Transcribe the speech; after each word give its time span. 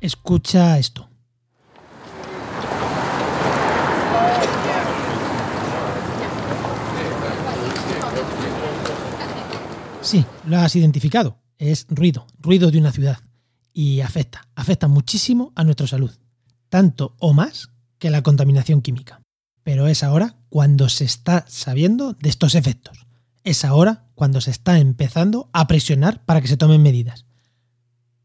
Escucha 0.00 0.78
esto. 0.78 1.08
Sí, 10.00 10.24
lo 10.46 10.58
has 10.58 10.76
identificado. 10.76 11.38
Es 11.58 11.86
ruido, 11.88 12.26
ruido 12.38 12.70
de 12.70 12.78
una 12.78 12.92
ciudad. 12.92 13.18
Y 13.72 14.00
afecta, 14.00 14.48
afecta 14.54 14.86
muchísimo 14.86 15.52
a 15.56 15.64
nuestra 15.64 15.88
salud. 15.88 16.12
Tanto 16.68 17.16
o 17.18 17.32
más 17.34 17.70
que 17.98 18.10
la 18.10 18.22
contaminación 18.22 18.80
química. 18.80 19.20
Pero 19.64 19.88
es 19.88 20.04
ahora 20.04 20.36
cuando 20.48 20.88
se 20.88 21.04
está 21.04 21.44
sabiendo 21.48 22.12
de 22.12 22.28
estos 22.28 22.54
efectos. 22.54 23.06
Es 23.42 23.64
ahora 23.64 24.06
cuando 24.14 24.40
se 24.40 24.52
está 24.52 24.78
empezando 24.78 25.50
a 25.52 25.66
presionar 25.66 26.24
para 26.24 26.40
que 26.40 26.48
se 26.48 26.56
tomen 26.56 26.82
medidas. 26.82 27.27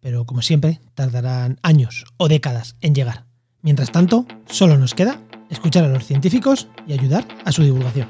Pero 0.04 0.26
como 0.26 0.42
siempre, 0.42 0.82
tardarán 0.94 1.58
años 1.64 2.06
o 2.18 2.28
décadas 2.28 2.76
en 2.82 2.94
llegar. 2.94 3.24
Mientras 3.62 3.92
tanto, 3.92 4.28
solo 4.46 4.78
nos 4.78 4.94
queda 4.94 5.20
escuchar 5.50 5.86
a 5.86 5.88
los 5.88 6.06
científicos 6.06 6.68
y 6.86 6.94
ayudar 6.94 7.26
a 7.46 7.52
su 7.54 7.64
divulgación. 7.64 8.10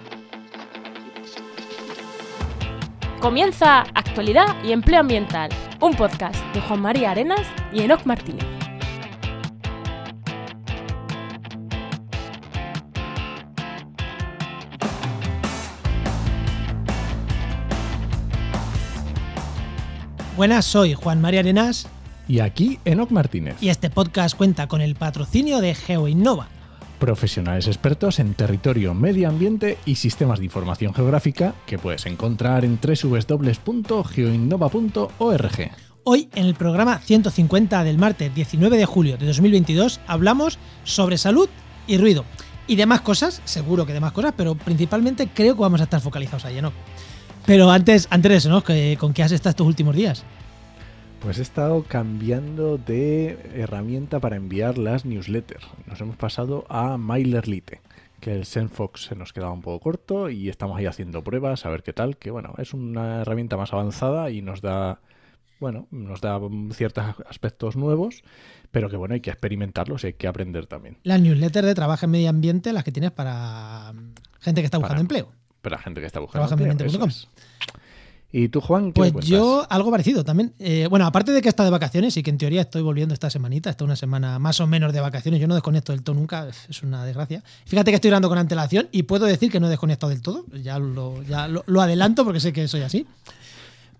Comienza 3.21 3.81
Actualidad 3.93 4.47
y 4.65 4.71
Empleo 4.71 4.99
Ambiental, 4.99 5.49
un 5.79 5.93
podcast 5.93 6.35
de 6.53 6.61
Juan 6.61 6.81
María 6.81 7.11
Arenas 7.11 7.47
y 7.71 7.81
Enoc 7.81 8.05
Martínez. 8.05 8.52
Buenas, 20.35 20.65
soy 20.65 20.95
Juan 20.95 21.21
María 21.21 21.41
Arenas 21.41 21.85
Y 22.27 22.39
aquí 22.39 22.79
Enoc 22.85 23.11
Martínez, 23.11 23.57
y 23.61 23.69
este 23.69 23.91
podcast 23.91 24.35
cuenta 24.35 24.65
con 24.67 24.81
el 24.81 24.95
patrocinio 24.95 25.61
de 25.61 25.75
GeoInnova. 25.75 26.47
profesionales 26.97 27.67
expertos 27.67 28.17
en 28.17 28.33
territorio, 28.33 28.95
medio 28.95 29.29
ambiente 29.29 29.77
y 29.85 29.93
sistemas 29.93 30.39
de 30.39 30.45
información 30.45 30.95
geográfica 30.95 31.53
que 31.67 31.77
puedes 31.77 32.07
encontrar 32.07 32.65
en 32.65 32.79
www.geoinnova.org. 32.81 35.71
Hoy, 36.03 36.29
en 36.33 36.47
el 36.47 36.55
programa 36.55 36.97
150 36.97 37.83
del 37.83 37.99
martes 37.99 38.33
19 38.33 38.77
de 38.77 38.85
julio 38.85 39.17
de 39.17 39.27
2022, 39.27 39.99
hablamos 40.07 40.57
sobre 40.83 41.19
salud 41.19 41.47
y 41.85 41.99
ruido. 41.99 42.25
Y 42.65 42.77
demás 42.77 43.01
cosas, 43.01 43.41
seguro 43.45 43.85
que 43.85 43.93
demás 43.93 44.13
cosas, 44.13 44.33
pero 44.35 44.55
principalmente 44.55 45.27
creo 45.27 45.53
que 45.55 45.61
vamos 45.61 45.81
a 45.81 45.83
estar 45.83 46.01
focalizados 46.01 46.45
ahí, 46.45 46.59
¿no? 46.61 46.73
Pero 47.45 47.69
antes, 47.71 48.07
antes 48.09 48.31
de 48.31 48.37
eso, 48.37 48.49
¿no? 48.49 48.63
¿Con 48.63 49.13
qué 49.13 49.23
has 49.23 49.31
estado 49.31 49.51
estos 49.51 49.67
últimos 49.67 49.95
días? 49.95 50.23
Pues 51.21 51.39
he 51.39 51.41
estado 51.41 51.83
cambiando 51.83 52.77
de 52.77 53.37
herramienta 53.55 54.19
para 54.19 54.35
enviar 54.35 54.77
las 54.77 55.05
newsletters. 55.05 55.65
Nos 55.87 55.99
hemos 56.01 56.15
pasado 56.17 56.65
a 56.69 56.97
MailerLite, 56.97 57.81
que 58.19 58.33
el 58.33 58.45
SendFox 58.45 59.05
se 59.05 59.15
nos 59.15 59.33
quedaba 59.33 59.51
un 59.53 59.61
poco 59.61 59.79
corto 59.81 60.29
y 60.29 60.49
estamos 60.49 60.77
ahí 60.77 60.85
haciendo 60.85 61.23
pruebas 61.23 61.65
a 61.65 61.69
ver 61.69 61.83
qué 61.83 61.93
tal, 61.93 62.17
que 62.17 62.31
bueno, 62.31 62.53
es 62.57 62.73
una 62.73 63.21
herramienta 63.21 63.57
más 63.57 63.71
avanzada 63.73 64.29
y 64.31 64.41
nos 64.41 64.61
da 64.61 64.99
bueno, 65.59 65.87
nos 65.91 66.19
da 66.19 66.39
ciertos 66.73 67.05
aspectos 67.29 67.77
nuevos, 67.77 68.21
pero 68.71 68.89
que 68.89 68.97
bueno, 68.97 69.13
hay 69.13 69.21
que 69.21 69.29
experimentarlos 69.29 70.03
y 70.03 70.07
hay 70.07 70.13
que 70.13 70.27
aprender 70.27 70.65
también. 70.67 70.97
Las 71.03 71.21
newsletters 71.21 71.65
de 71.65 71.73
trabajo 71.73 72.05
en 72.05 72.11
medio 72.11 72.29
ambiente, 72.29 72.73
las 72.73 72.83
que 72.83 72.91
tienes 72.91 73.11
para 73.11 73.93
gente 74.41 74.61
que 74.61 74.65
está 74.65 74.77
buscando 74.77 74.95
Para- 74.95 75.01
empleo. 75.01 75.31
Pero 75.63 75.77
la 75.77 75.81
gente 75.81 76.01
que 76.01 76.07
está 76.07 76.19
buscando 76.19 76.45
Trabaja. 76.45 77.09
¿Y 78.35 78.49
tú, 78.49 78.61
Juan? 78.61 78.87
¿qué 78.87 78.99
Pues 78.99 79.11
cuentas? 79.13 79.29
yo 79.29 79.65
algo 79.69 79.91
parecido 79.91 80.25
también. 80.25 80.53
Eh, 80.59 80.87
bueno, 80.89 81.05
aparte 81.05 81.31
de 81.31 81.41
que 81.41 81.47
está 81.47 81.63
de 81.63 81.69
vacaciones 81.69 82.17
y 82.17 82.23
que 82.23 82.31
en 82.31 82.37
teoría 82.37 82.61
estoy 82.61 82.81
volviendo 82.81 83.13
esta 83.13 83.29
semanita, 83.29 83.69
está 83.69 83.85
una 83.85 83.95
semana 83.95 84.39
más 84.39 84.59
o 84.59 84.67
menos 84.67 84.91
de 84.91 84.99
vacaciones, 84.99 85.39
yo 85.39 85.47
no 85.47 85.53
desconecto 85.53 85.93
del 85.93 86.03
todo 86.03 86.15
nunca, 86.15 86.49
es 86.67 86.83
una 86.83 87.05
desgracia. 87.05 87.43
Fíjate 87.65 87.91
que 87.91 87.95
estoy 87.95 88.09
grabando 88.09 88.29
con 88.29 88.39
antelación 88.39 88.89
y 88.91 89.03
puedo 89.03 89.25
decir 89.25 89.51
que 89.51 89.59
no 89.59 89.67
he 89.67 89.69
desconectado 89.69 90.09
del 90.09 90.21
todo, 90.21 90.45
ya 90.51 90.79
lo, 90.79 91.21
ya 91.23 91.47
lo, 91.47 91.63
lo 91.67 91.81
adelanto 91.81 92.25
porque 92.25 92.39
sé 92.39 92.51
que 92.51 92.67
soy 92.67 92.81
así. 92.81 93.05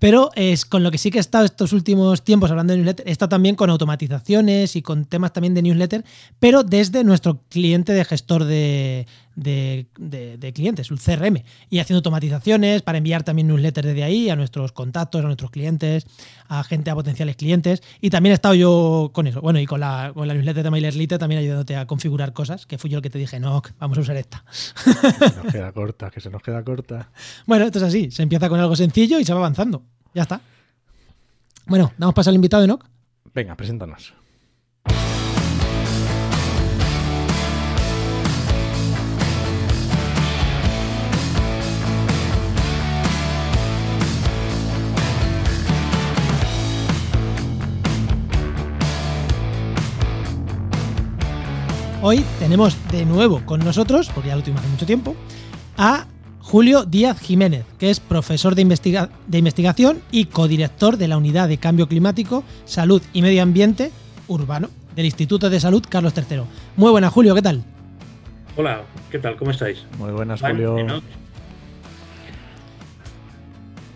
Pero 0.04 0.32
es 0.36 0.66
con 0.66 0.84
lo 0.84 0.92
que 0.92 0.98
sí 0.98 1.12
que 1.12 1.18
he 1.18 1.22
estado 1.22 1.46
estos 1.46 1.72
últimos 1.72 2.26
tiempos 2.26 2.52
hablando 2.52 2.74
de 2.74 2.78
newsletter, 2.78 3.08
he 3.08 3.12
estado 3.12 3.30
también 3.30 3.56
con 3.56 3.70
automatizaciones 3.70 4.76
y 4.76 4.82
con 4.82 5.06
temas 5.06 5.32
también 5.32 5.54
de 5.54 5.62
newsletter, 5.62 6.04
pero 6.40 6.64
desde 6.64 7.06
nuestro 7.06 7.40
cliente 7.50 7.94
de 7.94 8.04
gestor 8.04 8.44
de, 8.44 9.08
de- 9.36 9.88
de- 9.98 10.38
de 10.38 10.54
clientes, 10.54 10.92
un 10.92 10.98
CRM, 10.98 11.44
y 11.70 11.80
haciendo 11.80 11.98
automatizaciones 12.00 12.82
para 12.82 12.98
enviar 12.98 13.24
también 13.24 13.48
newsletters 13.48 13.88
desde 13.88 14.04
ahí 14.04 14.30
a 14.30 14.36
nuestros 14.36 14.72
contactos, 14.72 15.22
a 15.24 15.26
nuestros 15.26 15.50
clientes, 15.52 16.06
a 16.48 16.64
gente, 16.64 16.90
a 16.92 16.96
potenciales 16.96 17.36
clientes. 17.36 17.82
Y 18.02 18.10
también 18.10 18.32
he 18.32 18.36
estado 18.36 18.54
yo 18.56 19.12
con 19.14 19.28
eso. 19.28 19.42
Bueno, 19.42 19.60
y 19.60 19.66
con 19.66 19.80
la, 19.80 20.12
con 20.14 20.28
la 20.28 20.34
newsletter 20.34 20.64
de 20.64 20.70
MailerLite 20.70 21.18
también 21.18 21.40
ayudándote 21.40 21.76
a 21.76 21.86
configurar 21.88 22.34
cosas, 22.34 22.66
que 22.66 22.78
fui 22.78 22.90
yo 22.90 22.98
el 22.98 23.02
que 23.04 23.10
te 23.10 23.18
dije, 23.20 23.40
no, 23.40 23.62
vamos 23.80 23.98
a 23.98 24.02
usar 24.02 24.18
esta. 24.18 24.44
Se 24.54 25.44
nos 25.44 25.52
queda 25.52 25.72
corta, 25.72 26.10
que 26.12 26.20
se 26.20 26.30
nos 26.30 26.42
queda 26.42 26.64
corta. 26.64 27.10
Bueno, 27.46 27.66
esto 27.66 27.80
es 27.80 27.84
así. 27.86 28.12
Se 28.12 28.24
empieza 28.24 28.50
con 28.50 28.60
algo 28.60 28.76
sencillo 28.76 29.20
y 29.20 29.26
se 29.26 29.34
va 29.34 29.40
avanzando. 29.40 29.84
Ya 30.14 30.24
está. 30.24 30.42
Bueno, 31.66 31.92
damos 31.98 32.14
paso 32.14 32.30
al 32.30 32.36
invitado, 32.36 32.64
Enoch. 32.64 32.86
Venga, 33.34 33.56
preséntanos. 33.56 34.14
Hoy 52.06 52.22
tenemos 52.40 52.76
de 52.92 53.06
nuevo 53.06 53.42
con 53.46 53.62
nosotros, 53.62 54.10
porque 54.14 54.28
ya 54.30 54.36
lo 54.36 54.42
tuvimos 54.42 54.60
hace 54.62 54.70
mucho 54.72 54.86
tiempo, 54.86 55.16
a 55.78 56.06
Julio 56.42 56.84
Díaz 56.84 57.18
Jiménez, 57.20 57.64
que 57.80 57.90
es 57.90 58.02
profesor 58.02 58.56
de, 58.56 58.62
investiga- 58.62 59.10
de 59.28 59.38
investigación 59.38 60.02
y 60.12 60.26
codirector 60.26 60.98
de 60.98 61.08
la 61.08 61.16
Unidad 61.18 61.48
de 61.48 61.58
Cambio 61.60 61.88
Climático, 61.88 62.44
Salud 62.66 63.02
y 63.14 63.22
Medio 63.22 63.42
Ambiente 63.42 63.92
Urbano 64.28 64.70
del 64.98 65.06
Instituto 65.06 65.50
de 65.50 65.60
Salud 65.62 65.82
Carlos 65.88 66.14
III. 66.16 66.42
Muy 66.76 66.92
buenas, 66.92 67.14
Julio, 67.14 67.34
¿qué 67.36 67.42
tal? 67.42 67.64
Hola, 68.58 68.82
¿qué 69.10 69.20
tal? 69.20 69.38
¿Cómo 69.38 69.52
estáis? 69.52 69.86
Muy 69.98 70.12
buenas, 70.12 70.42
Julio. 70.42 70.78
Enoch. 70.78 71.04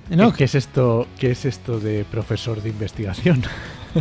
Enoch, 0.09 0.31
¿Qué, 0.31 0.37
qué 0.37 0.43
es 0.45 0.55
esto, 0.55 1.07
¿Qué 1.19 1.31
es 1.31 1.43
esto 1.43 1.77
de 1.81 2.05
profesor 2.09 2.61
de 2.63 2.69
investigación? 2.69 3.43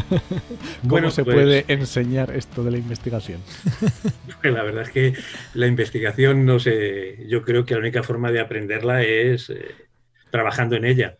¿Cómo 0.80 0.90
Bueno, 0.90 1.10
se 1.10 1.24
pues- 1.24 1.34
puede 1.34 1.64
enseñar 1.68 2.34
esto 2.34 2.62
de 2.64 2.70
la 2.70 2.78
investigación? 2.78 3.40
La 4.42 4.62
verdad 4.62 4.82
es 4.82 4.90
que 4.90 5.14
la 5.54 5.66
investigación, 5.66 6.44
no 6.46 6.58
sé, 6.58 7.26
yo 7.28 7.42
creo 7.42 7.64
que 7.64 7.74
la 7.74 7.80
única 7.80 8.02
forma 8.02 8.30
de 8.30 8.40
aprenderla 8.40 9.02
es 9.02 9.50
eh, 9.50 9.74
trabajando 10.30 10.76
en 10.76 10.84
ella. 10.84 11.18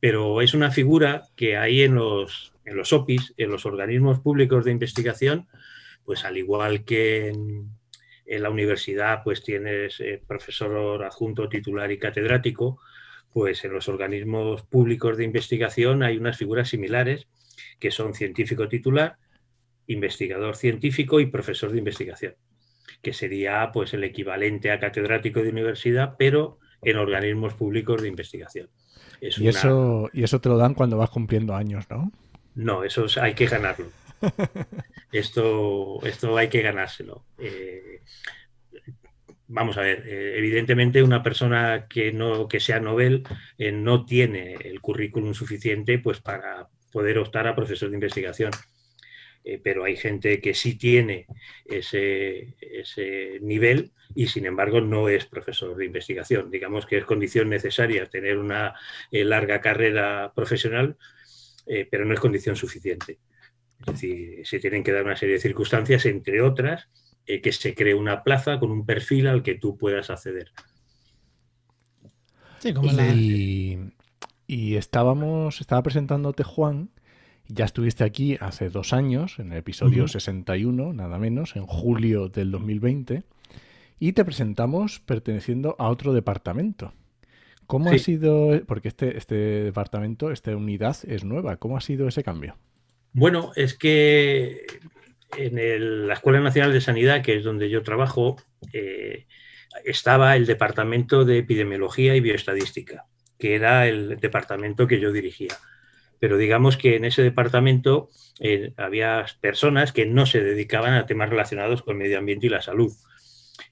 Pero 0.00 0.42
es 0.42 0.54
una 0.54 0.70
figura 0.70 1.22
que 1.34 1.56
hay 1.56 1.82
en 1.82 1.94
los, 1.94 2.52
en 2.64 2.76
los 2.76 2.92
OPIs, 2.92 3.34
en 3.36 3.50
los 3.50 3.66
organismos 3.66 4.20
públicos 4.20 4.64
de 4.64 4.70
investigación, 4.70 5.48
pues 6.04 6.24
al 6.24 6.36
igual 6.36 6.84
que 6.84 7.28
en, 7.28 7.70
en 8.26 8.42
la 8.42 8.50
universidad, 8.50 9.22
pues 9.24 9.42
tienes 9.42 9.98
eh, 10.00 10.22
profesor 10.26 11.02
adjunto, 11.02 11.48
titular 11.48 11.90
y 11.90 11.98
catedrático, 11.98 12.78
pues 13.32 13.64
en 13.64 13.72
los 13.72 13.88
organismos 13.88 14.62
públicos 14.62 15.16
de 15.16 15.24
investigación 15.24 16.02
hay 16.02 16.16
unas 16.16 16.36
figuras 16.36 16.68
similares 16.68 17.26
que 17.78 17.90
son 17.90 18.14
científico 18.14 18.68
titular, 18.68 19.16
investigador 19.86 20.56
científico 20.56 21.20
y 21.20 21.26
profesor 21.26 21.70
de 21.72 21.78
investigación, 21.78 22.34
que 23.02 23.12
sería 23.12 23.70
pues 23.72 23.94
el 23.94 24.04
equivalente 24.04 24.70
a 24.70 24.78
catedrático 24.80 25.42
de 25.42 25.50
universidad, 25.50 26.14
pero 26.18 26.58
en 26.82 26.96
organismos 26.96 27.54
públicos 27.54 28.02
de 28.02 28.08
investigación. 28.08 28.68
Es 29.20 29.38
Y 29.38 29.42
una- 29.48 29.50
eso, 29.50 30.10
y 30.12 30.22
eso 30.22 30.40
te 30.40 30.48
lo 30.48 30.56
dan 30.58 30.74
cuando 30.74 30.96
vas 30.96 31.10
cumpliendo 31.10 31.54
años, 31.54 31.86
¿no? 31.90 32.12
No, 32.54 32.84
eso 32.84 33.06
es- 33.06 33.18
hay 33.18 33.34
que 33.34 33.46
ganarlo. 33.46 33.86
Esto, 35.12 36.00
esto 36.04 36.36
hay 36.36 36.48
que 36.48 36.60
ganárselo. 36.60 37.24
Eh, 37.38 38.02
vamos 39.46 39.78
a 39.78 39.80
ver, 39.82 40.04
eh, 40.06 40.34
evidentemente 40.36 41.02
una 41.02 41.22
persona 41.22 41.86
que 41.88 42.12
no 42.12 42.46
que 42.48 42.60
sea 42.60 42.78
Nobel 42.80 43.22
eh, 43.56 43.72
no 43.72 44.04
tiene 44.04 44.54
el 44.62 44.80
currículum 44.82 45.32
suficiente 45.34 45.98
pues 45.98 46.20
para 46.20 46.68
poder 46.92 47.18
optar 47.18 47.46
a 47.46 47.54
profesor 47.56 47.88
de 47.90 47.96
investigación. 47.96 48.50
Eh, 49.44 49.60
pero 49.62 49.84
hay 49.84 49.96
gente 49.96 50.40
que 50.40 50.52
sí 50.52 50.76
tiene 50.76 51.26
ese, 51.64 52.56
ese 52.60 53.38
nivel 53.40 53.92
y 54.14 54.26
sin 54.26 54.46
embargo 54.46 54.80
no 54.80 55.08
es 55.08 55.26
profesor 55.26 55.76
de 55.76 55.86
investigación. 55.86 56.50
Digamos 56.50 56.86
que 56.86 56.98
es 56.98 57.04
condición 57.04 57.48
necesaria 57.48 58.06
tener 58.06 58.38
una 58.38 58.74
eh, 59.12 59.24
larga 59.24 59.60
carrera 59.60 60.32
profesional, 60.34 60.96
eh, 61.66 61.86
pero 61.90 62.04
no 62.04 62.14
es 62.14 62.20
condición 62.20 62.56
suficiente. 62.56 63.18
Es 63.80 63.86
decir, 63.86 64.46
se 64.46 64.58
tienen 64.58 64.82
que 64.82 64.92
dar 64.92 65.04
una 65.04 65.16
serie 65.16 65.36
de 65.36 65.40
circunstancias, 65.40 66.04
entre 66.06 66.42
otras, 66.42 66.88
eh, 67.26 67.40
que 67.40 67.52
se 67.52 67.74
cree 67.74 67.94
una 67.94 68.24
plaza 68.24 68.58
con 68.58 68.70
un 68.72 68.84
perfil 68.84 69.28
al 69.28 69.42
que 69.42 69.54
tú 69.54 69.78
puedas 69.78 70.10
acceder. 70.10 70.50
sí, 72.58 72.72
como 72.74 72.90
la- 72.92 73.04
Y, 74.48 74.76
estábamos, 74.76 75.60
estaba 75.60 75.82
presentándote 75.82 76.42
Juan 76.42 76.88
Ya 77.48 77.66
estuviste 77.66 78.02
aquí 78.02 78.38
hace 78.40 78.70
dos 78.70 78.94
años, 78.94 79.38
en 79.38 79.52
el 79.52 79.58
episodio 79.58 80.08
61, 80.08 80.94
nada 80.94 81.18
menos, 81.18 81.54
en 81.54 81.66
julio 81.66 82.28
del 82.28 82.50
2020, 82.50 83.24
y 84.00 84.12
te 84.12 84.24
presentamos 84.24 85.00
perteneciendo 85.00 85.76
a 85.78 85.88
otro 85.90 86.14
departamento. 86.14 86.94
¿Cómo 87.66 87.90
ha 87.90 87.98
sido, 87.98 88.62
porque 88.66 88.88
este, 88.88 89.18
este 89.18 89.34
departamento, 89.34 90.30
esta 90.30 90.56
unidad 90.56 90.96
es 91.06 91.24
nueva, 91.24 91.58
¿cómo 91.58 91.76
ha 91.76 91.82
sido 91.82 92.08
ese 92.08 92.24
cambio? 92.24 92.56
Bueno, 93.12 93.52
es 93.54 93.74
que 93.74 94.64
en 95.36 96.06
la 96.06 96.14
Escuela 96.14 96.40
Nacional 96.40 96.72
de 96.72 96.80
Sanidad, 96.80 97.22
que 97.22 97.36
es 97.36 97.44
donde 97.44 97.68
yo 97.68 97.82
trabajo, 97.82 98.36
eh, 98.72 99.26
estaba 99.84 100.36
el 100.36 100.46
Departamento 100.46 101.26
de 101.26 101.38
Epidemiología 101.38 102.16
y 102.16 102.20
Bioestadística, 102.20 103.04
que 103.38 103.54
era 103.54 103.86
el 103.86 104.18
departamento 104.20 104.86
que 104.86 105.00
yo 105.00 105.12
dirigía 105.12 105.56
pero 106.20 106.36
digamos 106.36 106.76
que 106.76 106.96
en 106.96 107.04
ese 107.04 107.22
departamento 107.22 108.10
eh, 108.40 108.72
había 108.76 109.24
personas 109.40 109.92
que 109.92 110.06
no 110.06 110.26
se 110.26 110.42
dedicaban 110.42 110.94
a 110.94 111.06
temas 111.06 111.30
relacionados 111.30 111.82
con 111.82 111.96
el 111.96 112.02
medio 112.02 112.18
ambiente 112.18 112.46
y 112.46 112.50
la 112.50 112.62
salud. 112.62 112.92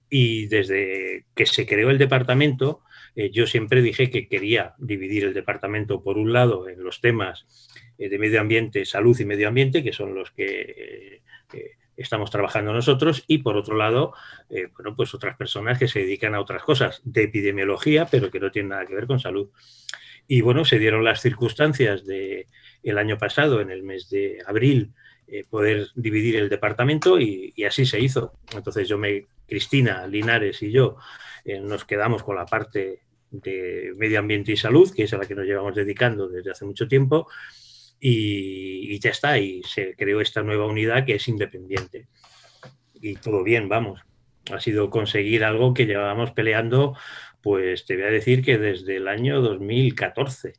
Y 0.08 0.46
desde 0.46 1.24
que 1.34 1.46
se 1.46 1.66
creó 1.66 1.90
el 1.90 1.98
departamento, 1.98 2.82
eh, 3.16 3.30
yo 3.30 3.46
siempre 3.46 3.82
dije 3.82 4.10
que 4.10 4.28
quería 4.28 4.74
dividir 4.78 5.24
el 5.24 5.34
departamento, 5.34 6.02
por 6.02 6.18
un 6.18 6.32
lado, 6.32 6.68
en 6.68 6.82
los 6.82 7.00
temas 7.00 7.46
eh, 7.98 8.08
de 8.08 8.18
medio 8.18 8.40
ambiente, 8.40 8.84
salud 8.84 9.18
y 9.18 9.24
medio 9.24 9.48
ambiente, 9.48 9.82
que 9.82 9.92
son 9.92 10.14
los 10.14 10.30
que 10.30 11.22
estamos 11.96 12.30
trabajando 12.30 12.72
nosotros, 12.72 13.24
y 13.26 13.38
por 13.38 13.56
otro 13.56 13.76
lado, 13.76 14.12
bueno, 14.74 14.94
pues 14.94 15.14
otras 15.14 15.36
personas 15.36 15.78
que 15.78 15.88
se 15.88 16.00
dedican 16.00 16.34
a 16.34 16.40
otras 16.40 16.62
cosas 16.62 17.00
de 17.04 17.24
epidemiología, 17.24 18.06
pero 18.06 18.30
que 18.30 18.40
no 18.40 18.50
tienen 18.50 18.70
nada 18.70 18.86
que 18.86 18.94
ver 18.94 19.06
con 19.06 19.18
salud. 19.18 19.50
Y 20.28 20.40
bueno, 20.40 20.64
se 20.64 20.78
dieron 20.78 21.04
las 21.04 21.20
circunstancias 21.20 22.04
de 22.04 22.46
el 22.82 22.98
año 22.98 23.18
pasado, 23.18 23.60
en 23.60 23.70
el 23.70 23.82
mes 23.82 24.08
de 24.10 24.38
abril, 24.46 24.92
eh, 25.28 25.44
poder 25.48 25.88
dividir 25.96 26.36
el 26.36 26.48
departamento 26.48 27.20
y, 27.20 27.52
así 27.64 27.84
se 27.84 28.00
hizo. 28.00 28.34
Entonces 28.54 28.88
yo 28.88 28.96
me, 28.96 29.26
Cristina, 29.48 30.06
Linares 30.06 30.62
y 30.62 30.70
yo 30.70 30.96
eh, 31.44 31.58
nos 31.58 31.84
quedamos 31.84 32.22
con 32.22 32.36
la 32.36 32.46
parte 32.46 33.00
de 33.30 33.92
medio 33.96 34.20
ambiente 34.20 34.52
y 34.52 34.56
salud, 34.56 34.92
que 34.94 35.02
es 35.02 35.12
a 35.12 35.18
la 35.18 35.26
que 35.26 35.34
nos 35.34 35.44
llevamos 35.44 35.74
dedicando 35.74 36.28
desde 36.28 36.52
hace 36.52 36.64
mucho 36.64 36.86
tiempo, 36.86 37.28
y, 38.00 38.94
y 38.94 38.98
ya 38.98 39.10
está, 39.10 39.38
y 39.38 39.62
se 39.62 39.94
creó 39.94 40.20
esta 40.20 40.42
nueva 40.42 40.66
unidad 40.66 41.04
que 41.04 41.16
es 41.16 41.28
independiente. 41.28 42.06
Y 42.94 43.14
todo 43.16 43.42
bien, 43.42 43.68
vamos. 43.68 44.00
Ha 44.50 44.60
sido 44.60 44.90
conseguir 44.90 45.44
algo 45.44 45.74
que 45.74 45.86
llevábamos 45.86 46.30
peleando 46.30 46.94
pues 47.46 47.86
te 47.86 47.94
voy 47.94 48.06
a 48.06 48.08
decir 48.08 48.44
que 48.44 48.58
desde 48.58 48.96
el 48.96 49.06
año 49.06 49.40
2014. 49.40 50.54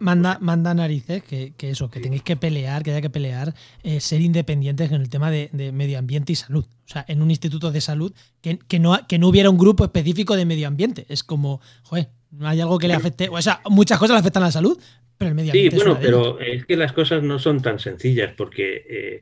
Manda, 0.00 0.38
manda 0.40 0.74
narices 0.74 1.22
que, 1.22 1.54
eso, 1.60 1.88
que 1.88 2.00
tenéis 2.00 2.22
que 2.22 2.34
pelear, 2.34 2.82
que 2.82 2.90
haya 2.90 3.00
que 3.00 3.10
pelear, 3.10 3.54
eh, 3.84 4.00
ser 4.00 4.20
independientes 4.20 4.90
en 4.90 5.00
el 5.00 5.08
tema 5.08 5.30
de, 5.30 5.48
medio 5.72 6.00
ambiente 6.00 6.32
y 6.32 6.34
salud. 6.34 6.64
O 6.64 6.88
sea, 6.88 7.04
en 7.06 7.22
un 7.22 7.30
instituto 7.30 7.70
de 7.70 7.80
salud 7.80 8.12
que, 8.40 8.58
no, 8.80 8.98
que 9.06 9.20
no 9.20 9.28
hubiera 9.28 9.50
un 9.50 9.56
grupo 9.56 9.84
específico 9.84 10.34
de 10.34 10.46
medio 10.46 10.66
ambiente. 10.66 11.06
Es 11.08 11.22
como, 11.22 11.60
joder, 11.84 12.10
no 12.32 12.48
hay 12.48 12.60
algo 12.60 12.76
que 12.80 12.88
le 12.88 12.94
afecte. 12.94 13.28
O 13.28 13.40
sea, 13.40 13.60
muchas 13.70 13.96
cosas 14.00 14.14
le 14.14 14.18
afectan 14.18 14.42
a 14.42 14.46
la 14.46 14.52
salud, 14.52 14.76
pero 15.18 15.30
el 15.30 15.34
medio 15.34 15.52
ambiente. 15.52 15.76
Sí, 15.76 15.82
bueno, 15.82 15.98
pero 16.00 16.40
es 16.40 16.66
que 16.66 16.76
las 16.76 16.92
cosas 16.92 17.22
no 17.22 17.38
son 17.38 17.62
tan 17.62 17.78
sencillas 17.78 18.32
porque 18.36 18.84
eh, 18.88 19.20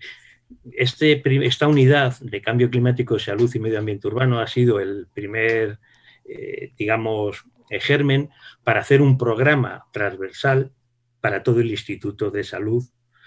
este, 0.73 1.23
esta 1.46 1.69
unidad 1.69 2.19
de 2.20 2.41
cambio 2.41 2.70
climático, 2.70 3.19
salud 3.19 3.50
y 3.55 3.58
medio 3.58 3.79
ambiente 3.79 4.06
urbano 4.08 4.41
ha 4.41 4.46
sido 4.46 4.81
el 4.81 5.06
primer 5.12 5.79
eh, 6.26 6.73
digamos, 6.79 7.44
germen 7.69 8.31
para 8.62 8.81
hacer 8.81 9.02
un 9.02 9.19
programa 9.19 9.85
transversal 9.93 10.73
para 11.20 11.43
todo 11.43 11.61
el 11.61 11.70
Instituto 11.70 12.31
de 12.31 12.44
Salud 12.44 12.82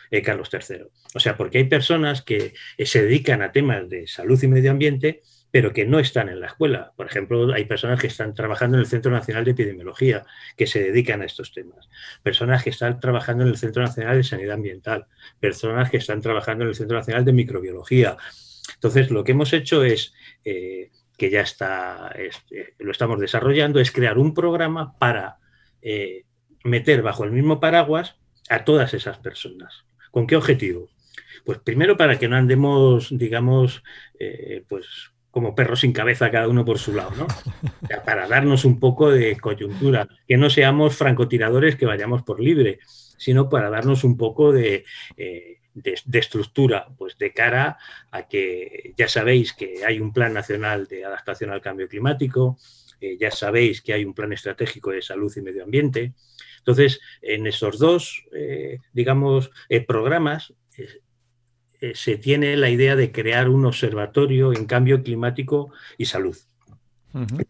eh, 0.09 0.21
Carlos 0.21 0.49
III. 0.51 0.87
O 1.13 1.19
sea, 1.19 1.37
porque 1.37 1.59
hay 1.59 1.65
personas 1.65 2.23
que 2.23 2.53
se 2.79 3.03
dedican 3.03 3.41
a 3.41 3.51
temas 3.51 3.87
de 3.89 4.07
salud 4.07 4.41
y 4.41 4.47
medio 4.47 4.71
ambiente, 4.71 5.21
pero 5.51 5.73
que 5.73 5.85
no 5.85 5.99
están 5.99 6.29
en 6.29 6.39
la 6.39 6.47
escuela. 6.47 6.93
Por 6.95 7.07
ejemplo, 7.07 7.53
hay 7.53 7.65
personas 7.65 7.99
que 7.99 8.07
están 8.07 8.33
trabajando 8.33 8.77
en 8.77 8.81
el 8.81 8.87
Centro 8.87 9.11
Nacional 9.11 9.45
de 9.45 9.51
Epidemiología, 9.51 10.25
que 10.55 10.67
se 10.67 10.83
dedican 10.83 11.21
a 11.21 11.25
estos 11.25 11.53
temas. 11.53 11.89
Personas 12.21 12.63
que 12.63 12.69
están 12.69 12.99
trabajando 12.99 13.43
en 13.43 13.49
el 13.49 13.57
Centro 13.57 13.83
Nacional 13.83 14.17
de 14.17 14.23
Sanidad 14.23 14.55
Ambiental. 14.55 15.05
Personas 15.39 15.89
que 15.89 15.97
están 15.97 16.21
trabajando 16.21 16.63
en 16.63 16.69
el 16.69 16.75
Centro 16.75 16.97
Nacional 16.97 17.25
de 17.25 17.33
Microbiología. 17.33 18.17
Entonces, 18.73 19.09
lo 19.09 19.23
que 19.23 19.31
hemos 19.31 19.53
hecho 19.53 19.83
es 19.83 20.13
que 21.17 21.31
ya 21.31 21.41
está, 21.41 22.13
este, 22.15 22.75
lo 22.77 22.91
estamos 22.91 23.19
desarrollando, 23.19 23.79
es 23.79 23.91
crear 23.91 24.17
un 24.17 24.33
programa 24.33 24.97
para 24.99 25.39
eh, 25.81 26.25
meter 26.63 27.01
bajo 27.01 27.23
el 27.23 27.31
mismo 27.31 27.59
paraguas 27.59 28.17
a 28.49 28.63
todas 28.63 28.93
esas 28.93 29.17
personas. 29.17 29.85
¿Con 30.11 30.27
qué 30.27 30.35
objetivo? 30.35 30.89
Pues 31.43 31.59
primero 31.59 31.97
para 31.97 32.19
que 32.19 32.27
no 32.27 32.35
andemos, 32.35 33.07
digamos, 33.11 33.83
eh, 34.19 34.63
pues 34.67 35.11
como 35.37 35.53
perros 35.53 35.81
sin 35.81 35.93
cabeza 35.93 36.31
cada 36.31 36.47
uno 36.47 36.65
por 36.65 36.79
su 36.79 36.95
lado, 36.95 37.11
¿no? 37.15 37.27
para 38.03 38.27
darnos 38.27 38.65
un 38.65 38.79
poco 38.79 39.11
de 39.11 39.37
coyuntura, 39.37 40.07
que 40.27 40.35
no 40.35 40.49
seamos 40.49 40.95
francotiradores 40.95 41.75
que 41.75 41.85
vayamos 41.85 42.23
por 42.23 42.39
libre, 42.39 42.79
sino 43.19 43.47
para 43.47 43.69
darnos 43.69 44.03
un 44.03 44.17
poco 44.17 44.51
de, 44.51 44.83
eh, 45.15 45.59
estructura, 46.11 46.87
pues 46.97 47.19
de 47.19 47.33
cara 47.33 47.77
a 48.09 48.27
que 48.27 48.95
ya 48.97 49.07
sabéis 49.07 49.53
que 49.53 49.85
hay 49.85 49.99
un 49.99 50.11
plan 50.11 50.33
nacional 50.33 50.87
de 50.87 51.05
adaptación 51.05 51.51
al 51.51 51.61
cambio 51.61 51.87
climático, 51.87 52.57
eh, 52.99 53.15
ya 53.19 53.29
sabéis 53.29 53.83
que 53.83 53.93
hay 53.93 54.05
un 54.05 54.15
plan 54.15 54.33
estratégico 54.33 54.89
de 54.89 55.03
salud 55.03 55.31
y 55.37 55.41
medio 55.41 55.65
ambiente. 55.65 56.13
Entonces, 56.57 56.99
en 57.21 57.45
esos 57.45 57.77
dos, 57.77 58.25
eh, 58.33 58.79
digamos, 58.91 59.51
eh, 61.81 61.93
se 61.95 62.17
tiene 62.17 62.55
la 62.57 62.69
idea 62.69 62.95
de 62.95 63.11
crear 63.11 63.49
un 63.49 63.65
observatorio 63.65 64.53
en 64.53 64.65
cambio 64.65 65.03
climático 65.03 65.71
y 65.97 66.05
salud. 66.05 66.37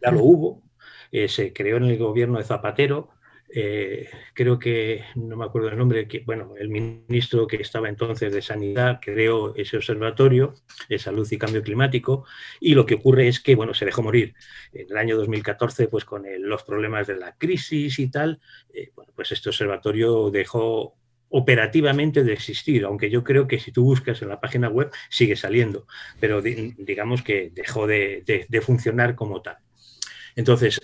Ya 0.01 0.11
lo 0.11 0.23
hubo, 0.23 0.63
se 1.11 1.51
creó 1.51 1.77
en 1.77 1.85
el 1.85 1.97
gobierno 1.97 2.37
de 2.37 2.45
Zapatero, 2.45 3.09
eh, 3.49 4.09
creo 4.33 4.59
que, 4.59 5.05
no 5.15 5.37
me 5.37 5.45
acuerdo 5.45 5.69
el 5.69 5.77
nombre, 5.77 6.07
que, 6.07 6.19
bueno, 6.19 6.55
el 6.57 6.67
ministro 6.67 7.47
que 7.47 7.57
estaba 7.57 7.87
entonces 7.87 8.33
de 8.33 8.41
Sanidad 8.41 8.99
creó 9.01 9.55
ese 9.55 9.77
observatorio 9.77 10.53
de 10.89 10.99
salud 10.99 11.27
y 11.31 11.37
cambio 11.37 11.63
climático 11.63 12.25
y 12.59 12.75
lo 12.75 12.85
que 12.85 12.95
ocurre 12.95 13.27
es 13.27 13.39
que, 13.39 13.55
bueno, 13.55 13.73
se 13.73 13.85
dejó 13.85 14.03
morir. 14.03 14.35
En 14.73 14.87
el 14.89 14.97
año 14.97 15.17
2014, 15.17 15.87
pues 15.87 16.03
con 16.03 16.25
los 16.39 16.63
problemas 16.63 17.07
de 17.07 17.17
la 17.17 17.35
crisis 17.37 17.99
y 17.99 18.09
tal, 18.11 18.41
eh, 18.73 18.91
bueno, 18.95 19.13
pues 19.15 19.31
este 19.31 19.49
observatorio 19.49 20.29
dejó 20.29 20.95
operativamente 21.29 22.23
de 22.23 22.33
existir, 22.33 22.85
aunque 22.85 23.09
yo 23.09 23.23
creo 23.23 23.47
que 23.47 23.59
si 23.59 23.71
tú 23.71 23.83
buscas 23.83 24.21
en 24.21 24.29
la 24.29 24.39
página 24.39 24.69
web 24.69 24.91
sigue 25.09 25.35
saliendo, 25.35 25.87
pero 26.19 26.41
digamos 26.41 27.21
que 27.21 27.51
dejó 27.53 27.87
de 27.87 28.61
funcionar 28.65 29.15
como 29.15 29.41
tal. 29.41 29.57
Entonces, 30.35 30.79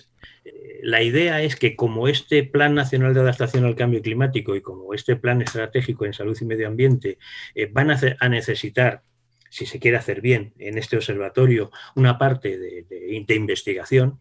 la 0.82 1.02
idea 1.02 1.42
es 1.42 1.56
que 1.56 1.76
como 1.76 2.08
este 2.10 2.44
Plan 2.44 2.76
Nacional 2.76 3.14
de 3.14 3.22
Adaptación 3.22 3.64
al 3.64 3.76
Cambio 3.76 4.02
Climático 4.02 4.56
y 4.56 4.62
como 4.62 4.94
este 4.94 5.16
Plan 5.16 5.42
Estratégico 5.42 6.06
en 6.06 6.14
Salud 6.14 6.38
y 6.42 6.46
Medio 6.46 6.68
Ambiente 6.68 7.20
eh, 7.56 7.70
van 7.72 7.92
a, 7.92 8.30
necesitar, 8.30 9.04
si 9.50 9.66
se 9.66 9.80
quiere 9.80 9.96
hacer 9.96 10.20
bien 10.20 10.54
en 10.58 10.78
este 10.78 10.98
observatorio, 10.98 11.72
una 11.96 12.18
parte 12.18 12.58
de, 12.58 13.36
investigación, 13.36 14.20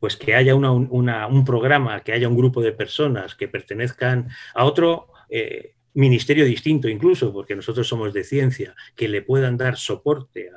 pues 0.00 0.16
que 0.16 0.34
haya 0.34 0.54
un 0.54 1.44
programa, 1.44 2.00
que 2.00 2.12
haya 2.12 2.28
un 2.28 2.36
grupo 2.36 2.62
de 2.62 2.72
personas 2.72 3.34
que 3.34 3.48
pertenezcan 3.48 4.28
a 4.54 4.64
otro 4.64 5.08
eh, 5.28 5.74
ministerio 5.94 6.44
distinto 6.44 6.88
incluso, 6.88 7.32
porque 7.32 7.56
nosotros 7.56 7.86
somos 7.86 8.12
de 8.12 8.24
ciencia, 8.24 8.74
que 8.96 9.08
le 9.08 9.22
puedan 9.22 9.56
dar 9.56 9.76
soporte 9.76 10.50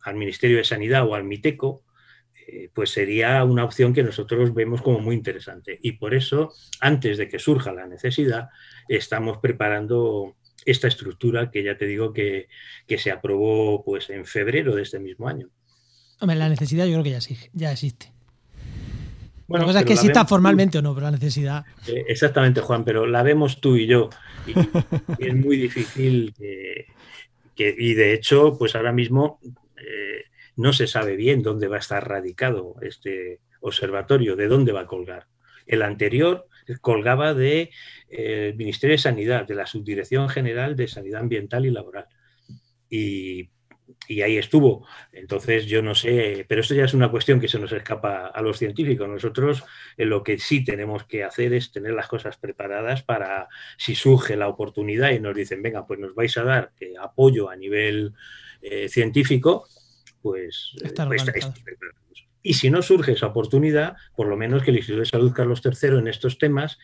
al 0.00 0.14
Ministerio 0.14 0.58
de 0.58 0.64
Sanidad 0.64 1.06
o 1.06 1.14
al 1.14 1.24
MITECO 1.24 1.84
eh, 2.46 2.70
pues 2.74 2.90
sería 2.90 3.42
una 3.44 3.64
opción 3.64 3.94
que 3.94 4.02
nosotros 4.02 4.52
vemos 4.52 4.82
como 4.82 4.98
muy 4.98 5.14
interesante. 5.16 5.78
Y 5.82 5.92
por 5.92 6.14
eso, 6.14 6.52
antes 6.80 7.16
de 7.16 7.28
que 7.28 7.38
surja 7.38 7.72
la 7.72 7.86
necesidad, 7.86 8.48
estamos 8.88 9.38
preparando 9.38 10.36
esta 10.66 10.88
estructura 10.88 11.50
que 11.50 11.62
ya 11.62 11.76
te 11.78 11.86
digo 11.86 12.12
que, 12.12 12.48
se 12.98 13.10
aprobó 13.10 13.82
pues, 13.84 14.10
en 14.10 14.26
febrero 14.26 14.74
de 14.74 14.82
este 14.82 14.98
mismo 14.98 15.28
año. 15.28 15.48
Hombre, 16.20 16.36
la 16.36 16.48
necesidad 16.48 16.84
yo 16.86 16.92
creo 16.92 17.04
que 17.04 17.10
ya, 17.10 17.18
ya 17.52 17.72
existe. 17.72 18.13
Bueno, 19.46 19.64
la 19.64 19.68
cosa 19.68 19.80
es 19.80 19.86
que 19.86 19.92
exista 19.92 20.24
formalmente 20.24 20.78
o 20.78 20.82
no, 20.82 20.94
pero 20.94 21.06
la 21.06 21.12
necesidad. 21.12 21.64
Eh, 21.86 22.04
exactamente, 22.08 22.60
Juan, 22.60 22.84
pero 22.84 23.06
la 23.06 23.22
vemos 23.22 23.60
tú 23.60 23.76
y 23.76 23.86
yo. 23.86 24.10
Y, 24.46 24.52
es 25.18 25.34
muy 25.34 25.56
difícil 25.56 26.34
que, 26.36 27.74
y 27.78 27.94
de 27.94 28.14
hecho, 28.14 28.56
pues 28.58 28.74
ahora 28.74 28.92
mismo 28.92 29.38
eh, 29.76 30.24
no 30.56 30.72
se 30.72 30.86
sabe 30.86 31.16
bien 31.16 31.42
dónde 31.42 31.68
va 31.68 31.76
a 31.76 31.80
estar 31.80 32.08
radicado 32.08 32.76
este 32.80 33.40
observatorio, 33.60 34.36
de 34.36 34.48
dónde 34.48 34.72
va 34.72 34.82
a 34.82 34.86
colgar. 34.86 35.26
El 35.66 35.82
anterior 35.82 36.46
colgaba 36.80 37.34
del 37.34 37.70
eh, 38.08 38.54
Ministerio 38.56 38.94
de 38.94 38.98
Sanidad, 38.98 39.46
de 39.46 39.54
la 39.54 39.66
Subdirección 39.66 40.28
General 40.28 40.76
de 40.76 40.88
Sanidad 40.88 41.20
Ambiental 41.20 41.66
y 41.66 41.70
Laboral. 41.70 42.06
Y 42.88 43.50
y 44.08 44.22
ahí 44.22 44.36
estuvo. 44.36 44.86
Entonces, 45.12 45.66
yo 45.66 45.82
no 45.82 45.94
sé, 45.94 46.44
pero 46.48 46.60
esto 46.60 46.74
ya 46.74 46.84
es 46.84 46.94
una 46.94 47.10
cuestión 47.10 47.40
que 47.40 47.48
se 47.48 47.58
nos 47.58 47.72
escapa 47.72 48.26
a 48.26 48.42
los 48.42 48.58
científicos. 48.58 49.08
Nosotros 49.08 49.64
eh, 49.96 50.04
lo 50.04 50.22
que 50.22 50.38
sí 50.38 50.64
tenemos 50.64 51.04
que 51.04 51.24
hacer 51.24 51.52
es 51.54 51.72
tener 51.72 51.92
las 51.92 52.08
cosas 52.08 52.36
preparadas 52.36 53.02
para 53.02 53.48
si 53.76 53.94
surge 53.94 54.36
la 54.36 54.48
oportunidad 54.48 55.10
y 55.10 55.20
nos 55.20 55.34
dicen, 55.34 55.62
venga, 55.62 55.86
pues 55.86 55.98
nos 55.98 56.14
vais 56.14 56.36
a 56.36 56.44
dar 56.44 56.72
eh, 56.80 56.94
apoyo 57.00 57.48
a 57.48 57.56
nivel 57.56 58.12
eh, 58.62 58.88
científico, 58.88 59.66
pues, 60.22 60.72
pues 61.06 61.24
y 62.46 62.54
si 62.54 62.68
no 62.68 62.82
surge 62.82 63.12
esa 63.12 63.28
oportunidad, 63.28 63.96
por 64.14 64.26
lo 64.26 64.36
menos 64.36 64.62
que 64.62 64.70
el 64.70 64.76
Instituto 64.76 65.00
de 65.00 65.06
Salud 65.06 65.32
Carlos 65.32 65.62
III 65.64 65.98
en 65.98 66.08
estos 66.08 66.36
temas 66.36 66.78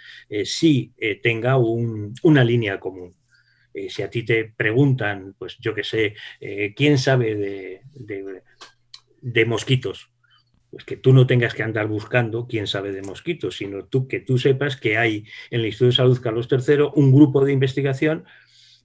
sí 0.44 0.94
tenga 1.22 1.58
una 1.58 2.44
línea 2.44 2.80
común. 2.80 3.14
Eh, 3.74 3.88
si 3.90 4.02
a 4.02 4.10
ti 4.10 4.24
te 4.24 4.44
preguntan, 4.44 5.34
pues 5.38 5.58
yo 5.58 5.74
qué 5.74 5.84
sé, 5.84 6.14
eh, 6.40 6.74
¿quién 6.74 6.98
sabe 6.98 7.34
de, 7.34 7.82
de, 9.20 9.44
mosquitos? 9.44 10.10
Pues 10.70 10.84
que 10.84 10.96
tú 10.96 11.12
no 11.12 11.26
tengas 11.26 11.54
que 11.54 11.62
andar 11.62 11.86
buscando 11.86 12.46
quién 12.46 12.66
sabe 12.66 12.92
de 12.92 13.02
mosquitos, 13.02 13.56
sino 13.56 13.84
tú, 13.84 14.08
que 14.08 14.20
tú 14.20 14.38
sepas 14.38 14.76
que 14.76 14.98
hay 14.98 15.24
en 15.50 15.60
el 15.60 15.66
Instituto 15.66 15.86
de 15.86 15.96
Salud 15.96 16.20
Carlos 16.20 16.48
III 16.50 16.90
un 16.94 17.12
grupo 17.12 17.44
de 17.44 17.52
investigación 17.52 18.24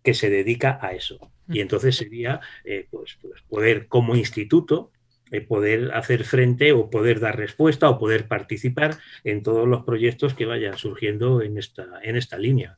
que 0.04 0.14
se 0.14 0.30
dedica 0.30 0.80
a 0.82 0.94
eso. 0.94 1.32
Y 1.48 1.60
entonces 1.60 1.96
sería 1.96 2.40
eh, 2.64 2.88
pues, 2.90 3.18
pues, 3.22 3.42
poder, 3.44 3.88
como 3.88 4.16
instituto, 4.16 4.92
poder 5.50 5.92
hacer 5.94 6.24
frente 6.24 6.72
o 6.72 6.90
poder 6.90 7.20
dar 7.20 7.36
respuesta 7.38 7.90
o 7.90 8.00
poder 8.00 8.30
participar 8.30 8.98
en 9.26 9.44
todos 9.44 9.68
los 9.68 9.84
proyectos 9.84 10.34
que 10.34 10.46
vayan 10.46 10.78
surgiendo 10.78 11.42
en 11.42 11.58
esta, 11.58 11.86
en 12.04 12.16
esta 12.16 12.38
línea. 12.38 12.78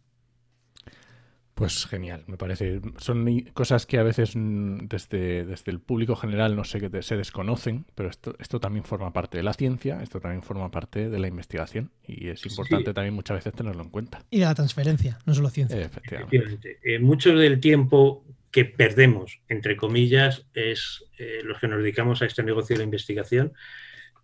Pues 1.57 1.87
genial, 1.87 2.23
me 2.27 2.37
parece. 2.37 2.81
Son 2.99 3.41
cosas 3.55 3.87
que 3.87 3.97
a 3.97 4.03
veces 4.03 4.35
mm, 4.35 4.85
desde, 4.89 5.43
desde 5.43 5.71
el 5.71 5.79
público 5.79 6.15
general 6.15 6.55
no 6.55 6.63
sé 6.63 6.79
que 6.79 7.01
se 7.01 7.17
desconocen, 7.17 7.87
pero 7.95 8.09
esto, 8.09 8.35
esto 8.37 8.59
también 8.59 8.85
forma 8.85 9.11
parte 9.11 9.37
de 9.39 9.43
la 9.43 9.53
ciencia, 9.53 10.03
esto 10.03 10.19
también 10.19 10.43
forma 10.43 10.69
parte 10.69 11.09
de 11.09 11.17
la 11.17 11.27
investigación 11.27 11.89
y 12.05 12.27
es 12.27 12.45
importante 12.45 12.93
también 12.93 13.15
muchas 13.15 13.37
veces 13.37 13.55
tenerlo 13.55 13.81
en 13.81 13.89
cuenta. 13.89 14.23
Y 14.29 14.37
de 14.37 14.45
la 14.45 14.53
transferencia, 14.53 15.17
no 15.25 15.33
solo 15.33 15.49
ciencia. 15.49 15.81
Efectivamente. 15.81 16.77
Eh, 16.83 16.99
mucho 16.99 17.35
del 17.35 17.59
tiempo 17.59 18.23
que 18.51 18.65
perdemos, 18.65 19.39
entre 19.49 19.77
comillas, 19.77 20.45
es 20.53 21.05
eh, 21.17 21.41
los 21.43 21.59
que 21.59 21.67
nos 21.67 21.79
dedicamos 21.79 22.21
a 22.21 22.27
este 22.27 22.43
negocio 22.43 22.75
de 22.75 22.81
la 22.81 22.85
investigación, 22.85 23.53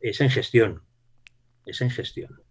es 0.02 0.22
en 0.22 0.30
gestión. 0.30 0.84
Es 1.66 1.82
en 1.82 1.90
gestión 1.90 2.44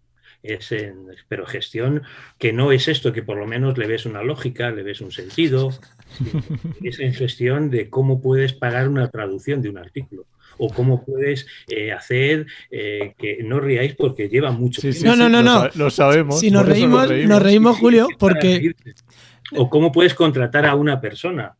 es 0.43 0.71
en, 0.71 1.07
pero 1.27 1.45
gestión 1.45 2.03
que 2.37 2.53
no 2.53 2.71
es 2.71 2.87
esto, 2.87 3.13
que 3.13 3.23
por 3.23 3.37
lo 3.37 3.47
menos 3.47 3.77
le 3.77 3.87
ves 3.87 4.05
una 4.05 4.21
lógica, 4.21 4.71
le 4.71 4.83
ves 4.83 5.01
un 5.01 5.11
sentido, 5.11 5.71
es 6.83 6.99
en 6.99 7.13
gestión 7.13 7.69
de 7.69 7.89
cómo 7.89 8.21
puedes 8.21 8.53
pagar 8.53 8.89
una 8.89 9.09
traducción 9.09 9.61
de 9.61 9.69
un 9.69 9.77
artículo 9.77 10.25
o 10.57 10.69
cómo 10.69 11.03
puedes 11.03 11.47
eh, 11.67 11.91
hacer 11.91 12.45
eh, 12.69 13.15
que 13.17 13.41
no 13.43 13.59
riáis 13.59 13.95
porque 13.95 14.29
lleva 14.29 14.51
mucho 14.51 14.81
tiempo. 14.81 15.05
no, 15.05 15.15
no, 15.15 15.29
no, 15.29 15.41
no. 15.41 15.69
Lo, 15.73 15.89
sabemos. 15.89 16.39
Si 16.39 16.51
nos 16.51 16.65
reímos, 16.65 17.09
nos 17.09 17.41
reímos, 17.41 17.77
Julio, 17.77 18.07
porque... 18.19 18.75
O 19.55 19.69
cómo 19.69 19.91
puedes 19.91 20.13
contratar 20.13 20.65
a 20.65 20.75
una 20.75 21.01
persona. 21.01 21.55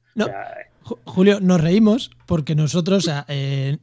Julio, 1.05 1.39
nos 1.39 1.61
reímos 1.61 2.11
porque 2.25 2.55
nosotros, 2.55 3.09
eh, 3.27 3.77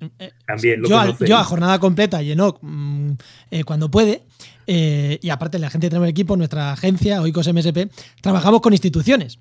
También 0.47 0.83
yo, 0.87 1.37
a, 1.37 1.45
jornada 1.45 1.79
completa 1.79 2.23
y 2.23 2.35
mm, 2.37 3.17
cuando 3.65 3.91
puede, 3.91 4.23
eh, 4.67 5.19
y 5.21 5.31
aparte, 5.31 5.59
la 5.59 5.69
gente 5.69 5.87
que 5.87 5.91
tenemos 5.91 6.07
el 6.07 6.13
equipo, 6.13 6.37
nuestra 6.37 6.73
agencia, 6.73 7.21
Oikos 7.23 7.53
MSP, 7.53 7.91
trabajamos 8.21 8.61
con 8.61 8.73
instituciones. 8.73 9.41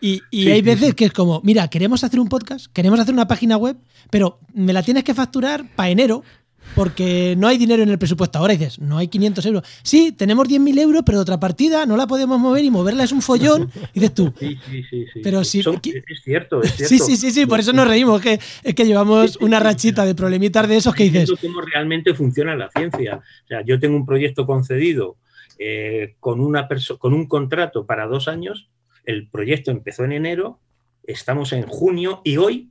Y, 0.00 0.20
hay 0.50 0.60
veces 0.60 0.94
que 0.94 1.06
es 1.06 1.12
como, 1.12 1.40
mira, 1.44 1.68
queremos 1.68 2.04
hacer 2.04 2.20
un 2.20 2.28
podcast, 2.28 2.66
queremos 2.72 3.00
hacer 3.00 3.14
una 3.14 3.28
página 3.28 3.56
web, 3.56 3.76
pero 4.10 4.40
me 4.52 4.72
la 4.72 4.82
tienes 4.82 5.04
que 5.04 5.14
facturar 5.14 5.64
para 5.76 5.90
enero 5.90 6.24
porque 6.74 7.34
no 7.36 7.48
hay 7.48 7.58
dinero 7.58 7.82
en 7.82 7.88
el 7.88 7.98
presupuesto. 7.98 8.38
Ahora 8.38 8.54
dices, 8.54 8.78
no 8.78 8.98
hay 8.98 9.08
500 9.08 9.46
euros. 9.46 9.62
Sí, 9.82 10.12
tenemos 10.12 10.48
10.000 10.48 10.78
euros, 10.80 11.02
pero 11.04 11.18
de 11.18 11.22
otra 11.22 11.38
partida 11.38 11.86
no 11.86 11.96
la 11.96 12.06
podemos 12.06 12.38
mover 12.38 12.64
y 12.64 12.70
moverla 12.70 13.04
es 13.04 13.12
un 13.12 13.22
follón. 13.22 13.70
Y 13.94 14.00
dices 14.00 14.14
tú. 14.14 14.32
Sí, 14.38 14.58
sí, 14.70 14.82
sí. 14.90 15.20
Pero 15.22 15.44
sí, 15.44 15.60
es 15.60 16.22
cierto, 16.22 16.62
es 16.62 16.72
cierto. 16.76 16.88
Sí, 16.88 16.98
sí, 16.98 17.16
sí, 17.16 17.30
sí, 17.30 17.46
por 17.46 17.60
eso 17.60 17.72
nos 17.72 17.86
reímos. 17.86 18.20
Que, 18.20 18.40
es 18.62 18.74
que 18.74 18.84
llevamos 18.84 19.36
una 19.36 19.60
rachita 19.60 20.04
de 20.04 20.14
problemitas 20.14 20.68
de 20.68 20.76
esos 20.76 20.94
que 20.94 21.04
dices. 21.04 21.30
cómo 21.40 21.60
realmente 21.60 22.14
funciona 22.14 22.56
la 22.56 22.70
ciencia. 22.70 23.16
O 23.16 23.46
sea, 23.46 23.62
yo 23.64 23.78
tengo 23.78 23.96
un 23.96 24.06
proyecto 24.06 24.46
concedido 24.46 25.16
eh, 25.58 26.16
con, 26.18 26.40
una 26.40 26.68
con 26.98 27.14
un 27.14 27.26
contrato 27.26 27.86
para 27.86 28.06
dos 28.06 28.26
años. 28.26 28.68
El 29.04 29.28
proyecto 29.28 29.70
empezó 29.70 30.04
en 30.04 30.12
enero, 30.12 30.60
estamos 31.04 31.52
en 31.52 31.66
junio 31.66 32.20
y 32.24 32.38
hoy 32.38 32.70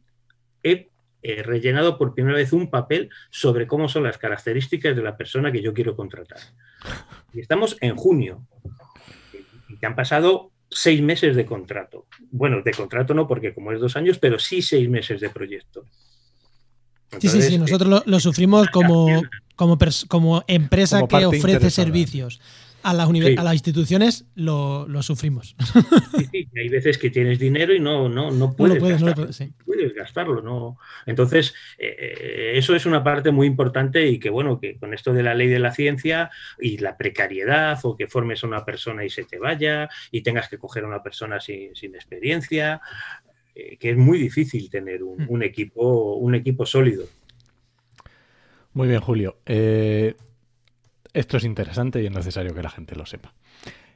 he 0.63 0.89
He 1.23 1.41
rellenado 1.41 1.97
por 1.97 2.13
primera 2.13 2.37
vez 2.37 2.53
un 2.53 2.69
papel 2.69 3.09
sobre 3.31 3.65
cómo 3.65 3.87
son 3.87 4.03
las 4.03 4.17
características 4.17 4.95
de 4.95 5.01
la 5.01 5.17
persona 5.17 5.51
que 5.51 5.61
yo 5.61 5.73
quiero 5.73 5.95
contratar. 5.95 6.39
Y 7.33 7.39
estamos 7.39 7.77
en 7.81 7.95
junio. 7.95 8.45
Y 9.69 9.77
que 9.77 9.85
han 9.85 9.95
pasado 9.95 10.51
seis 10.69 11.01
meses 11.01 11.35
de 11.35 11.45
contrato. 11.45 12.05
Bueno, 12.31 12.61
de 12.61 12.71
contrato 12.71 13.13
no, 13.13 13.27
porque 13.27 13.53
como 13.53 13.71
es 13.71 13.79
dos 13.79 13.95
años, 13.95 14.19
pero 14.19 14.37
sí 14.37 14.61
seis 14.61 14.89
meses 14.89 15.21
de 15.21 15.29
proyecto. 15.29 15.85
sí, 17.19 17.29
sí, 17.29 17.41
sí, 17.41 17.57
nosotros 17.57 18.03
lo, 18.05 18.19
sufrimos 18.19 18.67
como, 18.69 19.23
como, 19.55 19.77
como 20.07 20.43
empresa 20.47 21.07
que 21.07 21.25
ofrece 21.25 21.69
servicios 21.69 22.41
a 22.83 22.93
las, 22.93 23.09
a 23.09 23.43
las 23.43 23.53
instituciones 23.53 24.25
lo, 24.35 24.87
sufrimos. 25.01 25.55
Sí, 26.17 26.25
sí, 26.31 26.47
hay 26.55 26.69
veces 26.69 26.97
que 26.97 27.09
tienes 27.09 27.39
dinero 27.39 27.73
y 27.73 27.79
no, 27.79 28.09
no, 28.09 28.29
no 28.29 28.53
puedes, 28.53 28.79
gastarlo, 28.81 29.29
puedes 29.65 29.93
gastarlo. 29.95 30.41
No. 30.41 30.77
Entonces, 31.05 31.53
eh, 31.77 31.95
eh, 31.99 32.51
eso 32.55 32.75
es 32.75 32.85
una 32.85 33.03
parte 33.03 33.31
muy 33.31 33.47
importante 33.47 34.07
y 34.07 34.19
que, 34.19 34.29
bueno, 34.29 34.59
que 34.59 34.77
con 34.77 34.93
esto 34.93 35.13
de 35.13 35.23
la 35.23 35.33
ley 35.33 35.47
de 35.47 35.59
la 35.59 35.71
ciencia 35.71 36.29
y 36.59 36.77
la 36.77 36.97
precariedad 36.97 37.79
o 37.83 37.95
que 37.95 38.07
formes 38.07 38.43
a 38.43 38.47
una 38.47 38.65
persona 38.65 39.05
y 39.05 39.09
se 39.09 39.23
te 39.23 39.39
vaya 39.39 39.89
y 40.11 40.21
tengas 40.21 40.49
que 40.49 40.57
coger 40.57 40.83
a 40.83 40.87
una 40.87 41.01
persona 41.01 41.39
sin, 41.39 41.71
experiencia, 41.95 42.81
eh, 43.55 43.77
que 43.77 43.91
es 43.91 43.97
muy 43.97 44.19
difícil 44.19 44.69
tener 44.69 45.03
un, 45.03 45.25
mm. 45.25 45.41
equipo, 45.43 46.15
un 46.15 46.35
equipo 46.35 46.65
sólido. 46.65 47.05
Muy 48.73 48.87
bien, 48.87 49.01
Julio. 49.01 49.37
Eh, 49.45 50.15
esto 51.13 51.37
es 51.37 51.43
interesante 51.43 52.01
y 52.01 52.05
es 52.05 52.11
necesario 52.11 52.53
que 52.53 52.63
la 52.63 52.69
gente 52.69 52.95
lo 52.95 53.05
sepa. 53.05 53.33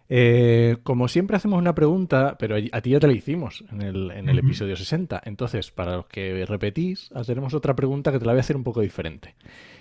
Eh, 0.09 0.77
como 0.83 1.07
siempre 1.07 1.35
hacemos 1.35 1.59
una 1.59 1.75
pregunta, 1.75 2.37
pero 2.39 2.55
a 2.55 2.81
ti 2.81 2.91
ya 2.91 2.99
te 2.99 3.07
la 3.07 3.13
hicimos 3.13 3.65
en 3.71 3.81
el, 3.81 4.39
episodio 4.39 4.75
60. 4.75 5.21
Entonces, 5.25 5.71
para 5.71 5.97
los 5.97 6.05
que 6.07 6.45
repetís, 6.45 7.09
haremos 7.13 7.53
otra 7.53 7.75
pregunta 7.75 8.11
que 8.11 8.19
te 8.19 8.25
la 8.25 8.31
voy 8.31 8.39
a 8.39 8.41
hacer 8.41 8.55
un 8.55 8.63
poco 8.63 8.81
diferente. 8.81 9.35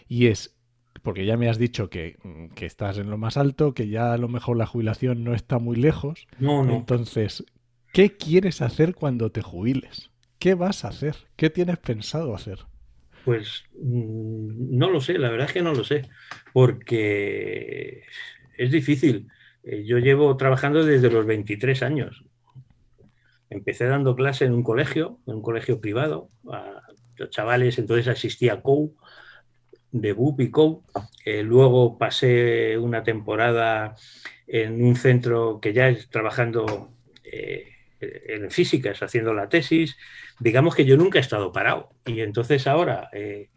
Y 0.08 0.26
es, 0.26 0.56
porque 1.02 1.26
ya 1.26 1.36
me 1.36 1.48
has 1.48 1.58
dicho 1.58 1.90
que, 1.90 2.16
que, 2.54 2.66
estás 2.66 2.98
en 2.98 3.10
lo 3.10 3.18
más 3.18 3.36
alto, 3.36 3.72
que 3.74 3.88
ya 3.88 4.12
a 4.12 4.18
lo 4.18 4.28
mejor 4.28 4.56
la 4.56 4.66
jubilación 4.66 5.22
no 5.22 5.34
está 5.34 5.58
muy 5.58 5.76
lejos. 5.76 6.26
No, 6.40 6.64
no. 6.64 6.74
Entonces, 6.74 7.44
¿qué 7.92 8.16
quieres 8.16 8.62
hacer 8.62 8.94
cuando 8.94 9.30
te 9.30 9.42
jubiles? 9.42 10.10
¿Qué 10.38 10.54
vas 10.54 10.84
a 10.84 10.88
hacer? 10.88 11.16
¿Qué 11.36 11.50
tienes 11.50 11.78
pensado 11.78 12.34
hacer? 12.34 12.66
Pues 13.26 13.64
mm, 13.82 14.78
no 14.78 14.88
lo 14.88 15.00
sé, 15.00 15.18
la 15.18 15.28
verdad 15.30 15.48
es 15.48 15.52
que 15.52 15.60
no 15.60 15.74
lo 15.74 15.82
sé, 15.82 16.08
porque 16.52 18.04
es 18.56 18.70
difícil. 18.70 19.26
Eh, 19.64 19.82
yo 19.84 19.98
llevo 19.98 20.36
trabajando 20.36 20.84
desde 20.84 21.10
los 21.10 21.26
23 21.26 21.82
años. 21.82 22.24
Empecé 23.50 23.86
dando 23.86 24.14
clase 24.14 24.44
en 24.44 24.52
un 24.52 24.62
colegio, 24.62 25.18
en 25.26 25.34
un 25.34 25.42
colegio 25.42 25.80
privado, 25.80 26.30
a 26.52 26.82
los 27.16 27.30
chavales, 27.30 27.80
entonces 27.80 28.06
asistía 28.06 28.52
a 28.52 28.62
COU, 28.62 28.94
de 29.90 30.12
BUP 30.12 30.42
y 30.42 30.50
COU. 30.52 30.84
Eh, 31.24 31.42
luego 31.42 31.98
pasé 31.98 32.78
una 32.78 33.02
temporada 33.02 33.96
en 34.46 34.84
un 34.84 34.94
centro 34.94 35.58
que 35.60 35.72
ya 35.72 35.88
es 35.88 36.08
trabajando 36.10 36.92
eh, 37.24 37.72
en 38.00 38.52
físicas, 38.52 39.02
haciendo 39.02 39.34
la 39.34 39.48
tesis 39.48 39.96
digamos 40.40 40.74
que 40.74 40.84
yo 40.84 40.96
nunca 40.96 41.18
he 41.18 41.22
estado 41.22 41.52
parado. 41.52 41.90
Y 42.04 42.20
entonces 42.20 42.66
ahora, 42.66 43.08
eh, 43.12 43.50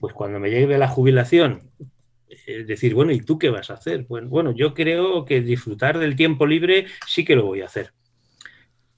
pues 0.00 0.14
cuando 0.14 0.38
me 0.38 0.50
llegue 0.50 0.78
la 0.78 0.88
jubilación, 0.88 1.70
es 2.46 2.66
decir, 2.66 2.94
bueno, 2.94 3.12
¿y 3.12 3.20
tú 3.20 3.38
qué 3.38 3.50
vas 3.50 3.70
a 3.70 3.74
hacer? 3.74 4.06
Pues 4.06 4.26
bueno, 4.28 4.52
yo 4.52 4.74
creo 4.74 5.24
que 5.24 5.40
disfrutar 5.40 5.98
del 5.98 6.16
tiempo 6.16 6.46
libre 6.46 6.86
sí 7.06 7.24
que 7.24 7.36
lo 7.36 7.44
voy 7.44 7.62
a 7.62 7.66
hacer. 7.66 7.92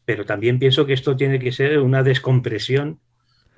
Pero 0.05 0.25
también 0.25 0.59
pienso 0.59 0.87
que 0.87 0.93
esto 0.93 1.17
tiene 1.17 1.39
que 1.39 1.53
ser 1.53 1.79
una 1.79 2.03
descompresión 2.03 3.01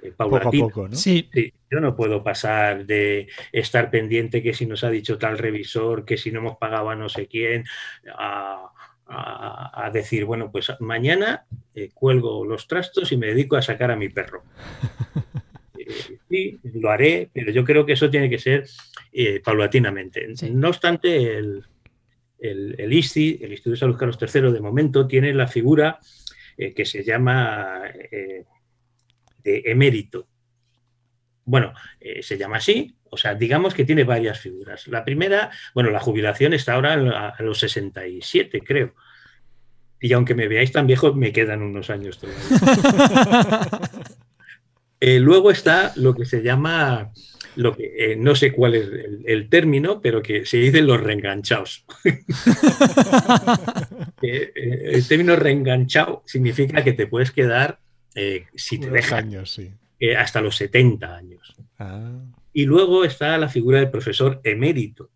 eh, 0.03 0.13
paulatina. 0.17 0.51
Poco 0.51 0.59
a 0.59 0.69
poco, 0.69 0.89
¿no? 0.89 0.97
Sí. 0.97 1.29
Yo 1.71 1.81
no 1.81 1.97
puedo 1.97 2.23
pasar 2.23 2.87
de 2.87 3.29
estar 3.53 3.91
pendiente 3.91 4.43
que 4.43 4.55
si 4.55 4.67
nos 4.67 4.85
ha 4.85 4.91
dicho 4.91 5.19
tal 5.19 5.39
revisor, 5.39 6.05
que 6.05 6.17
si 6.17 6.31
no 6.31 6.39
hemos 6.41 6.57
pagado 6.59 6.91
a 6.91 6.97
no 6.97 7.09
sé 7.09 7.27
quién, 7.27 7.65
a, 8.17 8.71
a, 9.09 9.91
decir, 9.93 10.25
bueno, 10.25 10.51
pues 10.51 10.73
mañana 10.81 11.47
eh, 11.75 11.91
cuelgo 11.95 12.45
los 12.45 12.67
trastos 12.67 13.13
y 13.13 13.17
me 13.17 13.29
dedico 13.29 13.57
a 13.57 13.63
sacar 13.63 13.91
a 13.91 13.97
mi 13.97 14.09
perro. 14.09 14.43
Eh, 15.79 16.19
sí, 16.29 16.59
lo 16.75 16.91
haré, 16.91 17.31
pero 17.33 17.53
yo 17.53 17.63
creo 17.63 17.87
que 17.87 17.93
eso 17.93 18.11
tiene 18.11 18.29
que 18.29 18.41
ser 18.41 18.67
eh, 19.13 19.41
paulatinamente. 19.45 20.27
No 20.51 20.71
obstante, 20.71 21.37
el, 21.37 21.63
el, 22.41 22.93
ISTI, 22.93 23.39
el 23.43 23.53
Instituto 23.53 23.71
de 23.71 23.77
Salud 23.77 23.97
Carlos 23.97 24.19
III, 24.21 24.51
de 24.51 24.61
momento 24.61 25.07
tiene 25.07 25.33
la 25.33 25.47
figura 25.47 26.01
que 26.57 26.85
se 26.85 27.05
llama 27.05 27.83
de 29.47 29.63
emérito. 29.67 30.27
Bueno, 31.45 31.73
eh, 32.01 32.23
se 32.25 32.37
llama 32.37 32.57
así, 32.57 32.97
o 33.17 33.19
sea, 33.19 33.35
digamos 33.35 33.73
que 33.73 33.87
tiene 33.87 34.05
varias 34.05 34.39
figuras. 34.39 34.87
La 34.89 35.03
primera, 35.03 35.51
bueno, 35.75 35.91
la 35.91 36.01
jubilación 36.01 36.53
está 36.53 36.75
ahora 36.75 37.33
a 37.35 37.43
los 37.43 37.59
67, 37.61 38.61
creo. 38.61 38.95
Y 39.99 40.13
aunque 40.13 40.35
me 40.35 40.49
veáis 40.49 40.71
tan 40.71 40.87
viejo, 40.87 41.15
me 41.15 41.33
quedan 41.33 41.63
unos 41.63 41.89
años 41.89 42.19
todavía. 42.19 43.71
Eh, 44.99 45.21
luego 45.21 45.51
está 45.51 45.93
lo 45.97 46.15
que 46.15 46.25
se 46.25 46.43
llama, 46.43 47.13
lo 47.55 47.77
que, 47.77 47.93
eh, 47.99 48.17
no 48.17 48.35
sé 48.35 48.51
cuál 48.51 48.75
es 48.75 48.89
el, 49.27 49.51
término, 49.51 50.01
pero 50.01 50.23
que 50.23 50.47
se 50.47 50.57
dice 50.57 50.81
los 50.81 50.99
reenganchados. 50.99 51.85
el 54.23 55.07
término 55.07 55.37
reenganchado 55.37 56.23
significa 56.25 56.83
que 56.83 56.95
te 56.95 57.07
puedes 57.07 57.31
quedar, 57.31 57.79
si 58.55 58.79
te 58.79 58.89
dejan, 58.89 59.27
años, 59.27 59.53
sí. 59.53 59.71
hasta 60.17 60.41
los 60.41 60.57
70 60.57 61.15
años. 61.15 61.55
Ah. 61.79 62.19
Y 62.57 62.65
luego 62.65 63.05
está 63.05 63.37
la 63.37 63.51
figura 63.51 63.81
del 63.81 63.91
profesor 63.91 64.41
emérito, 64.43 65.11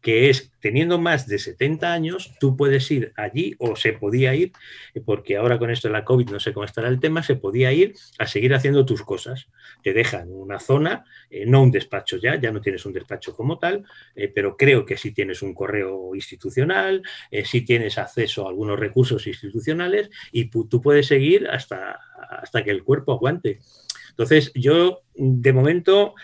que 0.00 0.30
es, 0.30 0.52
teniendo 0.60 0.96
más 0.96 1.26
de 1.26 1.40
70 1.40 1.92
años, 1.92 2.30
tú 2.38 2.56
puedes 2.56 2.88
ir 2.88 3.12
allí, 3.16 3.56
o 3.58 3.74
se 3.74 3.94
podía 3.94 4.32
ir, 4.36 4.52
porque 5.04 5.36
ahora 5.36 5.58
con 5.58 5.72
esto 5.72 5.88
de 5.88 5.92
la 5.92 6.04
COVID 6.04 6.30
no 6.30 6.38
sé 6.38 6.52
cómo 6.52 6.64
estará 6.64 6.86
el 6.86 7.00
tema, 7.00 7.24
se 7.24 7.34
podía 7.34 7.72
ir 7.72 7.94
a 8.20 8.28
seguir 8.28 8.54
haciendo 8.54 8.86
tus 8.86 9.02
cosas. 9.02 9.48
Te 9.82 9.92
dejan 9.92 10.30
una 10.30 10.60
zona, 10.60 11.04
eh, 11.30 11.46
no 11.46 11.64
un 11.64 11.72
despacho 11.72 12.16
ya, 12.16 12.36
ya 12.36 12.52
no 12.52 12.60
tienes 12.60 12.86
un 12.86 12.92
despacho 12.92 13.34
como 13.34 13.58
tal, 13.58 13.84
eh, 14.14 14.30
pero 14.32 14.56
creo 14.56 14.86
que 14.86 14.96
sí 14.96 15.10
tienes 15.10 15.42
un 15.42 15.52
correo 15.52 16.14
institucional, 16.14 17.02
eh, 17.32 17.44
sí 17.44 17.62
tienes 17.62 17.98
acceso 17.98 18.46
a 18.46 18.50
algunos 18.50 18.78
recursos 18.78 19.26
institucionales 19.26 20.10
y 20.30 20.44
tú 20.44 20.80
puedes 20.80 21.08
seguir 21.08 21.48
hasta, 21.48 21.98
hasta 22.30 22.62
que 22.62 22.70
el 22.70 22.84
cuerpo 22.84 23.14
aguante. 23.14 23.58
Entonces, 24.10 24.52
yo 24.54 25.00
de 25.16 25.52
momento 25.52 26.14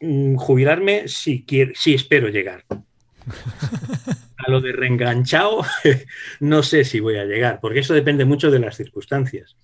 jubilarme 0.00 1.08
si, 1.08 1.44
quiero, 1.44 1.72
si 1.74 1.94
espero 1.94 2.28
llegar. 2.28 2.64
A 4.38 4.50
lo 4.50 4.60
de 4.60 4.72
reenganchado, 4.72 5.62
no 6.40 6.62
sé 6.62 6.84
si 6.84 7.00
voy 7.00 7.16
a 7.16 7.24
llegar, 7.24 7.58
porque 7.60 7.80
eso 7.80 7.92
depende 7.92 8.24
mucho 8.24 8.50
de 8.50 8.60
las 8.60 8.76
circunstancias. 8.76 9.56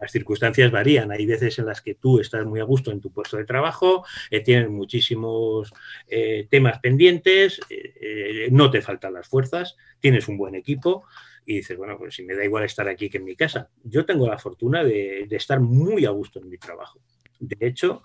Las 0.00 0.12
circunstancias 0.12 0.70
varían. 0.70 1.10
Hay 1.10 1.26
veces 1.26 1.58
en 1.58 1.66
las 1.66 1.82
que 1.82 1.94
tú 1.94 2.20
estás 2.20 2.46
muy 2.46 2.60
a 2.60 2.64
gusto 2.64 2.90
en 2.90 3.00
tu 3.00 3.10
puesto 3.10 3.36
de 3.36 3.44
trabajo, 3.44 4.04
eh, 4.30 4.40
tienes 4.40 4.70
muchísimos 4.70 5.72
eh, 6.06 6.46
temas 6.48 6.78
pendientes, 6.78 7.60
eh, 7.68 8.48
no 8.50 8.70
te 8.70 8.80
faltan 8.80 9.14
las 9.14 9.28
fuerzas, 9.28 9.76
tienes 10.00 10.28
un 10.28 10.38
buen 10.38 10.54
equipo 10.54 11.04
y 11.44 11.56
dices, 11.56 11.76
bueno, 11.76 11.96
pues 11.98 12.14
si 12.14 12.22
me 12.22 12.34
da 12.34 12.44
igual 12.44 12.64
estar 12.64 12.88
aquí 12.88 13.10
que 13.10 13.18
en 13.18 13.24
mi 13.24 13.34
casa. 13.34 13.70
Yo 13.82 14.04
tengo 14.06 14.26
la 14.26 14.38
fortuna 14.38 14.84
de, 14.84 15.26
de 15.28 15.36
estar 15.36 15.60
muy 15.60 16.04
a 16.04 16.10
gusto 16.10 16.40
en 16.40 16.48
mi 16.48 16.58
trabajo. 16.58 17.00
De 17.40 17.66
hecho, 17.66 18.02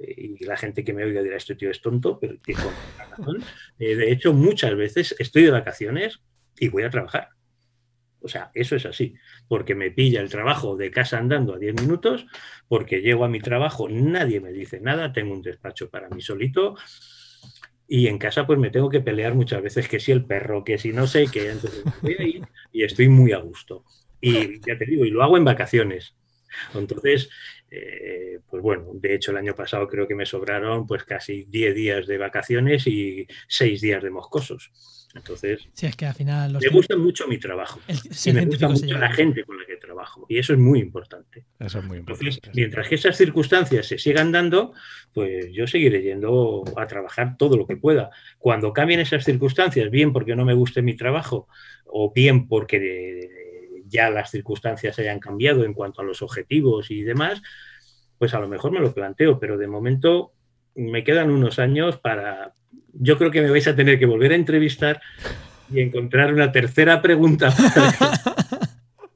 y 0.00 0.44
la 0.44 0.56
gente 0.56 0.84
que 0.84 0.92
me 0.92 1.04
oiga 1.04 1.22
dirá, 1.22 1.36
este 1.36 1.54
tío 1.54 1.70
es 1.70 1.80
tonto, 1.80 2.18
pero 2.18 2.36
tiene 2.38 2.62
razón. 2.98 3.42
Eh, 3.78 3.96
de 3.96 4.12
hecho, 4.12 4.32
muchas 4.32 4.74
veces 4.74 5.14
estoy 5.18 5.44
de 5.44 5.50
vacaciones 5.50 6.20
y 6.58 6.68
voy 6.68 6.84
a 6.84 6.90
trabajar. 6.90 7.28
O 8.20 8.28
sea, 8.28 8.50
eso 8.54 8.76
es 8.76 8.86
así, 8.86 9.14
porque 9.48 9.74
me 9.74 9.90
pilla 9.90 10.20
el 10.20 10.30
trabajo 10.30 10.76
de 10.76 10.90
casa 10.90 11.18
andando 11.18 11.54
a 11.54 11.58
10 11.58 11.80
minutos, 11.80 12.26
porque 12.68 13.00
llego 13.00 13.24
a 13.24 13.28
mi 13.28 13.40
trabajo, 13.40 13.88
nadie 13.88 14.40
me 14.40 14.52
dice 14.52 14.80
nada, 14.80 15.12
tengo 15.12 15.34
un 15.34 15.42
despacho 15.42 15.90
para 15.90 16.08
mí 16.08 16.20
solito, 16.20 16.76
y 17.88 18.06
en 18.06 18.18
casa 18.18 18.46
pues 18.46 18.58
me 18.58 18.70
tengo 18.70 18.88
que 18.88 19.00
pelear 19.00 19.34
muchas 19.34 19.60
veces 19.60 19.88
que 19.88 20.00
si 20.00 20.12
el 20.12 20.24
perro, 20.24 20.64
que 20.64 20.78
si 20.78 20.92
no 20.92 21.06
sé 21.06 21.26
qué, 21.32 21.50
entonces 21.50 21.82
voy 22.00 22.16
a 22.18 22.22
ir 22.22 22.42
y 22.72 22.84
estoy 22.84 23.08
muy 23.08 23.32
a 23.32 23.38
gusto. 23.38 23.84
Y 24.20 24.60
ya 24.60 24.78
te 24.78 24.86
digo, 24.86 25.04
y 25.04 25.10
lo 25.10 25.22
hago 25.22 25.36
en 25.36 25.44
vacaciones. 25.44 26.14
Entonces, 26.74 27.28
eh, 27.74 28.40
pues 28.50 28.62
bueno, 28.62 28.90
de 28.92 29.14
hecho 29.14 29.30
el 29.30 29.38
año 29.38 29.54
pasado 29.54 29.88
creo 29.88 30.06
que 30.06 30.14
me 30.14 30.26
sobraron 30.26 30.86
pues 30.86 31.04
casi 31.04 31.44
10 31.44 31.74
días 31.74 32.06
de 32.06 32.18
vacaciones 32.18 32.86
y 32.86 33.26
6 33.48 33.80
días 33.80 34.02
de 34.02 34.10
moscosos. 34.10 34.70
Entonces, 35.14 35.68
sí, 35.74 35.86
es 35.86 35.96
que 35.96 36.06
al 36.06 36.14
final 36.14 36.58
me 36.58 36.68
gusta 36.68 36.96
mucho 36.96 37.26
mi 37.26 37.38
trabajo. 37.38 37.80
y 37.88 38.32
me 38.32 38.46
gusta 38.46 38.68
mucho 38.68 38.98
la 38.98 39.12
gente 39.12 39.44
con 39.44 39.58
la 39.58 39.66
que 39.66 39.76
trabajo. 39.76 40.26
Y 40.28 40.38
eso 40.38 40.52
es 40.52 40.58
muy 40.58 40.80
importante. 40.80 41.44
Eso 41.58 41.78
es 41.78 41.84
muy 41.84 41.98
importante. 41.98 42.50
mientras 42.54 42.88
que 42.88 42.94
esas 42.94 43.16
circunstancias 43.16 43.86
se 43.86 43.98
sigan 43.98 44.32
dando, 44.32 44.72
pues 45.12 45.52
yo 45.52 45.66
seguiré 45.66 46.02
yendo 46.02 46.64
a 46.76 46.86
trabajar 46.86 47.36
todo 47.36 47.56
lo 47.56 47.66
que 47.66 47.76
pueda. 47.76 48.10
Cuando 48.38 48.72
cambien 48.72 49.00
esas 49.00 49.24
circunstancias, 49.24 49.90
bien 49.90 50.12
porque 50.12 50.36
no 50.36 50.44
me 50.44 50.54
guste 50.54 50.82
mi 50.82 50.96
trabajo 50.96 51.46
o 51.84 52.12
bien 52.12 52.48
porque 52.48 53.28
ya 53.92 54.10
las 54.10 54.30
circunstancias 54.30 54.98
hayan 54.98 55.20
cambiado 55.20 55.64
en 55.64 55.74
cuanto 55.74 56.00
a 56.00 56.04
los 56.04 56.22
objetivos 56.22 56.90
y 56.90 57.02
demás, 57.02 57.42
pues 58.18 58.34
a 58.34 58.40
lo 58.40 58.48
mejor 58.48 58.72
me 58.72 58.80
lo 58.80 58.92
planteo, 58.92 59.38
pero 59.38 59.58
de 59.58 59.68
momento 59.68 60.32
me 60.74 61.04
quedan 61.04 61.30
unos 61.30 61.58
años 61.58 61.98
para... 61.98 62.54
Yo 62.94 63.18
creo 63.18 63.30
que 63.30 63.42
me 63.42 63.50
vais 63.50 63.68
a 63.68 63.76
tener 63.76 63.98
que 63.98 64.06
volver 64.06 64.32
a 64.32 64.36
entrevistar 64.36 65.00
y 65.70 65.80
encontrar 65.80 66.32
una 66.32 66.50
tercera 66.50 67.00
pregunta. 67.02 67.54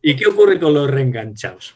¿Y 0.02 0.14
qué 0.14 0.26
ocurre 0.26 0.60
con 0.60 0.72
los 0.72 0.88
reenganchados? 0.88 1.74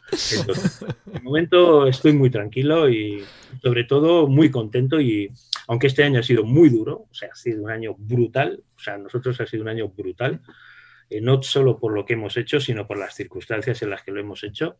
de 1.06 1.20
momento 1.20 1.86
estoy 1.88 2.12
muy 2.12 2.30
tranquilo 2.30 2.88
y 2.88 3.24
sobre 3.62 3.84
todo 3.84 4.28
muy 4.28 4.50
contento 4.50 5.00
y 5.00 5.32
aunque 5.66 5.86
este 5.86 6.04
año 6.04 6.20
ha 6.20 6.22
sido 6.22 6.44
muy 6.44 6.68
duro, 6.68 7.06
o 7.10 7.14
sea, 7.14 7.30
ha 7.32 7.36
sido 7.36 7.62
un 7.62 7.70
año 7.70 7.94
brutal, 7.96 8.62
o 8.76 8.80
sea, 8.80 8.98
nosotros 8.98 9.40
ha 9.40 9.46
sido 9.46 9.62
un 9.62 9.68
año 9.68 9.88
brutal, 9.88 10.40
eh, 11.10 11.20
no 11.20 11.42
solo 11.42 11.78
por 11.78 11.92
lo 11.92 12.06
que 12.06 12.14
hemos 12.14 12.36
hecho, 12.36 12.60
sino 12.60 12.86
por 12.86 12.98
las 12.98 13.14
circunstancias 13.14 13.82
en 13.82 13.90
las 13.90 14.02
que 14.02 14.12
lo 14.12 14.20
hemos 14.20 14.44
hecho. 14.44 14.78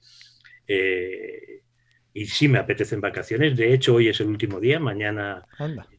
Eh, 0.67 1.63
y 2.13 2.27
sí 2.27 2.49
me 2.49 2.59
apetecen 2.59 3.01
vacaciones. 3.01 3.57
De 3.57 3.75
hecho, 3.75 3.95
hoy 3.95 4.09
es 4.09 4.21
el 4.21 4.29
último 4.29 4.61
día, 4.61 4.79
mañana 4.81 5.47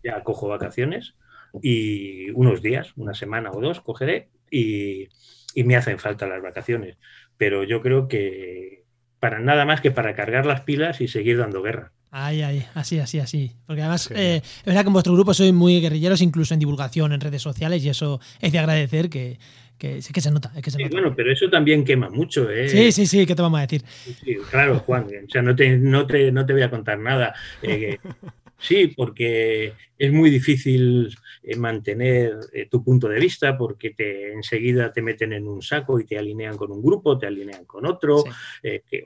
ya 0.04 0.24
cojo 0.24 0.48
vacaciones 0.48 1.16
y 1.62 2.30
unos 2.32 2.62
días, 2.62 2.94
una 2.96 3.14
semana 3.14 3.52
o 3.52 3.62
dos 3.62 3.82
cogeré 3.82 4.30
y, 4.50 5.10
y, 5.54 5.64
me 5.64 5.76
hacen 5.76 6.00
falta 6.00 6.28
las 6.28 6.42
vacaciones. 6.42 6.98
Pero 7.38 7.64
yo 7.64 7.82
creo 7.82 8.08
que 8.08 8.84
para 9.20 9.40
nada 9.40 9.66
más 9.66 9.82
que 9.82 9.92
para 9.92 10.16
cargar 10.16 10.46
las 10.46 10.62
pilas 10.62 11.00
y 11.02 11.08
seguir 11.08 11.38
dando 11.38 11.62
guerra. 11.62 11.94
Ay, 12.14 12.42
ay, 12.42 12.66
así, 12.74 13.00
así, 13.00 13.20
así. 13.20 13.56
Porque 13.66 13.82
además, 13.82 14.12
eh, 14.12 14.42
es 14.44 14.66
verdad 14.66 14.82
que 14.82 14.88
en 14.88 14.94
vuestro 14.94 15.14
grupo 15.14 15.34
sois 15.34 15.54
muy 15.54 15.80
guerrilleros, 15.80 16.22
incluso 16.22 16.54
en 16.54 16.60
divulgación, 16.60 17.14
en 17.14 17.22
redes 17.22 17.42
sociales, 17.42 17.86
y 17.86 17.90
eso 17.90 18.20
es 18.42 18.52
de 18.52 18.60
agradecer 18.60 19.10
que, 19.10 19.40
que, 19.82 20.00
que 20.14 20.22
se 20.22 20.30
nota. 20.30 20.52
que 20.62 20.70
se 20.70 20.78
nota. 20.78 20.92
bueno, 20.92 21.16
pero 21.16 21.32
eso 21.32 21.50
también 21.50 21.84
quema 21.84 22.08
mucho. 22.08 22.52
¿eh? 22.52 22.70
Sí, 22.70 22.92
sí, 22.92 23.08
sí, 23.08 23.26
¿qué 23.26 23.34
te 23.34 23.42
vamos 23.42 23.58
a 23.58 23.62
decir? 23.62 23.82
Sí, 24.24 24.38
claro, 24.52 24.78
Juan, 24.80 25.06
o 25.06 25.30
sea, 25.30 25.42
no 25.42 25.56
te, 25.56 25.76
no 25.76 26.06
te, 26.06 26.32
no 26.32 26.46
te 26.46 26.54
voy 26.54 26.62
a 26.62 26.70
contar 26.70 27.00
nada. 27.00 27.34
Eh, 27.64 27.98
sí, 28.60 28.94
porque 28.96 29.74
es 29.98 30.14
muy 30.14 30.30
difícil 30.30 31.18
eh, 31.42 31.56
mantener 31.56 32.38
tu 32.70 32.84
punto 32.84 33.10
de 33.10 33.20
vista 33.20 33.58
porque 33.58 33.90
te, 33.90 34.34
enseguida 34.34 34.94
te 34.94 35.02
meten 35.02 35.34
en 35.34 35.48
un 35.48 35.64
saco 35.64 36.00
y 36.00 36.06
te 36.06 36.20
alinean 36.20 36.58
con 36.58 36.72
un 36.72 36.84
grupo, 36.84 37.18
te 37.18 37.26
alinean 37.26 37.66
con 37.66 37.88
otro, 37.88 38.24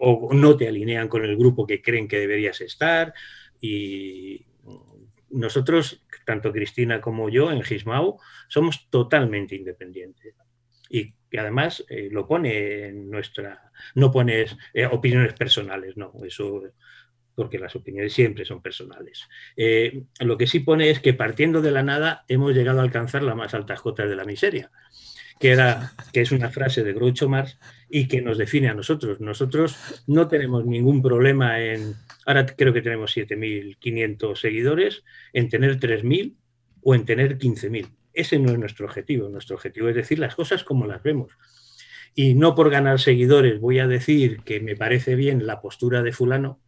o 0.01 0.33
no 0.33 0.57
te 0.57 0.67
alinean 0.67 1.07
con 1.07 1.23
el 1.23 1.37
grupo 1.37 1.65
que 1.65 1.81
creen 1.81 2.09
que 2.09 2.19
deberías 2.19 2.59
estar. 2.59 3.13
Y 3.61 4.45
nosotros, 5.29 6.03
tanto 6.25 6.51
Cristina 6.51 6.99
como 6.99 7.29
yo, 7.29 7.49
en 7.49 7.63
Gismau, 7.63 8.19
somos 8.49 8.89
totalmente 8.89 9.55
independientes 9.55 10.35
y 10.89 11.13
que 11.29 11.39
además 11.39 11.83
eh, 11.89 12.09
lo 12.11 12.27
pone 12.27 12.87
en 12.87 13.09
nuestra, 13.09 13.71
no 13.95 14.11
pones 14.11 14.55
eh, 14.73 14.85
opiniones 14.85 15.33
personales, 15.33 15.97
no, 15.97 16.13
eso 16.25 16.63
porque 17.35 17.59
las 17.59 17.75
opiniones 17.75 18.13
siempre 18.13 18.45
son 18.45 18.61
personales. 18.61 19.27
Eh, 19.57 20.03
lo 20.21 20.37
que 20.37 20.47
sí 20.47 20.61
pone 20.61 20.89
es 20.89 21.01
que 21.01 21.13
partiendo 21.13 21.61
de 21.61 21.71
la 21.71 21.83
nada 21.83 22.23
hemos 22.29 22.55
llegado 22.55 22.79
a 22.79 22.83
alcanzar 22.83 23.23
la 23.23 23.35
más 23.35 23.53
alta 23.53 23.75
cotas 23.75 24.09
de 24.09 24.15
la 24.15 24.23
miseria, 24.23 24.71
que, 25.39 25.51
era, 25.51 25.91
que 26.13 26.21
es 26.21 26.31
una 26.31 26.49
frase 26.49 26.83
de 26.83 26.93
Groucho 26.93 27.27
Marx 27.27 27.59
y 27.89 28.07
que 28.07 28.21
nos 28.21 28.37
define 28.37 28.69
a 28.69 28.73
nosotros. 28.73 29.19
Nosotros 29.19 30.03
no 30.07 30.29
tenemos 30.29 30.65
ningún 30.65 31.01
problema 31.01 31.59
en, 31.59 31.95
ahora 32.25 32.45
creo 32.45 32.73
que 32.73 32.81
tenemos 32.81 33.15
7.500 33.15 34.35
seguidores, 34.37 35.03
en 35.33 35.49
tener 35.49 35.77
3.000 35.77 36.35
o 36.83 36.95
en 36.95 37.05
tener 37.05 37.37
15.000 37.37 37.89
ese 38.15 38.39
no 38.39 38.51
es 38.51 38.59
nuestro 38.59 38.85
objetivo. 38.85 39.29
Nuestro 39.29 39.55
objetivo 39.55 39.89
es 39.89 39.95
decir 39.95 40.19
las 40.19 40.35
cosas 40.35 40.63
como 40.63 40.87
las 40.87 41.03
vemos. 41.03 41.31
Y 42.13 42.33
no 42.33 42.55
por 42.55 42.69
ganar 42.69 42.99
seguidores 42.99 43.59
voy 43.59 43.79
a 43.79 43.87
decir 43.87 44.41
que 44.43 44.59
me 44.59 44.75
parece 44.75 45.15
bien 45.15 45.45
la 45.45 45.61
postura 45.61 46.01
de 46.01 46.13
fulano 46.13 46.59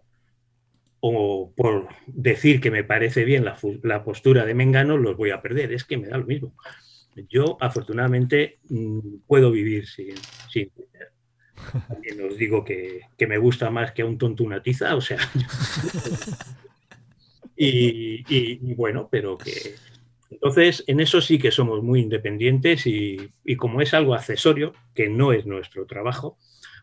o 0.99 1.53
por 1.55 1.88
decir 2.07 2.60
que 2.60 2.71
me 2.71 2.83
parece 2.83 3.23
bien 3.23 3.45
la, 3.45 4.03
postura 4.03 4.45
de 4.45 4.53
Mengano, 4.53 4.97
los 4.97 5.15
voy 5.15 5.31
a 5.31 5.41
perder. 5.41 5.71
Es 5.71 5.83
que 5.83 5.97
me 5.97 6.07
da 6.07 6.17
lo 6.17 6.25
mismo. 6.25 6.53
Yo, 7.29 7.57
afortunadamente, 7.60 8.60
mm, 8.69 8.99
puedo 9.25 9.51
vivir 9.51 9.88
sin, 9.88 10.15
sin 10.49 10.69
Twitter. 10.71 11.12
También 11.88 12.23
os 12.23 12.38
digo 12.38 12.63
que, 12.63 13.01
me 13.27 13.38
gusta 13.38 13.69
más 13.69 13.91
que 13.91 14.01
a 14.01 14.05
un 14.05 14.17
tonto 14.17 14.43
una 14.43 14.62
tiza, 14.62 14.95
o 14.95 15.01
sea. 15.01 15.17
y, 17.57 18.73
bueno, 18.75 19.07
pero 19.12 19.38
que, 19.38 19.75
entonces, 20.30 20.84
en 20.88 21.00
eso 21.00 21.22
sí 21.22 21.40
que 21.40 21.52
somos 21.52 21.82
muy 21.84 22.02
independientes 22.02 22.86
y, 22.86 23.32
como 23.58 23.82
es 23.82 23.94
algo 23.94 24.13
accesorio, 24.13 24.74
que 24.94 25.10
no 25.10 25.32
es 25.34 25.46
nuestro 25.46 25.86
trabajo, 25.86 26.38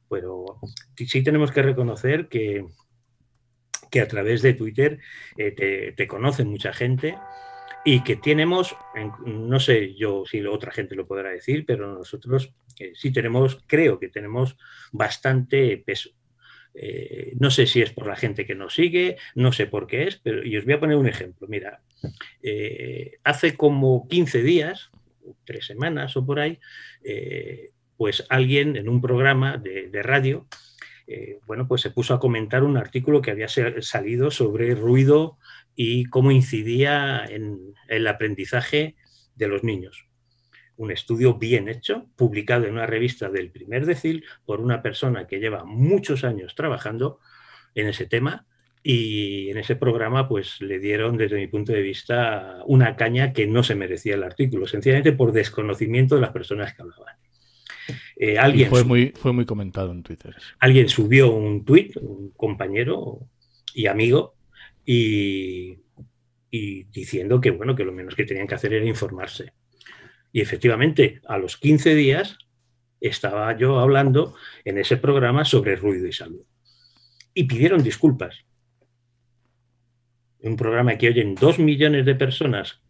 pero 0.08 0.58
sí 0.96 1.22
tenemos 1.22 1.50
que 1.52 1.62
reconocer 1.62 2.28
que, 2.28 2.66
que 3.90 4.00
a 4.00 4.08
través 4.08 4.42
de 4.42 4.54
Twitter 4.54 4.98
eh, 5.36 5.52
te, 5.52 5.92
te 5.92 6.06
conoce 6.06 6.44
mucha 6.44 6.72
gente 6.72 7.16
y 7.84 8.02
que 8.02 8.16
tenemos, 8.16 8.74
no 9.26 9.60
sé 9.60 9.94
yo 9.94 10.24
si 10.24 10.44
otra 10.44 10.72
gente 10.72 10.94
lo 10.94 11.06
podrá 11.06 11.30
decir, 11.30 11.66
pero 11.66 11.92
nosotros 11.92 12.54
eh, 12.78 12.92
sí 12.94 13.12
tenemos, 13.12 13.62
creo 13.66 13.98
que 13.98 14.08
tenemos 14.08 14.56
bastante 14.90 15.76
peso. 15.84 16.10
Eh, 16.72 17.34
no 17.38 17.50
sé 17.50 17.66
si 17.66 17.82
es 17.82 17.92
por 17.92 18.06
la 18.06 18.16
gente 18.16 18.46
que 18.46 18.54
nos 18.54 18.74
sigue, 18.74 19.16
no 19.34 19.52
sé 19.52 19.66
por 19.66 19.86
qué 19.86 20.08
es, 20.08 20.16
pero 20.16 20.44
y 20.44 20.56
os 20.56 20.64
voy 20.64 20.74
a 20.74 20.80
poner 20.80 20.96
un 20.96 21.06
ejemplo. 21.06 21.46
Mira, 21.46 21.82
eh, 22.42 23.12
hace 23.24 23.56
como 23.56 24.08
15 24.08 24.42
días, 24.42 24.90
tres 25.44 25.66
semanas 25.66 26.16
o 26.16 26.26
por 26.26 26.40
ahí, 26.40 26.58
pues 27.96 28.26
alguien 28.28 28.76
en 28.76 28.88
un 28.88 29.00
programa 29.00 29.56
de, 29.56 29.88
de 29.88 30.02
radio, 30.02 30.46
bueno, 31.46 31.68
pues 31.68 31.82
se 31.82 31.90
puso 31.90 32.14
a 32.14 32.20
comentar 32.20 32.62
un 32.62 32.76
artículo 32.76 33.22
que 33.22 33.30
había 33.30 33.48
salido 33.48 34.30
sobre 34.30 34.74
ruido 34.74 35.38
y 35.74 36.04
cómo 36.06 36.30
incidía 36.30 37.24
en 37.26 37.74
el 37.88 38.06
aprendizaje 38.06 38.96
de 39.34 39.48
los 39.48 39.64
niños. 39.64 40.06
Un 40.76 40.90
estudio 40.90 41.34
bien 41.34 41.68
hecho, 41.68 42.08
publicado 42.16 42.66
en 42.66 42.72
una 42.72 42.86
revista 42.86 43.28
del 43.30 43.50
primer 43.50 43.86
decil 43.86 44.24
por 44.44 44.60
una 44.60 44.82
persona 44.82 45.26
que 45.26 45.38
lleva 45.38 45.64
muchos 45.64 46.24
años 46.24 46.54
trabajando 46.54 47.20
en 47.74 47.88
ese 47.88 48.06
tema 48.06 48.46
y 48.86 49.48
en 49.48 49.56
ese 49.56 49.76
programa 49.76 50.28
pues 50.28 50.60
le 50.60 50.78
dieron 50.78 51.16
desde 51.16 51.38
mi 51.38 51.46
punto 51.46 51.72
de 51.72 51.80
vista 51.80 52.58
una 52.66 52.96
caña 52.96 53.32
que 53.32 53.46
no 53.46 53.62
se 53.62 53.74
merecía 53.74 54.14
el 54.14 54.22
artículo, 54.22 54.66
sencillamente 54.66 55.12
por 55.12 55.32
desconocimiento 55.32 56.16
de 56.16 56.20
las 56.20 56.32
personas 56.32 56.74
que 56.74 56.82
hablaban. 56.82 57.16
Eh, 58.16 58.38
alguien 58.38 58.68
fue, 58.68 58.84
muy, 58.84 59.14
fue 59.16 59.32
muy 59.32 59.46
comentado 59.46 59.90
en 59.90 60.02
Twitter. 60.02 60.36
Alguien 60.58 60.90
subió 60.90 61.32
un 61.32 61.64
tuit, 61.64 61.96
un 61.96 62.30
compañero 62.32 63.20
y 63.74 63.86
amigo, 63.86 64.34
y, 64.84 65.78
diciendo 66.50 67.40
que, 67.40 67.52
bueno, 67.52 67.74
que 67.74 67.84
lo 67.84 67.92
menos 67.92 68.14
que 68.14 68.26
tenían 68.26 68.46
que 68.46 68.54
hacer 68.54 68.74
era 68.74 68.84
informarse. 68.84 69.54
Y 70.30 70.42
efectivamente, 70.42 71.22
a 71.26 71.38
los 71.38 71.56
15 71.56 71.94
días 71.94 72.36
estaba 73.00 73.56
yo 73.56 73.80
hablando 73.80 74.34
en 74.66 74.76
ese 74.76 74.98
programa 74.98 75.46
sobre 75.46 75.74
ruido 75.74 76.06
y 76.06 76.12
salud. 76.12 76.44
Y 77.32 77.44
pidieron 77.44 77.82
disculpas. 77.82 78.44
Un 80.44 80.56
programa 80.56 80.96
que 80.96 81.08
oyen 81.08 81.34
dos 81.34 81.58
millones 81.58 82.06
de 82.06 82.14
personas. 82.14 82.80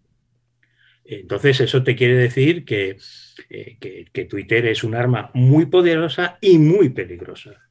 Entonces, 1.05 1.61
eso 1.61 1.83
te 1.83 1.97
quiere 1.97 2.15
decir 2.17 2.65
que, 2.65 2.97
eh, 3.51 4.07
que 4.13 4.25
Twitter 4.25 4.67
es 4.67 4.85
un 4.85 4.95
arma 4.95 5.31
muy 5.35 5.67
poderosa 5.67 6.39
y 6.41 6.59
muy 6.59 6.91
peligrosa 6.91 7.65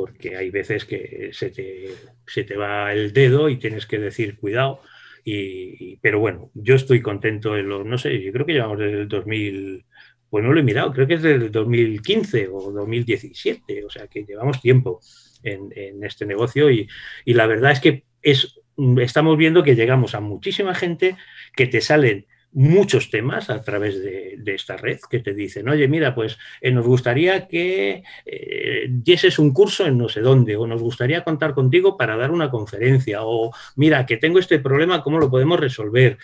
porque 0.00 0.34
hay 0.34 0.50
veces 0.50 0.86
que 0.86 1.30
se 1.32 1.50
te, 1.50 2.56
va 2.56 2.92
el 2.92 3.12
dedo 3.12 3.50
y 3.50 3.58
tienes 3.58 3.84
que 3.86 3.98
decir 3.98 4.38
cuidado. 4.38 4.80
Y, 5.24 5.96
pero 5.96 6.18
bueno, 6.20 6.50
yo 6.54 6.74
estoy 6.74 7.02
contento 7.02 7.54
en 7.56 7.68
los, 7.68 7.84
no 7.84 7.98
sé, 7.98 8.22
yo 8.22 8.32
creo 8.32 8.46
que 8.46 8.54
llevamos 8.54 8.78
desde 8.78 9.02
el 9.02 9.08
2000, 9.08 9.84
pues 10.30 10.42
no 10.42 10.54
lo 10.54 10.60
he 10.60 10.62
mirado, 10.62 10.92
creo 10.92 11.06
que 11.06 11.14
es 11.14 11.22
del 11.22 11.52
2015 11.52 12.48
o 12.48 12.72
2017, 12.72 13.84
o 13.84 13.90
sea 13.90 14.06
que 14.06 14.24
llevamos 14.24 14.62
tiempo 14.62 15.00
en, 15.42 16.02
este 16.02 16.24
negocio 16.24 16.70
y, 16.70 16.88
y, 17.26 17.34
la 17.34 17.46
verdad 17.46 17.72
es 17.72 17.80
que 17.80 18.04
es, 18.22 18.58
estamos 19.00 19.36
viendo 19.36 19.62
que 19.62 19.74
llegamos 19.74 20.14
a 20.14 20.20
muchísima 20.20 20.74
gente 20.74 21.16
que 21.54 21.66
te 21.66 21.80
salen 21.80 22.26
muchos 22.52 23.10
temas 23.10 23.48
a 23.48 23.62
través 23.62 24.02
de, 24.02 24.40
esta 24.46 24.76
red 24.76 24.98
que 25.08 25.20
te 25.20 25.34
dicen, 25.34 25.68
oye, 25.68 25.86
mira, 25.86 26.14
pues 26.14 26.38
eh, 26.60 26.72
nos 26.72 26.84
gustaría 26.86 27.46
que 27.46 28.02
eh, 28.26 28.86
dieses 28.88 29.38
un 29.38 29.52
curso 29.52 29.86
en 29.86 29.96
no 29.96 30.08
sé 30.08 30.20
dónde, 30.20 30.56
o 30.56 30.66
nos 30.66 30.82
gustaría 30.82 31.22
contar 31.22 31.54
contigo 31.54 31.96
para 31.96 32.16
dar 32.16 32.32
una 32.32 32.50
conferencia, 32.50 33.22
o 33.22 33.52
mira, 33.76 34.04
que 34.06 34.16
tengo 34.16 34.38
este 34.38 34.58
problema, 34.58 35.02
¿cómo 35.02 35.18
lo 35.20 35.30
podemos 35.30 35.60
resolver? 35.60 36.18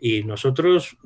Y 0.00 0.22
nosotros, 0.24 0.98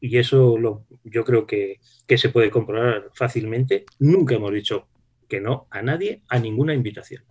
y 0.00 0.18
eso 0.18 0.58
lo, 0.58 0.84
yo 1.04 1.24
creo 1.24 1.46
que, 1.46 1.78
que 2.06 2.18
se 2.18 2.30
puede 2.30 2.50
comprobar 2.50 3.10
fácilmente, 3.14 3.84
nunca 4.00 4.34
hemos 4.34 4.52
dicho 4.52 4.88
que 5.28 5.40
no 5.40 5.68
a 5.70 5.82
nadie, 5.82 6.22
a 6.28 6.38
ninguna 6.38 6.74
invitación. 6.74 7.22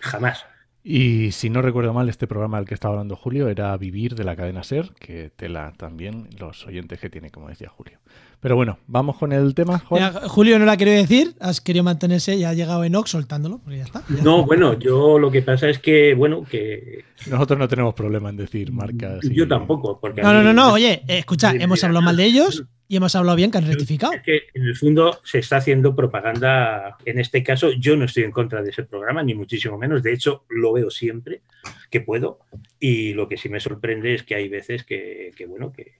Jamás. 0.00 0.44
Y 0.90 1.32
si 1.32 1.50
no 1.50 1.60
recuerdo 1.60 1.92
mal, 1.92 2.08
este 2.08 2.26
programa 2.26 2.56
del 2.56 2.66
que 2.66 2.72
estaba 2.72 2.94
hablando 2.94 3.14
Julio 3.14 3.50
era 3.50 3.76
Vivir 3.76 4.14
de 4.14 4.24
la 4.24 4.34
cadena 4.34 4.62
Ser, 4.62 4.92
que 4.98 5.30
tela 5.36 5.74
también 5.76 6.30
los 6.38 6.66
oyentes 6.66 6.98
que 6.98 7.10
tiene, 7.10 7.28
como 7.28 7.50
decía 7.50 7.68
Julio. 7.68 7.98
Pero 8.40 8.56
bueno, 8.56 8.78
vamos 8.86 9.18
con 9.18 9.34
el 9.34 9.54
tema. 9.54 9.80
Julio 9.80 10.58
no 10.58 10.64
la 10.64 10.78
quería 10.78 10.94
decir, 10.94 11.34
has 11.40 11.60
querido 11.60 11.84
mantenerse 11.84 12.36
y 12.36 12.44
ha 12.44 12.54
llegado 12.54 12.84
Enoch 12.84 13.06
soltándolo, 13.06 13.58
porque 13.58 13.76
ya 13.76 13.84
está. 13.84 14.02
no, 14.22 14.46
bueno, 14.46 14.78
yo 14.78 15.18
lo 15.18 15.30
que 15.30 15.42
pasa 15.42 15.68
es 15.68 15.78
que, 15.78 16.14
bueno, 16.14 16.42
que. 16.44 17.04
Nosotros 17.28 17.58
no 17.58 17.68
tenemos 17.68 17.92
problema 17.92 18.30
en 18.30 18.38
decir 18.38 18.72
marcas. 18.72 19.20
Yo 19.30 19.46
tampoco. 19.46 20.00
Porque 20.00 20.22
no, 20.22 20.32
no, 20.32 20.42
no, 20.42 20.54
no, 20.54 20.72
oye, 20.72 21.02
escucha, 21.06 21.52
hemos 21.52 21.84
hablado 21.84 22.00
mal 22.02 22.16
de 22.16 22.24
ellos 22.24 22.64
y 22.88 22.96
hemos 22.96 23.14
hablado 23.14 23.36
bien 23.36 23.50
que 23.50 23.58
han 23.58 23.66
rectificado. 23.66 24.14
Es 24.14 24.22
que 24.22 24.42
en 24.54 24.64
el 24.64 24.74
fondo 24.76 25.20
se 25.22 25.38
está 25.38 25.58
haciendo 25.58 25.94
propaganda. 25.94 26.96
En 27.04 27.20
este 27.20 27.42
caso, 27.42 27.70
yo 27.72 27.96
no 27.96 28.06
estoy 28.06 28.24
en 28.24 28.32
contra 28.32 28.62
de 28.62 28.70
ese 28.70 28.84
programa, 28.84 29.22
ni 29.22 29.34
muchísimo 29.34 29.76
menos. 29.76 30.02
De 30.02 30.12
hecho, 30.12 30.44
lo 30.48 30.72
veo 30.72 30.90
siempre 30.90 31.42
que 31.90 32.00
puedo. 32.00 32.40
Y 32.80 33.12
lo 33.12 33.28
que 33.28 33.36
sí 33.36 33.48
me 33.48 33.60
sorprende 33.60 34.14
es 34.14 34.22
que 34.22 34.34
hay 34.34 34.48
veces 34.48 34.84
que, 34.84 35.32
que 35.36 35.46
bueno, 35.46 35.72
que 35.72 35.98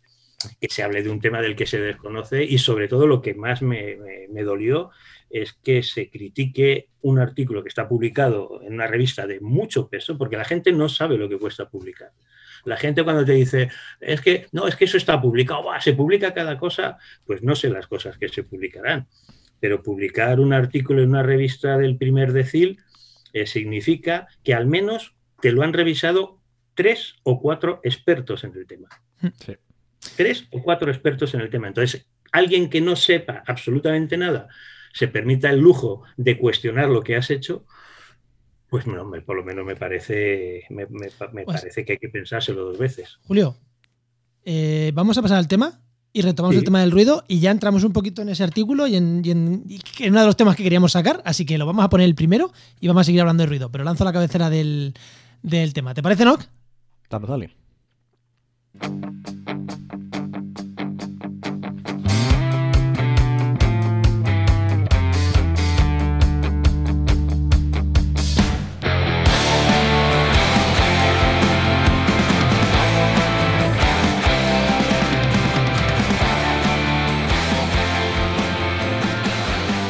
que 0.61 0.69
se 0.71 0.83
hable 0.83 1.03
de 1.03 1.11
un 1.11 1.21
tema 1.21 1.41
del 1.41 1.57
que 1.57 1.67
se 1.67 1.81
desconoce 1.81 2.45
y 2.45 2.59
sobre 2.59 2.89
todo 2.89 3.07
lo 3.07 3.21
que 3.21 3.35
más 3.35 3.61
me, 3.63 3.99
dolió 4.45 4.91
es 5.31 5.53
que 5.53 5.83
se 5.83 6.11
critique 6.11 6.89
un 7.03 7.19
artículo 7.19 7.63
que 7.63 7.69
está 7.69 7.89
publicado 7.89 8.61
en 8.63 8.75
una 8.75 8.87
revista 8.87 9.27
de 9.27 9.41
mucho 9.41 9.89
peso, 9.89 10.17
porque 10.17 10.37
la 10.37 10.45
gente 10.45 10.73
no 10.73 10.89
sabe 10.89 11.19
lo 11.19 11.29
que 11.29 11.39
cuesta 11.39 11.69
publicar. 11.69 12.13
La 12.65 12.77
gente 12.77 13.05
cuando 13.05 13.25
te 13.25 13.33
dice, 13.33 13.71
es 14.01 14.21
que 14.21 14.47
no, 14.53 14.67
es 14.67 14.77
que 14.77 14.85
eso 14.85 14.97
está 14.97 15.21
publicado, 15.21 15.65
se 15.81 15.93
publica 15.93 16.35
cada 16.35 16.59
cosa, 16.59 16.99
pues 17.25 17.43
no 17.43 17.55
sé 17.55 17.71
las 17.71 17.87
cosas 17.87 18.19
que 18.19 18.29
se 18.29 18.43
publicarán. 18.43 19.07
Pero 19.61 19.83
publicar 19.83 20.41
un 20.41 20.53
artículo 20.53 21.03
en 21.03 21.11
una 21.11 21.23
revista 21.23 21.77
del 21.79 21.97
primer 21.97 22.33
decil 22.33 22.79
eh, 23.33 23.47
significa 23.47 24.29
que 24.45 24.55
al 24.55 24.67
menos 24.67 25.15
te 25.41 25.53
lo 25.53 25.63
han 25.63 25.73
revisado 25.73 26.41
tres 26.75 27.17
o 27.25 27.41
cuatro 27.41 27.81
expertos 27.83 28.45
en 28.45 28.55
el 28.55 28.67
tema. 28.67 28.89
Sí 29.45 29.57
tres 30.17 30.47
o 30.51 30.63
cuatro 30.63 30.91
expertos 30.91 31.35
en 31.35 31.41
el 31.41 31.51
tema. 31.51 31.69
Entonces, 31.69 32.07
alguien 32.33 32.69
que 32.69 32.81
no 32.81 32.97
sepa 32.97 33.43
absolutamente 33.47 34.17
nada 34.17 34.49
se 34.93 35.09
permita 35.09 35.51
el 35.51 35.61
lujo 35.61 36.03
de 36.17 36.39
cuestionar 36.39 36.89
lo 36.89 37.03
que 37.03 37.17
has 37.17 37.31
hecho, 37.31 37.67
pues 38.69 38.87
no, 38.87 39.11
por 39.25 39.37
lo 39.37 39.45
menos 39.45 39.65
me 39.65 39.77
parece, 39.77 40.65
me, 40.71 40.87
pues 40.87 41.15
parece 41.47 41.85
que 41.85 41.93
hay 41.93 41.99
que 41.99 42.09
pensárselo 42.09 42.65
dos 42.65 42.79
veces. 42.79 43.19
Julio, 43.23 43.57
eh, 44.45 44.93
vamos 44.95 45.17
a 45.17 45.23
pasar 45.23 45.39
al 45.39 45.49
tema 45.49 45.81
y 46.13 46.23
retomamos 46.23 46.57
el 46.57 46.65
tema 46.65 46.81
del 46.81 46.91
ruido 46.91 47.25
y 47.29 47.41
ya 47.41 47.51
entramos 47.51 47.85
un 47.85 47.93
poquito 47.93 48.23
en 48.23 48.29
ese 48.29 48.45
artículo 48.45 48.87
y 48.87 48.97
en, 48.97 49.23
uno 49.25 50.21
de 50.21 50.27
los 50.27 50.37
temas 50.37 50.57
que 50.57 50.63
queríamos 50.63 50.93
sacar, 50.93 51.23
así 51.25 51.47
que 51.47 51.59
lo 51.59 51.67
vamos 51.67 51.85
a 51.85 51.89
poner 51.89 52.07
el 52.07 52.15
primero 52.15 52.53
y 52.81 52.89
vamos 52.89 53.03
a 53.03 53.05
seguir 53.05 53.21
hablando 53.21 53.43
de 53.43 53.49
ruido, 53.49 53.71
pero 53.71 53.85
lanzo 53.85 54.05
la 54.05 54.13
cabecera 54.13 54.51
del, 54.51 54.95
tema. 55.73 55.95
¿Te 55.95 56.03
parece, 56.03 56.25
Nock? 56.25 56.45
Dale, 57.09 57.27
dale. 57.27 57.57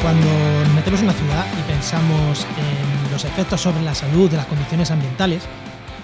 Cuando 0.08 0.64
nos 0.64 0.74
metemos 0.74 1.00
en 1.00 1.04
una 1.04 1.12
ciudad 1.12 1.46
y 1.52 1.70
pensamos 1.70 2.46
en 2.56 3.12
los 3.12 3.26
efectos 3.26 3.60
sobre 3.60 3.82
la 3.82 3.94
salud 3.94 4.30
de 4.30 4.38
las 4.38 4.46
condiciones 4.46 4.90
ambientales, 4.90 5.42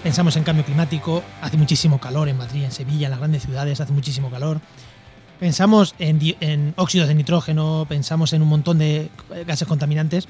pensamos 0.03 0.37
en 0.37 0.43
cambio 0.43 0.63
climático, 0.63 1.23
hace 1.41 1.57
muchísimo 1.57 1.99
calor 1.99 2.29
en 2.29 2.37
Madrid, 2.37 2.65
en 2.65 2.71
Sevilla, 2.71 3.07
en 3.07 3.09
las 3.09 3.19
grandes 3.19 3.41
ciudades 3.41 3.81
hace 3.81 3.93
muchísimo 3.93 4.29
calor. 4.29 4.61
Pensamos 5.39 5.95
en, 5.97 6.75
óxidos 6.75 7.07
de 7.07 7.15
nitrógeno, 7.15 7.87
pensamos 7.89 8.33
en 8.33 8.43
un 8.43 8.47
montón 8.47 8.77
de 8.77 9.09
gases 9.47 9.67
contaminantes, 9.67 10.27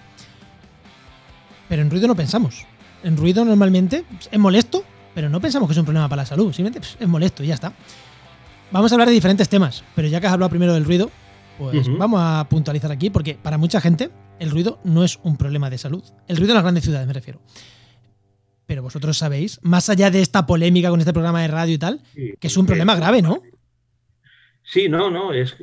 pero 1.68 1.82
en 1.82 1.92
ruido 1.92 2.08
no 2.08 2.16
pensamos. 2.16 2.66
En 3.04 3.18
ruido 3.18 3.44
normalmente 3.44 4.06
es 4.32 4.40
molesto, 4.40 4.86
pero 5.14 5.28
no 5.28 5.42
pensamos 5.42 5.68
que 5.68 5.74
es 5.74 5.78
un 5.80 5.86
problema 5.86 6.08
para 6.08 6.22
la 6.22 6.26
salud, 6.26 6.54
simplemente 6.54 6.88
es 6.98 7.08
molesto 7.10 7.44
y 7.44 7.48
ya 7.48 7.56
está. 7.56 7.74
Vamos 8.72 8.94
a 8.94 8.96
hablar 8.96 9.10
de 9.10 9.16
diferentes 9.16 9.50
temas, 9.50 9.84
pero 9.96 10.08
ya 10.08 10.22
que 10.22 10.28
has 10.28 10.34
hablado 10.34 10.50
primero 10.50 10.74
del 10.74 10.86
ruido, 10.86 11.12
pues 11.58 11.88
vamos 11.98 12.20
a 12.24 12.48
puntualizar 12.50 12.92
aquí, 12.92 13.10
porque 13.10 13.36
para 13.42 13.58
mucha 13.58 13.82
gente 13.82 14.10
el 14.40 14.52
ruido 14.52 14.80
no 14.84 15.04
es 15.04 15.20
un 15.24 15.38
problema 15.38 15.70
de 15.70 15.78
salud. 15.78 16.04
El 16.28 16.38
ruido 16.38 16.52
en 16.52 16.56
las 16.56 16.64
grandes 16.64 16.84
ciudades, 16.84 17.08
me 17.08 17.14
refiero. 17.14 17.40
Pero 18.66 18.82
vosotros 18.82 19.18
sabéis, 19.18 19.60
más 19.62 19.90
allá 19.90 20.10
de 20.10 20.22
esta 20.22 20.46
polémica 20.46 20.90
con 20.90 21.00
este 21.00 21.14
programa 21.14 21.42
de 21.42 21.48
radio 21.48 21.74
y 21.76 21.78
tal, 21.78 22.02
que 22.14 22.48
es 22.48 22.58
un 22.58 22.66
problema 22.66 22.96
grave, 22.96 23.22
¿no? 23.22 23.42
Sí, 24.64 24.90
no, 24.90 25.12
no, 25.12 25.32
es, 25.32 25.56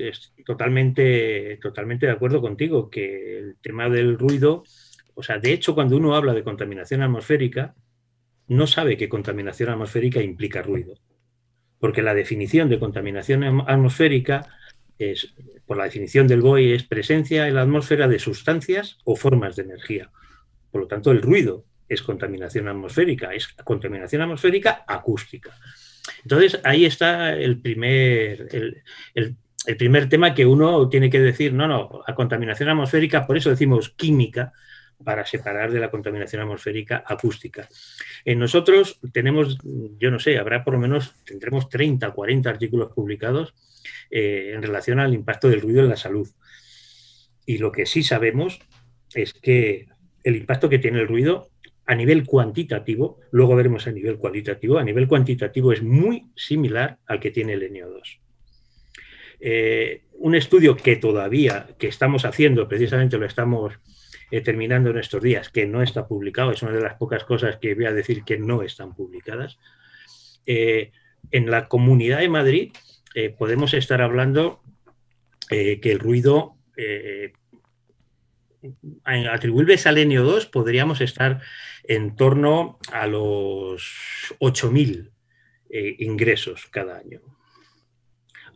totalmente, 0.46 1.58
totalmente 1.60 2.06
de 2.06 2.12
acuerdo 2.12 2.40
contigo 2.40 2.88
que 2.88 3.38
el 3.38 3.56
tema 3.60 3.88
del 3.88 4.16
ruido, 4.16 4.62
o 5.14 5.22
sea, 5.24 5.38
de 5.38 5.52
hecho, 5.52 5.74
cuando 5.74 5.96
uno 5.96 6.14
habla 6.14 6.32
de 6.32 6.44
contaminación 6.44 7.02
atmosférica, 7.02 7.74
no 8.46 8.68
sabe 8.68 8.96
que 8.96 9.08
contaminación 9.08 9.70
atmosférica 9.70 10.22
implica 10.22 10.62
ruido. 10.62 10.94
Porque 11.80 12.02
la 12.02 12.14
definición 12.14 12.68
de 12.68 12.78
contaminación 12.78 13.42
atmosférica 13.66 14.46
por 15.66 15.76
la 15.76 15.84
definición 15.84 16.26
del 16.26 16.40
BOE, 16.40 16.74
es 16.74 16.84
presencia 16.84 17.48
en 17.48 17.54
la 17.54 17.62
atmósfera 17.62 18.08
de 18.08 18.18
sustancias 18.18 18.98
o 19.04 19.16
formas 19.16 19.56
de 19.56 19.62
energía. 19.62 20.10
Por 20.70 20.82
lo 20.82 20.86
tanto, 20.86 21.10
el 21.10 21.22
ruido 21.22 21.64
es 21.88 22.02
contaminación 22.02 22.68
atmosférica, 22.68 23.32
es 23.34 23.48
contaminación 23.48 24.22
atmosférica 24.22 24.84
acústica. 24.86 25.50
Entonces, 26.22 26.60
ahí 26.64 26.84
está 26.84 27.34
el 27.34 27.60
primer, 27.60 28.48
el, 29.14 29.36
primer 29.76 30.08
tema 30.08 30.34
que 30.34 30.46
uno 30.46 30.88
tiene 30.88 31.10
que 31.10 31.20
decir, 31.20 31.52
no, 31.52 31.68
no, 31.68 32.02
a 32.06 32.14
contaminación 32.14 32.68
atmosférica, 32.68 33.26
por 33.26 33.36
eso 33.36 33.50
decimos 33.50 33.90
química, 33.90 34.52
para 35.04 35.26
separar 35.26 35.72
de 35.72 35.80
la 35.80 35.90
contaminación 35.90 36.42
atmosférica 36.42 37.02
acústica. 37.06 37.68
En 38.24 38.38
nosotros 38.38 39.00
tenemos, 39.12 39.58
yo 39.98 40.10
no 40.10 40.20
sé, 40.20 40.38
habrá 40.38 40.62
por 40.62 40.74
lo 40.74 40.80
menos, 40.80 41.14
tendremos 41.24 41.68
30, 41.68 42.10
40 42.12 42.48
artículos 42.48 42.92
publicados 42.92 43.52
eh, 44.10 44.52
en 44.54 44.62
relación 44.62 45.00
al 45.00 45.14
impacto 45.14 45.48
del 45.48 45.60
ruido 45.60 45.80
en 45.80 45.88
la 45.88 45.96
salud. 45.96 46.28
Y 47.46 47.58
lo 47.58 47.72
que 47.72 47.86
sí 47.86 48.02
sabemos 48.02 48.60
es 49.14 49.34
que 49.34 49.88
el 50.24 50.36
impacto 50.36 50.68
que 50.68 50.78
tiene 50.78 51.00
el 51.00 51.08
ruido 51.08 51.50
a 51.86 51.94
nivel 51.94 52.24
cuantitativo, 52.24 53.18
luego 53.32 53.56
veremos 53.56 53.86
a 53.86 53.92
nivel 53.92 54.16
cualitativo, 54.16 54.78
a 54.78 54.84
nivel 54.84 55.08
cuantitativo 55.08 55.72
es 55.72 55.82
muy 55.82 56.30
similar 56.36 56.98
al 57.06 57.20
que 57.20 57.30
tiene 57.30 57.54
el 57.54 57.62
NO2. 57.72 58.20
Eh, 59.40 60.04
un 60.12 60.36
estudio 60.36 60.76
que 60.76 60.96
todavía, 60.96 61.66
que 61.78 61.88
estamos 61.88 62.24
haciendo, 62.24 62.68
precisamente 62.68 63.18
lo 63.18 63.26
estamos 63.26 63.74
eh, 64.30 64.40
terminando 64.40 64.90
en 64.90 64.98
estos 64.98 65.20
días, 65.20 65.50
que 65.50 65.66
no 65.66 65.82
está 65.82 66.06
publicado, 66.06 66.52
es 66.52 66.62
una 66.62 66.72
de 66.72 66.80
las 66.80 66.94
pocas 66.94 67.24
cosas 67.24 67.56
que 67.56 67.74
voy 67.74 67.86
a 67.86 67.92
decir 67.92 68.22
que 68.22 68.38
no 68.38 68.62
están 68.62 68.94
publicadas. 68.94 69.58
Eh, 70.46 70.92
en 71.32 71.50
la 71.50 71.68
Comunidad 71.68 72.20
de 72.20 72.28
Madrid 72.28 72.72
podemos 73.38 73.74
estar 73.74 74.00
hablando 74.00 74.62
que 75.48 75.80
el 75.82 75.98
ruido 75.98 76.56
atribuibles 79.04 79.86
al 79.86 79.96
NO2 79.96 80.50
podríamos 80.50 81.00
estar 81.00 81.40
en 81.84 82.16
torno 82.16 82.78
a 82.92 83.06
los 83.06 84.34
8.000 84.40 85.10
eh, 85.70 85.96
ingresos 85.98 86.66
cada 86.70 86.98
año. 86.98 87.20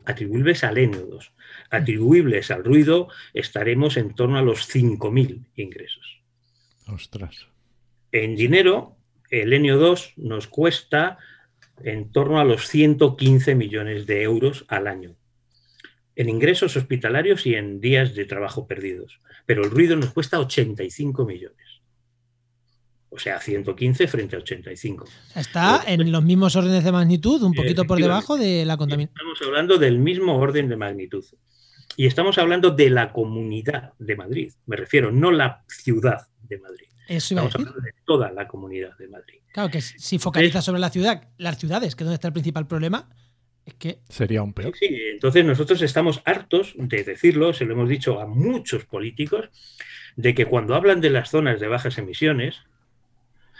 Atribuibles 0.04 0.62
al 0.62 0.76
NO2. 0.76 1.32
Atribuibles 1.70 2.50
al 2.50 2.64
ruido 2.64 3.08
estaremos 3.34 3.96
en 3.96 4.14
torno 4.14 4.38
a 4.38 4.42
los 4.42 4.72
5.000 4.72 5.46
ingresos. 5.56 6.22
Ostras. 6.86 7.48
En 8.12 8.36
dinero, 8.36 8.96
el 9.30 9.52
NO2 9.52 10.12
nos 10.16 10.46
cuesta 10.46 11.18
en 11.82 12.10
torno 12.10 12.40
a 12.40 12.44
los 12.44 12.66
115 12.68 13.54
millones 13.54 14.06
de 14.06 14.22
euros 14.22 14.64
al 14.68 14.86
año 14.86 15.16
en 16.16 16.30
ingresos 16.30 16.76
hospitalarios 16.76 17.46
y 17.46 17.54
en 17.54 17.78
días 17.80 18.14
de 18.14 18.24
trabajo 18.24 18.66
perdidos. 18.66 19.20
Pero 19.44 19.62
el 19.62 19.70
ruido 19.70 19.94
nos 19.96 20.12
cuesta 20.12 20.40
85 20.40 21.26
millones. 21.26 21.82
O 23.10 23.18
sea, 23.18 23.38
115 23.38 24.08
frente 24.08 24.36
a 24.36 24.40
85. 24.40 25.04
Está 25.36 25.84
en 25.86 26.10
los 26.10 26.24
mismos 26.24 26.56
órdenes 26.56 26.82
de 26.84 26.92
magnitud, 26.92 27.42
un 27.42 27.52
poquito 27.52 27.84
por 27.84 27.98
debajo 27.98 28.36
de 28.36 28.64
la 28.64 28.76
contaminación. 28.76 29.14
Estamos 29.16 29.42
hablando 29.42 29.78
del 29.78 29.98
mismo 29.98 30.36
orden 30.36 30.68
de 30.68 30.76
magnitud. 30.76 31.24
Y 31.96 32.06
estamos 32.06 32.36
hablando 32.38 32.70
de 32.70 32.90
la 32.90 33.12
comunidad 33.12 33.92
de 33.98 34.16
Madrid. 34.16 34.52
Me 34.66 34.76
refiero, 34.76 35.12
no 35.12 35.30
la 35.30 35.64
ciudad 35.68 36.28
de 36.42 36.58
Madrid. 36.58 36.88
Estamos 37.06 37.54
hablando 37.54 37.80
de 37.80 37.92
toda 38.04 38.30
la 38.32 38.48
comunidad 38.48 38.96
de 38.98 39.08
Madrid. 39.08 39.38
Claro 39.52 39.70
que 39.70 39.80
si 39.80 40.18
focaliza 40.18 40.62
sobre 40.62 40.80
la 40.80 40.90
ciudad, 40.90 41.28
las 41.38 41.58
ciudades, 41.58 41.94
que 41.94 42.04
es 42.04 42.06
donde 42.06 42.16
está 42.16 42.28
el 42.28 42.34
principal 42.34 42.66
problema, 42.66 43.08
que... 43.78 44.00
Sería 44.08 44.42
un 44.42 44.52
peor. 44.52 44.74
Sí, 44.78 44.88
entonces 45.12 45.44
nosotros 45.44 45.82
estamos 45.82 46.22
hartos 46.24 46.74
de 46.76 47.02
decirlo, 47.04 47.52
se 47.52 47.64
lo 47.64 47.74
hemos 47.74 47.88
dicho 47.88 48.20
a 48.20 48.26
muchos 48.26 48.84
políticos, 48.84 49.48
de 50.16 50.34
que 50.34 50.46
cuando 50.46 50.74
hablan 50.74 51.00
de 51.00 51.10
las 51.10 51.30
zonas 51.30 51.60
de 51.60 51.68
bajas 51.68 51.98
emisiones, 51.98 52.62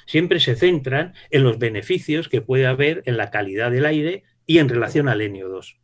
siempre 0.07 0.41
se 0.41 0.55
centran 0.55 1.15
en 1.31 1.43
los 1.43 1.59
beneficios 1.59 2.29
que 2.29 2.41
puede 2.41 2.67
haber 2.67 3.03
en 3.07 3.17
la 3.17 3.31
calidad 3.31 3.71
del 3.71 3.85
aire 3.85 4.23
y 4.47 4.59
en 4.59 4.69
relación 4.69 5.09
al 5.09 5.21
NO2, 5.21 5.77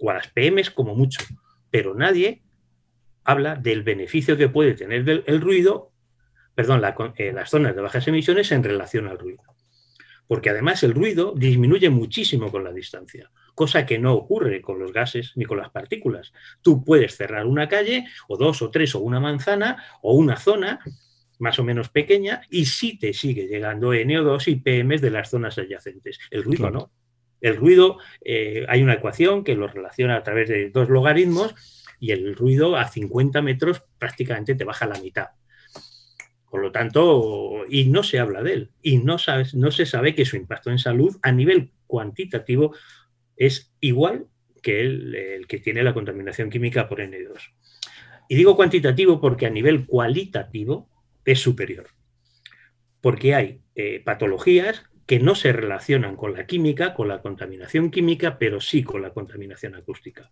o 0.00 0.10
a 0.10 0.14
las 0.14 0.28
PMs 0.28 0.70
como 0.70 0.94
mucho, 0.94 1.20
pero 1.70 1.94
nadie 1.94 2.42
habla 3.24 3.54
del 3.54 3.82
beneficio 3.82 4.36
que 4.36 4.48
puede 4.48 4.74
tener 4.74 5.08
el 5.26 5.40
ruido, 5.40 5.89
perdón, 6.66 7.14
eh, 7.16 7.32
las 7.32 7.50
zonas 7.50 7.74
de 7.74 7.82
bajas 7.82 8.06
emisiones 8.08 8.52
en 8.52 8.62
relación 8.62 9.06
al 9.06 9.18
ruido. 9.18 9.42
Porque 10.26 10.50
además 10.50 10.82
el 10.82 10.94
ruido 10.94 11.34
disminuye 11.36 11.90
muchísimo 11.90 12.50
con 12.50 12.64
la 12.64 12.72
distancia 12.72 13.30
cosa 13.60 13.84
que 13.84 13.98
no 13.98 14.14
ocurre 14.14 14.62
con 14.62 14.78
los 14.78 14.90
gases 14.90 15.32
ni 15.34 15.44
con 15.44 15.58
las 15.58 15.68
partículas. 15.68 16.32
Tú 16.62 16.82
puedes 16.82 17.14
cerrar 17.14 17.44
una 17.44 17.68
calle 17.68 18.06
o 18.26 18.38
dos 18.38 18.62
o 18.62 18.70
tres 18.70 18.94
o 18.94 19.00
una 19.00 19.20
manzana 19.20 19.84
o 20.00 20.14
una 20.14 20.36
zona 20.36 20.80
más 21.38 21.58
o 21.58 21.64
menos 21.64 21.90
pequeña 21.90 22.40
y 22.48 22.64
sí 22.64 22.98
te 22.98 23.12
sigue 23.12 23.48
llegando 23.48 23.92
NO2 23.92 24.48
y 24.48 24.56
PMs 24.56 25.02
de 25.02 25.10
las 25.10 25.28
zonas 25.28 25.58
adyacentes. 25.58 26.18
El 26.30 26.44
ruido 26.44 26.70
no. 26.70 26.90
El 27.42 27.56
ruido, 27.56 27.98
eh, 28.22 28.64
hay 28.66 28.82
una 28.82 28.94
ecuación 28.94 29.44
que 29.44 29.54
lo 29.54 29.68
relaciona 29.68 30.16
a 30.16 30.22
través 30.22 30.48
de 30.48 30.70
dos 30.70 30.88
logaritmos 30.88 31.54
y 31.98 32.12
el 32.12 32.34
ruido 32.34 32.76
a 32.76 32.88
50 32.88 33.42
metros 33.42 33.82
prácticamente 33.98 34.54
te 34.54 34.64
baja 34.64 34.86
la 34.86 34.98
mitad. 35.00 35.28
Por 36.50 36.62
lo 36.62 36.72
tanto, 36.72 37.64
y 37.68 37.84
no 37.84 38.02
se 38.02 38.18
habla 38.18 38.42
de 38.42 38.52
él, 38.52 38.70
y 38.82 38.98
no, 38.98 39.18
se 39.18 39.86
sabe 39.86 40.14
que 40.16 40.24
su 40.24 40.36
impacto 40.36 40.70
en 40.70 40.78
salud 40.78 41.16
a 41.22 41.30
nivel 41.30 41.70
cuantitativo 41.86 42.74
es 43.36 43.72
igual 43.80 44.26
que 44.60 44.80
el, 44.80 45.46
que 45.48 45.58
tiene 45.60 45.84
la 45.84 45.94
contaminación 45.94 46.50
química 46.50 46.88
por 46.88 46.98
N2. 46.98 47.52
Y 48.28 48.34
digo 48.34 48.56
cuantitativo 48.56 49.20
porque 49.20 49.46
a 49.46 49.50
nivel 49.50 49.86
cualitativo 49.86 50.90
es 51.24 51.38
superior. 51.40 51.88
Porque 53.00 53.34
hay 53.34 53.62
eh, 53.76 54.02
patologías 54.04 54.84
que 55.06 55.18
no 55.18 55.34
se 55.34 55.52
relacionan 55.52 56.14
con 56.14 56.34
la 56.34 56.46
química, 56.46 56.94
con 56.94 57.08
la 57.08 57.22
contaminación 57.22 57.90
química, 57.90 58.38
pero 58.38 58.60
sí 58.60 58.82
con 58.82 59.02
la 59.02 59.10
contaminación 59.10 59.74
acústica. 59.74 60.30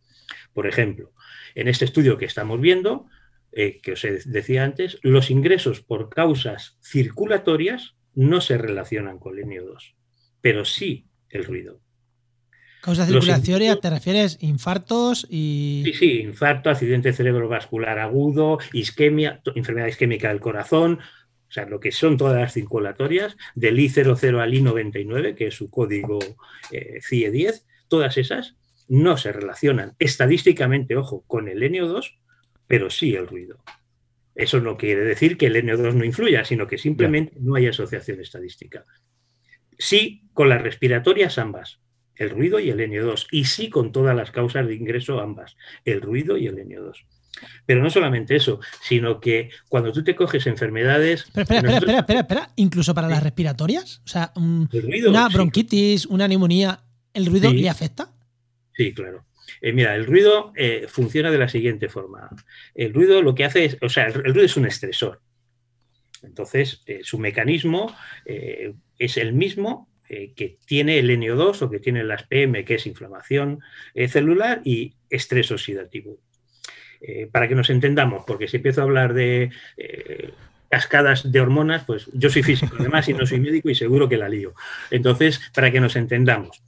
Por 0.53 0.67
ejemplo, 0.67 1.13
en 1.57 1.67
este 1.67 1.85
estudio 1.85 2.19
que 2.19 2.27
estamos 2.27 2.61
viendo, 2.61 3.07
eh, 3.53 3.81
que 3.81 3.93
os 3.93 4.07
decía 4.25 4.65
antes, 4.65 4.99
los 5.03 5.31
ingresos 5.31 5.81
por 5.81 6.09
causas 6.09 6.79
circulatorias 6.83 7.97
no 8.15 8.41
se 8.41 8.59
relacionan 8.59 9.19
con 9.19 9.39
el 9.39 9.45
NO2, 9.45 9.95
pero 10.41 10.65
sí 10.65 11.07
el 11.31 11.45
ruido. 11.45 11.81
Causa 12.81 13.07
circulatoria, 13.07 13.77
¿te 13.77 13.91
refieres 13.91 14.39
infartos 14.41 15.27
y...? 15.29 15.83
Sí, 15.85 15.93
sí, 15.95 16.21
infarto, 16.21 16.71
accidente 16.71 17.13
cerebrovascular 17.13 17.99
agudo, 17.99 18.59
isquemia, 18.73 19.41
enfermedad 19.55 19.89
isquémica 19.89 20.29
del 20.29 20.41
corazón, 20.41 21.01
o 21.49 21.51
sea, 21.51 21.67
lo 21.67 21.81
que 21.81 21.93
son 21.93 22.17
todas 22.17 22.41
las 22.41 22.53
circulatorias, 22.53 23.37
del 23.55 23.79
I00 23.79 24.41
al 24.41 24.53
I99, 24.53 25.35
que 25.35 25.49
es 25.49 25.55
su 25.55 25.71
código 25.71 26.19
eh, 26.71 27.01
CIE10, 27.01 27.65
todas 27.89 28.17
esas 28.19 28.57
no 28.87 29.17
se 29.17 29.33
relacionan 29.33 29.95
estadísticamente, 29.99 30.97
ojo, 30.97 31.25
con 31.27 31.49
el 31.49 31.63
NO2, 31.63 32.19
pero 32.69 32.91
sí 32.91 33.17
el 33.17 33.27
ruido. 33.27 33.59
Eso 34.37 34.61
no 34.61 34.77
quiere 34.77 35.03
decir 35.03 35.37
que 35.37 35.47
el 35.47 35.57
NO2 35.57 35.95
no 35.95 36.05
influya, 36.05 36.45
sino 36.45 36.69
que 36.69 36.79
simplemente 36.79 37.35
no 37.41 37.57
hay 37.57 37.67
asociación 37.67 38.21
estadística. 38.21 38.85
Sí, 39.77 40.29
con 40.33 40.49
las 40.49 40.63
respiratorias 40.63 41.39
ambas, 41.39 41.81
el 42.15 42.31
ruido 42.31 42.61
y 42.61 42.71
el 42.71 42.79
NO2, 42.79 43.27
y 43.33 43.47
sí 43.47 43.69
con 43.69 43.91
todas 43.91 44.15
las 44.15 44.31
causas 44.31 44.69
de 44.69 44.75
ingreso 44.75 45.21
ambas, 45.21 45.57
el 45.85 46.01
ruido 46.01 46.37
y 46.37 46.47
el 46.47 46.57
NO2. 46.57 47.05
Pero 47.67 47.83
no 47.83 47.91
solamente 47.91 48.37
eso, 48.37 48.61
sino 48.83 49.21
que 49.21 49.51
cuando 49.69 49.93
tú 49.93 50.05
te 50.05 50.15
coges 50.15 50.47
enfermedades... 50.47 51.25
espera, 51.35 51.43
espera, 51.43 51.79
espera, 51.79 51.99
espera, 51.99 52.21
espera, 52.21 52.53
incluso 52.57 52.95
para 52.95 53.09
las 53.09 53.23
respiratorias, 53.23 54.03
o 54.05 54.09
sea, 54.09 54.33
una 54.37 55.29
bronquitis, 55.29 56.07
una 56.07 56.29
neumonía, 56.29 56.81
¿el 57.13 57.27
ruido 57.27 57.53
le 57.53 57.69
afecta? 57.69 58.13
Sí, 58.73 58.93
claro. 58.93 59.25
Eh, 59.61 59.73
mira, 59.73 59.95
el 59.95 60.07
ruido 60.07 60.53
eh, 60.57 60.87
funciona 60.89 61.31
de 61.31 61.39
la 61.39 61.49
siguiente 61.49 61.89
forma. 61.89 62.29
El 62.75 62.95
ruido 62.95 63.23
lo 63.23 63.35
que 63.35 63.45
hace 63.45 63.65
es, 63.65 63.77
o 63.81 63.89
sea, 63.89 64.07
el, 64.07 64.15
ruido 64.15 64.43
es 64.43 64.57
un 64.57 64.67
estresor. 64.67 65.21
Entonces, 66.23 66.83
eh, 66.87 67.01
su 67.03 67.19
mecanismo 67.19 67.95
es 68.99 69.17
el 69.17 69.33
mismo 69.33 69.89
que 70.09 70.57
tiene 70.65 70.99
el 70.99 71.11
NO2 71.11 71.63
o 71.63 71.71
que 71.71 71.81
tiene 71.81 72.03
las 72.03 72.25
PM, 72.25 72.65
que 72.65 72.77
es 72.77 72.87
inflamación 72.87 73.61
celular 74.09 74.63
y 74.65 74.95
estrés 75.11 75.51
oxidativo. 75.53 76.19
Para 77.31 77.47
que 77.47 77.55
nos 77.55 77.71
entendamos, 77.71 78.25
porque 78.27 78.49
si 78.49 78.57
empiezo 78.57 78.81
a 78.81 78.85
hablar 78.85 79.13
de 79.13 79.51
cascadas 80.71 81.31
de 81.31 81.41
hormonas, 81.41 81.85
pues 81.85 82.11
yo 82.15 82.31
soy 82.31 82.43
físico 82.43 82.75
además 82.81 83.09
y 83.09 83.13
no 83.13 83.27
soy 83.27 83.39
médico 83.39 83.69
y 83.69 83.75
seguro 83.75 84.09
que 84.09 84.17
la 84.17 84.31
lío. 84.31 84.55
Entonces, 84.91 85.41
para 85.55 85.71
que 85.71 85.79
nos 85.79 85.95
entendamos, 85.95 86.63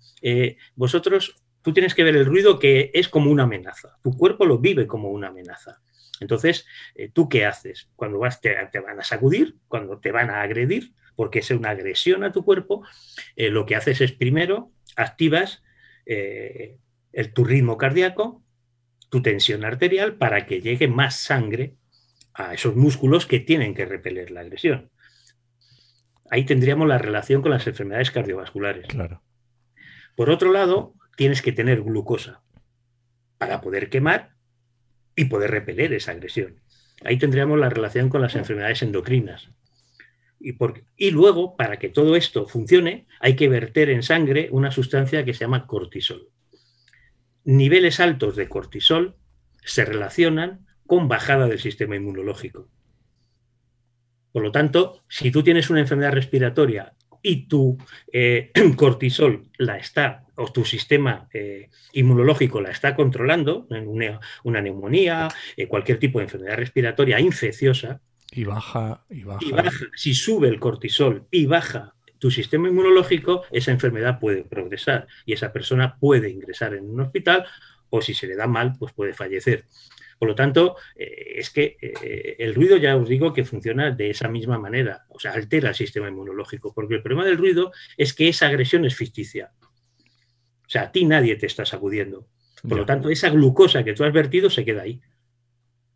vosotros, 0.76 1.34
tú 1.62 1.72
tienes 1.72 1.94
que 1.94 2.04
ver 2.04 2.16
el 2.16 2.26
ruido 2.26 2.58
que 2.58 2.90
es 2.94 3.08
como 3.08 3.30
una 3.30 3.44
amenaza. 3.44 3.98
Tu 4.02 4.16
cuerpo 4.16 4.46
lo 4.46 4.58
vive 4.58 4.86
como 4.86 5.10
una 5.10 5.28
amenaza. 5.28 5.80
Entonces, 6.20 6.66
¿tú 7.14 7.30
qué 7.30 7.46
haces? 7.46 7.88
Cuando 7.96 8.18
vas, 8.18 8.42
te, 8.42 8.54
te, 8.70 8.80
van 8.80 9.00
a 9.00 9.02
sacudir, 9.02 9.56
cuando 9.68 9.98
te 10.00 10.12
van 10.12 10.28
a 10.28 10.42
agredir, 10.42 10.92
porque 11.20 11.40
es 11.40 11.50
una 11.50 11.68
agresión 11.68 12.24
a 12.24 12.32
tu 12.32 12.46
cuerpo, 12.46 12.82
eh, 13.36 13.50
lo 13.50 13.66
que 13.66 13.76
haces 13.76 14.00
es 14.00 14.12
primero 14.12 14.72
activas 14.96 15.62
eh, 16.06 16.78
el, 17.12 17.34
tu 17.34 17.44
ritmo 17.44 17.76
cardíaco, 17.76 18.42
tu 19.10 19.20
tensión 19.20 19.66
arterial, 19.66 20.14
para 20.16 20.46
que 20.46 20.62
llegue 20.62 20.88
más 20.88 21.16
sangre 21.16 21.74
a 22.32 22.54
esos 22.54 22.74
músculos 22.74 23.26
que 23.26 23.38
tienen 23.38 23.74
que 23.74 23.84
repeler 23.84 24.30
la 24.30 24.40
agresión. 24.40 24.90
Ahí 26.30 26.46
tendríamos 26.46 26.88
la 26.88 26.96
relación 26.96 27.42
con 27.42 27.50
las 27.50 27.66
enfermedades 27.66 28.10
cardiovasculares. 28.10 28.86
Claro. 28.86 29.22
Por 30.16 30.30
otro 30.30 30.52
lado, 30.52 30.94
tienes 31.20 31.42
que 31.42 31.52
tener 31.52 31.82
glucosa 31.82 32.40
para 33.36 33.60
poder 33.60 33.90
quemar 33.90 34.30
y 35.14 35.26
poder 35.26 35.50
repeler 35.50 35.92
esa 35.92 36.12
agresión. 36.12 36.62
Ahí 37.04 37.18
tendríamos 37.18 37.58
la 37.58 37.68
relación 37.68 38.08
con 38.08 38.22
las 38.22 38.36
enfermedades 38.36 38.80
endocrinas. 38.80 39.50
Y, 40.38 41.10
luego, 41.10 41.58
para 41.58 41.78
que 41.78 41.90
todo 41.90 42.16
esto 42.16 42.46
funcione, 42.46 43.06
hay 43.20 43.36
que 43.36 43.50
verter 43.50 43.90
en 43.90 44.02
sangre 44.02 44.48
una 44.50 44.70
sustancia 44.70 45.22
que 45.26 45.34
se 45.34 45.40
llama 45.40 45.66
cortisol. 45.66 46.30
Niveles 47.44 48.00
altos 48.00 48.34
de 48.34 48.48
cortisol 48.48 49.16
se 49.62 49.84
relacionan 49.84 50.64
con 50.86 51.06
bajada 51.06 51.48
del 51.48 51.58
sistema 51.58 51.96
inmunológico. 51.96 52.70
Por 54.32 54.42
lo 54.42 54.52
tanto, 54.52 55.04
si 55.06 55.30
tú 55.30 55.42
tienes 55.42 55.68
una 55.68 55.80
enfermedad 55.80 56.12
respiratoria 56.12 56.94
y 57.22 57.46
tu 57.46 57.78
eh, 58.12 58.50
cortisol 58.76 59.44
la 59.58 59.76
está, 59.76 60.24
o 60.36 60.50
tu 60.50 60.64
sistema 60.64 61.28
eh, 61.32 61.68
inmunológico 61.92 62.60
la 62.60 62.70
está 62.70 62.94
controlando, 62.94 63.66
una, 63.68 64.20
una 64.44 64.60
neumonía, 64.60 65.28
eh, 65.56 65.68
cualquier 65.68 65.98
tipo 65.98 66.18
de 66.18 66.24
enfermedad 66.24 66.56
respiratoria 66.56 67.20
infecciosa, 67.20 68.00
y 68.32 68.44
baja, 68.44 69.04
y 69.10 69.24
baja. 69.24 69.44
Y 69.44 69.50
baja. 69.50 69.70
Si 69.96 70.14
sube 70.14 70.48
el 70.48 70.60
cortisol 70.60 71.26
y 71.32 71.46
baja 71.46 71.94
tu 72.18 72.30
sistema 72.30 72.68
inmunológico, 72.68 73.42
esa 73.50 73.72
enfermedad 73.72 74.20
puede 74.20 74.44
progresar 74.44 75.08
y 75.24 75.32
esa 75.32 75.52
persona 75.52 75.96
puede 75.98 76.30
ingresar 76.30 76.74
en 76.74 76.88
un 76.88 77.00
hospital 77.00 77.44
o 77.88 78.00
si 78.00 78.14
se 78.14 78.28
le 78.28 78.36
da 78.36 78.46
mal, 78.46 78.74
pues 78.78 78.92
puede 78.92 79.14
fallecer. 79.14 79.64
Por 80.20 80.28
lo 80.28 80.34
tanto, 80.36 80.76
eh, 80.94 81.32
es 81.38 81.48
que 81.48 81.78
eh, 81.80 82.36
el 82.38 82.54
ruido 82.54 82.76
ya 82.76 82.94
os 82.94 83.08
digo 83.08 83.32
que 83.32 83.42
funciona 83.42 83.90
de 83.90 84.10
esa 84.10 84.28
misma 84.28 84.58
manera, 84.58 85.06
o 85.08 85.18
sea, 85.18 85.32
altera 85.32 85.70
el 85.70 85.74
sistema 85.74 86.08
inmunológico, 86.08 86.74
porque 86.74 86.96
el 86.96 87.02
problema 87.02 87.24
del 87.24 87.38
ruido 87.38 87.72
es 87.96 88.12
que 88.12 88.28
esa 88.28 88.46
agresión 88.46 88.84
es 88.84 88.94
ficticia. 88.94 89.52
O 89.64 90.68
sea, 90.68 90.82
a 90.82 90.92
ti 90.92 91.06
nadie 91.06 91.36
te 91.36 91.46
está 91.46 91.64
sacudiendo. 91.64 92.28
Por 92.68 92.76
lo 92.76 92.84
tanto, 92.84 93.08
esa 93.08 93.30
glucosa 93.30 93.82
que 93.82 93.94
tú 93.94 94.04
has 94.04 94.12
vertido 94.12 94.50
se 94.50 94.64
queda 94.64 94.82
ahí 94.82 95.00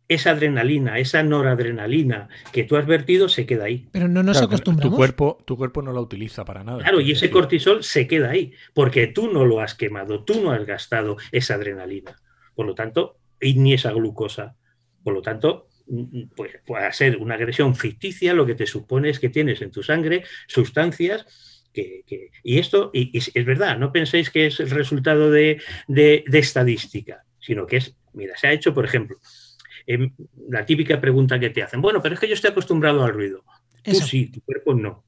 esa 0.07 0.31
adrenalina, 0.31 0.99
esa 0.99 1.23
noradrenalina 1.23 2.29
que 2.51 2.63
tú 2.63 2.77
has 2.77 2.85
vertido 2.85 3.27
se 3.27 3.45
queda 3.45 3.65
ahí. 3.65 3.87
Pero 3.91 4.07
no 4.07 4.23
nos 4.23 4.41
acostumbramos. 4.41 4.93
Tu 4.93 4.97
cuerpo, 4.97 5.37
tu 5.45 5.57
cuerpo 5.57 5.81
no 5.81 5.93
la 5.93 6.01
utiliza 6.01 6.45
para 6.45 6.63
nada. 6.63 6.79
Claro, 6.79 7.01
y 7.01 7.11
ese 7.11 7.31
cortisol 7.31 7.83
se 7.83 8.07
queda 8.07 8.29
ahí, 8.29 8.53
porque 8.73 9.07
tú 9.07 9.31
no 9.31 9.45
lo 9.45 9.61
has 9.61 9.73
quemado, 9.73 10.23
tú 10.23 10.41
no 10.41 10.51
has 10.51 10.65
gastado 10.65 11.17
esa 11.31 11.55
adrenalina. 11.55 12.15
Por 12.53 12.67
lo 12.67 12.75
tanto, 12.75 13.17
y 13.41 13.55
ni 13.55 13.73
esa 13.73 13.91
glucosa. 13.91 14.55
Por 15.03 15.13
lo 15.13 15.21
tanto, 15.21 15.67
pues 16.35 16.51
puede 16.65 16.91
ser 16.93 17.17
una 17.17 17.35
agresión 17.35 17.75
ficticia, 17.75 18.33
lo 18.33 18.45
que 18.45 18.55
te 18.55 18.65
supone 18.65 19.09
es 19.09 19.19
que 19.19 19.29
tienes 19.29 19.61
en 19.61 19.71
tu 19.71 19.83
sangre 19.83 20.23
sustancias 20.47 21.69
que, 21.73 22.03
y 22.43 22.57
esto 22.57 22.89
y, 22.93 23.17
es 23.17 23.45
verdad, 23.45 23.77
no 23.77 23.91
penséis 23.91 24.29
que 24.29 24.47
es 24.47 24.59
el 24.61 24.69
resultado 24.69 25.29
de, 25.29 25.61
de 25.87 26.23
estadística, 26.31 27.25
sino 27.39 27.67
que 27.67 27.77
es, 27.77 27.97
mira, 28.13 28.37
se 28.37 28.47
ha 28.47 28.53
hecho, 28.53 28.73
por 28.73 28.85
ejemplo, 28.85 29.17
Em, 29.87 30.11
la 30.49 30.65
típica 30.65 30.99
pregunta 30.99 31.39
que 31.39 31.51
te 31.51 31.61
hacen, 31.61 31.81
bueno, 31.81 32.01
pero 32.01 32.15
es 32.15 32.19
que 32.19 32.27
yo 32.27 32.33
estoy 32.33 32.51
acostumbrado 32.51 33.03
al 33.03 33.13
ruido. 33.13 33.43
Tú 33.83 33.93
sí, 33.93 34.31
tu 34.31 34.41
cuerpo 34.41 34.73
no. 34.73 35.03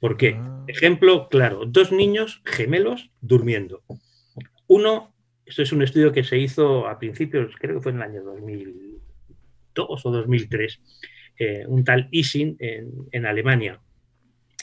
¿Por 0.00 0.16
qué? 0.16 0.36
Ah. 0.36 0.64
Ejemplo 0.66 1.28
claro, 1.28 1.64
dos 1.66 1.92
niños 1.92 2.42
gemelos 2.44 3.10
durmiendo. 3.20 3.82
Uno, 4.66 5.14
esto 5.48 5.62
es 5.62 5.72
un 5.72 5.82
estudio 5.82 6.12
que 6.12 6.24
se 6.24 6.38
hizo 6.38 6.86
a 6.86 6.98
principios, 6.98 7.54
creo 7.58 7.76
que 7.76 7.82
fue 7.82 7.92
en 7.92 7.98
el 7.98 8.02
año 8.02 8.22
2002 8.22 10.06
o 10.06 10.10
2003, 10.10 10.80
eh, 11.38 11.64
un 11.66 11.84
tal 11.84 12.08
Ising 12.10 12.56
en, 12.58 12.90
en 13.10 13.26
Alemania. 13.26 13.80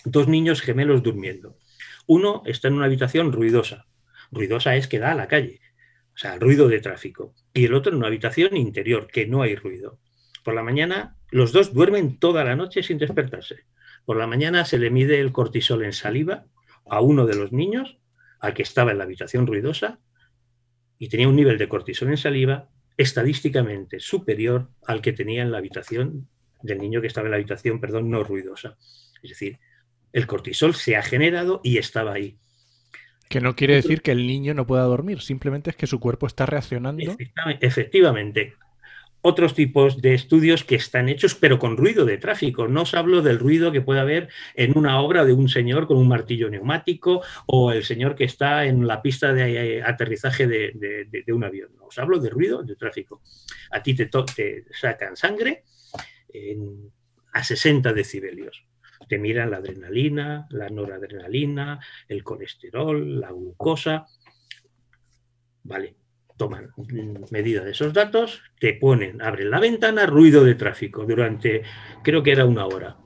Dos 0.03 0.27
niños 0.27 0.61
gemelos 0.61 1.01
durmiendo. 1.01 1.57
Uno 2.05 2.43
está 2.45 2.67
en 2.67 2.75
una 2.75 2.85
habitación 2.85 3.31
ruidosa. 3.31 3.87
Ruidosa 4.31 4.75
es 4.75 4.87
que 4.87 4.99
da 4.99 5.11
a 5.11 5.15
la 5.15 5.27
calle 5.27 5.61
o 6.15 6.17
sea, 6.17 6.37
ruido 6.37 6.69
de 6.69 6.79
tráfico. 6.79 7.33
Y 7.53 7.65
el 7.65 7.73
otro 7.73 7.91
en 7.91 7.97
una 7.97 8.07
habitación 8.07 8.55
interior, 8.55 9.07
que 9.07 9.27
no 9.27 9.41
hay 9.41 9.55
ruido. 9.55 9.99
Por 10.43 10.55
la 10.55 10.63
mañana, 10.63 11.17
los 11.29 11.51
dos 11.51 11.73
duermen 11.73 12.17
toda 12.19 12.43
la 12.45 12.55
noche 12.55 12.83
sin 12.83 12.97
despertarse. 12.97 13.65
Por 14.05 14.17
la 14.17 14.27
mañana 14.27 14.63
se 14.63 14.77
le 14.77 14.89
mide 14.89 15.19
el 15.19 15.33
cortisol 15.33 15.83
en 15.83 15.91
saliva 15.91 16.45
a 16.87 17.01
uno 17.01 17.25
de 17.25 17.35
los 17.35 17.51
niños, 17.51 17.97
al 18.39 18.53
que 18.53 18.63
estaba 18.63 18.91
en 18.91 18.99
la 18.99 19.03
habitación 19.03 19.45
ruidosa, 19.45 19.99
y 20.97 21.09
tenía 21.09 21.27
un 21.27 21.35
nivel 21.35 21.57
de 21.57 21.67
cortisol 21.67 22.09
en 22.09 22.17
saliva 22.17 22.69
estadísticamente 22.97 23.99
superior 23.99 24.69
al 24.85 25.01
que 25.01 25.13
tenía 25.13 25.41
en 25.41 25.51
la 25.51 25.57
habitación 25.57 26.27
del 26.61 26.79
niño 26.79 27.01
que 27.01 27.07
estaba 27.07 27.27
en 27.27 27.31
la 27.31 27.37
habitación, 27.37 27.79
perdón, 27.79 28.09
no 28.09 28.23
ruidosa. 28.23 28.77
Es 29.21 29.29
decir, 29.29 29.59
el 30.13 30.27
cortisol 30.27 30.73
se 30.75 30.95
ha 30.95 31.01
generado 31.01 31.61
y 31.63 31.77
estaba 31.77 32.13
ahí. 32.13 32.37
Que 33.29 33.41
no 33.41 33.55
quiere 33.55 33.75
decir 33.75 34.01
que 34.01 34.11
el 34.11 34.27
niño 34.27 34.53
no 34.53 34.67
pueda 34.67 34.83
dormir, 34.83 35.19
simplemente 35.21 35.71
es 35.71 35.75
que 35.75 35.87
su 35.87 35.99
cuerpo 35.99 36.27
está 36.27 36.45
reaccionando. 36.45 37.03
Efectivamente. 37.59 38.53
Otros 39.27 39.55
tipos 39.55 40.03
de 40.03 40.13
estudios 40.13 40.63
que 40.63 40.75
están 40.75 41.09
hechos, 41.09 41.33
pero 41.33 41.57
con 41.57 41.77
ruido 41.77 42.05
de 42.05 42.19
tráfico. 42.19 42.67
No 42.67 42.83
os 42.83 42.93
hablo 42.93 43.23
del 43.23 43.39
ruido 43.39 43.71
que 43.71 43.81
puede 43.81 43.99
haber 43.99 44.29
en 44.53 44.77
una 44.77 45.01
obra 45.01 45.25
de 45.25 45.33
un 45.33 45.49
señor 45.49 45.87
con 45.87 45.97
un 45.97 46.07
martillo 46.07 46.47
neumático 46.47 47.23
o 47.47 47.71
el 47.71 47.83
señor 47.83 48.13
que 48.13 48.25
está 48.25 48.65
en 48.65 48.85
la 48.85 49.01
pista 49.01 49.33
de 49.33 49.81
aterrizaje 49.81 50.45
de, 50.45 51.33
un 51.33 51.43
avión. 51.43 51.71
os 51.81 51.97
hablo 51.97 52.19
de 52.19 52.29
ruido 52.29 52.61
de 52.61 52.75
tráfico. 52.75 53.23
A 53.71 53.81
ti 53.81 53.95
te 53.95 54.07
sacan 54.79 55.15
sangre 55.15 55.63
a 57.33 57.43
60 57.43 57.93
decibelios 57.93 58.63
te 59.07 59.17
miran 59.17 59.51
la 59.51 59.57
adrenalina, 59.57 60.47
la 60.49 60.69
noradrenalina, 60.69 61.79
el 62.07 62.23
colesterol, 62.23 63.19
la 63.19 63.31
glucosa. 63.31 64.05
Vale, 65.63 65.95
toman 66.37 66.71
medida 67.31 67.63
de 67.63 67.71
esos 67.71 67.93
datos, 67.93 68.41
te 68.59 68.73
ponen, 68.73 69.21
abren 69.21 69.49
la 69.49 69.59
ventana, 69.59 70.05
ruido 70.05 70.43
de 70.43 70.55
tráfico 70.55 71.05
durante, 71.05 71.63
creo 72.03 72.23
que 72.23 72.31
era 72.31 72.45
una 72.45 72.65
hora. 72.65 72.97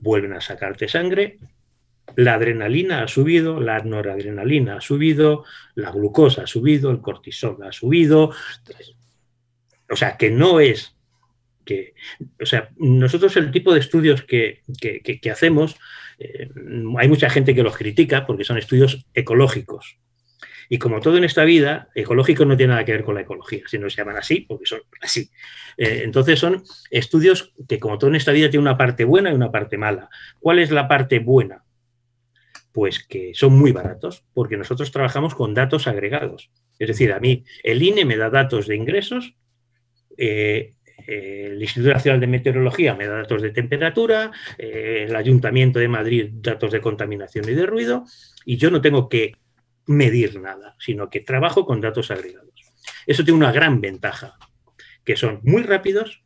Vuelven 0.00 0.32
a 0.32 0.40
sacarte 0.40 0.88
sangre, 0.88 1.38
la 2.16 2.34
adrenalina 2.34 3.02
ha 3.02 3.08
subido, 3.08 3.60
la 3.60 3.78
noradrenalina 3.80 4.76
ha 4.76 4.80
subido, 4.80 5.44
la 5.74 5.90
glucosa 5.90 6.42
ha 6.42 6.46
subido, 6.46 6.90
el 6.90 7.00
cortisol 7.00 7.58
ha 7.62 7.72
subido. 7.72 8.32
O 9.88 9.96
sea, 9.96 10.16
que 10.16 10.30
no 10.30 10.60
es 10.60 10.96
que, 11.64 11.94
o 12.40 12.46
sea, 12.46 12.70
nosotros 12.76 13.36
el 13.36 13.50
tipo 13.50 13.72
de 13.72 13.80
estudios 13.80 14.22
que, 14.22 14.62
hacemos, 15.30 15.76
eh, 16.18 16.50
hay 16.98 17.08
mucha 17.08 17.30
gente 17.30 17.54
que 17.54 17.62
los 17.62 17.76
critica 17.76 18.26
porque 18.26 18.44
son 18.44 18.58
estudios 18.58 19.06
ecológicos. 19.14 19.98
Y 20.72 20.78
como 20.78 21.00
todo 21.00 21.18
en 21.18 21.24
esta 21.24 21.42
vida, 21.44 21.88
ecológico 21.96 22.44
no 22.44 22.56
tiene 22.56 22.74
nada 22.74 22.84
que 22.84 22.92
ver 22.92 23.02
con 23.02 23.16
la 23.16 23.22
ecología, 23.22 23.64
sino 23.66 23.90
se 23.90 23.96
llaman 23.96 24.16
así 24.16 24.42
porque 24.42 24.66
son 24.66 24.80
así. 25.02 25.28
Eh, 25.76 26.02
entonces 26.04 26.38
son 26.38 26.62
estudios 26.92 27.52
que 27.68 27.80
como 27.80 27.98
todo 27.98 28.08
en 28.08 28.14
esta 28.14 28.30
vida 28.30 28.48
tiene 28.50 28.62
una 28.62 28.78
parte 28.78 29.04
buena 29.04 29.32
y 29.32 29.34
una 29.34 29.50
parte 29.50 29.76
mala. 29.76 30.08
¿Cuál 30.38 30.60
es 30.60 30.70
la 30.70 30.86
parte 30.86 31.18
buena? 31.18 31.64
Pues 32.70 33.04
que 33.04 33.32
son 33.34 33.58
muy 33.58 33.72
baratos, 33.72 34.22
porque 34.32 34.56
nosotros 34.56 34.92
trabajamos 34.92 35.34
con 35.34 35.54
datos 35.54 35.88
agregados. 35.88 36.52
Es 36.78 36.86
decir, 36.86 37.12
a 37.12 37.18
mí 37.18 37.44
el 37.64 37.82
INE 37.82 38.04
me 38.04 38.16
da 38.16 38.30
datos 38.30 38.68
de 38.68 38.76
ingresos, 38.76 39.34
eh, 40.16 40.74
el 41.08 41.60
Instituto 41.60 41.92
Nacional 41.94 42.20
de 42.20 42.28
Meteorología 42.28 42.94
me 42.94 43.08
da 43.08 43.16
datos 43.16 43.42
de 43.42 43.50
temperatura, 43.50 44.30
eh, 44.56 45.06
el 45.08 45.16
Ayuntamiento 45.16 45.80
de 45.80 45.88
Madrid 45.88 46.28
datos 46.30 46.70
de 46.70 46.80
contaminación 46.80 47.48
y 47.48 47.54
de 47.54 47.66
ruido, 47.66 48.04
y 48.44 48.56
yo 48.56 48.70
no 48.70 48.80
tengo 48.80 49.08
que 49.08 49.32
medir 49.90 50.40
nada, 50.40 50.76
sino 50.78 51.10
que 51.10 51.20
trabajo 51.20 51.66
con 51.66 51.80
datos 51.80 52.10
agregados. 52.10 52.54
Eso 53.06 53.24
tiene 53.24 53.38
una 53.38 53.52
gran 53.52 53.80
ventaja, 53.80 54.38
que 55.04 55.16
son 55.16 55.40
muy 55.42 55.62
rápidos, 55.62 56.22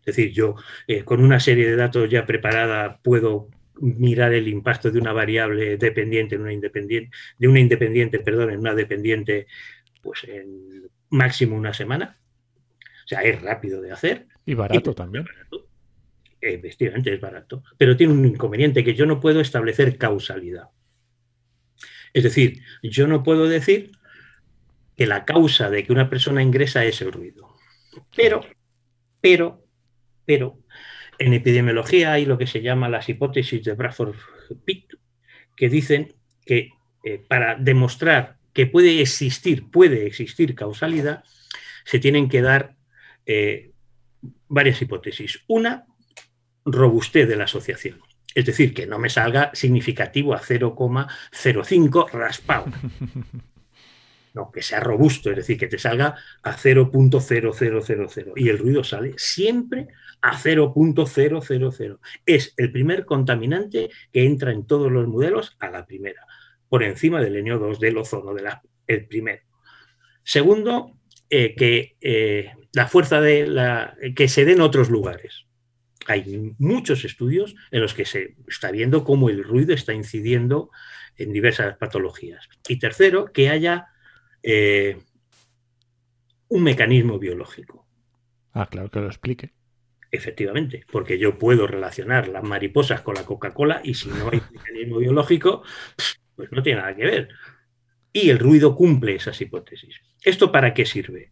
es 0.00 0.16
decir, 0.16 0.32
yo 0.32 0.56
eh, 0.86 1.04
con 1.04 1.22
una 1.22 1.38
serie 1.38 1.66
de 1.66 1.76
datos 1.76 2.10
ya 2.10 2.26
preparada 2.26 2.98
puedo 3.02 3.48
mirar 3.80 4.32
el 4.34 4.48
impacto 4.48 4.90
de 4.90 4.98
una 4.98 5.12
variable 5.12 5.76
dependiente 5.76 6.34
en 6.34 6.42
una 6.42 6.52
independiente, 6.52 7.16
de 7.38 7.48
una 7.48 7.60
independiente, 7.60 8.18
perdón, 8.18 8.50
en 8.50 8.60
una 8.60 8.74
dependiente, 8.74 9.46
pues 10.02 10.24
en 10.24 10.88
máximo 11.10 11.56
una 11.56 11.72
semana 11.72 12.18
sea, 13.12 13.22
es 13.22 13.40
rápido 13.42 13.80
de 13.80 13.92
hacer. 13.92 14.26
Y 14.46 14.54
barato 14.54 14.94
también. 14.94 15.24
Efectivamente, 16.40 17.14
es 17.14 17.20
barato. 17.20 17.62
Pero 17.76 17.96
tiene 17.96 18.12
un 18.12 18.24
inconveniente 18.24 18.82
que 18.82 18.94
yo 18.94 19.06
no 19.06 19.20
puedo 19.20 19.40
establecer 19.40 19.96
causalidad. 19.98 20.68
Es 22.12 22.24
decir, 22.24 22.62
yo 22.82 23.06
no 23.06 23.22
puedo 23.22 23.48
decir 23.48 23.92
que 24.96 25.06
la 25.06 25.24
causa 25.24 25.70
de 25.70 25.84
que 25.84 25.92
una 25.92 26.10
persona 26.10 26.42
ingresa 26.42 26.84
es 26.84 27.00
el 27.00 27.12
ruido. 27.12 27.56
Pero, 28.16 28.44
pero, 29.20 29.64
pero, 30.24 30.58
En 31.18 31.34
epidemiología 31.34 32.12
hay 32.12 32.24
lo 32.24 32.38
que 32.38 32.46
se 32.46 32.62
llama 32.62 32.88
las 32.88 33.08
hipótesis 33.08 33.62
de 33.64 33.74
Bradford-Pitt, 33.74 34.94
que 35.56 35.68
dicen 35.68 36.14
que 36.44 36.70
eh, 37.04 37.22
para 37.28 37.54
demostrar 37.54 38.38
que 38.52 38.66
puede 38.66 39.00
existir, 39.00 39.70
puede 39.70 40.06
existir 40.06 40.54
causalidad, 40.54 41.22
se 41.84 41.98
tienen 41.98 42.28
que 42.28 42.42
dar 42.42 42.74
eh, 43.26 43.70
varias 44.48 44.82
hipótesis. 44.82 45.42
Una, 45.46 45.86
robustez 46.64 47.28
de 47.28 47.36
la 47.36 47.44
asociación. 47.44 48.00
Es 48.34 48.46
decir, 48.46 48.72
que 48.72 48.86
no 48.86 48.98
me 48.98 49.10
salga 49.10 49.50
significativo 49.54 50.34
a 50.34 50.40
0,05 50.40 52.10
raspado. 52.10 52.66
No, 54.34 54.50
que 54.50 54.62
sea 54.62 54.80
robusto, 54.80 55.28
es 55.30 55.36
decir, 55.36 55.58
que 55.58 55.66
te 55.66 55.78
salga 55.78 56.16
a 56.42 56.56
0.0000 56.56 58.32
y 58.34 58.48
el 58.48 58.58
ruido 58.58 58.82
sale 58.82 59.12
siempre 59.18 59.88
a 60.22 60.38
0.000. 60.38 61.98
Es 62.24 62.54
el 62.56 62.72
primer 62.72 63.04
contaminante 63.04 63.90
que 64.10 64.24
entra 64.24 64.52
en 64.52 64.66
todos 64.66 64.90
los 64.90 65.06
modelos 65.06 65.54
a 65.58 65.68
la 65.68 65.84
primera, 65.84 66.24
por 66.68 66.82
encima 66.82 67.20
del 67.20 67.44
NO2 67.44 67.78
del 67.78 67.98
ozono, 67.98 68.32
de 68.32 68.42
la, 68.42 68.62
el 68.86 69.06
primero. 69.06 69.42
Segundo, 70.22 70.96
eh, 71.28 71.54
que 71.54 71.96
eh, 72.00 72.52
la 72.72 72.86
fuerza 72.86 73.20
de 73.20 73.46
la 73.46 73.96
que 74.16 74.28
se 74.28 74.46
dé 74.46 74.52
en 74.52 74.62
otros 74.62 74.88
lugares. 74.88 75.46
Hay 76.06 76.54
muchos 76.58 77.04
estudios 77.04 77.54
en 77.70 77.80
los 77.80 77.94
que 77.94 78.04
se 78.04 78.36
está 78.48 78.70
viendo 78.70 79.04
cómo 79.04 79.30
el 79.30 79.44
ruido 79.44 79.74
está 79.74 79.92
incidiendo 79.92 80.70
en 81.16 81.32
diversas 81.32 81.76
patologías. 81.76 82.48
Y 82.68 82.78
tercero, 82.78 83.32
que 83.32 83.50
haya 83.50 83.88
eh, 84.42 84.98
un 86.48 86.62
mecanismo 86.62 87.18
biológico. 87.18 87.86
Ah, 88.52 88.66
claro, 88.66 88.90
que 88.90 89.00
lo 89.00 89.06
explique. 89.06 89.52
Efectivamente, 90.10 90.84
porque 90.90 91.18
yo 91.18 91.38
puedo 91.38 91.66
relacionar 91.66 92.28
las 92.28 92.42
mariposas 92.42 93.00
con 93.00 93.14
la 93.14 93.24
Coca-Cola 93.24 93.80
y 93.82 93.94
si 93.94 94.10
no 94.10 94.28
hay 94.30 94.42
mecanismo 94.52 94.98
biológico, 94.98 95.62
pues 96.36 96.52
no 96.52 96.62
tiene 96.62 96.80
nada 96.80 96.94
que 96.94 97.04
ver. 97.04 97.28
Y 98.12 98.28
el 98.28 98.38
ruido 98.38 98.76
cumple 98.76 99.14
esas 99.14 99.40
hipótesis. 99.40 100.00
¿Esto 100.22 100.52
para 100.52 100.74
qué 100.74 100.84
sirve? 100.84 101.30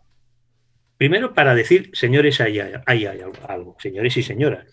Primero, 1.01 1.33
para 1.33 1.55
decir, 1.55 1.89
señores, 1.95 2.43
ahí 2.43 2.59
hay, 2.61 3.05
algo, 3.07 3.75
señores 3.81 4.19
y 4.19 4.23
señoras. 4.23 4.67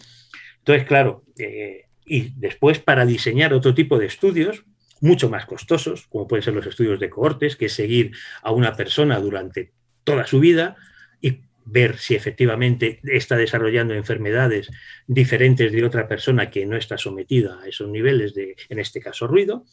Entonces, 0.58 0.86
claro, 0.86 1.24
eh, 1.40 1.86
y 2.06 2.34
después 2.36 2.80
para 2.80 3.06
diseñar 3.06 3.54
otro 3.54 3.74
tipo 3.74 3.98
de 3.98 4.08
estudios 4.08 4.66
mucho 5.00 5.30
más 5.30 5.46
costosos, 5.46 6.06
como 6.08 6.28
pueden 6.28 6.44
ser 6.44 6.54
los 6.54 6.68
estudios 6.68 7.00
de 7.00 7.10
cohortes, 7.10 7.56
que 7.56 7.68
es 7.68 7.74
seguir 7.74 8.12
a 8.42 8.52
una 8.52 8.76
persona 8.76 9.22
durante 9.22 9.72
toda 10.04 10.28
su 10.28 10.42
vida 10.42 10.76
y 11.22 11.44
ver 11.64 11.98
si 11.98 12.16
efectivamente 12.16 13.00
está 13.04 13.38
desarrollando 13.38 13.94
enfermedades 13.94 14.70
diferentes 15.08 15.72
de 15.72 15.86
otra 15.86 16.10
persona 16.10 16.50
que 16.50 16.66
no 16.66 16.76
está 16.76 16.98
sometida 16.98 17.62
a 17.62 17.70
esos 17.70 17.88
niveles 17.88 18.34
de, 18.34 18.58
en 18.68 18.80
este 18.80 19.00
caso, 19.00 19.28
ruido, 19.28 19.64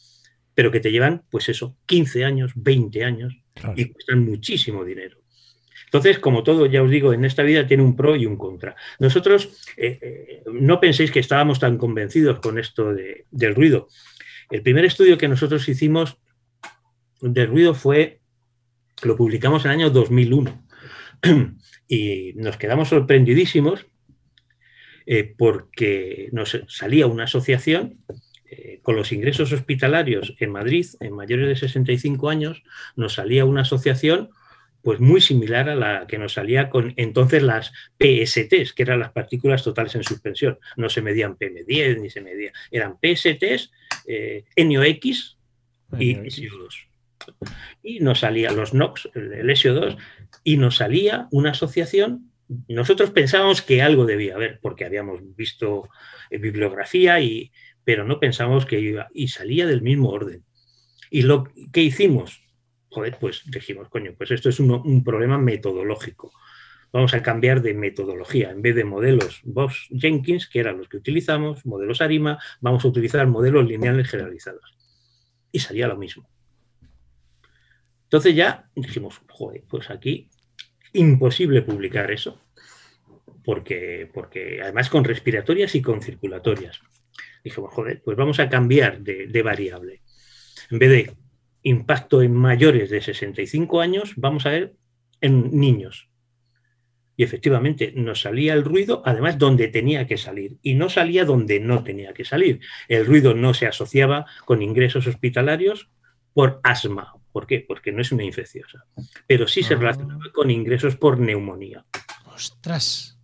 pero 0.55 0.70
que 0.70 0.78
te 0.78 0.92
llevan, 0.92 1.24
pues 1.32 1.48
eso, 1.48 1.76
15 1.86 2.24
años, 2.24 2.52
20 2.55 3.02
años 3.02 3.36
y 3.74 3.86
cuestan 3.86 4.24
muchísimo 4.24 4.84
dinero. 4.84 5.24
Entonces, 5.95 6.18
como 6.18 6.42
todo, 6.42 6.66
ya 6.66 6.82
os 6.82 6.90
digo, 6.90 7.12
en 7.12 7.24
esta 7.24 7.45
vida 7.45 7.68
tiene 7.68 7.84
un 7.84 7.95
pro 7.95 8.16
y 8.16 8.26
un 8.26 8.36
contra. 8.36 8.74
Nosotros, 8.99 9.51
eh, 9.76 10.01
eh, 10.03 10.42
no 10.53 10.80
penséis 10.80 11.12
que 11.12 11.20
estábamos 11.20 11.61
tan 11.61 11.78
convencidos 11.78 12.40
con 12.40 12.59
esto 12.59 12.92
del 13.30 13.55
ruido. 13.55 13.86
El 14.51 14.62
primer 14.62 14.84
estudio 14.86 15.16
que 15.16 15.28
nosotros 15.28 15.68
hicimos 15.68 16.18
del 17.20 17.47
ruido 17.47 17.74
fue, 17.74 18.18
lo 19.05 19.16
publicamos 19.16 19.64
en 19.64 19.70
el 19.70 19.76
año 19.76 19.90
2001 19.90 20.66
y 21.88 22.32
nos 22.34 22.57
quedamos 22.57 22.88
sorprendidísimos 22.88 23.86
eh, 25.07 25.32
porque 25.38 26.28
nos 26.32 26.61
salía 26.66 27.07
una 27.07 27.24
asociación 27.24 28.01
con 28.82 28.95
los 28.95 29.11
ingresos 29.12 29.53
hospitalarios 29.53 30.34
en 30.38 30.53
Madrid, 30.53 30.86
en 31.01 31.14
mayores 31.14 31.49
de 31.49 31.57
65 31.57 32.28
años, 32.28 32.62
nos 32.95 33.14
salía 33.14 33.45
una 33.45 33.62
asociación 33.62 34.30
pues 34.85 35.01
muy 35.01 35.22
similar 35.22 35.70
a 35.70 35.74
la 35.74 36.07
que 36.07 36.18
nos 36.18 36.35
salía 36.35 36.68
con 36.68 36.93
entonces 36.97 37.43
las 37.43 37.72
PSTs, 37.99 38.74
que 38.74 38.82
eran 38.82 39.01
las 39.01 39.12
partículas 39.12 39.64
totales 39.64 39.95
en 39.95 40.05
suspensión. 40.05 40.59
No 40.76 40.91
se 40.91 41.01
medían 41.01 41.39
PM10 41.39 42.01
ni 42.01 42.11
se 42.11 42.20
medían, 42.20 42.53
eran 42.70 42.99
PSTs, 43.01 43.72
eh, 44.07 44.45
NOx 44.59 45.39
y 45.99 46.14
SO2. 46.16 46.87
Y 47.82 48.01
nos 48.01 48.20
salía 48.20 48.53
los 48.53 48.74
NOx, 48.74 49.09
el, 49.14 49.49
SO2, 49.49 49.97
y 50.45 50.59
nos 50.59 50.76
salía 50.76 51.28
una 51.30 51.53
asociación. 51.53 52.30
Nosotros 52.68 53.11
pensábamos 53.11 53.62
que 53.62 53.80
algo 53.80 54.05
debía 54.05 54.35
haber, 54.35 54.61
porque 54.61 54.85
habíamos 54.85 55.20
visto 55.35 55.89
bibliografía, 56.30 57.20
y, 57.20 57.53
pero 57.85 58.05
no 58.05 58.20
pensamos 58.20 58.66
que 58.66 58.80
iba, 58.80 59.09
y 59.14 59.28
salía 59.28 59.66
del 59.66 59.80
mismo 59.80 60.11
orden. 60.11 60.45
¿Y 61.11 61.22
lo 61.22 61.45
que 61.72 61.80
hicimos? 61.80 62.43
Joder, 62.95 63.18
pues 63.18 63.42
dijimos, 63.47 63.88
coño, 63.88 64.14
pues 64.16 64.30
esto 64.30 64.49
es 64.49 64.61
un, 64.61 65.03
problema 65.03 65.36
metodológico. 65.36 66.32
Vamos 66.92 67.12
a 67.12 67.22
cambiar 67.22 67.61
de 67.61 67.74
metodología. 67.74 68.51
En 68.53 68.62
vez 68.62 68.76
de 68.76 68.84
modelos 68.84 69.40
Bosch 69.42 69.88
Jenkins, 69.90 70.49
que 70.49 70.61
eran 70.61 70.78
los 70.78 70.88
que 70.88 70.99
utilizamos, 70.99 71.66
modelos 71.66 72.01
ARIMA, 72.01 72.38
vamos 72.61 72.84
a 72.84 72.88
utilizar 72.88 73.26
modelos 73.26 73.66
lineales 73.66 74.09
generalizados. 74.09 74.76
Y 75.51 75.59
salía 75.59 75.88
lo 75.88 75.97
mismo. 75.97 76.28
Entonces 78.05 78.36
ya 78.36 78.70
dijimos, 78.76 79.20
joder, 79.28 79.64
pues 79.68 79.90
aquí 79.90 80.30
imposible 80.92 81.62
publicar 81.62 82.12
eso, 82.12 82.40
porque, 83.45 84.09
porque 84.14 84.61
además 84.62 84.88
con 84.88 85.03
respiratorias 85.03 85.74
y 85.74 85.82
con 85.82 86.01
circulatorias. 86.01 86.80
Dijimos, 87.42 87.74
joder, 87.74 88.03
pues 88.05 88.16
vamos 88.16 88.38
a 88.38 88.49
cambiar 88.49 89.01
de 89.01 89.42
variable. 89.42 90.03
En 90.70 90.78
vez 90.78 90.90
de 90.90 91.24
impacto 91.64 92.22
en 92.22 92.32
mayores 92.32 92.90
de 92.90 93.00
65 93.00 93.80
años, 93.80 94.12
vamos 94.16 94.46
a 94.46 94.50
ver 94.50 94.74
en 95.20 95.58
niños. 95.58 96.08
Y 97.16 97.24
efectivamente 97.24 97.92
nos 97.96 98.20
salía 98.20 98.54
el 98.54 98.64
ruido, 98.64 99.02
además 99.04 99.38
donde 99.38 99.68
tenía 99.68 100.06
que 100.06 100.18
salir, 100.18 100.58
y 100.62 100.74
no 100.74 100.88
salía 100.88 101.24
donde 101.24 101.60
no 101.60 101.82
tenía 101.82 102.12
que 102.12 102.24
salir. 102.24 102.60
El 102.88 103.06
ruido 103.06 103.34
no 103.34 103.54
se 103.54 103.66
asociaba 103.66 104.26
con 104.44 104.62
ingresos 104.62 105.06
hospitalarios 105.06 105.90
por 106.32 106.60
asma. 106.62 107.14
¿Por 107.32 107.46
qué? 107.46 107.64
Porque 107.66 107.92
no 107.92 108.00
es 108.02 108.12
una 108.12 108.24
infecciosa. 108.24 108.84
Pero 109.26 109.48
sí 109.48 109.62
se 109.62 109.74
ah. 109.74 109.78
relacionaba 109.78 110.24
con 110.32 110.50
ingresos 110.50 110.96
por 110.96 111.18
neumonía. 111.18 111.84
¡Ostras! 112.26 113.18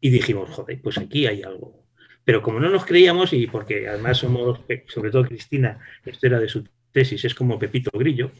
Y 0.00 0.10
dijimos, 0.10 0.48
joder, 0.50 0.80
pues 0.80 0.96
aquí 0.96 1.26
hay 1.26 1.42
algo. 1.42 1.84
Pero 2.24 2.40
como 2.42 2.60
no 2.60 2.70
nos 2.70 2.86
creíamos, 2.86 3.32
y 3.32 3.46
porque 3.46 3.88
además 3.88 4.18
somos, 4.18 4.60
sobre 4.86 5.10
todo 5.10 5.24
Cristina, 5.24 5.80
esto 6.04 6.26
era 6.26 6.38
de 6.38 6.48
su 6.48 6.64
tesis 6.92 7.24
es 7.24 7.34
como 7.34 7.58
Pepito 7.58 7.90
Grillo, 7.96 8.32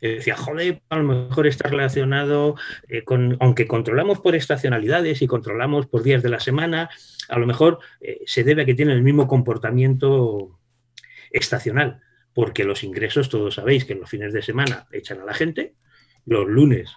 eh, 0.00 0.16
decía, 0.16 0.36
joder, 0.36 0.82
a 0.88 0.96
lo 0.96 1.04
mejor 1.04 1.46
está 1.46 1.68
relacionado 1.68 2.56
eh, 2.88 3.02
con, 3.04 3.36
aunque 3.40 3.66
controlamos 3.66 4.20
por 4.20 4.34
estacionalidades 4.34 5.22
y 5.22 5.26
controlamos 5.26 5.86
por 5.86 6.02
días 6.02 6.22
de 6.22 6.28
la 6.28 6.40
semana, 6.40 6.90
a 7.28 7.38
lo 7.38 7.46
mejor 7.46 7.78
eh, 8.00 8.20
se 8.26 8.44
debe 8.44 8.62
a 8.62 8.64
que 8.64 8.74
tienen 8.74 8.96
el 8.96 9.02
mismo 9.02 9.26
comportamiento 9.26 10.58
estacional, 11.30 12.00
porque 12.32 12.64
los 12.64 12.84
ingresos, 12.84 13.28
todos 13.28 13.56
sabéis 13.56 13.84
que 13.84 13.92
en 13.92 14.00
los 14.00 14.10
fines 14.10 14.32
de 14.32 14.42
semana 14.42 14.86
echan 14.92 15.20
a 15.20 15.24
la 15.24 15.34
gente, 15.34 15.74
los 16.24 16.46
lunes 16.46 16.94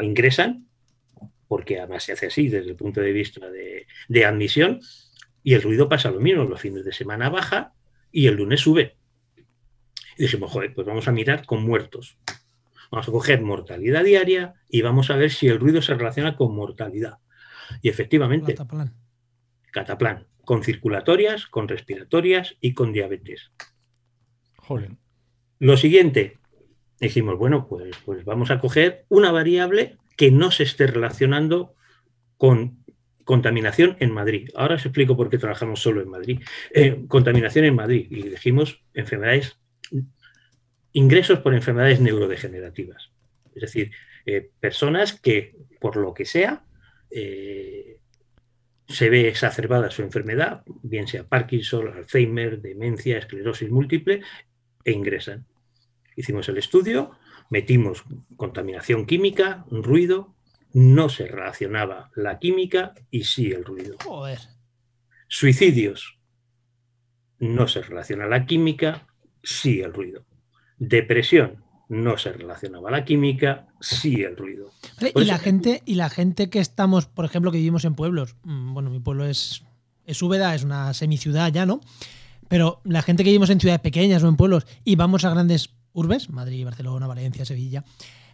ingresan, 0.00 0.66
porque 1.46 1.78
además 1.78 2.04
se 2.04 2.12
hace 2.12 2.26
así 2.26 2.48
desde 2.48 2.70
el 2.70 2.76
punto 2.76 3.00
de 3.00 3.12
vista 3.12 3.48
de, 3.50 3.86
de 4.08 4.24
admisión, 4.24 4.80
y 5.42 5.54
el 5.54 5.62
ruido 5.62 5.88
pasa 5.88 6.10
lo 6.10 6.20
mismo, 6.20 6.44
los 6.44 6.60
fines 6.60 6.84
de 6.84 6.92
semana 6.92 7.28
baja 7.28 7.74
y 8.10 8.26
el 8.26 8.36
lunes 8.36 8.60
sube 8.60 8.96
y 10.22 10.26
dijimos, 10.26 10.52
joder, 10.52 10.72
pues 10.72 10.86
vamos 10.86 11.08
a 11.08 11.10
mirar 11.10 11.44
con 11.46 11.64
muertos. 11.64 12.16
Vamos 12.92 13.08
a 13.08 13.10
coger 13.10 13.42
mortalidad 13.42 14.04
diaria 14.04 14.54
y 14.68 14.80
vamos 14.80 15.10
a 15.10 15.16
ver 15.16 15.32
si 15.32 15.48
el 15.48 15.58
ruido 15.58 15.82
se 15.82 15.94
relaciona 15.94 16.36
con 16.36 16.54
mortalidad. 16.54 17.18
Y 17.80 17.88
efectivamente, 17.88 18.54
cataplan, 18.54 18.94
cataplan 19.72 20.28
con 20.44 20.62
circulatorias, 20.62 21.46
con 21.46 21.66
respiratorias 21.66 22.54
y 22.60 22.72
con 22.72 22.92
diabetes. 22.92 23.50
Joder. 24.58 24.92
Lo 25.58 25.76
siguiente, 25.76 26.38
dijimos, 27.00 27.36
bueno, 27.36 27.66
pues, 27.66 27.96
pues 28.04 28.24
vamos 28.24 28.52
a 28.52 28.60
coger 28.60 29.04
una 29.08 29.32
variable 29.32 29.98
que 30.16 30.30
no 30.30 30.52
se 30.52 30.62
esté 30.62 30.86
relacionando 30.86 31.74
con 32.36 32.84
contaminación 33.24 33.96
en 33.98 34.12
Madrid. 34.12 34.50
Ahora 34.54 34.76
os 34.76 34.86
explico 34.86 35.16
por 35.16 35.30
qué 35.30 35.38
trabajamos 35.38 35.82
solo 35.82 36.00
en 36.00 36.10
Madrid. 36.10 36.40
Eh, 36.72 37.06
contaminación 37.08 37.64
en 37.64 37.74
Madrid. 37.74 38.06
Y 38.08 38.22
dijimos 38.28 38.84
enfermedades 38.94 39.58
ingresos 40.92 41.40
por 41.40 41.54
enfermedades 41.54 42.00
neurodegenerativas. 42.00 43.10
Es 43.54 43.62
decir, 43.62 43.90
eh, 44.26 44.50
personas 44.60 45.12
que, 45.12 45.56
por 45.80 45.96
lo 45.96 46.14
que 46.14 46.24
sea, 46.24 46.64
eh, 47.10 47.98
se 48.88 49.10
ve 49.10 49.28
exacerbada 49.28 49.90
su 49.90 50.02
enfermedad, 50.02 50.62
bien 50.82 51.06
sea 51.06 51.24
Parkinson, 51.24 51.88
Alzheimer, 51.88 52.60
demencia, 52.60 53.18
esclerosis 53.18 53.70
múltiple, 53.70 54.22
e 54.84 54.92
ingresan. 54.92 55.46
Hicimos 56.16 56.48
el 56.48 56.58
estudio, 56.58 57.12
metimos 57.50 58.04
contaminación 58.36 59.06
química, 59.06 59.64
ruido, 59.70 60.34
no 60.74 61.08
se 61.08 61.26
relacionaba 61.26 62.10
la 62.14 62.38
química 62.38 62.94
y 63.10 63.24
sí 63.24 63.52
el 63.52 63.64
ruido. 63.64 63.96
Joder. 64.04 64.38
Suicidios, 65.28 66.18
no 67.38 67.68
se 67.68 67.82
relaciona 67.82 68.26
la 68.26 68.46
química, 68.46 69.06
sí 69.42 69.80
el 69.80 69.92
ruido. 69.92 70.24
Depresión, 70.78 71.62
no 71.88 72.16
se 72.18 72.32
relacionaba 72.32 72.90
la 72.90 73.04
química, 73.04 73.68
sí 73.80 74.22
el 74.22 74.36
ruido. 74.36 74.70
Vale, 75.00 75.12
y 75.14 75.24
la 75.24 75.34
eso- 75.36 75.44
gente, 75.44 75.82
y 75.84 75.94
la 75.96 76.08
gente 76.10 76.48
que 76.50 76.58
estamos, 76.58 77.06
por 77.06 77.24
ejemplo, 77.24 77.50
que 77.52 77.58
vivimos 77.58 77.84
en 77.84 77.94
pueblos, 77.94 78.36
mm, 78.44 78.74
bueno, 78.74 78.90
mi 78.90 79.00
pueblo 79.00 79.26
es, 79.26 79.62
es 80.06 80.20
Úbeda, 80.22 80.54
es 80.54 80.64
una 80.64 80.94
semiciudad 80.94 81.52
ya, 81.52 81.66
¿no? 81.66 81.80
Pero 82.48 82.80
la 82.84 83.02
gente 83.02 83.24
que 83.24 83.30
vivimos 83.30 83.50
en 83.50 83.60
ciudades 83.60 83.80
pequeñas 83.80 84.22
o 84.22 84.28
en 84.28 84.36
pueblos 84.36 84.66
y 84.84 84.96
vamos 84.96 85.24
a 85.24 85.30
grandes 85.30 85.74
urbes, 85.92 86.30
Madrid, 86.30 86.64
Barcelona, 86.64 87.06
Valencia, 87.06 87.44
Sevilla, 87.44 87.84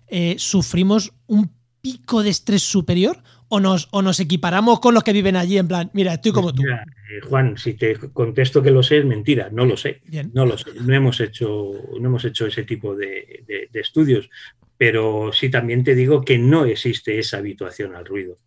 eh, 0.07 0.37
¿sufrimos 0.39 1.13
un 1.27 1.51
pico 1.93 2.23
de 2.23 2.31
estrés 2.31 2.63
superior 2.63 3.17
o 3.49 3.61
nos, 3.61 3.89
o 3.93 4.03
nos 4.03 4.21
equiparamos 4.21 4.79
con 4.81 4.93
los 4.95 5.03
que 5.03 5.13
viven 5.13 5.37
allí 5.37 5.57
en 5.59 5.69
plan, 5.69 5.91
mira, 5.95 6.15
estoy 6.15 6.33
como 6.33 6.53
tú? 6.53 6.63
Mira, 6.63 6.85
eh, 7.11 7.21
Juan, 7.27 7.57
si 7.57 7.75
te 7.75 7.97
contesto 8.13 8.63
que 8.63 8.71
lo 8.71 8.83
sé, 8.83 8.99
es 8.99 9.05
mentira, 9.07 9.49
no 9.51 9.65
lo 9.65 9.77
sé. 9.77 10.03
Bien. 10.07 10.31
No 10.35 10.45
lo 10.45 10.59
sé, 10.59 10.71
no 10.85 10.95
hemos 10.95 11.19
hecho, 11.21 11.73
no 11.99 12.09
hemos 12.09 12.25
hecho 12.25 12.47
ese 12.47 12.65
tipo 12.65 12.95
de, 12.95 13.43
de- 13.47 13.69
de 13.73 13.81
estudios, 13.81 14.29
pero 14.77 15.31
sí 15.33 15.49
también 15.51 15.83
te 15.83 15.95
digo 15.95 16.23
que 16.23 16.39
no 16.39 16.65
existe 16.67 17.19
esa 17.19 17.39
habituación 17.39 17.95
al 17.97 18.05
ruido. 18.05 18.39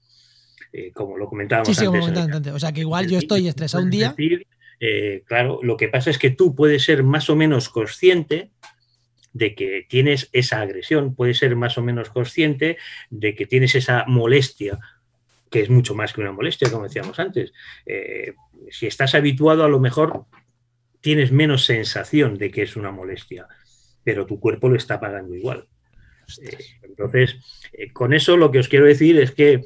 Eh, 0.71 0.91
como 0.93 1.17
lo 1.17 1.27
comentábamos 1.27 1.67
Sí, 1.67 1.73
sí, 1.75 1.85
como 1.85 2.05
antes. 2.05 2.53
O 2.53 2.59
sea, 2.59 2.71
que 2.71 2.81
igual 2.81 3.07
yo 3.09 3.17
estoy 3.17 3.47
estresado 3.47 3.83
un 3.83 3.89
día. 3.89 4.09
decir, 4.09 4.45
eh, 4.79 5.23
claro, 5.25 5.59
lo 5.63 5.75
que 5.77 5.87
pasa 5.89 6.09
es 6.11 6.17
que 6.17 6.29
tú 6.29 6.55
puedes 6.55 6.83
ser 6.83 7.03
más 7.03 7.29
o 7.29 7.35
menos 7.35 7.69
consciente 7.69 8.51
de 9.33 9.55
que 9.55 9.85
tienes 9.87 10.29
esa 10.33 10.61
agresión, 10.61 11.15
puedes 11.15 11.37
ser 11.37 11.55
más 11.55 11.77
o 11.77 11.81
menos 11.83 12.09
consciente 12.09 12.77
de 13.09 13.35
que 13.35 13.45
tienes 13.45 13.75
esa 13.75 14.03
molestia, 14.07 14.79
que 15.49 15.61
es 15.61 15.69
mucho 15.69 15.95
más 15.95 16.13
que 16.13 16.21
una 16.21 16.31
molestia, 16.31 16.69
como 16.69 16.83
decíamos 16.83 17.19
antes. 17.19 17.53
Eh, 17.85 18.33
si 18.69 18.87
estás 18.87 19.15
habituado, 19.15 19.63
a 19.63 19.69
lo 19.69 19.79
mejor 19.79 20.25
tienes 21.01 21.31
menos 21.31 21.65
sensación 21.65 22.37
de 22.37 22.51
que 22.51 22.61
es 22.63 22.75
una 22.75 22.91
molestia, 22.91 23.47
pero 24.03 24.25
tu 24.25 24.39
cuerpo 24.39 24.69
lo 24.69 24.75
está 24.75 24.99
pagando 24.99 25.35
igual. 25.35 25.67
Eh, 26.41 26.57
entonces, 26.83 27.37
eh, 27.73 27.91
con 27.91 28.13
eso 28.13 28.37
lo 28.37 28.51
que 28.51 28.59
os 28.59 28.67
quiero 28.67 28.85
decir 28.85 29.17
es 29.19 29.31
que, 29.31 29.61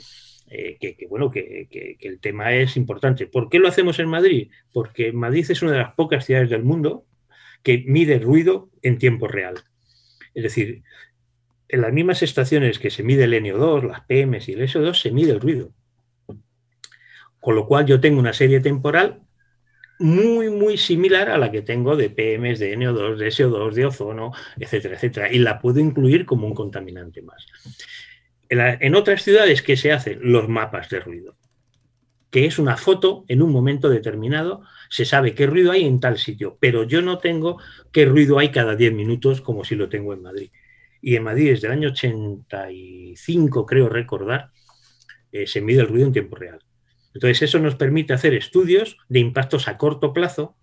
eh, 0.50 0.78
que, 0.80 0.96
que, 0.96 1.08
bueno, 1.08 1.30
que, 1.32 1.68
que- 1.70 1.98
que 2.00 2.08
el 2.08 2.20
tema 2.20 2.54
es 2.54 2.78
importante. 2.78 3.28
¿Por 3.28 3.50
qué 3.50 3.60
lo 3.60 3.68
hacemos 3.68 4.00
en 4.00 4.08
Madrid? 4.10 4.50
Porque 4.72 5.12
Madrid 5.12 5.46
es 5.50 5.62
una 5.62 5.72
de 5.74 5.80
las 5.80 5.94
pocas 5.96 6.26
ciudades 6.26 6.50
del 6.50 6.64
mundo 6.64 7.06
que 7.66 7.84
mide 7.88 8.20
ruido 8.20 8.70
en 8.84 9.00
tiempo 9.00 9.28
real. 9.28 9.56
Es 10.36 10.44
decir, 10.44 10.84
en 11.68 11.82
las 11.82 11.92
mismas 11.92 12.22
estaciones 12.22 12.78
que 12.78 12.92
se 12.92 13.02
mide 13.02 13.24
el 13.24 13.34
NO2, 13.34 13.88
las 13.88 14.02
PMs 14.02 14.48
y 14.50 14.54
el 14.54 14.70
SO2, 14.70 14.94
se 14.94 15.10
mide 15.10 15.32
el 15.32 15.42
ruido. 15.42 15.74
Con 17.40 17.56
lo 17.56 17.66
cual 17.66 17.88
yo 17.88 18.00
tengo 18.00 18.20
una 18.20 18.34
serie 18.34 18.60
temporal 18.60 19.24
muy, 19.98 20.52
muy 20.52 20.78
similar 20.78 21.32
a 21.32 21.40
la 21.40 21.52
que 21.52 21.64
tengo 21.64 21.96
de 21.96 22.12
PMs, 22.12 22.60
de 22.60 22.78
NO2, 22.78 23.18
de 23.18 23.28
SO2, 23.30 23.74
de 23.74 23.86
ozono, 23.88 24.32
etcétera, 24.60 24.94
etcétera. 24.94 25.32
Y 25.32 25.40
la 25.40 25.60
puedo 25.60 25.80
incluir 25.80 26.28
como 26.28 26.46
un 26.46 26.54
contaminante 26.54 27.24
más. 27.24 27.48
En, 28.48 28.60
en 28.60 28.94
otras 28.94 29.24
ciudades, 29.24 29.64
¿qué 29.64 29.76
se 29.76 29.92
hacen? 29.92 30.20
Los 30.22 30.48
mapas 30.48 30.88
de 30.90 31.00
ruido. 31.00 31.36
Que 32.36 32.46
es 32.46 32.60
una 32.60 32.76
foto 32.76 33.24
en 33.30 33.42
un 33.42 33.50
momento 33.50 33.88
determinado, 33.88 34.64
se 34.90 35.06
sabe 35.06 35.34
qué 35.34 35.48
ruido 35.48 35.72
hay 35.72 35.86
en 35.86 36.02
tal 36.02 36.18
sitio, 36.18 36.58
pero 36.60 36.84
yo 36.84 37.02
no 37.02 37.18
tengo 37.20 37.62
qué 37.94 38.04
ruido 38.04 38.40
hay 38.40 38.50
cada 38.50 38.76
10 38.76 38.92
minutos 38.92 39.40
como 39.40 39.64
si 39.64 39.76
lo 39.76 39.88
tengo 39.88 40.12
en 40.12 40.22
Madrid. 40.22 40.52
Y 41.02 41.16
en 41.16 41.24
Madrid, 41.24 41.52
desde 41.52 41.68
el 41.68 41.72
año 41.72 41.88
85, 41.92 43.66
creo 43.66 43.88
recordar, 43.88 44.50
eh, 45.32 45.48
se 45.48 45.62
mide 45.62 45.80
el 45.80 45.88
ruido 45.88 46.08
en 46.08 46.12
tiempo 46.12 46.36
real. 46.36 46.60
Entonces, 47.14 47.42
eso 47.42 47.58
nos 47.60 47.76
permite 47.76 48.12
hacer 48.12 48.34
estudios 48.34 48.98
de 49.08 49.20
impactos 49.20 49.70
a 49.70 49.78
corto 49.78 50.12
plazo 50.12 50.58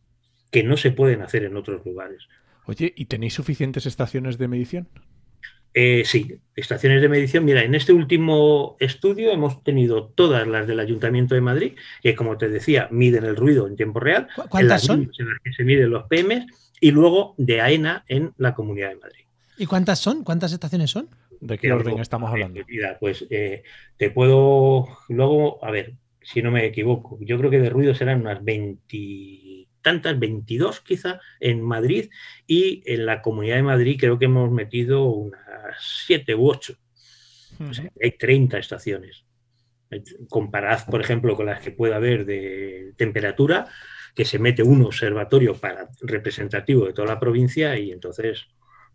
que 0.50 0.64
no 0.64 0.76
se 0.76 0.90
pueden 0.90 1.22
hacer 1.22 1.42
en 1.44 1.56
otros 1.56 1.86
lugares. 1.86 2.28
Oye, 2.66 2.92
¿y 2.94 3.06
tenéis 3.06 3.32
suficientes 3.32 3.86
estaciones 3.86 4.36
de 4.36 4.48
medición? 4.48 4.88
Eh, 5.74 6.02
sí, 6.04 6.38
estaciones 6.54 7.00
de 7.00 7.08
medición. 7.08 7.44
Mira, 7.44 7.62
en 7.62 7.74
este 7.74 7.92
último 7.92 8.76
estudio 8.78 9.30
hemos 9.32 9.62
tenido 9.64 10.08
todas 10.08 10.46
las 10.46 10.66
del 10.66 10.80
Ayuntamiento 10.80 11.34
de 11.34 11.40
Madrid, 11.40 11.72
que 12.02 12.14
como 12.14 12.36
te 12.36 12.48
decía, 12.48 12.88
miden 12.90 13.24
el 13.24 13.36
ruido 13.36 13.66
en 13.66 13.76
tiempo 13.76 14.00
real. 14.00 14.28
¿Cu- 14.34 14.42
en 14.42 14.48
¿Cuántas 14.48 14.68
las 14.68 14.82
son? 14.82 15.00
en 15.18 15.28
las 15.28 15.40
que 15.42 15.52
se 15.52 15.64
miden 15.64 15.90
los 15.90 16.04
PMs 16.04 16.46
y 16.80 16.90
luego 16.90 17.34
de 17.38 17.60
AENA 17.60 18.04
en 18.08 18.32
la 18.36 18.54
Comunidad 18.54 18.90
de 18.90 18.96
Madrid. 18.96 19.24
¿Y 19.56 19.66
cuántas 19.66 19.98
son? 19.98 20.24
¿Cuántas 20.24 20.52
estaciones 20.52 20.90
son? 20.90 21.08
¿De 21.40 21.58
qué 21.58 21.72
orden 21.72 21.98
estamos 21.98 22.28
eh, 22.28 22.32
hablando? 22.32 22.60
mira, 22.68 22.96
pues 23.00 23.26
eh, 23.30 23.62
te 23.96 24.10
puedo 24.10 24.88
luego, 25.08 25.64
a 25.64 25.70
ver, 25.70 25.94
si 26.22 26.42
no 26.42 26.50
me 26.50 26.64
equivoco, 26.66 27.18
yo 27.20 27.38
creo 27.38 27.50
que 27.50 27.58
de 27.60 27.70
ruido 27.70 27.94
serán 27.94 28.20
unas 28.20 28.44
veintitantas, 29.82 30.18
22 30.18 30.80
quizá 30.80 31.20
en 31.40 31.60
Madrid 31.62 32.10
y 32.46 32.82
en 32.86 33.06
la 33.06 33.20
Comunidad 33.22 33.56
de 33.56 33.62
Madrid 33.62 33.96
creo 33.98 34.18
que 34.18 34.26
hemos 34.26 34.50
metido 34.50 35.04
unas 35.04 35.76
siete 36.06 36.34
u 36.34 36.48
ocho. 36.48 36.74
O 37.60 37.74
sea, 37.74 37.90
hay 38.02 38.12
30 38.12 38.58
estaciones. 38.58 39.24
Comparad, 40.28 40.86
por 40.90 41.00
ejemplo, 41.00 41.36
con 41.36 41.46
las 41.46 41.60
que 41.60 41.70
pueda 41.70 41.96
haber 41.96 42.24
de 42.24 42.94
temperatura, 42.96 43.66
que 44.14 44.24
se 44.24 44.38
mete 44.38 44.62
un 44.62 44.82
observatorio 44.82 45.54
para 45.54 45.88
representativo 46.00 46.86
de 46.86 46.92
toda 46.94 47.08
la 47.08 47.20
provincia 47.20 47.78
y 47.78 47.92
entonces 47.92 48.46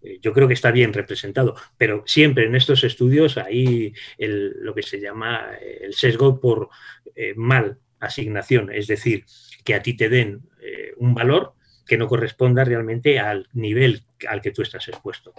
eh, 0.01 0.19
yo 0.21 0.31
creo 0.33 0.47
que 0.47 0.53
está 0.55 0.71
bien 0.71 0.93
representado. 0.93 1.55
Pero 1.77 2.03
siempre 2.07 2.45
en 2.45 2.55
estos 2.55 2.83
estudios 2.83 3.37
hay 3.37 3.93
el- 4.17 4.53
lo 4.61 4.73
que 4.73 4.83
se 4.83 4.99
llama 4.99 5.51
el 5.81 5.93
sesgo 5.93 6.39
por 6.39 6.69
eh, 7.15 7.33
mal 7.35 7.77
asignación, 7.99 8.71
es 8.71 8.85
decir, 8.87 9.23
que 9.67 9.75
a 9.75 9.81
ti 9.81 9.97
te 9.97 10.07
den 10.07 10.43
eh, 10.61 10.93
un 10.95 11.13
valor 11.13 11.51
que 11.85 11.97
no 11.97 12.07
corresponda 12.07 12.63
realmente 12.63 13.19
al 13.19 13.49
nivel 13.51 14.05
al 14.29 14.39
que 14.39 14.51
tú 14.51 14.61
estás 14.61 14.87
expuesto. 14.87 15.33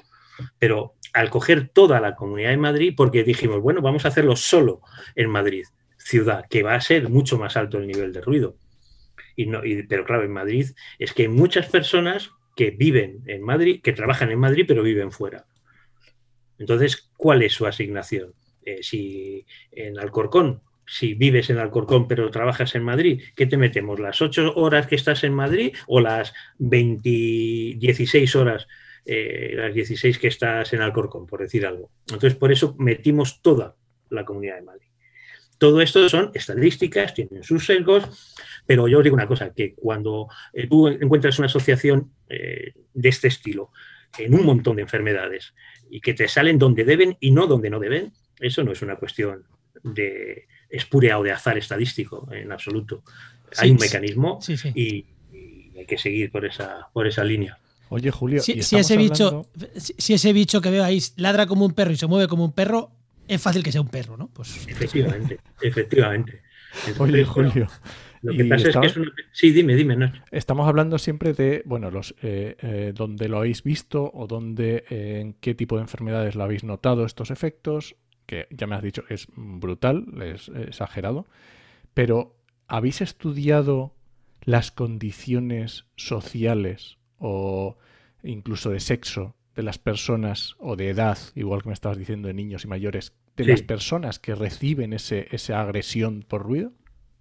Pero 0.59 0.97
al 1.15 1.31
coger 1.31 1.71
toda 1.71 1.99
la 1.99 2.15
Comunidad 2.15 2.51
de 2.51 2.59
Madrid, 2.59 2.93
porque 2.95 3.25
dijimos, 3.25 3.63
bueno, 3.63 3.81
vamos 3.81 4.05
a 4.05 4.09
hacerlo 4.09 4.37
solo 4.37 4.83
en 5.15 5.31
Madrid, 5.31 5.65
ciudad, 5.97 6.45
que 6.51 6.63
va 6.63 6.75
a 6.75 6.81
ser 6.83 7.09
mucho 7.09 7.39
más 7.39 7.57
alto 7.57 7.79
el 7.79 7.87
nivel 7.87 8.13
de 8.13 8.21
ruido. 8.21 8.59
Y 9.35 9.47
no, 9.47 9.63
pero 9.89 10.05
claro, 10.05 10.25
en 10.25 10.33
Madrid 10.33 10.67
es 10.99 11.15
que 11.15 11.23
hay 11.23 11.29
muchas 11.29 11.71
personas 11.71 12.31
que 12.55 12.71
viven 12.71 13.23
en 13.29 13.41
Madrid, 13.41 13.81
que 13.83 13.95
trabajan 13.95 14.31
en 14.31 14.41
Madrid, 14.41 14.67
pero 14.69 14.83
viven 14.83 15.11
fuera. 15.11 15.47
Entonces, 16.59 17.09
¿cuál 17.17 17.41
es 17.41 17.55
su 17.55 17.67
asignación? 17.67 18.35
Eh, 18.67 18.83
si 18.83 19.47
en 19.73 19.99
Alcorcón, 19.99 20.61
si 20.89 21.15
vives 21.15 21.51
en 21.51 21.59
Alcorcón 21.59 22.09
pero 22.09 22.31
trabajas 22.31 22.75
en 22.75 22.83
Madrid, 22.83 23.23
¿qué 23.37 23.47
te 23.47 23.57
metemos? 23.57 24.01
¿Las 24.01 24.23
ocho 24.23 24.55
horas 24.57 24.87
que 24.87 24.95
estás 24.95 25.23
en 25.23 25.35
Madrid 25.35 25.77
o 25.87 26.01
las 26.01 26.33
20, 26.59 27.09
16 27.79 28.37
horas, 28.37 28.67
eh, 29.05 29.53
las 29.55 29.75
16 29.75 30.19
que 30.19 30.29
estás 30.29 30.73
en 30.73 30.81
Alcorcón, 30.81 31.27
por 31.27 31.41
decir 31.41 31.67
algo? 31.67 31.91
Entonces, 32.07 32.35
por 32.35 32.51
eso 32.51 32.75
metimos 32.79 33.43
toda 33.43 33.77
la 34.09 34.25
Comunidad 34.25 34.57
de 34.57 34.63
Madrid. 34.63 34.89
Todo 35.59 35.83
esto 35.83 36.09
son 36.09 36.31
estadísticas, 36.35 37.15
tienen 37.15 37.43
sus 37.43 37.67
sesgos, 37.67 38.05
pero 38.65 38.89
yo 38.89 38.99
os 38.99 39.05
digo 39.05 39.15
una 39.15 39.27
cosa, 39.27 39.53
que 39.53 39.75
cuando 39.75 40.29
eh, 40.53 40.69
tú 40.69 40.89
encuentras 40.89 41.39
una 41.39 41.47
asociación 41.47 42.13
eh, 42.29 42.73
de 42.95 43.09
este 43.09 43.29
estilo 43.29 43.73
en 44.17 44.35
un 44.35 44.47
montón 44.47 44.77
de 44.77 44.83
enfermedades 44.83 45.55
y 45.91 46.01
que 46.01 46.15
te 46.15 46.29
salen 46.29 46.59
donde 46.59 46.85
deben 46.85 47.17
y 47.21 47.33
no 47.33 47.47
donde 47.47 47.71
no 47.71 47.79
deben, 47.79 48.13
eso 48.41 48.63
no 48.63 48.73
es 48.73 48.81
una 48.83 48.97
cuestión 48.97 49.45
de 49.83 50.47
espuria 50.71 51.19
o 51.19 51.23
de 51.23 51.33
azar 51.33 51.57
estadístico 51.59 52.29
en 52.33 52.53
absoluto. 52.53 53.03
Hay 53.57 53.71
un 53.71 53.79
sí. 53.79 53.87
mecanismo 53.87 54.39
Sí, 54.43 54.57
sí. 54.57 54.73
y, 54.75 55.07
y 55.33 55.79
hay 55.79 55.87
que 55.87 55.99
seguir 55.99 56.31
por 56.31 56.45
esa, 56.45 56.89
por 56.93 57.07
esa 57.07 57.25
línea. 57.25 57.59
Oye, 57.91 58.11
Julio, 58.11 58.43
Si, 58.43 58.53
ese 58.53 58.97
bicho, 58.97 59.47
si, 59.77 59.95
si 59.97 60.15
ese 60.15 60.33
bicho 60.33 60.61
que 60.61 60.71
veo 60.71 60.85
ahí 60.85 61.01
ladra 61.17 61.47
como 61.47 61.65
un 61.65 61.73
perro 61.73 61.93
y 61.93 61.97
se 61.97 62.07
mueve 62.07 62.29
como 62.29 62.45
un 62.45 62.53
perro, 62.53 62.91
es 63.27 63.41
fácil 63.41 63.63
que 63.63 63.73
sea 63.73 63.81
un 63.81 63.89
perro, 63.89 64.17
¿no? 64.17 64.29
Pues 64.29 64.67
Efectivamente, 64.69 65.39
efectivamente. 65.63 66.43
Entonces, 66.87 67.01
Oye, 67.01 67.25
bueno, 67.25 67.51
Julio, 67.51 67.69
Lo 68.23 68.33
que 68.37 68.45
pasa 68.45 68.69
es 68.69 68.77
que 68.77 68.87
es 68.87 68.97
una... 68.97 69.13
Sí, 69.33 69.53
dime, 69.53 69.75
dime. 69.75 69.97
No. 69.97 70.13
estamos 70.31 70.69
hablando 70.69 70.99
siempre 70.99 71.33
de, 71.33 71.63
bueno, 71.65 71.91
los 71.91 72.15
eh, 72.23 72.57
eh, 72.61 72.93
donde 72.95 73.29
lo 73.29 73.39
habéis 73.39 73.63
visto 73.63 74.11
o 74.13 74.27
donde, 74.27 74.85
eh, 74.91 75.21
en 75.21 75.33
qué 75.35 75.55
tipo 75.55 75.77
de 75.77 75.83
enfermedades 75.83 76.35
lo 76.35 76.45
habéis 76.45 76.65
notado 76.65 77.07
estos 77.07 77.31
efectos, 77.31 77.97
que 78.29 78.47
ya 78.51 78.67
me 78.69 78.77
has 78.77 78.83
dicho 78.83 79.03
es 79.09 79.27
brutal, 79.35 80.05
es 80.23 80.51
exagerado, 80.51 81.27
pero 81.95 82.37
¿habéis 82.69 83.01
estudiado 83.01 83.95
las 84.43 84.71
condiciones 84.71 85.87
sociales 85.97 86.99
o 87.19 87.79
incluso 88.23 88.71
de 88.71 88.81
sexo 88.81 89.35
de 89.57 89.63
las 89.65 89.79
personas 89.79 90.55
o 90.59 90.77
de 90.77 90.91
edad, 90.91 91.19
igual 91.35 91.63
que 91.63 91.69
me 91.69 91.75
estabas 91.75 91.99
diciendo 91.99 92.29
de 92.29 92.35
niños 92.35 92.65
y 92.65 92.69
mayores, 92.69 93.15
de 93.37 93.45
Sí. 93.45 93.51
las 93.51 93.63
personas 93.63 94.19
que 94.19 94.35
reciben 94.35 94.93
ese, 94.93 95.27
esa 95.33 95.61
agresión 95.61 96.23
por 96.29 96.43
ruido? 96.43 96.73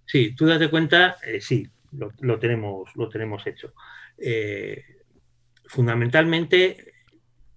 Sí, 0.06 0.34
tú 0.34 0.46
date 0.46 0.68
cuenta, 0.70 1.16
eh, 1.26 1.40
sí, 1.40 1.66
lo, 1.92 2.12
lo 2.20 2.38
tenemos, 2.38 2.90
lo 2.96 3.08
tenemos 3.08 3.46
hecho. 3.46 3.72
Eh, 4.18 4.82
fundamentalmente, 5.66 6.92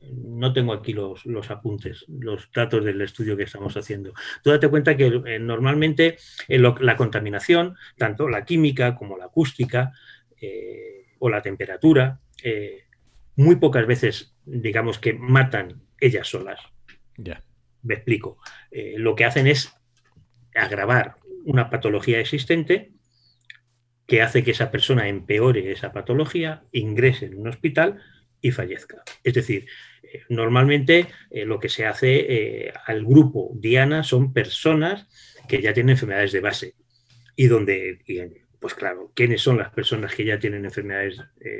no 0.09 0.53
tengo 0.53 0.73
aquí 0.73 0.93
los, 0.93 1.25
apuntes, 1.49 2.05
los 2.07 2.49
datos 2.51 2.83
del 2.83 3.01
estudio 3.01 3.37
que 3.37 3.43
estamos 3.43 3.75
haciendo. 3.77 4.13
Tú 4.43 4.49
date 4.49 4.69
cuenta 4.69 4.97
que 4.97 5.07
eh, 5.07 5.39
normalmente 5.39 6.17
eh, 6.47 6.59
la 6.59 6.95
contaminación, 6.95 7.75
tanto 7.97 8.27
la 8.27 8.45
química 8.45 8.95
como 8.95 9.17
la 9.17 9.25
acústica 9.25 9.91
o 11.19 11.29
la 11.29 11.43
temperatura, 11.43 12.19
muy 13.35 13.57
pocas 13.57 13.85
veces, 13.85 14.35
digamos 14.43 14.97
que 14.97 15.13
matan 15.13 15.83
ellas 15.99 16.27
solas. 16.27 16.59
Ya. 17.15 17.43
Me 17.83 17.93
explico. 17.93 18.39
lo 18.71 19.15
que 19.15 19.25
hacen 19.25 19.45
es 19.45 19.71
agravar 20.55 21.17
una 21.45 21.69
patología 21.69 22.19
existente 22.19 22.91
que 24.07 24.21
hace 24.21 24.43
que 24.43 24.51
esa 24.51 24.71
persona 24.71 25.07
empeore 25.07 25.71
esa 25.71 25.93
patología, 25.93 26.63
ingrese 26.71 27.27
en 27.27 27.39
un 27.39 27.47
hospital 27.47 28.01
y 28.41 28.51
fallezca. 28.51 29.03
Es 29.23 29.33
decir, 29.33 29.67
eh, 29.67 29.69
normalmente 30.29 31.07
eh, 31.29 31.45
lo 31.45 31.59
que 31.59 31.69
se 31.69 31.85
hace 31.85 32.65
eh, 32.67 32.73
al 32.85 33.05
grupo 33.05 33.51
Diana 33.55 34.03
son 34.03 34.33
personas 34.33 35.07
que 35.47 35.61
ya 35.61 35.73
tienen 35.73 35.91
enfermedades 35.91 36.31
de 36.31 36.39
base 36.39 36.75
y 37.35 37.47
donde, 37.47 37.99
pues 38.59 38.73
claro, 38.73 39.11
¿quiénes 39.15 39.41
son 39.41 39.57
las 39.57 39.71
personas 39.71 40.13
que 40.13 40.25
ya 40.25 40.37
tienen 40.37 40.65
enfermedades 40.65 41.17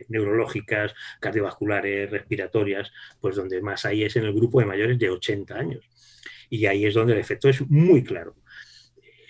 neurológicas, 0.09 0.93
cardiovasculares, 1.19 2.11
respiratorias? 2.11 2.91
Pues 3.19 3.35
donde 3.35 3.61
más 3.61 3.85
hay 3.85 4.03
es 4.03 4.15
en 4.15 4.25
el 4.25 4.33
grupo 4.33 4.59
de 4.59 4.67
mayores 4.67 4.99
de 4.99 5.09
80 5.09 5.55
años. 5.55 5.89
Y 6.49 6.65
ahí 6.65 6.85
es 6.85 6.93
donde 6.93 7.13
el 7.13 7.19
efecto 7.19 7.49
es 7.49 7.67
muy 7.69 8.03
claro. 8.03 8.35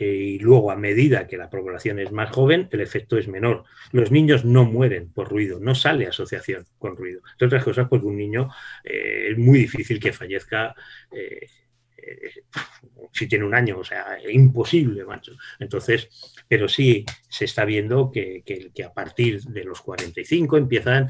Eh, 0.02 0.16
y 0.16 0.40
luego 0.40 0.72
a 0.72 0.76
medida 0.76 1.28
que 1.28 1.38
la 1.38 1.52
población 1.52 2.00
es 2.00 2.12
más 2.12 2.32
joven, 2.32 2.68
el 2.72 2.82
efecto 2.82 3.20
es 3.20 3.28
menor. 3.28 3.66
Los 3.92 4.10
niños 4.10 4.44
no 4.44 4.66
mueren 4.66 5.14
por 5.14 5.30
ruido, 5.30 5.60
no 5.60 5.76
sale 5.76 6.08
asociación 6.08 6.66
con 6.80 6.98
ruido. 6.98 7.22
Entre 7.34 7.46
otras 7.46 7.64
cosas, 7.64 7.88
porque 7.88 8.08
un 8.08 8.18
niño 8.18 8.50
eh, 8.84 9.28
es 9.30 9.38
muy 9.38 9.60
difícil 9.60 10.00
que 10.00 10.12
fallezca 10.12 10.74
eh, 11.12 11.48
si 13.14 13.28
tiene 13.28 13.46
un 13.46 13.54
año, 13.54 13.78
o 13.78 13.84
sea, 13.84 14.18
imposible, 14.28 15.06
macho. 15.06 15.34
Entonces, 15.60 16.10
pero 16.48 16.68
sí 16.68 17.06
se 17.30 17.46
está 17.46 17.64
viendo 17.64 18.12
que, 18.12 18.44
a 18.84 18.94
partir 18.94 19.40
de 19.44 19.64
los 19.64 19.82
45 19.82 20.58
empiezan 20.58 21.10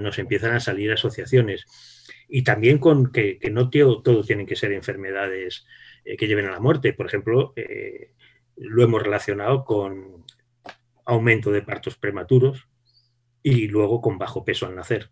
nos 0.00 0.18
empiezan 0.18 0.52
a 0.52 0.60
salir 0.60 0.92
asociaciones. 0.92 1.64
Y 2.28 2.42
también 2.42 2.76
con 2.76 3.10
que, 3.10 3.38
no 3.50 3.70
todo, 3.70 4.02
todo, 4.02 4.22
tienen 4.22 4.44
que 4.44 4.56
ser 4.56 4.72
enfermedades 4.72 5.64
que 6.04 6.26
lleven 6.26 6.44
a 6.44 6.50
la 6.50 6.60
muerte. 6.60 6.92
Por 6.92 7.06
ejemplo, 7.06 7.54
lo 8.58 8.82
hemos 8.82 9.02
relacionado 9.02 9.64
con 9.64 10.24
aumento 11.04 11.50
de 11.50 11.62
partos 11.62 11.96
prematuros 11.96 12.68
y 13.42 13.68
luego 13.68 14.00
con 14.00 14.18
bajo 14.18 14.44
peso 14.44 14.66
al 14.66 14.74
nacer, 14.74 15.10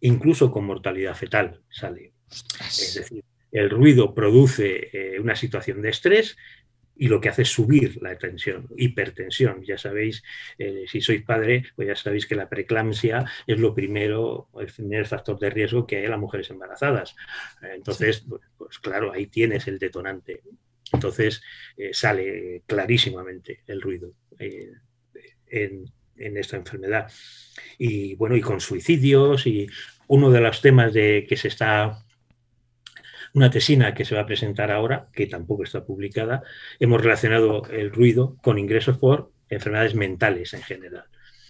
incluso 0.00 0.50
con 0.52 0.64
mortalidad 0.64 1.14
fetal 1.14 1.62
sale. 1.70 2.12
Es 2.60 2.94
decir, 2.94 3.24
el 3.50 3.70
ruido 3.70 4.14
produce 4.14 4.90
eh, 4.92 5.20
una 5.20 5.36
situación 5.36 5.80
de 5.80 5.90
estrés 5.90 6.36
y 6.96 7.08
lo 7.08 7.20
que 7.20 7.28
hace 7.28 7.42
es 7.42 7.48
subir 7.48 8.00
la 8.02 8.16
tensión, 8.16 8.68
hipertensión. 8.76 9.62
Ya 9.64 9.78
sabéis, 9.78 10.22
eh, 10.58 10.84
si 10.86 11.00
sois 11.00 11.22
padre, 11.22 11.64
pues 11.74 11.88
ya 11.88 11.96
sabéis 11.96 12.26
que 12.26 12.36
la 12.36 12.48
preeclampsia 12.48 13.24
es 13.46 13.58
lo 13.58 13.74
primero, 13.74 14.48
el 14.58 14.66
primer 14.66 15.06
factor 15.06 15.38
de 15.38 15.50
riesgo 15.50 15.86
que 15.86 15.96
hay 15.96 16.04
en 16.04 16.10
las 16.10 16.20
mujeres 16.20 16.50
embarazadas. 16.50 17.16
Entonces, 17.62 18.24
pues 18.56 18.78
claro, 18.78 19.12
ahí 19.12 19.26
tienes 19.26 19.66
el 19.66 19.78
detonante. 19.78 20.42
Entonces 20.94 21.42
eh, 21.76 21.90
sale 21.92 22.62
clarísimamente 22.66 23.60
el 23.66 23.80
ruido 23.80 24.12
eh, 24.38 24.72
en, 25.46 25.92
esta 26.16 26.56
enfermedad. 26.56 27.10
Y 27.76 28.14
bueno, 28.14 28.36
y 28.36 28.40
con 28.40 28.60
suicidios, 28.60 29.46
y 29.46 29.66
uno 30.06 30.30
de 30.30 30.40
los 30.40 30.60
temas 30.60 30.92
de 30.92 31.26
que 31.28 31.36
se 31.36 31.48
está 31.48 31.98
una 33.32 33.50
tesina 33.50 33.94
que 33.94 34.04
se 34.04 34.14
va 34.14 34.20
a 34.20 34.26
presentar 34.26 34.70
ahora, 34.70 35.08
que 35.12 35.26
tampoco 35.26 35.64
está 35.64 35.84
publicada, 35.84 36.44
hemos 36.78 37.02
relacionado 37.02 37.64
el 37.68 37.90
ruido 37.90 38.36
con 38.42 38.60
ingresos 38.60 38.96
por 38.96 39.32
enfermedades 39.48 39.96
mentales 39.96 40.54
en 40.54 40.62
general. 40.62 41.04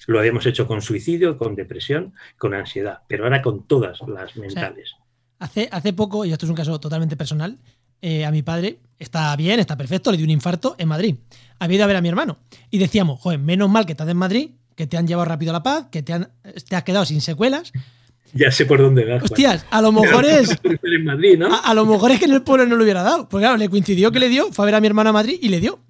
Lo 0.06 0.18
habíamos 0.18 0.46
hecho 0.46 0.66
con 0.66 0.80
suicidio, 0.80 1.36
con 1.36 1.54
depresión, 1.54 2.14
con 2.38 2.54
ansiedad, 2.54 3.00
pero 3.06 3.24
ahora 3.24 3.42
con 3.42 3.66
todas 3.66 4.00
las 4.06 4.36
mentales. 4.36 4.94
hace, 5.38 5.68
hace 5.70 5.92
poco, 5.92 6.24
y 6.24 6.32
esto 6.32 6.46
es 6.46 6.50
un 6.50 6.56
caso 6.56 6.80
totalmente 6.80 7.16
personal, 7.16 7.58
eh, 8.06 8.26
a 8.26 8.30
mi 8.30 8.42
padre, 8.42 8.80
está 8.98 9.34
bien, 9.34 9.58
está 9.60 9.78
perfecto, 9.78 10.10
le 10.10 10.18
dio 10.18 10.24
un 10.24 10.30
infarto 10.30 10.76
en 10.76 10.88
Madrid. 10.88 11.14
Había 11.58 11.76
ido 11.76 11.84
a 11.84 11.86
ver 11.86 11.96
a 11.96 12.02
mi 12.02 12.10
hermano. 12.10 12.36
Y 12.70 12.76
decíamos, 12.76 13.18
joder, 13.18 13.38
menos 13.38 13.70
mal 13.70 13.86
que 13.86 13.92
estás 13.92 14.06
en 14.10 14.18
Madrid, 14.18 14.50
que 14.76 14.86
te 14.86 14.98
han 14.98 15.06
llevado 15.06 15.24
rápido 15.24 15.52
a 15.52 15.54
la 15.54 15.62
paz, 15.62 15.86
que 15.90 16.02
te, 16.02 16.12
han, 16.12 16.28
te 16.68 16.76
has 16.76 16.82
quedado 16.82 17.06
sin 17.06 17.22
secuelas. 17.22 17.72
Ya 18.34 18.50
sé 18.50 18.66
por 18.66 18.82
dónde 18.82 19.06
vas. 19.06 19.22
Hostias, 19.22 19.64
a 19.70 19.80
lo 19.80 19.90
mejor 19.90 20.26
es. 20.26 20.50
a, 21.64 21.72
lo 21.72 21.86
mejor 21.86 22.10
es 22.10 22.18
que 22.18 22.26
en 22.26 22.32
el 22.32 22.42
pueblo 22.42 22.66
no 22.66 22.76
lo 22.76 22.82
hubiera 22.82 23.02
dado. 23.02 23.26
Porque 23.26 23.44
claro, 23.44 23.56
le 23.56 23.70
coincidió 23.70 24.12
que 24.12 24.18
le 24.18 24.28
dio, 24.28 24.52
fue 24.52 24.64
a 24.64 24.66
ver 24.66 24.74
a 24.74 24.80
mi 24.82 24.86
hermano 24.86 25.08
a 25.08 25.14
Madrid 25.14 25.38
y 25.40 25.48
le 25.48 25.60
dio. 25.60 25.80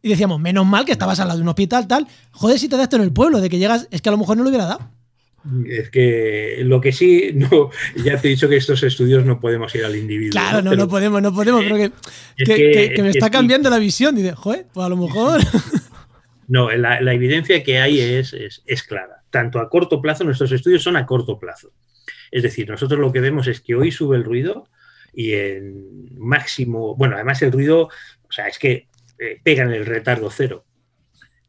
Y 0.00 0.10
decíamos, 0.10 0.38
menos 0.38 0.64
mal 0.64 0.84
que 0.84 0.92
estabas 0.92 1.18
al 1.18 1.26
lado 1.26 1.38
de 1.38 1.42
un 1.42 1.48
hospital, 1.48 1.88
tal. 1.88 2.06
Joder, 2.30 2.60
si 2.60 2.68
te 2.68 2.76
das 2.76 2.84
esto 2.84 2.96
en 2.96 3.02
el 3.02 3.12
pueblo, 3.12 3.40
de 3.40 3.50
que 3.50 3.58
llegas, 3.58 3.88
es 3.90 4.00
que 4.00 4.10
a 4.10 4.12
lo 4.12 4.18
mejor 4.18 4.36
no 4.36 4.44
lo 4.44 4.50
hubiera 4.50 4.66
dado. 4.66 4.90
Es 5.66 5.90
que 5.90 6.62
lo 6.64 6.80
que 6.80 6.92
sí, 6.92 7.32
no, 7.34 7.70
ya 7.96 8.20
te 8.20 8.28
he 8.28 8.30
dicho 8.30 8.48
que 8.48 8.56
estos 8.56 8.82
estudios 8.82 9.24
no 9.24 9.40
podemos 9.40 9.74
ir 9.74 9.84
al 9.84 9.96
individuo. 9.96 10.32
Claro, 10.32 10.62
no, 10.62 10.74
no, 10.74 10.88
podemos, 10.88 11.20
no 11.20 11.34
podemos, 11.34 11.62
pero 11.64 11.92
que, 12.36 13.02
me 13.02 13.10
está 13.10 13.30
cambiando 13.30 13.68
la 13.70 13.78
visión. 13.78 14.14
Dice, 14.14 14.32
joder, 14.32 14.66
pues 14.72 14.86
a 14.86 14.88
lo 14.88 14.96
mejor. 14.96 15.40
No, 16.46 16.70
la, 16.70 16.98
evidencia 17.14 17.62
que 17.64 17.78
hay 17.78 17.98
es, 17.98 18.34
es, 18.66 18.82
clara. 18.82 19.22
Tanto 19.30 19.60
a 19.60 19.70
corto 19.70 20.02
plazo, 20.02 20.24
nuestros 20.24 20.52
estudios 20.52 20.82
son 20.82 20.96
a 20.96 21.06
corto 21.06 21.38
plazo. 21.38 21.72
Es 22.30 22.42
decir, 22.42 22.68
nosotros 22.68 23.00
lo 23.00 23.12
que 23.12 23.20
vemos 23.20 23.46
es 23.46 23.62
que 23.62 23.74
hoy 23.74 23.90
sube 23.90 24.18
el 24.18 24.24
ruido 24.24 24.68
y 25.14 25.32
en 25.32 26.18
máximo, 26.18 26.96
bueno, 26.96 27.14
además 27.14 27.40
el 27.40 27.50
ruido, 27.50 27.88
o 28.28 28.32
sea, 28.32 28.46
es 28.46 28.58
que 28.58 28.88
eh, 29.18 29.40
pegan 29.42 29.72
el 29.72 29.86
retardo 29.86 30.30
cero. 30.30 30.66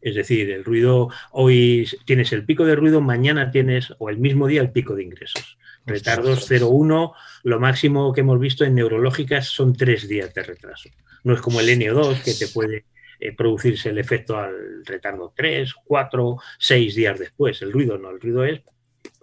Es 0.05 0.13
decir, 0.13 0.51
el 0.51 0.63
ruido, 0.63 1.09
hoy 1.31 1.89
tienes 2.05 2.31
el 2.31 2.45
pico 2.45 2.63
de 2.63 2.75
ruido, 2.75 3.01
mañana 3.01 3.49
tienes, 3.49 3.91
o 3.97 4.11
el 4.11 4.19
mismo 4.19 4.45
día, 4.45 4.61
el 4.61 4.71
pico 4.71 4.93
de 4.93 5.01
ingresos. 5.01 5.57
Retardos 5.83 6.47
0,1, 6.47 7.13
lo 7.41 7.59
máximo 7.59 8.13
que 8.13 8.21
hemos 8.21 8.39
visto 8.39 8.63
en 8.63 8.75
neurológicas 8.75 9.47
son 9.47 9.75
tres 9.75 10.07
días 10.07 10.31
de 10.35 10.43
retraso. 10.43 10.89
No 11.23 11.33
es 11.33 11.41
como 11.41 11.59
el 11.59 11.69
NO2 11.69 12.21
que 12.21 12.35
te 12.35 12.47
puede 12.49 12.85
eh, 13.19 13.31
producirse 13.35 13.89
el 13.89 13.97
efecto 13.97 14.37
al 14.37 14.85
retardo 14.85 15.33
3, 15.35 15.73
4, 15.83 16.37
6 16.59 16.95
días 16.95 17.17
después. 17.17 17.59
El 17.63 17.71
ruido 17.71 17.97
no, 17.97 18.11
el 18.11 18.21
ruido 18.21 18.45
es 18.45 18.61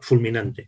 fulminante. 0.01 0.67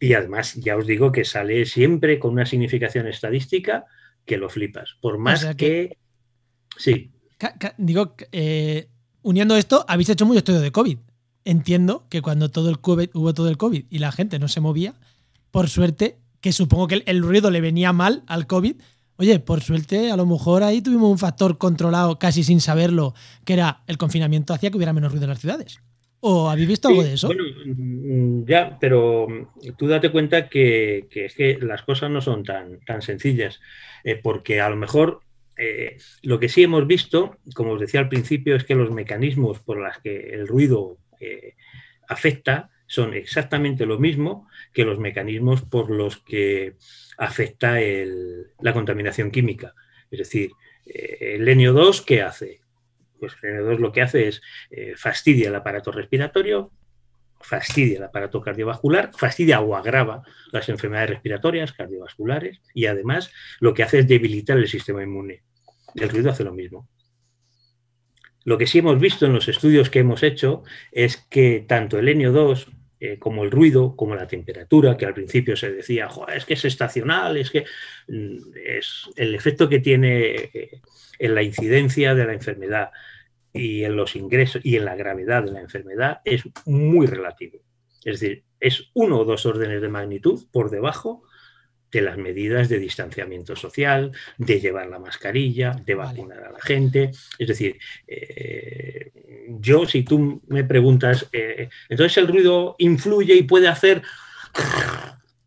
Y 0.00 0.12
además, 0.12 0.52
ya 0.56 0.76
os 0.76 0.86
digo 0.86 1.12
que 1.12 1.24
sale 1.24 1.64
siempre 1.64 2.18
con 2.18 2.32
una 2.32 2.44
significación 2.44 3.06
estadística 3.06 3.86
que 4.26 4.36
lo 4.36 4.50
flipas. 4.50 4.98
Por 5.00 5.16
más 5.16 5.46
que... 5.56 5.96
Sí. 6.76 7.10
Digo, 7.78 8.14
eh, 8.30 8.88
uniendo 9.24 9.56
esto, 9.56 9.84
habéis 9.88 10.10
hecho 10.10 10.26
mucho 10.26 10.38
estudio 10.38 10.60
de 10.60 10.70
COVID. 10.70 10.98
Entiendo 11.44 12.06
que 12.08 12.22
cuando 12.22 12.50
todo 12.50 12.70
el 12.70 12.78
COVID, 12.78 13.10
hubo 13.14 13.34
todo 13.34 13.48
el 13.48 13.56
COVID 13.56 13.86
y 13.90 13.98
la 13.98 14.12
gente 14.12 14.38
no 14.38 14.46
se 14.46 14.60
movía, 14.60 14.94
por 15.50 15.68
suerte, 15.68 16.18
que 16.40 16.52
supongo 16.52 16.86
que 16.86 17.02
el, 17.06 17.22
ruido 17.22 17.50
le 17.50 17.60
venía 17.60 17.92
mal 17.92 18.22
al 18.26 18.46
COVID, 18.46 18.76
Oye, 19.16 19.38
por 19.38 19.60
suerte, 19.60 20.10
a 20.10 20.16
lo 20.16 20.26
mejor 20.26 20.64
ahí 20.64 20.82
tuvimos 20.82 21.08
un 21.08 21.18
factor 21.18 21.56
controlado 21.56 22.18
casi 22.18 22.42
sin 22.42 22.60
saberlo, 22.60 23.14
que 23.44 23.52
era 23.52 23.84
el 23.86 23.96
confinamiento 23.96 24.52
hacía 24.52 24.70
que 24.72 24.76
hubiera 24.76 24.92
menos 24.92 25.12
ruido 25.12 25.26
en 25.26 25.30
las 25.30 25.38
ciudades. 25.38 25.78
¿O 26.18 26.50
habéis 26.50 26.66
visto 26.66 26.88
algo 26.88 27.04
de 27.04 27.14
eso? 27.14 27.28
Bueno, 27.28 27.44
mm, 27.64 28.44
ya, 28.44 28.76
pero 28.80 29.28
tú 29.78 29.86
date 29.86 30.10
cuenta 30.10 30.48
que, 30.48 31.06
es 31.12 31.34
que 31.34 31.58
las 31.60 31.82
cosas 31.82 32.10
no 32.10 32.20
son 32.20 32.42
tan, 32.42 32.80
tan 32.80 33.02
sencillas, 33.02 33.60
eh, 34.02 34.18
porque 34.20 34.60
a 34.60 34.68
lo 34.68 34.74
mejor 34.74 35.20
eh, 35.56 35.98
lo 36.22 36.38
que 36.38 36.48
sí 36.48 36.62
hemos 36.62 36.86
visto, 36.86 37.38
como 37.54 37.72
os 37.72 37.80
decía 37.80 38.00
al 38.00 38.08
principio, 38.08 38.56
es 38.56 38.64
que 38.64 38.74
los 38.74 38.90
mecanismos 38.90 39.60
por 39.60 39.78
los 39.78 39.98
que 39.98 40.30
el 40.34 40.48
ruido 40.48 40.98
eh, 41.20 41.54
afecta 42.08 42.70
son 42.86 43.14
exactamente 43.14 43.86
lo 43.86 43.98
mismo 43.98 44.48
que 44.72 44.84
los 44.84 44.98
mecanismos 44.98 45.62
por 45.62 45.90
los 45.90 46.18
que 46.18 46.76
afecta 47.16 47.78
la 48.60 48.72
contaminación 48.72 49.30
química. 49.30 49.74
Es 50.10 50.18
decir, 50.18 50.50
eh, 50.86 51.36
el 51.36 51.46
NO2, 51.48 52.04
¿qué 52.04 52.22
hace? 52.22 52.60
Pues 53.18 53.34
el 53.42 53.60
NO2 53.60 53.78
lo 53.78 53.92
que 53.92 54.02
hace 54.02 54.28
es 54.28 54.42
fastidia 54.96 55.48
el 55.48 55.54
aparato 55.54 55.92
respiratorio, 55.92 56.72
fastidia 57.44 57.98
el 57.98 58.04
aparato 58.04 58.40
cardiovascular, 58.40 59.10
fastidia 59.16 59.60
o 59.60 59.76
agrava 59.76 60.22
las 60.50 60.68
enfermedades 60.68 61.10
respiratorias, 61.10 61.72
cardiovasculares, 61.72 62.60
y 62.72 62.86
además 62.86 63.30
lo 63.60 63.74
que 63.74 63.82
hace 63.82 64.00
es 64.00 64.08
debilitar 64.08 64.56
el 64.56 64.68
sistema 64.68 65.02
inmune. 65.02 65.42
El 65.94 66.08
ruido 66.08 66.30
hace 66.30 66.44
lo 66.44 66.52
mismo. 66.52 66.88
Lo 68.44 68.58
que 68.58 68.66
sí 68.66 68.78
hemos 68.78 68.98
visto 68.98 69.26
en 69.26 69.32
los 69.32 69.48
estudios 69.48 69.90
que 69.90 70.00
hemos 70.00 70.22
hecho 70.22 70.64
es 70.92 71.16
que 71.16 71.64
tanto 71.66 71.98
el 71.98 72.08
NO2 72.08 72.66
eh, 73.00 73.18
como 73.18 73.44
el 73.44 73.50
ruido, 73.50 73.96
como 73.96 74.14
la 74.14 74.26
temperatura, 74.26 74.96
que 74.96 75.06
al 75.06 75.14
principio 75.14 75.56
se 75.56 75.70
decía, 75.70 76.08
es 76.34 76.44
que 76.44 76.54
es 76.54 76.64
estacional, 76.64 77.36
es 77.36 77.50
que 77.50 77.64
mm, 78.08 78.36
es 78.64 79.10
el 79.16 79.34
efecto 79.34 79.68
que 79.68 79.80
tiene 79.80 80.34
eh, 80.34 80.80
en 81.18 81.34
la 81.34 81.42
incidencia 81.42 82.14
de 82.14 82.24
la 82.24 82.32
enfermedad 82.32 82.90
y 83.54 83.84
en 83.84 83.96
los 83.96 84.16
ingresos 84.16 84.60
y 84.64 84.76
en 84.76 84.84
la 84.84 84.96
gravedad 84.96 85.44
de 85.44 85.52
la 85.52 85.60
enfermedad 85.60 86.20
es 86.24 86.42
muy 86.66 87.06
relativo. 87.06 87.58
Es 88.04 88.20
decir, 88.20 88.44
es 88.60 88.90
uno 88.94 89.20
o 89.20 89.24
dos 89.24 89.46
órdenes 89.46 89.80
de 89.80 89.88
magnitud 89.88 90.44
por 90.52 90.70
debajo 90.70 91.24
de 91.94 92.02
las 92.02 92.18
medidas 92.18 92.68
de 92.68 92.80
distanciamiento 92.80 93.54
social, 93.54 94.10
de 94.36 94.60
llevar 94.60 94.88
la 94.88 94.98
mascarilla, 94.98 95.80
de 95.86 95.94
vacunar 95.94 96.42
a 96.42 96.50
la 96.50 96.60
gente. 96.60 97.12
Es 97.38 97.48
decir, 97.48 97.78
eh, 98.08 99.12
yo 99.60 99.86
si 99.86 100.02
tú 100.02 100.42
me 100.48 100.64
preguntas, 100.64 101.28
eh, 101.32 101.68
entonces 101.88 102.18
el 102.18 102.26
ruido 102.26 102.74
influye 102.78 103.34
y 103.34 103.44
puede 103.44 103.68
hacer... 103.68 104.02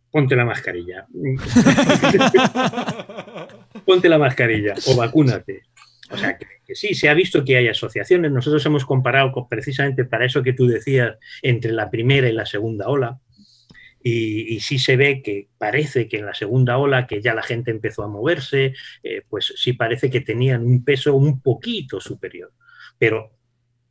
Ponte 0.09 0.37
la 0.37 0.45
mascarilla. 0.45 1.05
Ponte 3.85 4.07
la 4.07 4.17
mascarilla 4.17 4.73
o 4.87 4.95
vacúnate. 4.95 5.63
O 6.09 6.17
sea, 6.17 6.37
que, 6.37 6.75
sí, 6.75 6.93
se 6.93 7.09
ha 7.09 7.13
visto 7.13 7.43
que 7.43 7.57
hay 7.57 7.67
asociaciones. 7.67 8.31
Nosotros 8.31 8.65
hemos 8.65 8.85
comparado 8.85 9.31
precisamente 9.49 10.05
para 10.05 10.25
eso 10.25 10.43
que 10.43 10.53
tú 10.53 10.67
decías 10.67 11.17
entre 11.41 11.71
la 11.71 11.89
primera 11.89 12.29
y 12.29 12.33
la 12.33 12.45
segunda 12.45 12.87
ola. 12.87 13.19
Y, 14.01 14.59
sí 14.61 14.79
se 14.79 14.95
ve 14.95 15.21
que 15.21 15.49
parece 15.57 16.07
que 16.07 16.19
en 16.19 16.25
la 16.27 16.33
segunda 16.33 16.77
ola, 16.77 17.07
que 17.07 17.21
ya 17.21 17.33
la 17.33 17.43
gente 17.43 17.71
empezó 17.71 18.03
a 18.03 18.07
moverse, 18.07 18.73
eh, 19.03 19.23
pues 19.27 19.53
sí 19.57 19.73
parece 19.73 20.09
que 20.09 20.21
tenían 20.21 20.63
un 20.63 20.85
peso 20.85 21.15
un 21.15 21.41
poquito 21.41 21.99
superior. 21.99 22.53
Pero 22.97 23.37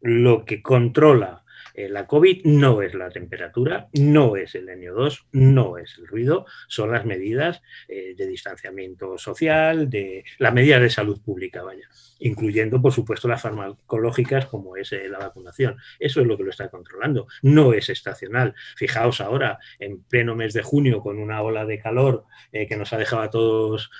lo 0.00 0.44
que 0.44 0.62
controla 0.62 1.44
eh, 1.76 1.90
la 1.90 2.06
COVID 2.06 2.44
no 2.44 2.80
es 2.80 2.94
la 2.94 3.10
temperatura, 3.10 3.88
no 3.92 4.34
es 4.36 4.54
el 4.54 4.66
NO2, 4.66 5.26
no 5.32 5.76
es 5.76 5.98
el 5.98 6.06
ruido, 6.06 6.46
son 6.68 6.90
las 6.90 7.04
medidas 7.04 7.60
eh, 7.86 8.14
de 8.16 8.26
distanciamiento 8.26 9.18
social, 9.18 9.90
de 9.90 10.24
las 10.38 10.54
medidas 10.54 10.80
de 10.80 10.88
salud 10.88 11.20
pública, 11.20 11.62
vaya, 11.62 11.86
incluyendo, 12.18 12.80
por 12.80 12.92
supuesto, 12.92 13.28
las 13.28 13.42
farmacológicas 13.42 14.46
como 14.46 14.74
es 14.76 14.90
eh, 14.92 15.06
la 15.10 15.18
vacunación. 15.18 15.76
Eso 15.98 16.22
es 16.22 16.26
lo 16.26 16.38
que 16.38 16.44
lo 16.44 16.50
está 16.50 16.70
controlando. 16.70 17.26
No 17.42 17.74
es 17.74 17.90
estacional. 17.90 18.54
Fijaos 18.74 19.20
ahora, 19.20 19.58
en 19.78 20.02
pleno 20.02 20.34
mes 20.34 20.54
de 20.54 20.62
junio, 20.62 21.02
con 21.02 21.18
una 21.18 21.42
ola 21.42 21.66
de 21.66 21.78
calor 21.78 22.24
que 22.52 22.76
nos 22.78 22.94
ha 22.94 22.98
dejado 22.98 23.20
a 23.20 23.30
todos, 23.30 23.90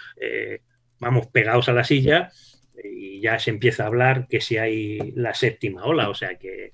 vamos, 0.98 1.26
pegados 1.26 1.68
a 1.68 1.74
la 1.74 1.84
silla, 1.84 2.30
y 2.82 3.20
ya 3.20 3.38
se 3.38 3.50
empieza 3.50 3.84
a 3.84 3.88
hablar 3.88 4.28
que 4.28 4.40
si 4.40 4.56
hay 4.56 5.12
la 5.14 5.34
séptima 5.34 5.84
ola, 5.84 6.08
o 6.08 6.14
sea 6.14 6.38
que 6.38 6.72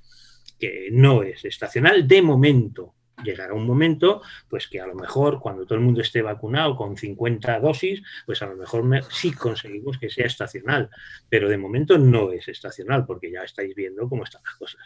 que 0.62 0.90
no 0.92 1.24
es 1.24 1.44
estacional 1.44 2.06
de 2.06 2.22
momento. 2.22 2.94
Llegará 3.24 3.52
un 3.52 3.66
momento, 3.66 4.22
pues 4.48 4.68
que 4.68 4.80
a 4.80 4.86
lo 4.86 4.94
mejor 4.94 5.40
cuando 5.40 5.66
todo 5.66 5.74
el 5.74 5.84
mundo 5.84 6.00
esté 6.00 6.22
vacunado 6.22 6.76
con 6.76 6.96
50 6.96 7.58
dosis, 7.58 8.00
pues 8.26 8.42
a 8.42 8.46
lo 8.46 8.54
mejor 8.54 8.84
sí 9.10 9.32
conseguimos 9.32 9.98
que 9.98 10.08
sea 10.08 10.26
estacional, 10.26 10.88
pero 11.28 11.48
de 11.48 11.58
momento 11.58 11.98
no 11.98 12.30
es 12.30 12.46
estacional 12.46 13.04
porque 13.04 13.32
ya 13.32 13.42
estáis 13.42 13.74
viendo 13.74 14.08
cómo 14.08 14.22
están 14.22 14.42
las 14.44 14.54
cosas. 14.54 14.82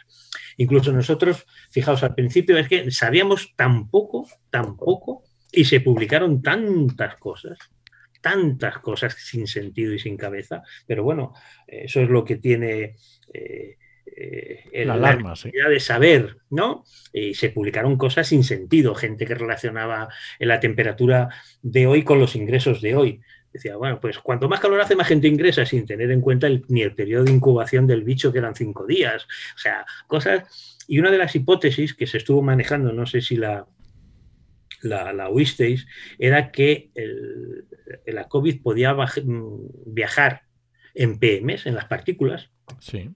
Incluso 0.57 0.91
nosotros, 0.91 1.45
fijaos 1.69 2.01
al 2.01 2.15
principio, 2.15 2.57
es 2.57 2.67
que 2.67 2.89
sabíamos 2.89 3.53
tan 3.55 3.87
poco, 3.87 4.27
tan 4.49 4.77
poco, 4.77 5.25
y 5.51 5.65
se 5.65 5.81
publicaron 5.81 6.41
tantas 6.41 7.17
cosas, 7.17 7.59
tantas 8.19 8.79
cosas 8.79 9.13
sin 9.13 9.45
sentido 9.45 9.93
y 9.93 9.99
sin 9.99 10.17
cabeza, 10.17 10.63
pero 10.87 11.03
bueno, 11.03 11.33
eso 11.67 12.01
es 12.01 12.09
lo 12.09 12.25
que 12.25 12.37
tiene... 12.37 12.95
Eh, 13.31 13.77
eh, 14.15 14.85
la 14.85 14.93
alarma, 14.93 15.33
de 15.33 15.79
saber, 15.79 16.37
¿no? 16.49 16.83
Y 17.13 17.33
se 17.33 17.49
publicaron 17.49 17.97
cosas 17.97 18.27
sin 18.27 18.43
sentido, 18.43 18.95
gente 18.95 19.25
que 19.25 19.35
relacionaba 19.35 20.09
la 20.39 20.59
temperatura 20.59 21.29
de 21.61 21.87
hoy 21.87 22.03
con 22.03 22.19
los 22.19 22.35
ingresos 22.35 22.81
de 22.81 22.95
hoy. 22.95 23.21
Decía, 23.51 23.75
bueno, 23.75 23.99
pues 23.99 24.19
cuanto 24.19 24.47
más 24.47 24.59
calor 24.59 24.79
hace, 24.81 24.95
más 24.95 25.07
gente 25.07 25.27
ingresa, 25.27 25.65
sin 25.65 25.85
tener 25.85 26.11
en 26.11 26.21
cuenta 26.21 26.47
ni 26.67 26.81
el 26.81 26.93
periodo 26.93 27.25
de 27.25 27.31
incubación 27.31 27.87
del 27.87 28.03
bicho, 28.03 28.31
que 28.31 28.39
eran 28.39 28.55
cinco 28.55 28.85
días. 28.85 29.23
O 29.55 29.57
sea, 29.57 29.85
cosas. 30.07 30.77
Y 30.87 30.99
una 30.99 31.11
de 31.11 31.17
las 31.17 31.35
hipótesis 31.35 31.93
que 31.93 32.07
se 32.07 32.17
estuvo 32.17 32.41
manejando, 32.41 32.93
no 32.93 33.05
sé 33.05 33.21
si 33.21 33.35
la, 33.35 33.67
la, 34.81 35.11
la 35.13 35.29
oísteis, 35.29 35.87
era 36.19 36.51
que 36.51 36.91
el, 36.95 37.65
la 38.05 38.27
COVID 38.27 38.61
podía 38.61 38.95
viajar 39.85 40.43
en 40.93 41.19
PMs, 41.19 41.65
en 41.65 41.75
las 41.75 41.85
partículas. 41.85 42.49
Sí. 42.79 43.09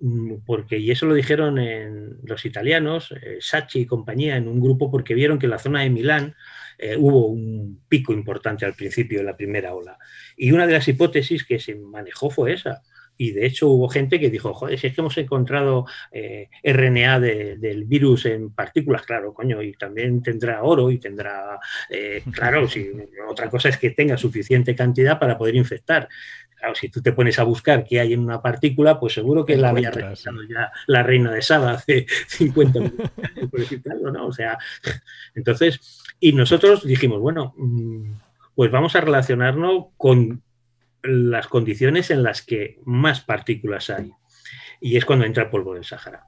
Mm, 0.00 0.36
porque, 0.46 0.78
y 0.78 0.90
eso 0.90 1.06
lo 1.06 1.14
dijeron 1.14 1.58
en 1.58 2.18
los 2.22 2.44
italianos, 2.44 3.12
eh, 3.12 3.38
Sachi 3.40 3.80
y 3.80 3.86
compañía, 3.86 4.36
en 4.36 4.46
un 4.46 4.60
grupo, 4.60 4.90
porque 4.90 5.14
vieron 5.14 5.38
que 5.38 5.46
en 5.46 5.50
la 5.50 5.58
zona 5.58 5.82
de 5.82 5.90
Milán 5.90 6.36
eh, 6.78 6.96
hubo 6.96 7.26
un 7.26 7.82
pico 7.88 8.12
importante 8.12 8.64
al 8.64 8.74
principio 8.74 9.18
de 9.18 9.24
la 9.24 9.36
primera 9.36 9.74
ola. 9.74 9.98
Y 10.36 10.52
una 10.52 10.66
de 10.66 10.74
las 10.74 10.86
hipótesis 10.86 11.44
que 11.44 11.58
se 11.58 11.74
manejó 11.74 12.30
fue 12.30 12.52
esa. 12.52 12.82
Y 13.20 13.32
de 13.32 13.46
hecho 13.46 13.68
hubo 13.68 13.88
gente 13.88 14.20
que 14.20 14.30
dijo, 14.30 14.54
joder, 14.54 14.78
si 14.78 14.86
es 14.86 14.94
que 14.94 15.00
hemos 15.00 15.18
encontrado 15.18 15.86
eh, 16.12 16.48
RNA 16.62 17.18
del 17.18 17.84
virus 17.84 18.26
en 18.26 18.54
partículas, 18.54 19.02
claro, 19.02 19.34
coño, 19.34 19.60
y 19.60 19.72
también 19.72 20.22
tendrá 20.22 20.62
oro 20.62 20.88
y 20.92 20.98
tendrá, 20.98 21.58
claro, 22.30 22.68
si, 22.68 22.88
otra 23.28 23.50
cosa 23.50 23.70
es 23.70 23.76
que 23.76 23.90
tenga 23.90 24.16
suficiente 24.16 24.76
cantidad 24.76 25.18
para 25.18 25.36
poder 25.36 25.56
infectar. 25.56 26.08
Claro, 26.58 26.74
si 26.74 26.88
tú 26.88 27.00
te 27.00 27.12
pones 27.12 27.38
a 27.38 27.44
buscar 27.44 27.84
qué 27.84 28.00
hay 28.00 28.12
en 28.12 28.20
una 28.20 28.42
partícula, 28.42 28.98
pues 28.98 29.14
seguro 29.14 29.46
que 29.46 29.56
la 29.56 29.68
había 29.68 29.92
registrado 29.92 30.42
ya 30.42 30.72
la 30.88 31.04
reina 31.04 31.32
de 31.32 31.40
Saba 31.40 31.72
hace 31.72 32.06
50 32.26 32.78
años, 32.78 32.92
por 33.50 33.60
decirte 33.60 33.92
algo, 33.92 34.10
¿no? 34.10 34.26
O 34.26 34.32
sea, 34.32 34.58
entonces, 35.34 36.02
y 36.18 36.32
nosotros 36.32 36.84
dijimos, 36.84 37.20
bueno, 37.20 37.54
mm, 37.56 38.12
pues 38.56 38.72
vamos 38.72 38.96
a 38.96 39.00
relacionarnos 39.00 39.86
con 39.96 40.42
las 41.02 41.46
condiciones 41.46 42.10
en 42.10 42.24
las 42.24 42.42
que 42.42 42.80
más 42.84 43.20
partículas 43.20 43.88
hay. 43.90 44.10
Y 44.80 44.96
es 44.96 45.04
cuando 45.04 45.24
entra 45.24 45.44
el 45.44 45.50
polvo 45.50 45.74
del 45.74 45.84
Sáhara. 45.84 46.24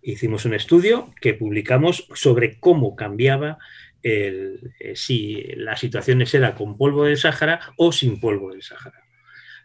Hicimos 0.00 0.46
un 0.46 0.54
estudio 0.54 1.12
que 1.20 1.34
publicamos 1.34 2.08
sobre 2.14 2.58
cómo 2.58 2.96
cambiaba 2.96 3.58
el, 4.02 4.72
eh, 4.80 4.96
si 4.96 5.42
las 5.56 5.80
situaciones 5.80 6.32
era 6.34 6.54
con 6.54 6.78
polvo 6.78 7.04
del 7.04 7.18
Sáhara 7.18 7.60
o 7.76 7.92
sin 7.92 8.20
polvo 8.20 8.52
del 8.52 8.62
Sáhara. 8.62 9.02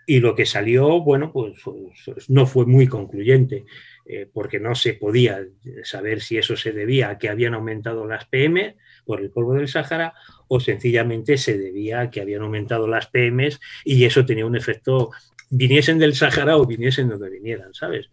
Y 0.05 0.19
lo 0.19 0.35
que 0.35 0.45
salió, 0.45 1.01
bueno, 1.01 1.31
pues, 1.31 1.59
pues 1.63 2.29
no 2.29 2.45
fue 2.45 2.65
muy 2.65 2.87
concluyente, 2.87 3.65
eh, 4.05 4.27
porque 4.31 4.59
no 4.59 4.75
se 4.75 4.93
podía 4.93 5.45
saber 5.83 6.21
si 6.21 6.37
eso 6.37 6.57
se 6.57 6.73
debía 6.73 7.09
a 7.09 7.17
que 7.17 7.29
habían 7.29 7.53
aumentado 7.53 8.05
las 8.05 8.25
PM 8.25 8.75
por 9.05 9.21
el 9.21 9.29
polvo 9.29 9.53
del 9.53 9.69
Sáhara 9.69 10.13
o 10.49 10.59
sencillamente 10.59 11.37
se 11.37 11.57
debía 11.57 12.01
a 12.01 12.09
que 12.11 12.19
habían 12.19 12.41
aumentado 12.41 12.87
las 12.87 13.07
PMs 13.07 13.61
y 13.85 14.03
eso 14.03 14.25
tenía 14.25 14.45
un 14.45 14.57
efecto, 14.57 15.11
viniesen 15.49 15.99
del 15.99 16.15
Sáhara 16.15 16.57
o 16.57 16.65
viniesen 16.65 17.07
donde 17.07 17.29
vinieran, 17.29 17.73
¿sabes? 17.73 18.09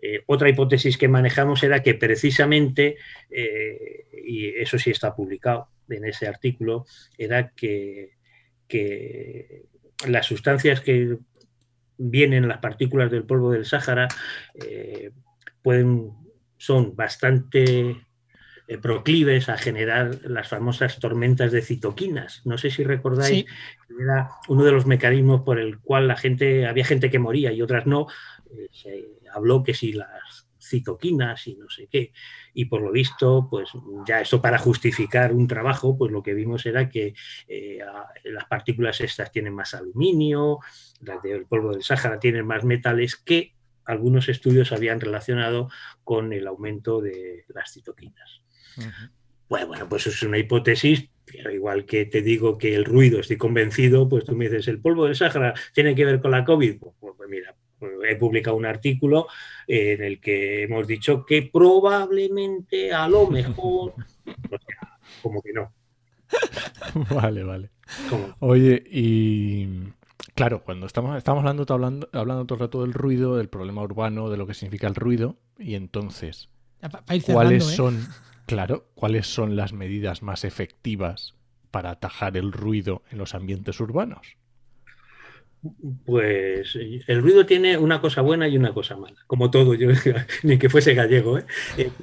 Eh, 0.00 0.22
otra 0.26 0.48
hipótesis 0.48 0.96
que 0.96 1.08
manejamos 1.08 1.62
era 1.62 1.82
que 1.82 1.94
precisamente, 1.94 2.96
eh, 3.30 4.06
y 4.24 4.48
eso 4.48 4.78
sí 4.78 4.90
está 4.90 5.14
publicado 5.14 5.68
en 5.88 6.04
ese 6.04 6.28
artículo, 6.28 6.86
era 7.16 7.50
que, 7.50 8.12
que 8.68 9.64
las 10.06 10.26
sustancias 10.26 10.80
que 10.80 11.18
vienen, 11.96 12.48
las 12.48 12.58
partículas 12.58 13.10
del 13.10 13.24
polvo 13.24 13.50
del 13.50 13.64
Sáhara, 13.64 14.08
eh, 14.54 15.10
pueden, 15.62 16.12
son 16.56 16.94
bastante 16.94 17.96
eh, 18.68 18.78
proclives 18.78 19.48
a 19.48 19.58
generar 19.58 20.18
las 20.24 20.48
famosas 20.48 20.98
tormentas 20.98 21.52
de 21.52 21.62
citoquinas. 21.62 22.42
No 22.44 22.58
sé 22.58 22.70
si 22.70 22.84
recordáis, 22.84 23.46
era 24.00 24.30
uno 24.48 24.64
de 24.64 24.72
los 24.72 24.86
mecanismos 24.86 25.42
por 25.42 25.58
el 25.58 25.80
cual 25.80 26.06
la 26.06 26.16
gente, 26.16 26.66
había 26.66 26.84
gente 26.84 27.10
que 27.10 27.18
moría 27.18 27.52
y 27.52 27.62
otras 27.62 27.86
no. 27.86 28.06
Eh, 28.50 28.68
se 28.70 29.06
habló 29.32 29.62
que 29.62 29.74
si 29.74 29.92
las 29.92 30.47
citoquinas 30.68 31.46
y 31.46 31.56
no 31.56 31.68
sé 31.68 31.88
qué. 31.90 32.12
Y 32.54 32.66
por 32.66 32.82
lo 32.82 32.92
visto, 32.92 33.48
pues 33.50 33.70
ya 34.06 34.20
eso 34.20 34.40
para 34.42 34.58
justificar 34.58 35.32
un 35.32 35.46
trabajo, 35.46 35.96
pues 35.96 36.12
lo 36.12 36.22
que 36.22 36.34
vimos 36.34 36.66
era 36.66 36.88
que 36.88 37.14
eh, 37.46 37.78
las 38.24 38.44
partículas 38.46 39.00
estas 39.00 39.32
tienen 39.32 39.54
más 39.54 39.74
aluminio, 39.74 40.58
las 41.00 41.22
del 41.22 41.46
polvo 41.46 41.72
del 41.72 41.82
Sáhara 41.82 42.18
tienen 42.18 42.46
más 42.46 42.64
metales 42.64 43.16
que 43.16 43.54
algunos 43.84 44.28
estudios 44.28 44.70
habían 44.72 45.00
relacionado 45.00 45.70
con 46.04 46.32
el 46.32 46.46
aumento 46.46 47.00
de 47.00 47.44
las 47.48 47.72
citoquinas. 47.72 48.42
Bueno, 49.48 49.88
pues 49.88 50.06
es 50.06 50.22
una 50.22 50.36
hipótesis, 50.36 51.08
pero 51.24 51.50
igual 51.50 51.86
que 51.86 52.04
te 52.04 52.20
digo 52.20 52.58
que 52.58 52.74
el 52.74 52.84
ruido, 52.84 53.18
estoy 53.20 53.38
convencido, 53.38 54.08
pues 54.08 54.24
tú 54.24 54.36
me 54.36 54.44
dices, 54.48 54.68
¿el 54.68 54.80
polvo 54.80 55.06
del 55.06 55.16
Sáhara 55.16 55.54
tiene 55.72 55.94
que 55.94 56.04
ver 56.04 56.20
con 56.20 56.32
la 56.32 56.44
COVID? 56.44 56.78
Pues, 56.78 57.14
pues 57.16 57.30
mira, 57.30 57.56
he 58.08 58.16
publicado 58.16 58.56
un 58.56 58.66
artículo 58.66 59.26
en 59.66 60.02
el 60.02 60.20
que 60.20 60.64
hemos 60.64 60.86
dicho 60.86 61.24
que 61.24 61.42
probablemente, 61.52 62.92
a 62.92 63.08
lo 63.08 63.28
mejor, 63.28 63.94
como 65.22 65.42
que 65.42 65.52
no. 65.52 65.72
Vale, 67.14 67.42
vale. 67.42 67.70
Oye, 68.40 68.82
y 68.90 69.66
claro, 70.34 70.62
cuando 70.62 70.86
estamos, 70.86 71.16
estamos 71.16 71.40
hablando, 71.40 71.64
hablando, 71.68 72.08
hablando 72.12 72.44
todo 72.44 72.56
el 72.56 72.60
rato 72.60 72.82
del 72.82 72.92
ruido, 72.92 73.36
del 73.36 73.48
problema 73.48 73.82
urbano, 73.82 74.30
de 74.30 74.36
lo 74.36 74.46
que 74.46 74.54
significa 74.54 74.86
el 74.86 74.94
ruido, 74.94 75.36
y 75.58 75.74
entonces, 75.74 76.48
¿cuáles 77.32 77.66
¿eh? 77.66 77.74
son, 77.74 78.06
claro, 78.46 78.88
cuáles 78.94 79.26
son 79.26 79.56
las 79.56 79.72
medidas 79.72 80.22
más 80.22 80.44
efectivas 80.44 81.34
para 81.70 81.90
atajar 81.90 82.36
el 82.36 82.52
ruido 82.52 83.02
en 83.10 83.18
los 83.18 83.34
ambientes 83.34 83.80
urbanos? 83.80 84.36
Pues 86.04 86.76
el 86.76 87.22
ruido 87.22 87.44
tiene 87.44 87.76
una 87.76 88.00
cosa 88.00 88.20
buena 88.20 88.46
y 88.46 88.56
una 88.56 88.72
cosa 88.72 88.96
mala, 88.96 89.16
como 89.26 89.50
todo, 89.50 89.74
yo 89.74 89.88
ni 90.44 90.58
que 90.58 90.68
fuese 90.68 90.94
gallego, 90.94 91.38
¿eh? 91.38 91.46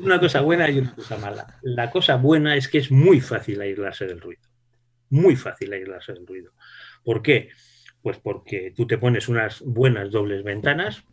una 0.01 0.19
cosa 0.19 0.41
buena 0.41 0.69
y 0.69 0.79
una 0.79 0.93
cosa 0.93 1.17
mala. 1.17 1.59
La 1.61 1.89
cosa 1.89 2.17
buena 2.17 2.57
es 2.57 2.67
que 2.67 2.79
es 2.79 2.91
muy 2.91 3.21
fácil 3.21 3.61
aislarse 3.61 4.05
del 4.05 4.19
ruido, 4.19 4.41
muy 5.09 5.35
fácil 5.35 5.71
aislarse 5.71 6.13
del 6.13 6.27
ruido. 6.27 6.51
¿Por 7.03 7.21
qué? 7.21 7.49
Pues 8.01 8.17
porque 8.19 8.73
tú 8.75 8.85
te 8.85 8.97
pones 8.97 9.29
unas 9.29 9.61
buenas 9.61 10.11
dobles 10.11 10.43
ventanas. 10.43 11.03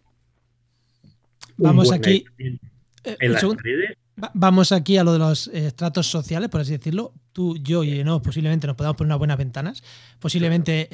Vamos 1.56 1.92
aquí. 1.92 2.24
Eh, 2.38 3.16
en 3.20 3.32
las 3.32 3.44
paredes. 3.44 3.96
Vamos 4.34 4.72
aquí 4.72 4.98
a 4.98 5.04
lo 5.04 5.12
de 5.12 5.18
los 5.18 5.48
estratos 5.48 6.06
sociales, 6.06 6.48
por 6.48 6.60
así 6.60 6.72
decirlo. 6.72 7.14
Tú, 7.32 7.56
yo 7.56 7.82
y 7.82 8.04
no, 8.04 8.20
posiblemente 8.20 8.66
nos 8.66 8.76
podamos 8.76 8.96
poner 8.96 9.08
unas 9.08 9.18
buenas 9.18 9.38
ventanas. 9.38 9.82
Posiblemente 10.20 10.88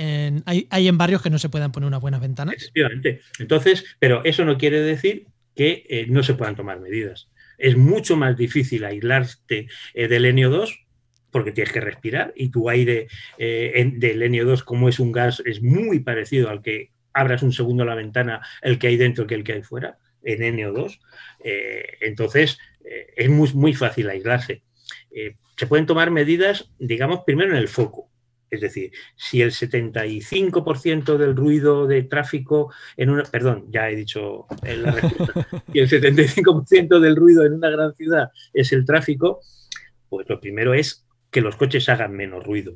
hay, 0.46 0.88
en 0.88 0.98
barrios 0.98 1.20
que 1.20 1.30
no 1.30 1.38
se 1.38 1.48
puedan 1.48 1.72
poner 1.72 1.88
unas 1.88 2.00
buenas 2.00 2.20
ventanas. 2.20 2.54
Efectivamente. 2.56 3.20
Entonces, 3.40 3.84
pero 3.98 4.24
eso 4.24 4.44
no 4.44 4.56
quiere 4.56 4.80
decir 4.80 5.26
que 5.58 5.84
eh, 5.88 6.06
no 6.08 6.22
se 6.22 6.34
puedan 6.34 6.54
tomar 6.54 6.78
medidas. 6.78 7.28
Es 7.58 7.76
mucho 7.76 8.16
más 8.16 8.36
difícil 8.36 8.84
aislarte 8.84 9.66
eh, 9.92 10.06
del 10.06 10.26
NO2 10.26 10.86
porque 11.32 11.50
tienes 11.50 11.72
que 11.72 11.80
respirar 11.80 12.32
y 12.36 12.50
tu 12.50 12.70
aire 12.70 13.08
eh, 13.38 13.92
del 13.96 14.22
NO2, 14.22 14.62
como 14.62 14.88
es 14.88 15.00
un 15.00 15.10
gas, 15.10 15.42
es 15.44 15.60
muy 15.60 15.98
parecido 15.98 16.48
al 16.48 16.62
que 16.62 16.92
abras 17.12 17.42
un 17.42 17.52
segundo 17.52 17.84
la 17.84 17.96
ventana, 17.96 18.40
el 18.62 18.78
que 18.78 18.86
hay 18.86 18.96
dentro 18.96 19.26
que 19.26 19.34
el 19.34 19.42
que 19.42 19.54
hay 19.54 19.62
fuera, 19.64 19.98
en 20.22 20.56
NO2. 20.56 21.00
entonces, 22.00 22.58
es 23.16 23.28
muy, 23.28 23.52
muy 23.54 23.74
fácil 23.74 24.08
aislarse. 24.08 24.62
se 25.56 25.66
pueden 25.66 25.86
tomar 25.86 26.10
medidas, 26.10 26.70
digamos, 26.78 27.20
primero 27.24 27.52
en 27.52 27.58
el 27.58 27.68
foco. 27.68 28.08
Es 28.50 28.60
decir, 28.60 28.92
si 29.16 29.42
el 29.42 29.50
75% 29.50 31.18
del 31.18 31.36
ruido 31.36 31.86
de 31.86 32.02
tráfico 32.02 32.72
en 32.96 33.10
una, 33.10 33.24
perdón, 33.24 33.66
ya 33.70 33.90
he 33.90 33.96
dicho 33.96 34.46
en 34.62 34.82
la 34.84 34.92
respuesta, 34.92 35.48
y 35.72 35.80
el 35.80 35.88
75% 35.88 36.98
del 36.98 37.16
ruido 37.16 37.44
en 37.44 37.54
una 37.54 37.68
gran 37.68 37.94
ciudad 37.94 38.30
es 38.54 38.72
el 38.72 38.84
tráfico, 38.86 39.40
pues 40.08 40.26
lo 40.28 40.40
primero 40.40 40.72
es 40.72 41.06
que 41.30 41.42
los 41.42 41.56
coches 41.56 41.88
hagan 41.88 42.12
menos 42.12 42.44
ruido. 42.44 42.74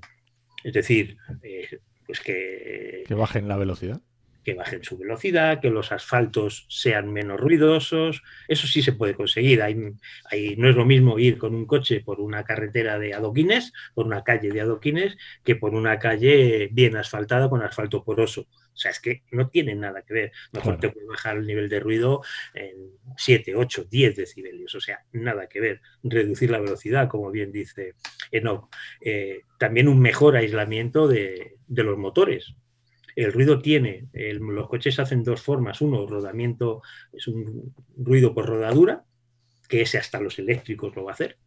Es 0.63 0.75
decir, 0.75 1.17
eh, 1.43 1.81
pues 2.07 2.21
que... 2.21 3.05
Que 3.07 3.15
bajen 3.15 3.49
la 3.49 3.57
velocidad 3.57 4.01
que 4.43 4.55
bajen 4.55 4.83
su 4.83 4.99
velocidad, 4.99 5.61
que 5.61 5.71
los 5.71 5.93
asfaltos 5.93 6.67
sean 6.69 7.13
menos 7.13 7.41
ruidosos. 7.41 8.23
Eso 8.49 8.67
sí 8.67 8.83
se 8.83 8.93
puede 8.93 9.15
conseguir. 9.15 9.63
Hay, 9.63 9.77
no 10.57 10.69
es 10.69 10.77
lo 10.77 10.85
mismo 10.85 11.19
ir 11.19 11.39
con 11.39 11.55
un 11.55 11.67
coche 11.67 12.01
por 12.01 12.21
una 12.21 12.45
carretera 12.45 12.99
de 12.99 13.15
adoquines, 13.15 13.73
por 13.95 14.07
una 14.07 14.25
calle 14.25 14.51
de 14.51 14.61
adoquines, 14.61 15.17
que 15.45 15.57
por 15.57 15.75
una 15.75 15.99
calle 15.99 16.69
bien 16.73 16.97
asfaltada 16.97 17.49
con 17.49 17.63
asfalto 17.63 18.05
poroso. 18.05 18.43
O 18.75 18.77
sea, 18.77 18.91
es 18.91 19.01
que 19.01 19.23
no 19.31 19.49
tiene 19.49 19.75
nada 19.75 20.03
que 20.03 20.15
ver. 20.15 20.33
Mejor 20.53 20.81
te 20.81 20.89
puede 20.89 21.07
bajar 21.07 21.37
el 21.37 21.47
nivel 21.47 21.69
de 21.69 21.79
ruido 21.79 22.23
en 22.55 22.93
7, 23.17 23.55
8, 23.55 23.85
10 23.91 24.17
decibelios. 24.17 24.75
O 24.75 24.81
sea, 24.81 25.05
nada 25.13 25.47
que 25.47 25.61
ver. 25.61 25.81
Reducir 26.03 26.51
la 26.51 26.59
velocidad, 26.59 27.09
como 27.09 27.31
bien 27.31 27.53
dice 27.53 27.95
Enoch. 28.31 28.75
Eh, 29.01 29.43
también 29.59 29.89
un 29.89 30.01
mejor 30.01 30.37
aislamiento 30.37 31.07
de 31.07 31.59
los 31.69 31.99
motores 31.99 32.55
el 33.17 33.33
ruido 33.33 33.61
tiene, 33.61 34.09
los 34.13 34.69
coches 34.69 34.99
hacen 34.99 35.23
dos 35.23 35.43
formas. 35.43 35.81
Uno, 35.81 36.07
rodamiento, 36.07 36.83
es 37.13 37.29
un 37.29 37.75
ruido 37.97 38.35
por 38.35 38.47
rodadura, 38.47 39.05
que 39.69 39.83
ese 39.83 39.99
hasta 39.99 40.21
los 40.21 40.39
eléctricos 40.39 40.95
lo 40.97 41.05
va 41.05 41.13
a 41.13 41.15
hacer. 41.15 41.39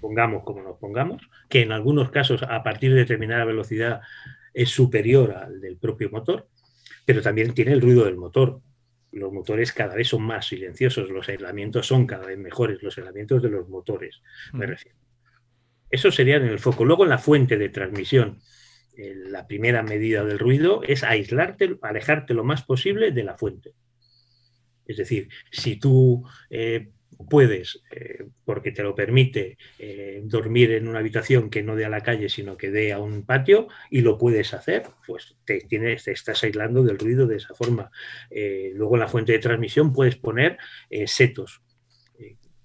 Pongamos 0.00 0.44
como 0.44 0.62
nos 0.62 0.78
pongamos, 0.78 1.28
que 1.48 1.62
en 1.62 1.72
algunos 1.72 2.10
casos 2.10 2.42
a 2.42 2.62
partir 2.62 2.92
de 2.92 3.00
determinada 3.00 3.44
velocidad 3.44 4.00
es 4.52 4.70
superior 4.70 5.32
al 5.32 5.60
del 5.60 5.76
propio 5.76 6.10
motor, 6.10 6.48
pero 7.04 7.22
también 7.22 7.54
tiene 7.54 7.72
el 7.72 7.80
ruido 7.80 8.04
del 8.04 8.16
motor. 8.16 8.60
Los 9.12 9.32
motores 9.32 9.72
cada 9.72 9.94
vez 9.94 10.08
son 10.08 10.22
más 10.22 10.46
silenciosos, 10.46 11.10
los 11.10 11.28
aislamientos 11.28 11.86
son 11.86 12.06
cada 12.06 12.26
vez 12.26 12.38
mejores, 12.38 12.82
los 12.82 12.98
aislamientos 12.98 13.42
de 13.42 13.50
los 13.50 13.68
motores, 13.68 14.20
me 14.52 14.66
mm. 14.66 14.70
refiero. 14.70 14.98
Eso 15.90 16.10
sería 16.10 16.36
en 16.36 16.46
el 16.46 16.58
foco. 16.58 16.84
Luego 16.84 17.04
en 17.04 17.10
la 17.10 17.18
fuente 17.18 17.56
de 17.56 17.68
transmisión 17.68 18.40
la 18.96 19.46
primera 19.46 19.82
medida 19.82 20.24
del 20.24 20.38
ruido 20.38 20.82
es 20.82 21.04
aislarte, 21.04 21.76
alejarte 21.82 22.34
lo 22.34 22.44
más 22.44 22.62
posible 22.62 23.10
de 23.12 23.24
la 23.24 23.36
fuente. 23.36 23.74
Es 24.86 24.96
decir, 24.96 25.28
si 25.50 25.76
tú 25.76 26.24
eh, 26.48 26.88
puedes, 27.28 27.82
eh, 27.90 28.28
porque 28.44 28.72
te 28.72 28.82
lo 28.82 28.94
permite, 28.94 29.58
eh, 29.78 30.22
dormir 30.24 30.72
en 30.72 30.88
una 30.88 31.00
habitación 31.00 31.50
que 31.50 31.62
no 31.62 31.76
dé 31.76 31.84
a 31.84 31.90
la 31.90 32.02
calle, 32.02 32.28
sino 32.28 32.56
que 32.56 32.70
dé 32.70 32.92
a 32.92 32.98
un 32.98 33.24
patio, 33.24 33.68
y 33.90 34.00
lo 34.00 34.16
puedes 34.16 34.54
hacer, 34.54 34.84
pues 35.06 35.36
te, 35.44 35.60
tienes, 35.60 36.04
te 36.04 36.12
estás 36.12 36.42
aislando 36.44 36.82
del 36.82 36.98
ruido 36.98 37.26
de 37.26 37.36
esa 37.36 37.54
forma. 37.54 37.90
luego 38.30 38.94
en 38.94 39.00
la 39.00 39.08
fuente 39.08 39.32
de 39.32 39.38
transmisión 39.38 39.92
puedes 39.92 40.16
poner 40.16 40.58
setos, 41.06 41.62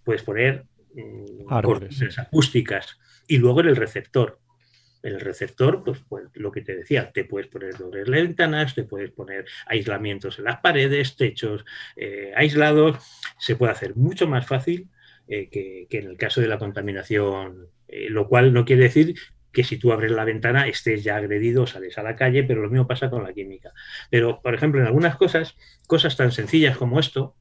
puedes 0.03 0.23
poner 0.23 0.65
mm, 0.93 1.51
acústicas, 1.51 2.99
y 3.27 3.37
luego 3.37 3.61
en 3.61 3.67
el 3.67 3.75
receptor 3.75 4.40
el 5.03 5.19
receptor, 5.19 5.83
pues, 5.83 5.99
pues, 6.07 6.25
lo 6.33 6.51
que 6.51 6.61
te 6.61 6.75
decía, 6.75 7.11
te 7.11 7.25
puedes 7.25 7.47
poner 7.47 7.77
dobles 7.77 8.09
ventanas, 8.09 8.75
te 8.75 8.83
puedes 8.83 9.11
poner 9.11 9.45
aislamientos 9.65 10.39
en 10.39 10.45
las 10.45 10.59
paredes, 10.59 11.15
techos 11.15 11.65
eh, 11.95 12.31
aislados, 12.35 12.97
se 13.39 13.55
puede 13.55 13.71
hacer 13.71 13.95
mucho 13.95 14.27
más 14.27 14.45
fácil 14.45 14.89
eh, 15.27 15.49
que, 15.49 15.87
en 15.89 16.07
el 16.07 16.17
caso 16.17 16.41
de 16.41 16.47
la 16.47 16.59
contaminación, 16.59 17.67
eh, 17.87 18.09
lo 18.09 18.27
cual 18.27 18.53
no 18.53 18.65
quiere 18.65 18.83
decir 18.83 19.15
que 19.51 19.63
si 19.63 19.77
tú 19.77 19.91
abres 19.91 20.11
la 20.11 20.23
ventana 20.23 20.67
estés 20.67 21.03
ya 21.03 21.17
agredido, 21.17 21.67
sales 21.67 21.97
a 21.97 22.03
la 22.03 22.15
calle, 22.15 22.43
pero 22.43 22.61
lo 22.61 22.69
mismo 22.69 22.87
pasa 22.87 23.09
con 23.09 23.23
la 23.23 23.33
química. 23.33 23.73
Pero, 24.09 24.41
por 24.41 24.55
ejemplo, 24.55 24.79
en 24.79 24.87
algunas 24.87 25.17
cosas, 25.17 25.57
cosas 25.87 26.15
tan 26.15 26.31
sencillas 26.31 26.77
como 26.77 26.99
esto, 26.99 27.35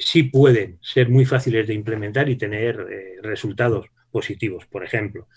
sí 0.00 0.24
pueden 0.24 0.78
ser 0.82 1.08
muy 1.08 1.24
fáciles 1.24 1.68
de 1.68 1.74
implementar 1.74 2.28
y 2.28 2.34
tener 2.34 2.84
resultados 3.22 3.86
positivos. 4.10 4.66
Por 4.66 4.84
ejemplo, 4.84 5.28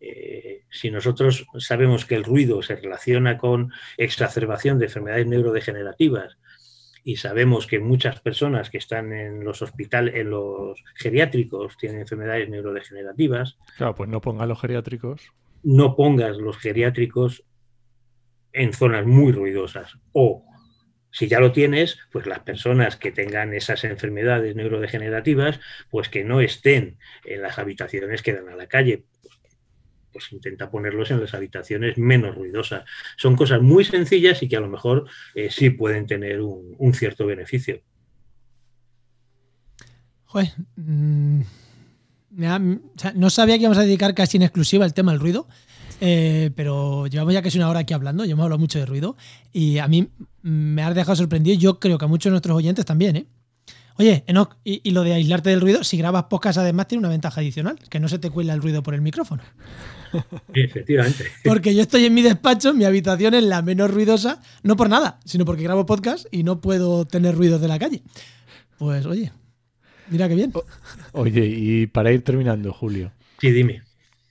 eh, 0.00 0.64
si 0.70 0.90
nosotros 0.90 1.46
sabemos 1.58 2.04
que 2.04 2.14
el 2.14 2.24
ruido 2.24 2.62
se 2.62 2.76
relaciona 2.76 3.38
con 3.38 3.72
exacerbación 3.96 4.78
de 4.78 4.86
enfermedades 4.86 5.26
neurodegenerativas 5.26 6.38
y 7.04 7.16
sabemos 7.16 7.66
que 7.66 7.80
muchas 7.80 8.20
personas 8.20 8.70
que 8.70 8.78
están 8.78 9.12
en 9.12 9.44
los 9.44 9.60
hospitales, 9.60 10.14
en 10.14 10.30
los 10.30 10.82
geriátricos, 10.94 11.76
tienen 11.76 12.00
enfermedades 12.00 12.48
neurodegenerativas. 12.48 13.58
Claro, 13.76 13.94
pues 13.94 14.08
no 14.08 14.22
pongas 14.22 14.48
los 14.48 14.60
geriátricos. 14.60 15.30
No 15.62 15.96
pongas 15.96 16.38
los 16.38 16.56
geriátricos 16.56 17.44
en 18.54 18.72
zonas 18.72 19.04
muy 19.04 19.32
ruidosas. 19.32 19.98
O 20.12 20.46
si 21.14 21.28
ya 21.28 21.38
lo 21.38 21.52
tienes, 21.52 21.96
pues 22.10 22.26
las 22.26 22.40
personas 22.40 22.96
que 22.96 23.12
tengan 23.12 23.54
esas 23.54 23.84
enfermedades 23.84 24.56
neurodegenerativas, 24.56 25.60
pues 25.88 26.08
que 26.08 26.24
no 26.24 26.40
estén 26.40 26.98
en 27.24 27.40
las 27.40 27.60
habitaciones 27.60 28.20
que 28.20 28.32
dan 28.32 28.48
a 28.48 28.56
la 28.56 28.66
calle, 28.66 29.04
pues 30.12 30.32
intenta 30.32 30.72
ponerlos 30.72 31.12
en 31.12 31.20
las 31.20 31.32
habitaciones 31.32 31.98
menos 31.98 32.34
ruidosas. 32.34 32.84
Son 33.16 33.36
cosas 33.36 33.62
muy 33.62 33.84
sencillas 33.84 34.42
y 34.42 34.48
que 34.48 34.56
a 34.56 34.60
lo 34.60 34.68
mejor 34.68 35.08
eh, 35.36 35.50
sí 35.52 35.70
pueden 35.70 36.08
tener 36.08 36.40
un, 36.40 36.94
cierto 36.94 37.26
beneficio. 37.26 37.80
Joder, 40.24 40.48
mm, 40.74 41.42
no 43.14 43.30
sabía 43.30 43.54
que 43.54 43.62
íbamos 43.62 43.78
a 43.78 43.82
dedicar 43.82 44.14
casi 44.14 44.36
en 44.38 44.42
exclusiva 44.42 44.84
al 44.84 44.94
tema 44.94 45.12
del 45.12 45.20
ruido, 45.20 45.46
eh, 46.00 46.50
pero 46.54 47.06
llevamos 47.06 47.34
ya 47.34 47.42
casi 47.42 47.58
una 47.58 47.68
hora 47.68 47.80
aquí 47.80 47.94
hablando, 47.94 48.24
yo 48.24 48.32
hemos 48.32 48.44
hablado 48.44 48.58
mucho 48.58 48.78
de 48.78 48.86
ruido 48.86 49.16
y 49.52 49.78
a 49.78 49.88
mí 49.88 50.08
me 50.42 50.82
ha 50.82 50.92
dejado 50.92 51.16
sorprendido, 51.16 51.58
yo 51.58 51.78
creo 51.78 51.98
que 51.98 52.04
a 52.04 52.08
muchos 52.08 52.30
de 52.30 52.32
nuestros 52.32 52.56
oyentes 52.56 52.84
también, 52.84 53.16
¿eh? 53.16 53.26
Oye, 53.96 54.24
Enoch, 54.26 54.56
y, 54.64 54.90
lo 54.90 55.04
de 55.04 55.14
aislarte 55.14 55.50
del 55.50 55.60
ruido, 55.60 55.84
si 55.84 55.96
grabas 55.96 56.24
podcast 56.24 56.58
además 56.58 56.88
tiene 56.88 57.00
una 57.00 57.10
ventaja 57.10 57.40
adicional, 57.40 57.78
que 57.88 58.00
no 58.00 58.08
se 58.08 58.18
te 58.18 58.28
cuela 58.28 58.52
el 58.52 58.60
ruido 58.60 58.82
por 58.82 58.94
el 58.94 59.00
micrófono. 59.00 59.42
efectivamente. 60.52 61.24
Porque 61.44 61.74
yo 61.74 61.82
estoy 61.82 62.04
en 62.06 62.14
mi 62.14 62.22
despacho, 62.22 62.74
mi 62.74 62.84
habitación 62.84 63.34
es 63.34 63.44
la 63.44 63.62
menos 63.62 63.92
ruidosa, 63.92 64.40
no 64.64 64.76
por 64.76 64.88
nada, 64.88 65.20
sino 65.24 65.44
porque 65.44 65.62
grabo 65.62 65.86
podcast 65.86 66.26
y 66.32 66.42
no 66.42 66.60
puedo 66.60 67.04
tener 67.04 67.36
ruidos 67.36 67.60
de 67.60 67.68
la 67.68 67.78
calle. 67.78 68.02
Pues 68.78 69.06
oye, 69.06 69.30
mira 70.10 70.28
qué 70.28 70.34
bien. 70.34 70.52
Oye, 71.12 71.46
y 71.46 71.86
para 71.86 72.10
ir 72.10 72.22
terminando, 72.22 72.72
Julio. 72.72 73.12
Sí, 73.40 73.52
dime. 73.52 73.82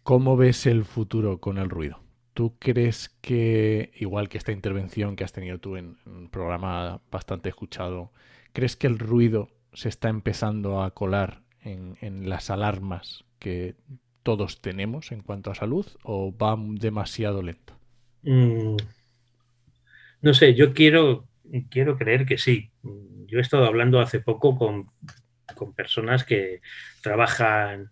¿Cómo 0.04 0.36
ves 0.36 0.66
el 0.66 0.84
futuro 0.84 1.40
con 1.40 1.58
el 1.58 1.70
ruido? 1.70 2.00
¿Tú 2.34 2.56
crees 2.60 3.10
que, 3.22 3.92
igual 3.96 4.28
que 4.28 4.38
esta 4.38 4.52
intervención 4.52 5.16
que 5.16 5.24
has 5.24 5.32
tenido 5.32 5.60
tú 5.60 5.78
en 5.78 5.98
un 6.06 6.30
programa 6.30 7.02
bastante 7.10 7.50
escuchado, 7.50 8.12
¿crees 8.52 8.76
que 8.76 8.88
el 8.88 9.00
ruido 9.00 9.50
se 9.72 9.88
está 9.88 10.10
empezando 10.10 10.82
a 10.82 10.92
colar 10.92 11.42
en, 11.62 12.28
las 12.28 12.50
alarmas 12.50 13.24
que 13.40 13.76
todos 14.24 14.62
tenemos 14.62 15.12
en 15.12 15.22
cuanto 15.22 15.52
a 15.52 15.56
salud 15.56 15.86
o 16.04 16.36
va 16.36 16.58
demasiado 16.58 17.42
lento? 17.42 17.74
Mm, 18.24 18.76
no 20.22 20.34
sé, 20.34 20.54
yo 20.54 20.74
quiero, 20.74 21.28
quiero 21.70 21.98
creer 21.98 22.26
que 22.26 22.38
sí. 22.38 22.72
Yo 23.28 23.40
he 23.40 23.42
estado 23.42 23.66
hablando 23.66 24.00
hace 24.00 24.20
poco 24.20 24.58
con, 24.58 24.90
personas 25.78 26.26
que 26.26 26.60
trabajan 27.02 27.90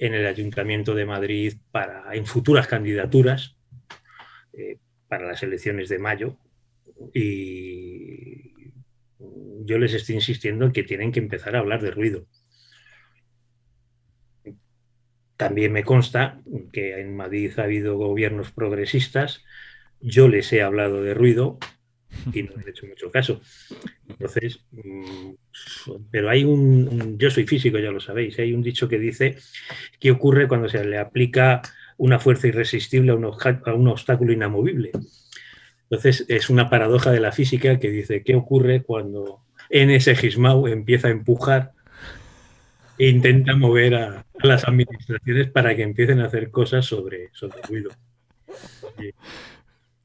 en 0.00 0.14
el 0.14 0.26
Ayuntamiento 0.26 0.94
de 0.94 1.06
Madrid 1.06 1.54
para, 1.70 2.14
en 2.14 2.26
futuras 2.26 2.66
candidaturas 2.66 3.56
eh, 4.52 4.78
para 5.08 5.26
las 5.26 5.42
elecciones 5.42 5.88
de 5.88 5.98
mayo. 5.98 6.36
Y 7.14 8.72
yo 9.64 9.78
les 9.78 9.94
estoy 9.94 10.16
insistiendo 10.16 10.64
en 10.64 10.72
que 10.72 10.82
tienen 10.82 11.12
que 11.12 11.20
empezar 11.20 11.56
a 11.56 11.60
hablar 11.60 11.82
de 11.82 11.90
ruido. 11.90 12.26
También 15.36 15.72
me 15.72 15.84
consta 15.84 16.40
que 16.72 17.00
en 17.00 17.14
Madrid 17.16 17.52
ha 17.58 17.62
habido 17.62 17.96
gobiernos 17.96 18.50
progresistas. 18.50 19.44
Yo 20.00 20.28
les 20.28 20.52
he 20.52 20.62
hablado 20.62 21.02
de 21.02 21.14
ruido 21.14 21.58
y 22.32 22.42
no 22.42 22.50
he 22.64 22.70
hecho 22.70 22.86
mucho 22.86 23.10
caso. 23.10 23.40
Entonces, 24.08 24.60
mm, 24.72 25.32
pero 26.10 26.30
hay 26.30 26.44
un, 26.44 27.18
yo 27.18 27.30
soy 27.30 27.46
físico, 27.46 27.78
ya 27.78 27.90
lo 27.90 28.00
sabéis, 28.00 28.38
hay 28.38 28.52
un 28.52 28.62
dicho 28.62 28.88
que 28.88 28.98
dice 28.98 29.36
qué 30.00 30.10
ocurre 30.10 30.48
cuando 30.48 30.68
se 30.68 30.84
le 30.84 30.98
aplica 30.98 31.62
una 31.96 32.18
fuerza 32.18 32.46
irresistible 32.46 33.12
a 33.12 33.14
un, 33.14 33.88
obstáculo 33.88 34.32
inamovible. 34.32 34.92
Entonces, 35.90 36.24
es 36.28 36.50
una 36.50 36.70
paradoja 36.70 37.10
de 37.10 37.20
la 37.20 37.32
física 37.32 37.78
que 37.78 37.90
dice 37.90 38.22
qué 38.22 38.36
ocurre 38.36 38.82
cuando 38.82 39.42
en 39.70 39.90
ese 39.90 40.14
Gismau 40.14 40.66
empieza 40.66 41.08
a 41.08 41.12
empujar 41.12 41.72
e 42.98 43.08
intenta 43.08 43.56
mover 43.56 43.94
a, 43.94 44.24
las 44.40 44.64
administraciones 44.66 45.50
para 45.50 45.74
que 45.74 45.82
empiecen 45.82 46.20
a 46.20 46.26
hacer 46.26 46.50
cosas 46.50 46.86
sobre, 46.86 47.30
sobre 47.32 47.60
ruido. 47.62 47.90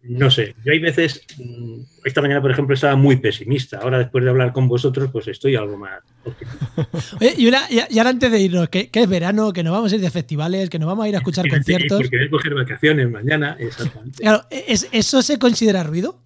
No 0.03 0.29
sé, 0.29 0.53
yo 0.65 0.73
hay 0.73 0.79
veces, 0.79 1.25
mm, 1.37 1.79
esta 2.03 2.21
mañana 2.21 2.41
por 2.41 2.51
ejemplo 2.51 2.75
estaba 2.75 2.97
muy 2.97 3.15
pesimista, 3.15 3.79
ahora 3.79 3.99
después 3.99 4.23
de 4.23 4.29
hablar 4.29 4.51
con 4.51 4.67
vosotros 4.67 5.09
pues 5.11 5.29
estoy 5.29 5.55
algo 5.55 5.77
más 5.77 6.01
Oye, 7.21 7.35
y, 7.37 7.47
ahora 7.47 8.09
antes 8.09 8.29
de 8.29 8.39
irnos, 8.39 8.67
que, 8.67 8.89
es 8.91 9.09
verano, 9.09 9.53
que 9.53 9.63
nos 9.63 9.71
vamos 9.71 9.93
a 9.93 9.95
ir 9.95 10.01
de 10.01 10.11
festivales, 10.11 10.69
que 10.69 10.77
nos 10.77 10.87
vamos 10.87 11.05
a 11.05 11.09
ir 11.09 11.15
a 11.15 11.19
escuchar 11.19 11.47
conciertos. 11.49 12.01
Porque 12.01 12.17
voy 12.17 12.27
a 12.27 12.31
coger 12.31 12.53
vacaciones 12.53 13.09
mañana, 13.09 13.55
exactamente. 13.59 14.21
Claro, 14.21 14.45
¿eso 14.49 15.21
se 15.21 15.39
considera 15.39 15.83
ruido? 15.83 16.21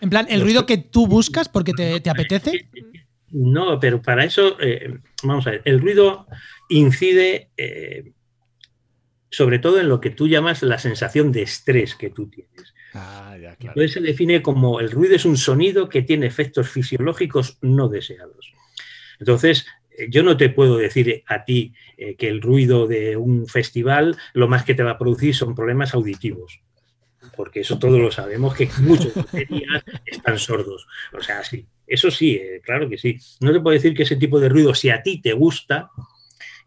En 0.00 0.08
plan, 0.08 0.26
el 0.30 0.40
ruido 0.40 0.64
que 0.64 0.78
tú 0.78 1.06
buscas 1.06 1.48
porque 1.48 1.72
te, 1.72 2.08
apetece. 2.08 2.68
No, 3.30 3.78
pero 3.78 4.00
para 4.00 4.24
eso, 4.24 4.56
eh, 4.60 4.98
vamos 5.22 5.46
a 5.46 5.50
ver, 5.50 5.62
el 5.64 5.80
ruido 5.80 6.26
incide 6.68 7.50
eh, 7.56 8.12
sobre 9.30 9.58
todo 9.58 9.80
en 9.80 9.88
lo 9.88 10.00
que 10.00 10.10
tú 10.10 10.26
llamas 10.26 10.62
la 10.62 10.78
sensación 10.78 11.32
de 11.32 11.42
estrés 11.42 11.94
que 11.94 12.10
tú 12.10 12.28
tienes. 12.28 12.74
Ah. 12.94 13.36
Entonces 13.36 13.92
se 13.92 14.00
define 14.00 14.42
como 14.42 14.80
el 14.80 14.90
ruido 14.90 15.14
es 15.14 15.24
un 15.24 15.36
sonido 15.36 15.88
que 15.88 16.02
tiene 16.02 16.26
efectos 16.26 16.68
fisiológicos 16.68 17.58
no 17.60 17.88
deseados. 17.88 18.52
Entonces, 19.18 19.66
eh, 19.96 20.08
yo 20.10 20.22
no 20.22 20.36
te 20.36 20.48
puedo 20.48 20.76
decir 20.76 21.22
a 21.26 21.44
ti 21.44 21.74
que 22.16 22.28
el 22.28 22.40
ruido 22.40 22.86
de 22.86 23.16
un 23.16 23.46
festival 23.46 24.16
lo 24.32 24.48
más 24.48 24.64
que 24.64 24.74
te 24.74 24.82
va 24.82 24.92
a 24.92 24.98
producir 24.98 25.34
son 25.34 25.54
problemas 25.54 25.92
auditivos 25.94 26.62
porque 27.36 27.60
eso 27.60 27.78
todos 27.78 27.98
lo 27.98 28.10
sabemos, 28.10 28.54
que 28.54 28.68
muchos 28.80 29.14
baterías 29.14 29.82
están 30.06 30.38
sordos. 30.38 30.86
O 31.12 31.22
sea, 31.22 31.42
sí, 31.44 31.66
eso 31.86 32.10
sí, 32.10 32.34
eh, 32.34 32.60
claro 32.62 32.88
que 32.88 32.98
sí. 32.98 33.16
No 33.40 33.52
te 33.52 33.60
puedo 33.60 33.74
decir 33.74 33.94
que 33.94 34.02
ese 34.02 34.16
tipo 34.16 34.40
de 34.40 34.48
ruido, 34.48 34.74
si 34.74 34.90
a 34.90 35.02
ti 35.02 35.20
te 35.20 35.32
gusta, 35.32 35.90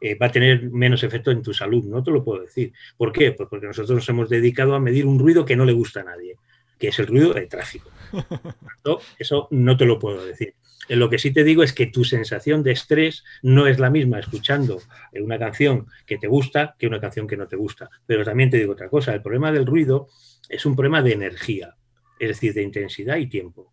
eh, 0.03 0.15
va 0.15 0.25
a 0.25 0.31
tener 0.33 0.69
menos 0.69 1.01
efecto 1.03 1.31
en 1.31 1.41
tu 1.41 1.53
salud, 1.53 1.85
no 1.85 2.03
te 2.03 2.11
lo 2.11 2.25
puedo 2.25 2.41
decir. 2.41 2.73
¿Por 2.97 3.13
qué? 3.13 3.31
Pues 3.31 3.47
porque 3.47 3.67
nosotros 3.67 3.95
nos 3.95 4.09
hemos 4.09 4.29
dedicado 4.29 4.75
a 4.75 4.79
medir 4.81 5.05
un 5.05 5.17
ruido 5.17 5.45
que 5.45 5.55
no 5.55 5.63
le 5.63 5.71
gusta 5.71 6.01
a 6.01 6.03
nadie, 6.03 6.35
que 6.77 6.89
es 6.89 6.99
el 6.99 7.07
ruido 7.07 7.33
de 7.33 7.47
tráfico. 7.47 7.89
Eso 9.17 9.47
no 9.51 9.77
te 9.77 9.85
lo 9.85 9.99
puedo 9.99 10.25
decir. 10.25 10.55
Lo 10.89 11.09
que 11.09 11.19
sí 11.19 11.31
te 11.31 11.45
digo 11.45 11.63
es 11.63 11.71
que 11.71 11.85
tu 11.85 12.03
sensación 12.03 12.63
de 12.63 12.73
estrés 12.73 13.23
no 13.43 13.65
es 13.65 13.79
la 13.79 13.89
misma 13.89 14.19
escuchando 14.19 14.81
una 15.13 15.39
canción 15.39 15.87
que 16.05 16.17
te 16.17 16.27
gusta 16.27 16.75
que 16.77 16.87
una 16.87 16.99
canción 16.99 17.25
que 17.25 17.37
no 17.37 17.47
te 17.47 17.55
gusta. 17.55 17.89
Pero 18.05 18.25
también 18.25 18.49
te 18.49 18.57
digo 18.57 18.73
otra 18.73 18.89
cosa, 18.89 19.13
el 19.13 19.21
problema 19.21 19.53
del 19.53 19.65
ruido 19.65 20.09
es 20.49 20.65
un 20.65 20.75
problema 20.75 21.01
de 21.01 21.13
energía, 21.13 21.77
es 22.19 22.27
decir, 22.27 22.53
de 22.53 22.63
intensidad 22.63 23.15
y 23.15 23.27
tiempo. 23.27 23.71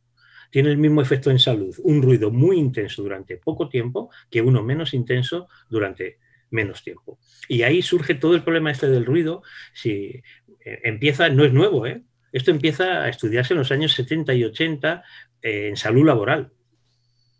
Tiene 0.50 0.70
el 0.70 0.78
mismo 0.78 1.00
efecto 1.00 1.30
en 1.30 1.38
salud, 1.38 1.74
un 1.82 2.02
ruido 2.02 2.30
muy 2.30 2.58
intenso 2.58 3.02
durante 3.02 3.36
poco 3.36 3.68
tiempo 3.68 4.10
que 4.30 4.42
uno 4.42 4.62
menos 4.62 4.94
intenso 4.94 5.48
durante 5.68 6.18
menos 6.50 6.82
tiempo. 6.82 7.18
Y 7.48 7.62
ahí 7.62 7.82
surge 7.82 8.14
todo 8.14 8.34
el 8.34 8.42
problema 8.42 8.70
este 8.70 8.88
del 8.88 9.06
ruido. 9.06 9.42
Si 9.72 10.22
eh, 10.64 10.80
empieza, 10.84 11.28
no 11.28 11.44
es 11.44 11.52
nuevo, 11.52 11.86
¿eh? 11.86 12.02
esto 12.32 12.50
empieza 12.50 13.04
a 13.04 13.08
estudiarse 13.08 13.54
en 13.54 13.58
los 13.58 13.72
años 13.72 13.92
70 13.92 14.34
y 14.34 14.44
80 14.44 15.04
eh, 15.42 15.68
en 15.68 15.76
salud 15.76 16.04
laboral. 16.04 16.52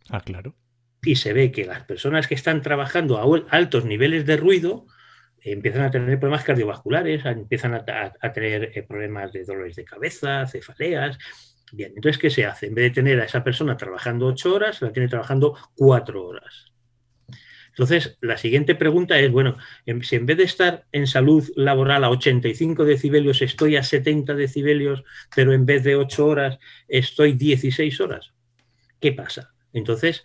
Ah, 0.09 0.21
claro. 0.21 0.55
Y 1.03 1.17
se 1.17 1.33
ve 1.33 1.51
que 1.51 1.65
las 1.65 1.85
personas 1.85 2.27
que 2.27 2.35
están 2.35 2.63
trabajando 2.63 3.19
a 3.19 3.57
altos 3.57 3.85
niveles 3.85 4.27
de 4.27 4.37
ruido 4.37 4.87
empiezan 5.43 5.83
a 5.83 5.91
tener 5.91 6.19
problemas 6.19 6.45
cardiovasculares, 6.45 7.25
empiezan 7.25 7.75
a, 7.75 8.33
tener 8.33 8.73
eh, 8.75 8.83
problemas 8.83 9.33
de 9.33 9.45
dolores 9.45 9.77
de 9.77 9.85
cabeza, 9.85 10.47
cefaleas. 10.47 11.19
Bien, 11.73 11.93
entonces, 11.95 12.21
¿qué 12.21 12.31
se 12.31 12.47
hace? 12.47 12.67
En 12.67 12.75
vez 12.75 12.87
de 12.87 12.91
tener 12.91 13.21
a 13.21 13.25
esa 13.25 13.45
persona 13.45 13.77
trabajando 13.77 14.27
ocho 14.27 14.55
horas, 14.55 14.83
la 14.83 14.93
tiene 14.93 15.09
trabajando 15.09 15.57
cuatro 15.75 16.27
horas. 16.27 16.73
Entonces, 17.71 18.19
la 18.21 18.37
siguiente 18.37 18.75
pregunta 18.75 19.19
es, 19.19 19.31
bueno, 19.31 19.57
si 20.03 20.17
en 20.17 20.27
vez 20.27 20.37
de 20.37 20.45
estar 20.45 20.87
en 20.93 21.07
salud 21.07 21.49
laboral 21.55 22.05
a 22.05 22.11
85 22.11 22.85
decibelios, 22.85 23.41
estoy 23.43 23.77
a 23.77 23.83
70 23.83 24.35
decibelios, 24.35 25.05
pero 25.35 25.53
en 25.53 25.65
vez 25.65 25.85
de 25.85 25.97
ocho 25.97 26.27
horas 26.27 26.59
estoy 26.89 27.35
16 27.35 28.01
horas, 28.01 28.33
¿qué 29.01 29.13
pasa? 29.13 29.55
Entonces, 29.73 30.25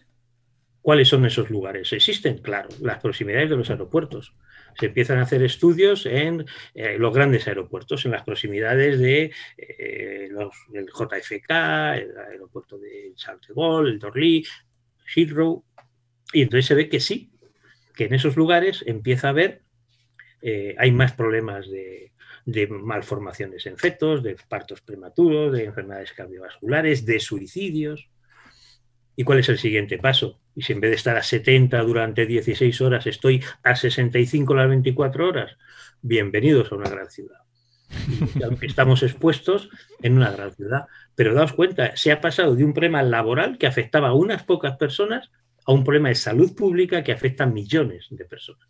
¿cuáles 0.86 1.08
son 1.08 1.26
esos 1.26 1.50
lugares? 1.50 1.92
¿Existen? 1.94 2.38
Claro, 2.38 2.70
las 2.80 3.00
proximidades 3.00 3.50
de 3.50 3.58
los 3.58 3.72
aeropuertos 3.72 4.36
se 4.80 4.86
empiezan 4.86 5.18
a 5.18 5.24
hacer 5.24 5.42
estudios 5.42 6.06
en 6.06 6.46
eh, 6.76 6.98
los 7.00 7.12
grandes 7.12 7.48
aeropuertos, 7.48 8.06
en 8.06 8.12
las 8.12 8.22
proximidades 8.22 9.00
de 9.00 9.32
eh, 9.58 10.30
del 10.70 10.86
JFK, 10.86 11.50
el 11.50 12.16
aeropuerto 12.30 12.78
de 12.78 13.14
Charles 13.16 13.48
de 13.48 13.90
el 13.90 13.98
Dorly, 13.98 14.46
Heathrow, 15.16 15.66
y 16.32 16.44
entonces 16.44 16.68
se 16.68 16.76
ve 16.76 16.88
que 16.88 17.00
sí, 17.00 17.32
que 17.96 18.06
en 18.06 18.14
esos 18.14 18.38
lugares 18.38 18.84
empieza 18.86 19.26
a 19.26 19.32
haber, 19.32 19.64
eh, 20.44 20.76
hay 20.78 20.92
más 20.92 21.14
problemas 21.14 21.68
de, 21.68 22.12
de 22.46 22.68
malformaciones 22.68 23.66
en 23.66 23.78
fetos, 23.78 24.22
de 24.22 24.38
partos 24.48 24.82
prematuros, 24.82 25.52
de 25.52 25.64
enfermedades 25.64 26.14
cardiovasculares, 26.14 27.08
de 27.08 27.20
suicidios. 27.20 28.08
¿Y 29.16 29.24
cuál 29.24 29.40
es 29.40 29.50
el 29.50 29.58
siguiente 29.58 29.98
paso? 29.98 30.40
Y 30.56 30.62
si 30.62 30.72
en 30.72 30.80
vez 30.80 30.92
de 30.92 30.96
estar 30.96 31.18
a 31.18 31.24
70 31.24 31.82
durante 31.84 32.26
16 32.26 32.80
horas 32.82 33.06
estoy 33.08 33.44
a 33.62 33.76
65 33.76 34.56
las 34.56 34.70
24 34.70 35.28
horas, 35.28 35.58
bienvenidos 36.02 36.72
a 36.72 36.76
una 36.76 36.90
gran 36.90 37.10
ciudad. 37.10 37.40
estamos 38.62 39.04
expuestos 39.04 39.70
en 40.02 40.16
una 40.16 40.32
gran 40.32 40.54
ciudad. 40.54 40.86
Pero 41.14 41.34
daos 41.34 41.52
cuenta, 41.52 41.98
se 41.98 42.14
ha 42.14 42.22
pasado 42.22 42.56
de 42.56 42.64
un 42.64 42.74
problema 42.74 43.04
laboral 43.04 43.58
que 43.58 43.68
afectaba 43.68 44.10
a 44.10 44.14
unas 44.14 44.44
pocas 44.44 44.78
personas 44.78 45.30
a 45.66 45.74
un 45.74 45.84
problema 45.84 46.10
de 46.10 46.16
salud 46.16 46.56
pública 46.56 47.04
que 47.04 47.12
afecta 47.12 47.44
a 47.44 47.48
millones 47.48 48.08
de 48.12 48.24
personas. 48.24 48.68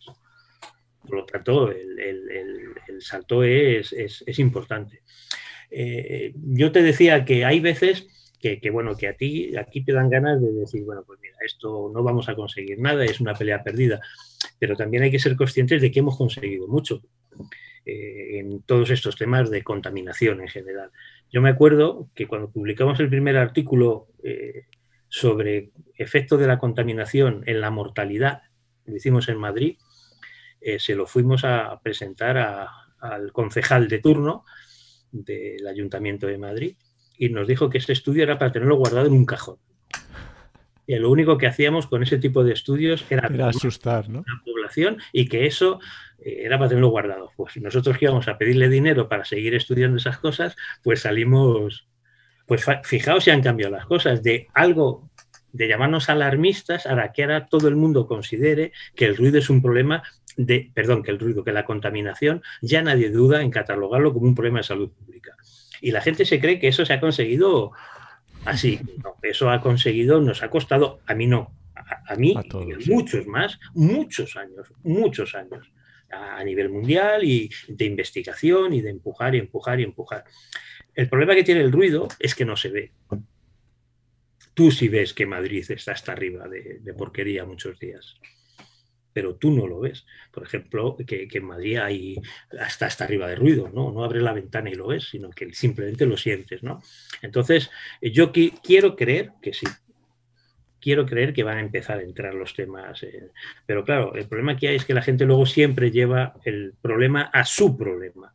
Por 1.01 1.17
lo 1.17 1.25
tanto, 1.25 1.69
el, 1.69 3.01
salto 3.01 3.43
es, 3.43 3.93
importante. 4.39 5.03
Eh, 5.69 6.33
yo 6.35 6.71
te 6.71 6.81
decía 6.81 7.25
que 7.25 7.45
hay 7.45 7.59
veces 7.59 8.07
que, 8.61 8.69
bueno, 8.69 8.95
que 8.95 9.07
a 9.07 9.13
ti 9.13 9.55
aquí 9.57 9.83
te 9.83 9.91
dan 9.91 10.09
ganas 10.09 10.39
de 10.39 10.51
decir, 10.51 10.83
bueno, 10.83 11.03
pues 11.05 11.19
mira, 11.19 11.35
esto 11.43 11.91
no 11.93 12.03
vamos 12.03 12.29
a 12.29 12.35
conseguir 12.35 12.79
nada, 12.79 13.03
es 13.03 13.19
una 13.19 13.33
pelea 13.33 13.63
perdida, 13.63 13.99
pero 14.59 14.75
también 14.75 15.03
hay 15.03 15.11
que 15.11 15.19
ser 15.19 15.35
conscientes 15.35 15.81
de 15.81 15.91
que 15.91 15.99
hemos 15.99 16.17
conseguido 16.17 16.67
mucho 16.67 17.01
eh, 17.85 18.39
en 18.39 18.61
todos 18.61 18.91
estos 18.91 19.15
temas 19.15 19.49
de 19.49 19.63
contaminación 19.63 20.41
en 20.41 20.47
general. 20.47 20.91
Yo 21.31 21.41
me 21.41 21.49
acuerdo 21.49 22.09
que 22.13 22.27
cuando 22.27 22.51
publicamos 22.51 22.99
el 22.99 23.09
primer 23.09 23.35
artículo 23.37 24.07
eh, 24.23 24.65
sobre 25.09 25.71
efectos 25.95 26.39
de 26.39 26.47
la 26.47 26.59
contaminación 26.59 27.43
en 27.47 27.61
la 27.61 27.71
mortalidad, 27.71 28.43
lo 28.85 28.95
hicimos 28.95 29.27
en 29.27 29.39
Madrid, 29.39 29.77
eh, 30.61 30.79
se 30.79 30.95
lo 30.95 31.07
fuimos 31.07 31.43
a 31.43 31.79
presentar 31.81 32.37
al 32.99 33.31
concejal 33.31 33.87
de 33.87 33.99
turno 33.99 34.45
del 35.11 35.65
Ayuntamiento 35.67 36.27
de 36.27 36.37
Madrid 36.37 36.75
y 37.17 37.29
nos 37.29 37.47
dijo 37.47 37.69
que 37.69 37.77
este 37.77 37.93
estudio 37.93 38.23
era 38.23 38.37
para 38.37 38.51
tenerlo 38.51 38.77
guardado 38.77 39.07
en 39.07 39.13
un 39.13 39.25
cajón. 39.25 39.57
Y 40.87 40.95
lo 40.95 41.09
único 41.09 41.37
que 41.37 41.47
hacíamos 41.47 41.87
con 41.87 42.03
ese 42.03 42.17
tipo 42.17 42.43
de 42.43 42.53
estudios 42.53 43.05
era, 43.09 43.27
asustar 43.47 44.07
¿no? 44.07 44.19
la 44.19 44.43
población 44.43 44.97
y 45.11 45.27
que 45.27 45.47
eso 45.47 45.79
eh, 46.19 46.41
era 46.43 46.57
para 46.57 46.69
tenerlo 46.69 46.89
guardado. 46.89 47.31
Pues 47.35 47.57
nosotros 47.57 47.97
que 47.97 48.05
íbamos 48.05 48.27
a 48.27 48.37
pedirle 48.37 48.69
dinero 48.69 49.09
para 49.09 49.25
seguir 49.25 49.55
estudiando 49.55 49.97
esas 49.97 50.19
cosas, 50.19 50.55
pues 50.83 51.01
salimos, 51.01 51.87
pues 52.45 52.65
fijaos 52.83 53.23
si 53.23 53.31
han 53.31 53.41
cambiado 53.41 53.73
las 53.73 53.85
cosas, 53.87 54.21
de 54.21 54.47
algo 54.53 55.09
de 55.51 55.69
llamarnos 55.69 56.09
alarmistas 56.09 56.85
a 56.85 57.11
que 57.13 57.23
ahora 57.23 57.47
todo 57.47 57.69
el 57.69 57.77
mundo 57.77 58.07
considere 58.07 58.73
que 58.93 59.05
el 59.05 59.15
ruido 59.15 59.39
es 59.39 59.49
un 59.49 59.61
problema 59.61 60.03
de, 60.35 60.69
perdón, 60.73 61.01
que 61.01 61.11
el 61.11 61.19
ruido, 61.19 61.45
que 61.45 61.53
la 61.53 61.65
contaminación, 61.65 62.43
ya 62.61 62.81
nadie 62.81 63.09
duda 63.09 63.41
en 63.41 63.51
catalogarlo 63.51 64.13
como 64.13 64.25
un 64.25 64.35
problema 64.35 64.59
de 64.59 64.63
salud 64.63 64.91
pública. 64.91 65.35
Y 65.81 65.91
la 65.91 66.01
gente 66.01 66.25
se 66.25 66.39
cree 66.39 66.59
que 66.59 66.67
eso 66.67 66.85
se 66.85 66.93
ha 66.93 66.99
conseguido 66.99 67.71
así. 68.45 68.79
No, 69.03 69.15
eso 69.21 69.49
ha 69.49 69.61
conseguido, 69.61 70.21
nos 70.21 70.43
ha 70.43 70.49
costado, 70.49 70.99
a 71.05 71.13
mí 71.13 71.27
no, 71.27 71.53
a, 72.07 72.15
mí, 72.15 72.35
muchos 72.87 73.27
más, 73.27 73.59
muchos 73.73 74.35
años, 74.35 74.71
muchos 74.83 75.35
años, 75.35 75.71
a, 76.11 76.43
nivel 76.43 76.69
mundial 76.69 77.23
y 77.23 77.49
de 77.67 77.85
investigación 77.85 78.73
y 78.73 78.81
de 78.81 78.91
empujar 78.91 79.35
y 79.35 79.39
empujar 79.39 79.79
y 79.79 79.83
empujar. 79.83 80.23
El 80.93 81.09
problema 81.09 81.35
que 81.35 81.43
tiene 81.43 81.61
el 81.61 81.71
ruido 81.71 82.07
es 82.19 82.35
que 82.35 82.45
no 82.45 82.55
se 82.55 82.69
ve. 82.69 82.91
Tú 84.53 84.71
sí 84.71 84.87
ves 84.87 85.13
que 85.13 85.25
Madrid 85.25 85.65
está 85.69 85.91
hasta 85.91 86.13
arriba 86.13 86.47
de, 86.47 86.79
de 86.79 86.93
porquería 86.93 87.45
muchos 87.45 87.77
días. 87.77 88.15
Pero 89.15 89.35
tú 89.35 89.49
no 89.49 89.65
lo 89.65 89.79
ves. 89.79 90.05
Por 90.29 90.43
ejemplo, 90.43 90.97
que, 91.07 91.29
en 91.31 91.45
Madrid 91.45 91.77
hay 91.77 92.21
hasta, 92.59 92.87
hasta 92.87 93.05
arriba 93.05 93.29
de 93.29 93.37
ruido, 93.37 93.71
¿no? 93.73 93.89
No 93.89 94.03
abres 94.03 94.21
la 94.21 94.33
ventana 94.33 94.69
y 94.69 94.75
lo 94.75 94.87
ves, 94.87 95.05
sino 95.05 95.29
que 95.29 95.53
simplemente 95.53 96.05
lo 96.05 96.17
sientes, 96.17 96.63
¿no? 96.63 96.81
Entonces, 97.21 97.71
yo 98.01 98.33
quiero 98.33 98.97
creer 98.97 99.31
que 99.41 99.53
sí, 99.53 99.67
quiero 100.81 101.05
creer 101.05 101.31
que 101.31 101.43
van 101.43 101.59
a 101.59 101.61
empezar 101.61 101.99
a 101.99 102.03
entrar 102.03 102.33
los 102.33 102.53
temas. 102.53 103.05
pero 103.65 103.85
claro, 103.85 104.15
el 104.15 104.27
problema 104.27 104.57
que 104.57 104.67
hay 104.67 104.75
es 104.75 104.83
que 104.83 104.93
la 104.93 105.01
gente 105.01 105.23
luego 105.23 105.45
siempre 105.45 105.91
lleva 105.91 106.33
el 106.43 106.73
problema 106.81 107.21
a 107.21 107.45
su 107.45 107.77
problema. 107.77 108.33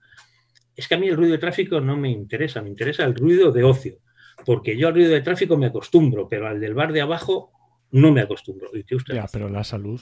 Es 0.74 0.89
que 0.89 0.95
a 0.95 0.99
mí 0.99 1.09
el 1.09 1.16
ruido 1.18 1.33
de 1.33 1.39
tráfico 1.39 1.78
no 1.83 1.99
me 1.99 2.09
interesa, 2.09 2.62
me 2.62 2.70
interesa 2.70 3.05
el 3.05 3.14
ruido 3.14 3.53
de 3.53 3.64
ocio, 3.64 3.99
porque 4.47 4.78
yo 4.78 4.89
al 4.89 4.95
ruido 4.95 5.11
de 5.11 5.20
tráfico 5.20 5.59
me 5.59 5.66
acostumbro, 5.66 6.26
pero 6.26 6.49
al 6.49 6.59
del 6.59 6.72
bar 6.72 6.91
de 6.95 7.03
abajo 7.03 7.53
no 7.91 8.12
me 8.12 8.22
acostumbro. 8.22 8.70
¿Y 8.72 8.95
usted 8.95 9.14
ya, 9.14 9.26
pero 9.31 9.51
la 9.51 9.62
salud 9.62 10.01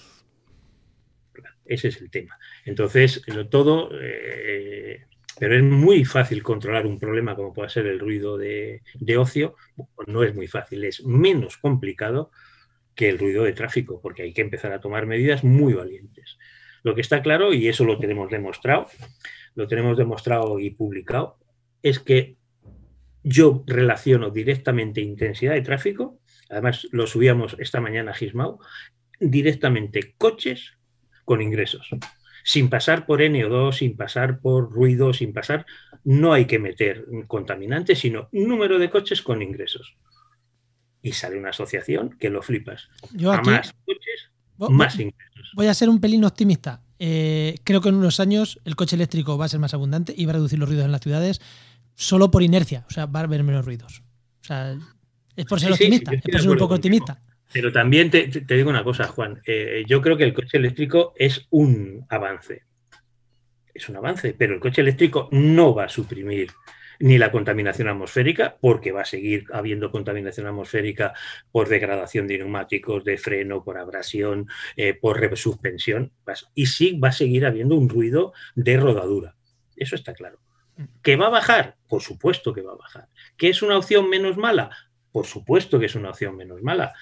ese 1.69 1.89
es 1.89 2.01
el 2.01 2.11
tema. 2.11 2.39
Entonces, 2.65 3.23
todo, 3.51 3.91
eh, 4.01 5.05
pero 5.39 5.57
es 5.57 5.63
muy 5.63 6.05
fácil 6.05 6.43
controlar 6.43 6.87
un 6.87 6.99
problema 6.99 7.37
como 7.37 7.53
puede 7.53 7.69
ser 7.69 7.87
el 7.87 8.01
ruido 8.01 8.37
de, 8.37 8.83
ocio. 9.17 9.55
No 10.07 10.25
es 10.25 10.35
muy 10.35 10.49
fácil, 10.49 10.85
es 10.85 11.05
menos 11.05 11.59
complicado 11.59 12.31
que 12.95 13.09
el 13.09 13.19
ruido 13.19 13.45
de 13.45 13.53
tráfico, 13.53 14.01
porque 14.01 14.23
hay 14.23 14.33
que 14.33 14.43
empezar 14.43 14.73
a 14.73 14.81
tomar 14.81 15.07
medidas 15.07 15.45
muy 15.45 15.75
valientes. 15.75 16.39
Lo 16.83 16.95
que 16.95 17.01
está 17.01 17.23
claro, 17.23 17.53
y 17.53 17.69
eso 17.69 17.85
lo 17.85 17.99
tenemos 17.99 18.31
demostrado, 18.31 18.87
lo 19.55 19.69
tenemos 19.69 19.97
demostrado 19.97 20.59
y 20.59 20.71
publicado, 20.71 21.39
es 21.83 22.01
que 22.01 22.37
yo 23.23 23.63
relaciono 23.67 24.31
directamente 24.31 25.01
intensidad 25.01 25.55
de 25.55 25.63
tráfico, 25.63 26.19
además 26.49 26.89
lo 26.91 27.07
subíamos 27.07 27.57
esta 27.59 27.81
mañana 27.81 28.13
a 28.13 28.15
Gismao, 28.15 28.59
directamente 29.21 30.15
coches 30.17 30.78
con 31.29 31.43
ingresos. 31.43 31.91
Sin 32.43 32.71
pasar 32.71 33.05
por 33.05 33.21
NO2, 33.21 33.73
sin 33.75 33.99
pasar 33.99 34.41
por 34.41 34.73
ruido, 34.73 35.13
sin 35.13 35.35
pasar, 35.35 35.67
no 36.05 36.33
hay 36.33 36.47
que 36.47 36.59
meter 36.59 37.05
contaminantes, 37.27 37.99
sino 37.99 38.31
número 38.33 38.79
de 38.79 38.89
coches 38.89 39.21
con 39.21 39.43
ingresos. 39.43 39.95
Y 41.03 41.13
sale 41.13 41.39
una 41.39 41.51
asociación 41.51 42.17
que 42.19 42.31
lo 42.31 42.41
flipas. 42.41 42.89
Yo 43.13 43.31
más 43.43 43.75
coches, 43.85 44.31
más 44.71 44.95
ingresos. 44.99 45.53
Voy 45.55 45.67
a 45.67 45.75
ser 45.75 45.91
un 45.91 46.01
pelín 46.01 46.25
optimista. 46.25 46.81
Eh, 46.99 47.57
creo 47.63 47.83
que 47.83 47.91
en 47.91 47.97
unos 47.97 48.21
años 48.21 48.59
el 48.65 48.75
coche 48.75 48.97
eléctrico 48.97 49.37
va 49.37 49.45
a 49.45 49.49
ser 49.49 49.61
más 49.61 49.75
abundante 49.75 50.15
y 50.17 50.25
va 50.25 50.31
a 50.31 50.37
reducir 50.37 50.59
los 50.59 50.67
ruidos 50.67 50.87
en 50.87 50.93
las 50.93 51.03
ciudades 51.03 51.43
solo 51.95 52.31
por 52.31 52.43
inercia. 52.43 52.87
O 52.89 52.91
sea, 52.91 53.05
va 53.05 53.21
a 53.21 53.25
haber 53.25 53.45
menos 53.45 53.67
ruidos. 53.67 54.03
O 54.41 54.45
sea, 54.45 54.79
es 55.37 55.45
por 55.45 55.61
ser 55.61 55.73
optimista, 55.73 56.11
es 56.15 56.23
por 56.23 56.41
ser 56.41 56.51
un 56.51 56.57
poco 56.57 56.77
optimista. 56.77 57.21
Pero 57.53 57.73
también 57.73 58.11
te, 58.11 58.27
digo 58.27 58.71
una 58.71 58.85
cosa, 58.85 59.05
Juan. 59.09 59.41
Eh, 59.47 59.85
yo 59.87 60.03
creo 60.03 60.17
que 60.17 60.25
el 60.25 60.35
coche 60.35 60.59
eléctrico 60.59 61.15
es 61.17 61.47
un 61.51 62.05
avance. 62.09 62.65
Es 63.73 63.89
un 63.89 63.97
avance, 63.97 64.35
pero 64.37 64.55
el 64.55 64.61
coche 64.61 64.83
eléctrico 64.83 65.29
no 65.33 65.75
va 65.75 65.85
a 65.85 65.89
suprimir 65.89 66.51
ni 67.01 67.17
la 67.17 67.31
contaminación 67.31 67.89
atmosférica, 67.89 68.57
porque 68.61 68.91
va 68.91 69.03
a 69.03 69.07
seguir 69.07 69.47
habiendo 69.53 69.93
contaminación 69.93 70.49
atmosférica 70.49 71.15
por 71.53 71.69
degradación 71.69 72.27
de 72.27 72.39
neumáticos, 72.39 73.05
de 73.05 73.17
freno, 73.17 73.63
por 73.63 73.79
abrasión, 73.79 74.49
eh, 74.77 74.95
por 74.95 75.21
resuspensión, 75.21 76.13
y 76.55 76.67
sí 76.67 76.99
va 76.99 77.09
a 77.09 77.13
seguir 77.13 77.47
habiendo 77.47 77.77
un 77.77 77.89
ruido 77.89 78.33
de 78.57 78.77
rodadura. 78.79 79.37
Eso 79.77 79.95
está 79.95 80.13
claro. 80.13 80.41
¿Que 81.03 81.15
va 81.15 81.27
a 81.27 81.31
bajar? 81.31 81.77
Por 81.89 82.03
supuesto 82.03 82.53
que 82.53 82.63
va 82.63 82.73
a 82.73 82.77
bajar. 82.77 83.09
¿Que 83.37 83.49
es 83.49 83.63
una 83.63 83.79
opción 83.79 84.11
menos 84.11 84.37
mala? 84.37 84.71
Por 85.13 85.27
supuesto 85.27 85.79
que 85.79 85.87
es 85.87 85.95
una 85.95 86.11
opción 86.11 86.37
menos 86.37 86.63
mala 86.63 86.95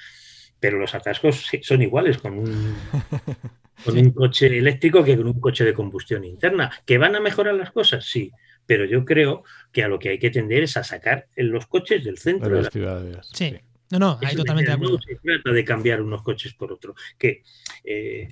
pero 0.61 0.79
los 0.79 0.95
atascos 0.95 1.47
son 1.63 1.83
iguales 1.83 2.19
con 2.19 2.39
un, 2.39 2.77
con 3.85 3.99
un 3.99 4.11
coche 4.11 4.47
eléctrico 4.59 5.05
que 5.05 5.17
con 5.17 5.27
un 5.27 5.41
coche 5.41 5.65
de 5.65 5.75
combustión 5.75 6.25
interna. 6.25 6.71
¿Que 6.85 6.99
van 6.99 7.17
a 7.17 7.21
mejorar 7.21 7.55
las 7.55 7.71
cosas? 7.71 8.05
Sí, 8.05 8.31
pero 8.67 8.85
yo 8.85 9.05
creo 9.05 9.45
que 9.73 9.83
a 9.83 9.89
lo 9.89 9.99
que 9.99 10.11
hay 10.11 10.19
que 10.19 10.31
tender 10.31 10.65
es 10.65 10.77
a 10.77 10.85
sacar 10.85 11.29
los 11.37 11.67
coches 11.67 12.05
del 12.05 12.19
centro 12.19 12.57
de, 12.57 12.63
las 12.63 12.73
ciudades. 12.73 13.29
Sí. 13.33 13.55
No, 13.91 14.01
no, 14.01 14.19
hay 14.21 14.35
totalmente 14.35 14.71
de 14.71 14.75
acuerdo. 14.75 14.97
No 14.97 15.03
se 15.03 15.17
trata 15.17 15.53
de 15.53 15.65
cambiar 15.65 16.03
unos 16.03 16.23
coches 16.23 16.55
por 16.55 16.73
otro. 16.73 16.97
Que 17.17 17.43
eh, 17.85 18.29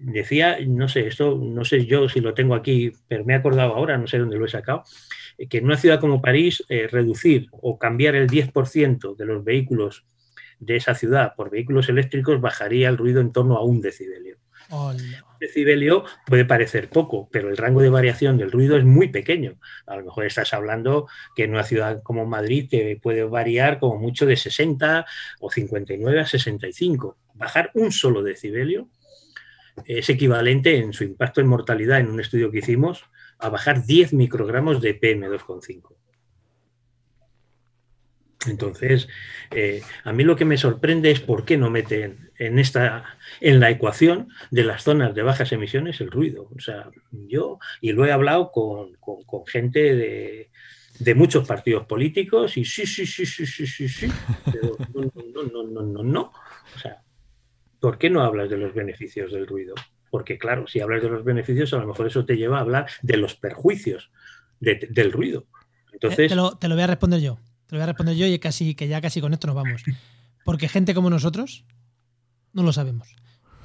decía, 0.00 0.58
no 0.66 0.88
sé, 0.88 1.06
esto 1.06 1.36
no 1.36 1.64
sé 1.64 1.86
yo 1.86 2.08
si 2.08 2.20
lo 2.20 2.34
tengo 2.34 2.54
aquí, 2.54 2.92
pero 3.06 3.24
me 3.24 3.34
he 3.34 3.36
acordado 3.36 3.74
ahora, 3.74 3.98
no 3.98 4.06
sé 4.06 4.18
dónde 4.18 4.36
lo 4.36 4.46
he 4.46 4.48
sacado, 4.48 4.82
que 5.48 5.58
en 5.58 5.64
una 5.64 5.76
ciudad 5.76 6.00
como 6.00 6.20
París, 6.20 6.64
eh, 6.68 6.88
reducir 6.90 7.48
o 7.52 7.78
cambiar 7.78 8.14
el 8.16 8.28
10% 8.28 9.14
de 9.14 9.24
los 9.24 9.44
vehículos 9.44 10.04
de 10.58 10.76
esa 10.76 10.94
ciudad 10.94 11.34
por 11.36 11.50
vehículos 11.50 11.88
eléctricos 11.88 12.40
bajaría 12.40 12.88
el 12.88 12.96
ruido 12.96 13.20
en 13.20 13.32
torno 13.32 13.56
a 13.56 13.64
un 13.64 13.80
decibelio. 13.80 14.38
Un 14.70 15.38
decibelio 15.40 16.04
puede 16.26 16.44
parecer 16.44 16.88
poco, 16.88 17.28
pero 17.30 17.50
el 17.50 17.56
rango 17.56 17.82
de 17.82 17.90
variación 17.90 18.36
del 18.36 18.50
ruido 18.50 18.76
es 18.76 18.84
muy 18.84 19.08
pequeño. 19.08 19.58
A 19.86 19.96
lo 19.96 20.04
mejor 20.04 20.24
estás 20.24 20.52
hablando 20.54 21.08
que 21.36 21.44
en 21.44 21.52
una 21.52 21.62
ciudad 21.62 22.02
como 22.02 22.26
Madrid 22.26 22.68
te 22.68 22.98
puede 23.00 23.24
variar 23.24 23.78
como 23.78 23.98
mucho 23.98 24.26
de 24.26 24.36
60 24.36 25.06
o 25.40 25.50
59 25.50 26.20
a 26.20 26.26
65. 26.26 27.16
Bajar 27.34 27.70
un 27.74 27.92
solo 27.92 28.22
decibelio 28.22 28.88
es 29.84 30.08
equivalente 30.08 30.78
en 30.78 30.92
su 30.92 31.04
impacto 31.04 31.40
en 31.40 31.48
mortalidad 31.48 32.00
en 32.00 32.10
un 32.10 32.20
estudio 32.20 32.50
que 32.50 32.58
hicimos 32.58 33.04
a 33.38 33.50
bajar 33.50 33.84
10 33.84 34.14
microgramos 34.14 34.80
de 34.80 34.98
PM2,5. 34.98 35.94
Entonces, 38.48 39.08
eh, 39.50 39.82
a 40.04 40.12
mí 40.12 40.24
lo 40.24 40.36
que 40.36 40.44
me 40.44 40.56
sorprende 40.56 41.10
es 41.10 41.20
por 41.20 41.44
qué 41.44 41.56
no 41.56 41.70
meten 41.70 42.30
en 42.38 42.58
esta, 42.58 43.18
en 43.40 43.60
la 43.60 43.70
ecuación 43.70 44.28
de 44.50 44.64
las 44.64 44.82
zonas 44.82 45.14
de 45.14 45.22
bajas 45.22 45.52
emisiones 45.52 46.00
el 46.00 46.10
ruido. 46.10 46.50
O 46.56 46.60
sea, 46.60 46.90
yo, 47.10 47.58
y 47.80 47.92
lo 47.92 48.04
he 48.04 48.12
hablado 48.12 48.50
con, 48.52 48.96
gente 49.46 50.50
de, 50.98 51.14
muchos 51.14 51.46
partidos 51.46 51.86
políticos, 51.86 52.56
y 52.56 52.64
sí, 52.64 52.86
sí, 52.86 53.06
sí, 53.06 53.26
sí, 53.26 53.46
sí, 53.46 53.66
sí, 53.66 53.88
sí, 53.88 54.08
pero 54.44 54.76
no, 54.94 55.42
no, 55.44 55.62
no, 55.64 55.82
no, 55.82 56.02
no, 56.02 56.32
O 56.74 56.78
sea, 56.78 57.02
¿por 57.80 57.98
qué 57.98 58.10
no 58.10 58.22
hablas 58.22 58.50
de 58.50 58.56
los 58.56 58.74
beneficios 58.74 59.32
del 59.32 59.46
ruido? 59.46 59.74
Porque, 60.10 60.38
claro, 60.38 60.66
si 60.66 60.80
hablas 60.80 61.02
de 61.02 61.10
los 61.10 61.24
beneficios, 61.24 61.72
a 61.74 61.78
lo 61.78 61.86
mejor 61.86 62.06
eso 62.06 62.24
te 62.24 62.36
lleva 62.36 62.58
a 62.58 62.62
hablar 62.62 62.86
de 63.02 63.16
los 63.16 63.34
perjuicios 63.34 64.10
del 64.60 65.12
ruido. 65.12 65.46
Entonces, 65.92 66.30
te 66.30 66.68
lo 66.68 66.74
voy 66.74 66.82
a 66.82 66.86
responder 66.86 67.20
yo. 67.20 67.38
Te 67.66 67.74
lo 67.74 67.78
voy 67.78 67.82
a 67.82 67.86
responder 67.86 68.16
yo 68.16 68.26
y 68.26 68.38
casi, 68.38 68.74
que 68.74 68.88
ya 68.88 69.00
casi 69.00 69.20
con 69.20 69.32
esto 69.32 69.46
nos 69.46 69.56
vamos. 69.56 69.82
Porque 70.44 70.68
gente 70.68 70.94
como 70.94 71.10
nosotros 71.10 71.64
no 72.52 72.62
lo 72.62 72.72
sabemos. 72.72 73.08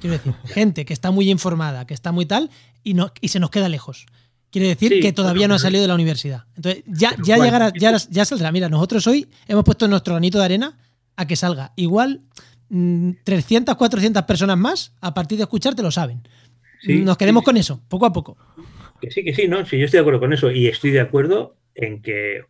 Quiero 0.00 0.16
decir, 0.16 0.34
gente 0.44 0.84
que 0.84 0.92
está 0.92 1.10
muy 1.10 1.30
informada, 1.30 1.86
que 1.86 1.94
está 1.94 2.12
muy 2.12 2.26
tal, 2.26 2.50
y, 2.82 2.94
no, 2.94 3.12
y 3.20 3.28
se 3.28 3.40
nos 3.40 3.50
queda 3.50 3.68
lejos. 3.68 4.06
Quiere 4.50 4.68
decir 4.68 5.00
que 5.00 5.12
todavía 5.12 5.48
no 5.48 5.54
ha 5.54 5.58
salido 5.58 5.82
de 5.82 5.88
la 5.88 5.94
universidad. 5.94 6.44
Entonces, 6.56 6.84
ya, 6.86 7.16
ya 7.24 7.38
llegará, 7.38 7.72
ya, 7.72 7.96
ya 7.96 8.24
saldrá. 8.26 8.52
Mira, 8.52 8.68
nosotros 8.68 9.06
hoy 9.06 9.26
hemos 9.48 9.64
puesto 9.64 9.88
nuestro 9.88 10.12
granito 10.12 10.38
de 10.38 10.44
arena 10.44 10.78
a 11.16 11.26
que 11.26 11.36
salga. 11.36 11.72
Igual 11.76 12.20
300, 12.68 13.74
mm, 13.74 13.78
400 13.78 14.22
personas 14.24 14.58
más, 14.58 14.92
a 15.00 15.14
partir 15.14 15.38
de 15.38 15.44
escucharte, 15.44 15.82
lo 15.82 15.90
saben. 15.90 16.22
Nos 16.84 17.16
quedemos 17.16 17.44
con 17.44 17.56
eso, 17.56 17.80
poco 17.88 18.04
a 18.04 18.12
poco. 18.12 18.36
Que 19.00 19.10
sí, 19.10 19.24
que 19.24 19.34
sí, 19.34 19.48
no, 19.48 19.64
sí, 19.64 19.78
yo 19.78 19.86
estoy 19.86 19.98
de 19.98 20.02
acuerdo 20.02 20.20
con 20.20 20.32
eso. 20.34 20.50
Y 20.50 20.66
estoy 20.66 20.90
de 20.90 21.00
acuerdo 21.00 21.56
en 21.74 22.02
que 22.02 22.42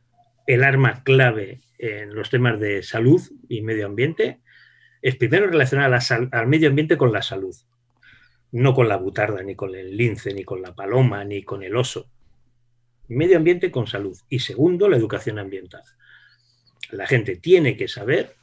el 0.47 0.65
arma 0.65 1.03
clave 1.05 1.61
en 1.79 2.15
los 2.15 2.31
temas 2.31 2.59
de 2.61 2.83
salud 2.83 3.21
y 3.49 3.63
medio 3.63 3.87
ambiente 3.87 4.41
es 5.01 5.17
primero 5.17 5.49
relacionar 5.49 5.93
al 6.33 6.47
medio 6.47 6.69
ambiente 6.69 6.97
con 6.97 7.13
la 7.13 7.23
salud, 7.23 7.55
no 8.53 8.73
con 8.75 8.89
la 8.89 8.97
butarda, 8.97 9.43
ni 9.43 9.57
con 9.57 9.75
el 9.75 9.97
lince, 9.97 10.33
ni 10.33 10.45
con 10.45 10.63
la 10.63 10.75
paloma, 10.75 11.25
ni 11.25 11.43
con 11.43 11.63
el 11.63 11.77
oso. 11.77 12.09
Medio 13.09 13.37
ambiente 13.37 13.71
con 13.73 13.87
salud. 13.87 14.17
Y 14.29 14.39
segundo, 14.39 14.89
la 14.89 14.97
educación 14.97 15.39
ambiental. 15.39 15.83
La 16.93 17.07
gente 17.07 17.37
tiene 17.37 17.77
que 17.77 17.89
saber 17.89 18.37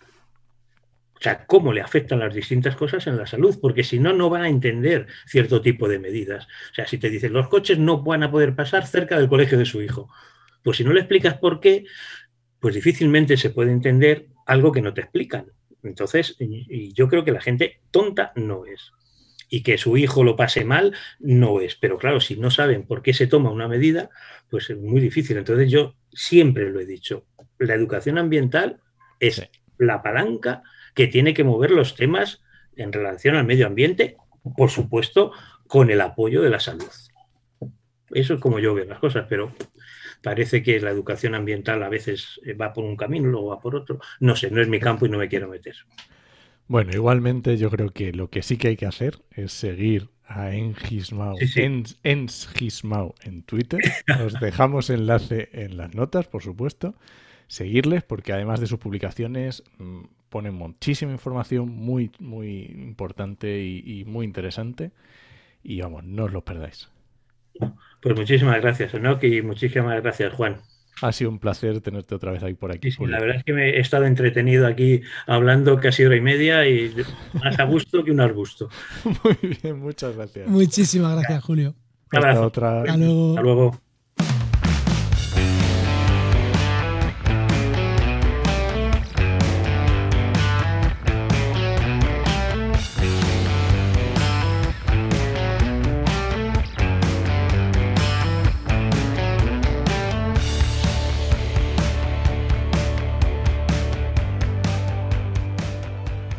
o 1.19 1.21
sea, 1.21 1.45
cómo 1.45 1.73
le 1.73 1.81
afectan 1.81 2.19
las 2.19 2.33
distintas 2.33 2.77
cosas 2.77 3.05
en 3.07 3.17
la 3.17 3.27
salud, 3.27 3.57
porque 3.61 3.83
si 3.83 3.99
no, 3.99 4.13
no 4.13 4.29
van 4.29 4.43
a 4.43 4.49
entender 4.49 5.07
cierto 5.25 5.61
tipo 5.61 5.89
de 5.89 5.99
medidas. 5.99 6.47
O 6.71 6.75
sea, 6.75 6.87
si 6.87 6.97
te 6.97 7.09
dicen 7.09 7.33
los 7.33 7.49
coches 7.49 7.77
no 7.77 8.01
van 8.01 8.23
a 8.23 8.31
poder 8.31 8.55
pasar 8.55 8.87
cerca 8.87 9.17
del 9.17 9.27
colegio 9.27 9.57
de 9.57 9.65
su 9.65 9.81
hijo, 9.81 10.09
pues 10.63 10.77
si 10.77 10.83
no 10.83 10.93
le 10.93 11.01
explicas 11.01 11.37
por 11.37 11.59
qué, 11.59 11.85
pues 12.59 12.75
difícilmente 12.75 13.37
se 13.37 13.49
puede 13.49 13.71
entender 13.71 14.27
algo 14.45 14.71
que 14.71 14.81
no 14.81 14.93
te 14.93 15.01
explican. 15.01 15.45
Entonces, 15.83 16.35
y 16.39 16.93
yo 16.93 17.07
creo 17.07 17.23
que 17.23 17.31
la 17.31 17.41
gente 17.41 17.81
tonta 17.91 18.33
no 18.35 18.65
es. 18.65 18.91
Y 19.49 19.63
que 19.63 19.77
su 19.77 19.97
hijo 19.97 20.23
lo 20.23 20.35
pase 20.35 20.63
mal, 20.63 20.93
no 21.19 21.61
es. 21.61 21.75
Pero 21.75 21.97
claro, 21.97 22.19
si 22.19 22.35
no 22.35 22.51
saben 22.51 22.85
por 22.85 23.01
qué 23.01 23.13
se 23.13 23.27
toma 23.27 23.51
una 23.51 23.67
medida, 23.67 24.09
pues 24.49 24.69
es 24.69 24.77
muy 24.77 25.01
difícil. 25.01 25.37
Entonces 25.37 25.71
yo 25.71 25.95
siempre 26.11 26.69
lo 26.69 26.79
he 26.79 26.85
dicho, 26.85 27.25
la 27.57 27.73
educación 27.73 28.17
ambiental 28.17 28.79
es 29.19 29.49
la 29.77 30.01
palanca 30.01 30.63
que 30.93 31.07
tiene 31.07 31.33
que 31.33 31.43
mover 31.43 31.71
los 31.71 31.95
temas 31.95 32.41
en 32.75 32.91
relación 32.93 33.35
al 33.35 33.45
medio 33.45 33.67
ambiente, 33.67 34.17
por 34.57 34.69
supuesto, 34.69 35.31
con 35.67 35.89
el 35.89 36.01
apoyo 36.01 36.41
de 36.41 36.49
la 36.49 36.59
salud. 36.59 36.89
Eso 38.11 38.33
es 38.33 38.39
como 38.39 38.59
yo 38.59 38.73
veo 38.73 38.85
las 38.85 38.99
cosas, 38.99 39.25
pero 39.29 39.53
parece 40.21 40.63
que 40.63 40.79
la 40.81 40.91
educación 40.91 41.35
ambiental 41.35 41.83
a 41.83 41.89
veces 41.89 42.39
eh, 42.45 42.53
va 42.53 42.73
por 42.73 42.85
un 42.85 42.95
camino, 42.97 43.27
luego 43.29 43.49
va 43.49 43.59
por 43.59 43.75
otro. 43.75 43.99
No 44.19 44.35
sé, 44.35 44.51
no 44.51 44.61
es 44.61 44.67
mi 44.69 44.79
campo 44.79 45.05
y 45.05 45.09
no 45.09 45.17
me 45.17 45.29
quiero 45.29 45.47
meter. 45.49 45.75
Bueno, 46.67 46.91
igualmente 46.93 47.57
yo 47.57 47.69
creo 47.71 47.89
que 47.91 48.13
lo 48.13 48.29
que 48.29 48.43
sí 48.43 48.57
que 48.57 48.69
hay 48.69 48.77
que 48.77 48.85
hacer 48.85 49.21
es 49.31 49.51
seguir 49.53 50.09
a 50.25 50.53
Engismau, 50.53 51.37
Sí, 51.39 51.47
sí. 51.47 51.61
Ens- 51.65 51.97
Ensgismau 52.03 53.15
en 53.23 53.41
Twitter. 53.43 53.87
Os 54.11 54.37
dejamos 54.39 54.89
enlace 54.91 55.49
en 55.53 55.77
las 55.77 55.95
notas, 55.95 56.27
por 56.27 56.43
supuesto. 56.43 56.93
Seguirles 57.47 58.03
porque 58.03 58.33
además 58.33 58.59
de 58.59 58.67
sus 58.67 58.77
publicaciones 58.79 59.63
mm, 59.79 60.01
ponen 60.29 60.53
muchísima 60.53 61.11
información 61.11 61.69
muy, 61.69 62.11
muy 62.19 62.65
importante 62.65 63.61
y, 63.63 64.01
y 64.01 64.05
muy 64.05 64.25
interesante. 64.25 64.91
Y 65.63 65.81
vamos, 65.81 66.03
no 66.05 66.25
os 66.25 66.33
lo 66.33 66.45
perdáis. 66.45 66.89
Pues 68.01 68.15
muchísimas 68.15 68.61
gracias, 68.61 68.93
Enoch, 68.93 69.23
y 69.23 69.41
muchísimas 69.41 70.01
gracias, 70.01 70.33
Juan. 70.33 70.57
Ha 71.01 71.11
sido 71.11 71.29
un 71.29 71.39
placer 71.39 71.79
tenerte 71.81 72.15
otra 72.15 72.31
vez 72.31 72.43
ahí 72.43 72.53
por 72.53 72.71
aquí. 72.71 72.91
Sí, 72.91 72.97
sí, 72.97 73.05
la 73.05 73.19
verdad 73.19 73.37
es 73.37 73.43
que 73.43 73.53
me 73.53 73.69
he 73.69 73.79
estado 73.79 74.05
entretenido 74.05 74.67
aquí 74.67 75.01
hablando 75.27 75.79
casi 75.79 76.03
hora 76.03 76.15
y 76.15 76.21
media 76.21 76.67
y 76.67 76.93
más 77.41 77.57
a 77.59 77.63
gusto 77.63 78.03
que 78.03 78.11
un 78.11 78.19
arbusto. 78.19 78.69
Muy 79.23 79.57
bien, 79.61 79.79
muchas 79.79 80.15
gracias. 80.15 80.47
Muchísimas 80.47 81.13
gracias, 81.13 81.43
Julio. 81.43 81.75
Hasta 82.11 82.41
otra. 82.41 82.81
Hasta 82.81 82.97
luego. 82.97 83.29
Hasta 83.29 83.41
luego. 83.41 83.88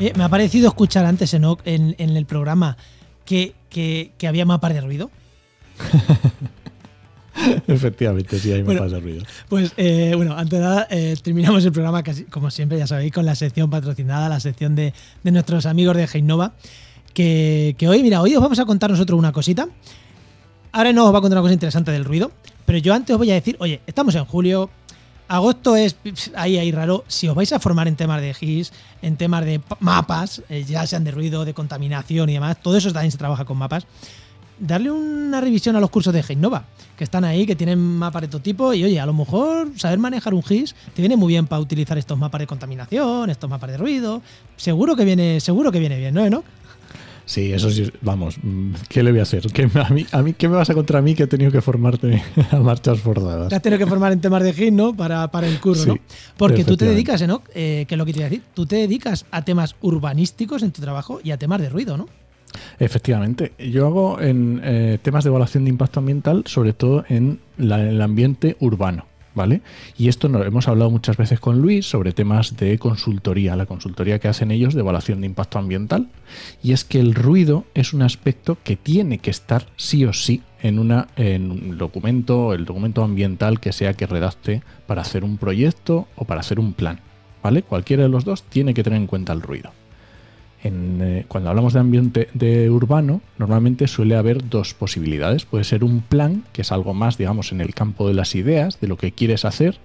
Oye, 0.01 0.13
me 0.17 0.25
ha 0.25 0.29
parecido 0.29 0.67
escuchar 0.69 1.05
antes 1.05 1.33
en, 1.35 1.45
en 1.65 2.17
el 2.17 2.27
programa 2.27 2.77
que, 3.25 3.53
que- 3.69 4.11
que 4.19 4.27
había 4.27 4.45
mapas 4.47 4.73
de 4.75 4.81
ruido. 4.81 5.11
Efectivamente, 7.67 8.39
sí, 8.39 8.53
hay 8.53 8.63
Bueno. 8.63 8.81
mapas 8.81 8.93
de 8.93 9.01
ruido. 9.01 9.25
Pues 9.49 9.73
eh, 9.77 10.13
bueno, 10.17 10.35
antes 10.37 10.59
de 10.59 10.65
nada, 10.65 10.87
eh, 10.91 11.15
terminamos 11.23 11.65
el 11.65 11.73
programa 11.73 12.03
casi, 12.03 12.25
como 12.25 12.51
siempre, 12.51 12.79
ya 12.79 12.87
sabéis, 12.87 13.13
con 13.13 13.25
la 13.25 13.35
sección 13.35 13.71
patrocinada, 13.71 14.29
la 14.29 14.41
sección 14.41 14.75
de, 14.75 14.93
de 15.23 15.31
nuestros 15.31 15.65
amigos 15.67 15.97
de 15.97 16.09
Heinova. 16.13 16.53
Que, 17.15 17.75
que 17.79 17.89
hoy, 17.89 18.03
mira, 18.03 18.21
hoy 18.21 18.35
os 18.37 18.43
vamos 18.43 18.59
a 18.59 18.65
contar 18.67 18.91
nosotros 18.91 19.19
una 19.19 19.33
cosita. 19.33 19.69
Ahora 20.73 20.93
no 20.93 21.07
os 21.07 21.15
va 21.15 21.19
a 21.19 21.21
contar 21.21 21.39
una 21.39 21.43
cosa 21.43 21.55
interesante 21.55 21.91
del 21.91 22.05
ruido, 22.05 22.31
pero 22.67 22.79
yo 22.79 22.95
antes 22.95 23.13
os 23.15 23.19
voy 23.19 23.31
a 23.31 23.35
decir, 23.35 23.57
oye, 23.59 23.81
estamos 23.87 24.15
en 24.15 24.25
julio, 24.25 24.71
agosto 25.31 25.77
es 25.77 25.97
ahí, 26.35 26.59
ahí 26.59 26.73
raro. 26.73 27.05
Si 27.09 27.29
os 27.29 27.35
vais 27.35 27.53
a 27.53 27.59
formar 27.61 27.87
en 27.89 27.97
temas 27.97 28.21
de 28.21 28.35
GIS, 28.35 28.73
en 29.01 29.17
temas 29.17 29.45
de 29.45 29.61
pa- 29.61 29.77
mapas, 29.81 30.43
eh, 30.49 30.65
ya 30.69 30.87
sean 30.87 31.05
de 31.05 31.11
ruido, 31.13 31.45
de 31.45 31.55
contaminación 31.55 32.29
y 32.29 32.35
demás, 32.35 32.61
todo 32.61 32.77
eso 32.77 32.93
también 32.93 33.13
se 33.13 33.19
trabaja 33.19 33.45
con 33.45 33.57
mapas. 33.57 33.87
Darle 34.59 34.91
una 34.91 35.41
revisión 35.41 35.75
a 35.77 35.81
los 35.81 35.89
cursos 35.89 36.13
de 36.13 36.21
Heinova, 36.29 36.65
que 36.99 37.05
están 37.05 37.25
ahí, 37.25 37.47
que 37.47 37.57
tienen 37.57 37.79
mapas 37.79 38.23
de 38.23 38.29
todo 38.29 38.43
tipo. 38.43 38.75
Y 38.75 38.85
oye, 38.85 39.01
a 39.01 39.07
lo 39.07 39.15
mejor 39.15 39.69
saber 39.77 39.99
manejar 39.99 40.35
un 40.35 40.43
GIS 40.43 40.75
te 40.95 41.01
viene 41.01 41.17
muy 41.17 41.29
bien 41.33 41.47
para 41.47 41.63
utilizar 41.63 41.97
estos 41.97 42.19
mapas 42.19 42.41
de 42.41 42.47
contaminación, 42.47 43.31
estos 43.31 43.49
mapas 43.49 43.71
de 43.71 43.77
ruido. 43.79 44.21
Seguro 44.57 44.97
que 44.97 45.05
viene, 45.07 45.41
seguro 45.41 45.73
que 45.73 45.79
viene 45.79 45.97
bien, 45.97 46.13
¿no, 46.13 46.23
Enoch? 46.25 46.45
Sí, 47.31 47.53
eso 47.53 47.71
sí, 47.71 47.89
vamos, 48.03 48.39
¿qué 48.89 49.05
le 49.05 49.13
voy 49.13 49.21
a 49.21 49.23
hacer? 49.23 49.47
¿Qué, 49.53 49.69
me- 49.73 49.81
a, 49.81 49.89
mí, 49.91 50.05
a 50.11 50.21
mí, 50.21 50.33
¿Qué 50.33 50.49
me 50.49 50.57
vas 50.57 50.69
a 50.69 50.75
contra 50.75 51.01
mí 51.01 51.15
que 51.15 51.23
he 51.23 51.27
tenido 51.29 51.53
que 51.53 51.61
formarte 51.61 52.21
a 52.51 52.57
marchas 52.57 52.99
forzadas? 52.99 53.51
Te 53.51 53.55
has 53.55 53.63
tenido 53.63 53.79
que 53.79 53.87
formar 53.87 54.11
en 54.11 54.21
temas 54.21 54.43
de 54.43 54.53
GIS, 54.53 54.73
¿no? 54.73 54.97
Para, 54.97 55.29
para 55.31 55.47
el 55.47 55.61
curso, 55.61 55.87
¿no? 55.87 55.95
Sí, 55.95 56.01
Porque 56.37 56.65
tú 56.65 56.77
te 56.77 56.87
dedicas, 56.87 57.23
Enoch, 57.23 57.45
eh, 57.55 57.85
que 57.87 57.95
es 57.95 57.99
lo 57.99 58.05
que 58.05 58.13
te 58.13 58.19
iba 58.19 58.27
a 58.27 58.31
decir, 58.31 58.45
tú 58.53 58.67
te 58.67 58.75
dedicas 58.75 59.27
a 59.31 59.45
temas 59.45 59.77
urbanísticos 59.81 60.65
en 60.65 60.73
tu 60.73 60.83
trabajo 60.83 61.21
y 61.23 61.31
a 61.31 61.37
temas 61.39 61.61
de 61.61 61.69
ruido, 61.69 61.97
¿no? 61.97 62.09
Efectivamente, 62.81 63.53
yo 63.59 63.87
hago 63.87 64.21
en 64.21 64.61
eh, 64.65 64.99
temas 65.01 65.23
de 65.23 65.29
evaluación 65.29 65.63
de 65.65 65.71
impacto 65.71 66.01
ambiental, 66.01 66.43
sobre 66.47 66.73
todo 66.73 67.05
en 67.09 67.39
la- 67.59 67.81
el 67.89 68.01
ambiente 68.03 68.57
urbano, 68.59 69.07
¿vale? 69.35 69.63
Y 69.97 70.09
esto 70.09 70.29
no, 70.29 70.43
hemos 70.43 70.69
hablado 70.69 70.91
muchas 70.91 71.17
veces 71.17 71.41
con 71.41 71.61
Luis 71.61 71.87
sobre 71.87 72.13
temas 72.13 72.57
de 72.57 72.79
consultoría, 72.79 73.57
la 73.57 73.67
consultoría 73.67 74.19
que 74.19 74.29
hacen 74.29 74.51
ellos 74.51 74.75
de 74.75 74.81
evaluación 74.81 75.21
de 75.21 75.27
impacto 75.27 75.59
ambiental. 75.59 76.09
Y 76.63 76.73
es 76.73 76.85
que 76.85 77.01
el 77.01 77.15
ruido 77.15 77.65
es 77.75 77.93
un 77.93 78.03
aspecto 78.03 78.59
que 78.63 78.77
tiene 78.77 79.19
que 79.19 79.31
estar 79.31 79.67
sí 79.77 80.05
o 80.05 80.13
sí 80.13 80.43
en, 80.63 80.79
una, 80.79 81.09
en 81.17 81.51
un 81.51 81.79
documento, 81.79 82.55
el 82.55 82.65
documento 82.65 83.03
ambiental 83.03 83.61
que 83.61 83.73
sea 83.73 83.95
que 83.95 84.07
redacte 84.07 84.63
para 84.87 85.03
hacer 85.03 85.25
un 85.25 85.39
proyecto 85.39 86.09
o 86.17 86.25
para 86.25 86.41
hacer 86.41 86.61
un 86.61 86.73
plan, 86.73 87.01
¿vale? 87.43 87.63
Cualquiera 87.63 88.03
de 88.03 88.09
los 88.09 88.25
dos 88.25 88.43
tiene 88.43 88.75
que 88.75 88.83
tener 88.83 88.99
en 88.99 89.07
cuenta 89.07 89.33
el 89.33 89.43
ruido. 89.43 89.73
En, 90.63 90.99
eh, 91.01 91.25
cuando 91.27 91.49
hablamos 91.49 91.73
de 91.73 91.81
ambiente 91.81 92.29
de 92.35 92.69
urbano, 92.71 93.23
normalmente 93.39 93.89
suele 93.89 94.17
haber 94.17 94.49
dos 94.51 94.75
posibilidades. 94.75 95.45
Puede 95.47 95.65
ser 95.65 95.85
un 95.85 96.01
plan, 96.03 96.45
que 96.53 96.63
es 96.63 96.71
algo 96.73 96.93
más, 96.93 97.17
digamos, 97.17 97.53
en 97.53 97.61
el 97.63 97.75
campo 97.75 98.07
de 98.07 98.15
las 98.15 98.35
ideas, 98.35 98.79
de 98.81 98.89
lo 98.89 98.97
que 98.99 99.13
quieres 99.13 99.45
hacer, 99.47 99.79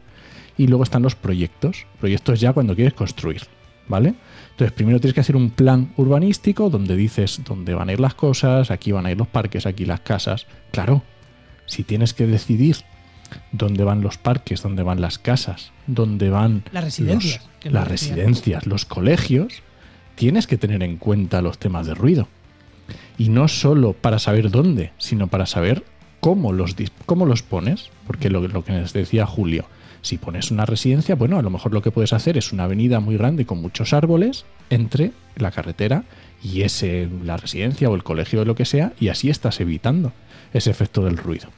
y 0.57 0.67
luego 0.67 0.83
están 0.83 1.01
los 1.03 1.15
proyectos. 1.15 1.85
Proyectos 1.99 2.41
ya 2.41 2.51
cuando 2.51 2.75
quieres 2.75 2.93
construir, 2.93 3.43
¿vale? 3.87 4.15
Entonces, 4.51 4.73
primero 4.73 4.99
tienes 4.99 5.13
que 5.13 5.21
hacer 5.21 5.35
un 5.37 5.49
plan 5.49 5.93
urbanístico 5.95 6.69
donde 6.69 6.95
dices 6.97 7.41
dónde 7.47 7.73
van 7.73 7.87
a 7.89 7.93
ir 7.93 7.99
las 8.01 8.13
cosas, 8.15 8.69
aquí 8.71 8.91
van 8.91 9.05
a 9.05 9.11
ir 9.11 9.17
los 9.17 9.27
parques, 9.27 9.65
aquí 9.65 9.85
las 9.85 10.01
casas. 10.01 10.45
Claro, 10.71 11.03
si 11.65 11.83
tienes 11.83 12.13
que 12.13 12.27
decidir 12.27 12.77
dónde 13.51 13.83
van 13.83 14.01
los 14.01 14.17
parques, 14.17 14.61
dónde 14.61 14.83
van 14.83 15.01
las 15.01 15.19
casas, 15.19 15.71
dónde 15.87 16.29
van 16.29 16.63
Las 16.71 16.83
residencias, 16.83 17.47
los- 17.63 17.73
las 17.73 17.87
residencias, 17.87 18.65
los 18.67 18.85
colegios, 18.85 19.61
tienes 20.15 20.47
que 20.47 20.57
tener 20.57 20.83
en 20.83 20.97
cuenta 20.97 21.41
los 21.41 21.57
temas 21.57 21.85
de 21.87 21.93
ruido. 21.93 22.27
Y 23.17 23.29
no 23.29 23.47
solo 23.47 23.93
para 23.93 24.19
saber 24.19 24.51
dónde, 24.51 24.91
sino 24.97 25.27
para 25.27 25.45
saber 25.45 25.83
cómo 26.19 26.53
los, 26.53 26.75
cómo 27.05 27.25
los 27.25 27.43
pones. 27.43 27.89
Porque 28.07 28.29
lo, 28.29 28.63
que 28.63 28.73
nos 28.73 28.93
decía 28.93 29.25
Julio, 29.25 29.65
si 30.01 30.17
pones 30.17 30.51
una 30.51 30.65
residencia, 30.65 31.15
bueno, 31.15 31.37
a 31.37 31.41
lo 31.41 31.49
mejor 31.49 31.73
lo 31.73 31.81
que 31.81 31.91
puedes 31.91 32.13
hacer 32.13 32.37
es 32.37 32.51
una 32.51 32.65
avenida 32.65 32.99
muy 32.99 33.17
grande 33.17 33.45
con 33.45 33.61
muchos 33.61 33.93
árboles 33.93 34.45
entre 34.69 35.11
la 35.35 35.51
carretera 35.51 36.03
y 36.43 36.61
ese, 36.61 37.09
la 37.23 37.37
residencia 37.37 37.89
o 37.89 37.95
el 37.95 38.03
colegio 38.03 38.41
o 38.41 38.45
lo 38.45 38.55
que 38.55 38.65
sea, 38.65 38.93
y 38.99 39.07
así 39.07 39.29
estás 39.29 39.59
evitando 39.59 40.13
ese 40.53 40.69
efecto 40.69 41.03
del 41.03 41.17
ruido. 41.17 41.49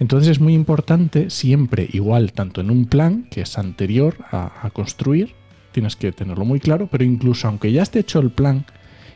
Entonces 0.00 0.30
es 0.30 0.40
muy 0.40 0.54
importante 0.54 1.30
siempre, 1.30 1.88
igual, 1.92 2.32
tanto 2.32 2.60
en 2.60 2.70
un 2.70 2.86
plan 2.86 3.28
que 3.30 3.42
es 3.42 3.58
anterior 3.58 4.16
a, 4.30 4.66
a 4.66 4.70
construir, 4.70 5.34
tienes 5.72 5.96
que 5.96 6.12
tenerlo 6.12 6.44
muy 6.44 6.60
claro, 6.60 6.88
pero 6.90 7.04
incluso 7.04 7.48
aunque 7.48 7.72
ya 7.72 7.82
esté 7.82 8.00
hecho 8.00 8.20
el 8.20 8.30
plan 8.30 8.64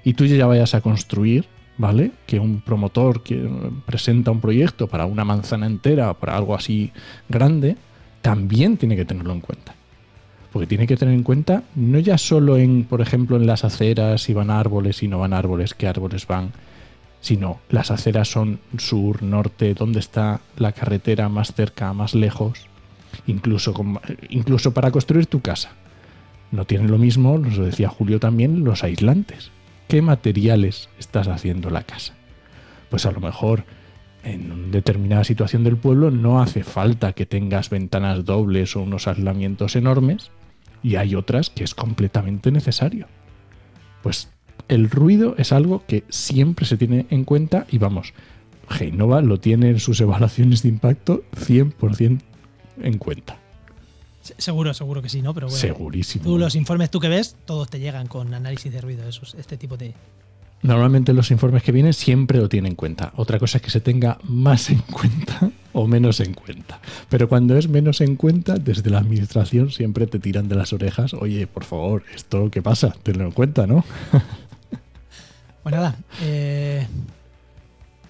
y 0.05 0.15
tú 0.15 0.25
ya 0.27 0.47
vayas 0.47 0.75
a 0.75 0.81
construir, 0.81 1.47
¿vale? 1.79 2.13
Que 2.27 2.39
un 2.39 2.61
promotor 2.61 3.23
que 3.23 3.49
presenta 3.85 4.31
un 4.31 4.41
proyecto 4.41 4.89
para 4.89 5.07
una 5.07 5.25
manzana 5.25 5.67
entera, 5.67 6.15
para 6.15 6.37
algo 6.37 6.55
así 6.55 6.93
grande, 7.29 7.77
también 8.23 8.77
tiene 8.77 8.97
que 8.97 9.05
tenerlo 9.05 9.33
en 9.33 9.41
cuenta. 9.41 9.75
Porque 10.53 10.67
tiene 10.67 10.87
que 10.87 10.97
tener 10.97 11.15
en 11.15 11.23
cuenta 11.23 11.65
no 11.75 11.99
ya 11.99 12.19
solo 12.19 12.57
en, 12.57 12.85
por 12.85 13.01
ejemplo, 13.01 13.37
en 13.37 13.47
las 13.47 13.65
aceras, 13.65 14.23
si 14.23 14.33
van 14.33 14.51
árboles, 14.51 14.97
si 14.97 15.09
no 15.09 15.19
van 15.19 15.33
árboles, 15.33 15.75
qué 15.75 15.87
árboles 15.87 16.27
van, 16.27 16.53
sino 17.21 17.61
las 17.69 17.91
aceras 17.91 18.29
son 18.29 18.61
sur, 18.79 19.23
norte, 19.23 19.75
dónde 19.75 19.99
está 19.99 20.41
la 20.57 20.73
carretera 20.73 21.29
más 21.29 21.53
cerca, 21.53 21.93
más 21.93 22.15
lejos, 22.15 22.67
incluso, 23.27 23.75
incluso 24.31 24.73
para 24.73 24.91
construir 24.91 25.27
tu 25.27 25.41
casa. 25.41 25.73
No 26.53 26.65
tienen 26.65 26.91
lo 26.91 26.99
mismo, 26.99 27.39
nos 27.39 27.57
lo 27.57 27.65
decía 27.65 27.89
Julio 27.89 28.21
también, 28.21 28.65
los 28.65 28.85
aislantes. 28.85 29.51
¿Qué 29.89 30.03
materiales 30.03 30.89
estás 30.99 31.29
haciendo 31.29 31.71
la 31.71 31.83
casa? 31.83 32.15
Pues 32.91 33.07
a 33.07 33.13
lo 33.13 33.21
mejor 33.21 33.65
en 34.25 34.51
una 34.51 34.69
determinada 34.69 35.25
situación 35.25 35.65
del 35.65 35.77
pueblo 35.77 36.11
no 36.11 36.41
hace 36.41 36.65
falta 36.65 37.13
que 37.13 37.27
tengas 37.27 37.71
ventanas 37.71 38.25
dobles 38.25 38.75
o 38.75 38.83
unos 38.83 39.07
aislamientos 39.07 39.77
enormes 39.77 40.31
y 40.83 40.97
hay 40.97 41.15
otras 41.15 41.51
que 41.51 41.65
es 41.65 41.75
completamente 41.75 42.51
necesario. 42.51 43.07
Pues 44.03 44.31
el 44.69 44.91
ruido 44.91 45.35
es 45.39 45.53
algo 45.53 45.85
que 45.87 46.05
siempre 46.09 46.67
se 46.67 46.77
tiene 46.77 47.07
en 47.11 47.25
cuenta 47.25 47.67
y 47.71 47.79
vamos, 47.79 48.15
Heinova 48.69 49.21
lo 49.21 49.39
tiene 49.39 49.71
en 49.71 49.79
sus 49.79 50.01
evaluaciones 50.01 50.63
de 50.63 50.71
impacto 50.71 51.23
100% 51.37 52.21
en 52.83 52.99
cuenta. 52.99 53.39
Se- 54.27 54.35
Seguro, 54.39 54.75
seguro 54.75 55.01
que 55.03 55.09
sí, 55.09 55.23
¿no? 55.23 55.33
Pero 55.35 55.47
bueno. 55.47 55.59
Segurísimo. 55.59 56.25
Tú 56.25 56.39
los 56.39 56.55
informes 56.55 56.91
tú 56.91 57.01
que 57.01 57.09
ves, 57.09 57.37
todos 57.47 57.69
te 57.71 57.79
llegan 57.81 58.07
con 58.07 58.35
análisis 58.35 58.73
de 58.73 58.81
ruido, 58.81 59.09
esos, 59.09 59.35
este 59.35 59.57
tipo 59.57 59.77
de... 59.77 59.95
Normalmente 60.63 61.13
los 61.13 61.31
informes 61.31 61.63
que 61.63 61.71
vienen 61.71 61.93
siempre 61.93 62.39
lo 62.39 62.49
tienen 62.49 62.73
en 62.73 62.77
cuenta. 62.77 63.13
Otra 63.17 63.39
cosa 63.39 63.59
es 63.59 63.63
que 63.63 63.71
se 63.71 63.81
tenga 63.81 64.19
más 64.25 64.71
en 64.71 64.79
cuenta 64.91 65.51
o 65.75 65.87
menos 65.87 66.19
en 66.21 66.33
cuenta. 66.33 66.81
Pero 67.11 67.29
cuando 67.29 67.57
es 67.59 67.69
menos 67.69 68.01
en 68.01 68.17
cuenta, 68.17 68.55
desde 68.55 68.89
la 68.91 68.99
administración 68.99 69.71
siempre 69.71 70.07
te 70.07 70.19
tiran 70.19 70.49
de 70.49 70.55
las 70.57 70.73
orejas. 70.73 71.13
Oye, 71.15 71.47
por 71.47 71.65
favor, 71.65 72.03
esto 72.15 72.51
qué 72.51 72.63
pasa, 72.63 72.95
tenlo 73.03 73.25
en 73.25 73.33
cuenta, 73.33 73.67
¿no? 73.67 73.85
Pues 75.63 75.75
nada, 75.75 75.97
eh, 76.23 76.87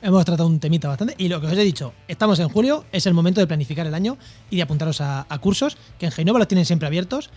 hemos 0.06 0.24
tratado 0.24 0.48
un 0.48 0.60
temita 0.60 0.88
bastante. 0.88 1.14
Y 1.18 1.28
lo 1.28 1.40
que 1.40 1.48
os 1.48 1.52
he 1.52 1.64
dicho, 1.64 1.92
estamos 2.08 2.38
en 2.38 2.48
julio, 2.48 2.84
es 2.92 3.06
el 3.06 3.14
momento 3.14 3.40
de 3.40 3.46
planificar 3.46 3.86
el 3.86 3.94
año 3.94 4.16
y 4.50 4.56
de 4.56 4.62
apuntaros 4.62 5.00
a, 5.00 5.26
a 5.28 5.38
cursos, 5.38 5.76
que 5.98 6.06
en 6.06 6.12
Genova 6.12 6.38
los 6.38 6.48
tienen 6.48 6.64
siempre 6.64 6.86
abiertos. 6.86 7.30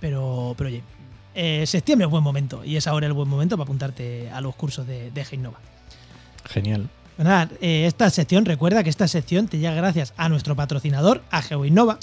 Pero, 0.00 0.54
pero 0.58 0.68
oye, 0.68 0.82
eh, 1.34 1.64
septiembre 1.66 2.04
es 2.06 2.10
buen 2.10 2.22
momento 2.22 2.64
y 2.64 2.76
es 2.76 2.86
ahora 2.86 3.06
el 3.06 3.12
buen 3.12 3.28
momento 3.28 3.56
para 3.56 3.64
apuntarte 3.64 4.30
a 4.30 4.40
los 4.40 4.54
cursos 4.54 4.86
de, 4.86 5.10
de 5.10 5.24
Genova. 5.24 5.58
Genial. 6.44 6.88
Pues 7.16 7.26
nada, 7.26 7.48
eh, 7.60 7.86
esta 7.86 8.10
sección, 8.10 8.44
recuerda 8.44 8.82
que 8.82 8.90
esta 8.90 9.08
sección 9.08 9.46
te 9.48 9.58
llega 9.58 9.74
gracias 9.74 10.12
a 10.16 10.28
nuestro 10.28 10.56
patrocinador, 10.56 11.22
a 11.30 11.42
GeoInnova, 11.42 11.98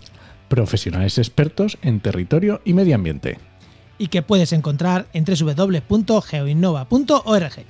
Profesionales 0.47 1.17
expertos 1.17 1.77
en 1.81 2.01
territorio 2.01 2.61
y 2.65 2.73
medio 2.73 2.95
ambiente. 2.95 3.39
y 3.97 4.07
que 4.07 4.21
puedes 4.21 4.51
encontrar 4.51 5.07
en 5.13 5.23
www.geoinnova.org. 5.25 7.65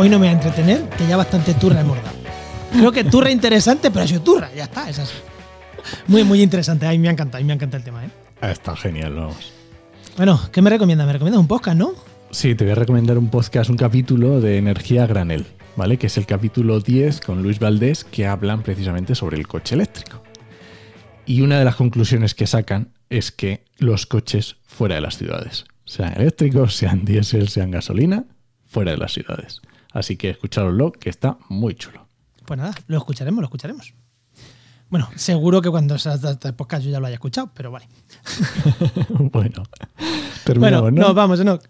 hoy 0.00 0.08
no 0.08 0.18
me 0.18 0.26
voy 0.26 0.28
a 0.28 0.32
entretener, 0.32 0.88
que 0.96 1.06
ya 1.06 1.18
bastante 1.18 1.52
turra 1.52 1.82
hemos 1.82 1.98
dado. 1.98 2.16
Creo 2.72 2.90
que 2.90 3.04
turra 3.04 3.30
interesante, 3.30 3.90
pero 3.90 4.06
ha 4.06 4.08
sido 4.08 4.22
turra, 4.22 4.50
ya 4.54 4.64
está, 4.64 4.88
es 4.88 4.98
así. 4.98 5.12
Muy, 6.06 6.24
muy 6.24 6.40
interesante, 6.40 6.86
a 6.86 6.90
mí 6.90 6.98
me 6.98 7.08
ha 7.08 7.12
encantado, 7.12 7.36
a 7.36 7.40
mí 7.42 7.46
me 7.46 7.52
encanta 7.52 7.76
el 7.76 7.84
tema, 7.84 8.06
¿eh? 8.06 8.10
Ah, 8.40 8.50
Está 8.50 8.74
genial, 8.76 9.14
vamos. 9.14 9.52
Bueno, 10.16 10.40
¿qué 10.52 10.62
me 10.62 10.70
recomiendas? 10.70 11.06
Me 11.06 11.12
recomiendas 11.12 11.40
un 11.40 11.48
podcast, 11.48 11.76
¿no? 11.76 11.92
Sí, 12.30 12.54
te 12.54 12.64
voy 12.64 12.72
a 12.72 12.76
recomendar 12.76 13.18
un 13.18 13.28
podcast, 13.28 13.68
un 13.68 13.76
capítulo 13.76 14.40
de 14.40 14.56
Energía 14.56 15.06
Granel, 15.06 15.44
¿vale? 15.76 15.98
Que 15.98 16.06
es 16.06 16.16
el 16.16 16.24
capítulo 16.24 16.80
10 16.80 17.20
con 17.20 17.42
Luis 17.42 17.58
Valdés, 17.58 18.04
que 18.04 18.26
hablan 18.26 18.62
precisamente 18.62 19.14
sobre 19.14 19.36
el 19.36 19.46
coche 19.46 19.74
eléctrico. 19.74 20.22
Y 21.26 21.42
una 21.42 21.58
de 21.58 21.66
las 21.66 21.76
conclusiones 21.76 22.34
que 22.34 22.46
sacan 22.46 22.94
es 23.10 23.32
que 23.32 23.64
los 23.76 24.06
coches 24.06 24.56
fuera 24.66 24.94
de 24.94 25.02
las 25.02 25.18
ciudades, 25.18 25.66
sean 25.84 26.14
eléctricos, 26.14 26.74
sean 26.74 27.04
diésel, 27.04 27.48
sean 27.48 27.70
gasolina, 27.70 28.24
fuera 28.66 28.92
de 28.92 28.96
las 28.96 29.12
ciudades. 29.12 29.60
Así 29.92 30.16
que 30.16 30.30
escuchadlo, 30.30 30.92
que 30.92 31.10
está 31.10 31.38
muy 31.48 31.74
chulo. 31.74 32.06
Pues 32.46 32.58
nada, 32.58 32.74
lo 32.86 32.98
escucharemos, 32.98 33.40
lo 33.40 33.46
escucharemos. 33.46 33.94
Bueno, 34.88 35.08
seguro 35.14 35.62
que 35.62 35.70
cuando 35.70 35.98
salga 35.98 36.32
este 36.32 36.52
podcast 36.52 36.84
yo 36.84 36.90
ya 36.90 36.98
lo 37.00 37.06
haya 37.06 37.14
escuchado, 37.14 37.50
pero 37.54 37.70
vale. 37.70 37.88
bueno, 39.08 39.62
terminamos, 40.44 40.82
Bueno, 40.82 41.00
¿no? 41.00 41.06
nos 41.06 41.14
vamos, 41.14 41.40
Enoch. 41.40 41.62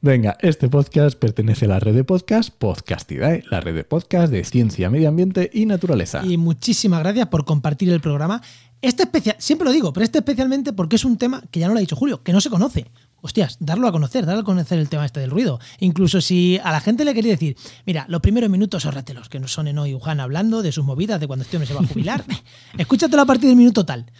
Venga, 0.00 0.36
este 0.40 0.68
podcast 0.68 1.18
pertenece 1.18 1.64
a 1.64 1.68
la 1.68 1.80
red 1.80 1.94
de 1.94 2.04
podcast 2.04 2.50
Podcastidae, 2.50 3.42
la 3.50 3.60
red 3.60 3.74
de 3.74 3.84
podcast 3.84 4.30
de 4.30 4.44
ciencia, 4.44 4.88
medio 4.90 5.08
ambiente 5.08 5.50
y 5.52 5.66
naturaleza. 5.66 6.24
Y 6.24 6.36
muchísimas 6.36 7.00
gracias 7.00 7.26
por 7.28 7.44
compartir 7.44 7.90
el 7.90 8.00
programa. 8.00 8.40
Este 8.82 9.04
especial, 9.04 9.36
siempre 9.38 9.64
lo 9.64 9.72
digo, 9.72 9.92
pero 9.92 10.04
este 10.04 10.18
especialmente 10.18 10.72
porque 10.72 10.96
es 10.96 11.04
un 11.04 11.16
tema 11.16 11.42
que 11.50 11.58
ya 11.58 11.66
no 11.66 11.72
lo 11.72 11.78
ha 11.78 11.80
dicho 11.80 11.96
Julio, 11.96 12.22
que 12.22 12.32
no 12.32 12.40
se 12.40 12.50
conoce. 12.50 12.86
Hostias, 13.24 13.56
darlo 13.58 13.88
a 13.88 13.92
conocer, 13.92 14.26
darlo 14.26 14.42
a 14.42 14.44
conocer 14.44 14.78
el 14.78 14.90
tema 14.90 15.06
este 15.06 15.18
del 15.18 15.30
ruido. 15.30 15.58
Incluso 15.80 16.20
si 16.20 16.60
a 16.62 16.70
la 16.70 16.80
gente 16.80 17.06
le 17.06 17.14
quería 17.14 17.32
decir, 17.32 17.56
mira, 17.86 18.04
los 18.06 18.20
primeros 18.20 18.50
minutos 18.50 18.84
ahórratelos, 18.84 19.30
que 19.30 19.40
no 19.40 19.48
son 19.48 19.66
Eno 19.66 19.86
y 19.86 19.94
Uján 19.94 20.20
hablando 20.20 20.62
de 20.62 20.72
sus 20.72 20.84
movidas, 20.84 21.18
de 21.20 21.26
cuando 21.26 21.42
este 21.42 21.56
hombre 21.56 21.66
se 21.66 21.72
va 21.72 21.80
a 21.80 21.86
jubilar. 21.86 22.22
Escúchatelo 22.76 23.22
a 23.22 23.24
partir 23.24 23.48
del 23.48 23.56
minuto 23.56 23.86
tal. 23.86 24.12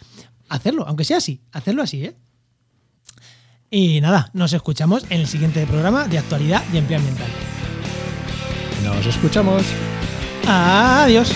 Hacerlo, 0.49 0.87
aunque 0.87 1.03
sea 1.03 1.17
así, 1.17 1.39
hacerlo 1.51 1.83
así, 1.83 2.03
¿eh? 2.03 2.15
Y 3.69 4.01
nada, 4.01 4.31
nos 4.33 4.53
escuchamos 4.53 5.05
en 5.11 5.21
el 5.21 5.27
siguiente 5.27 5.67
programa 5.67 6.07
de 6.07 6.17
actualidad 6.17 6.63
y 6.73 6.77
empleo 6.77 6.97
ambiental. 6.97 7.29
Nos 8.83 9.05
escuchamos. 9.05 9.63
Adiós. 10.47 11.31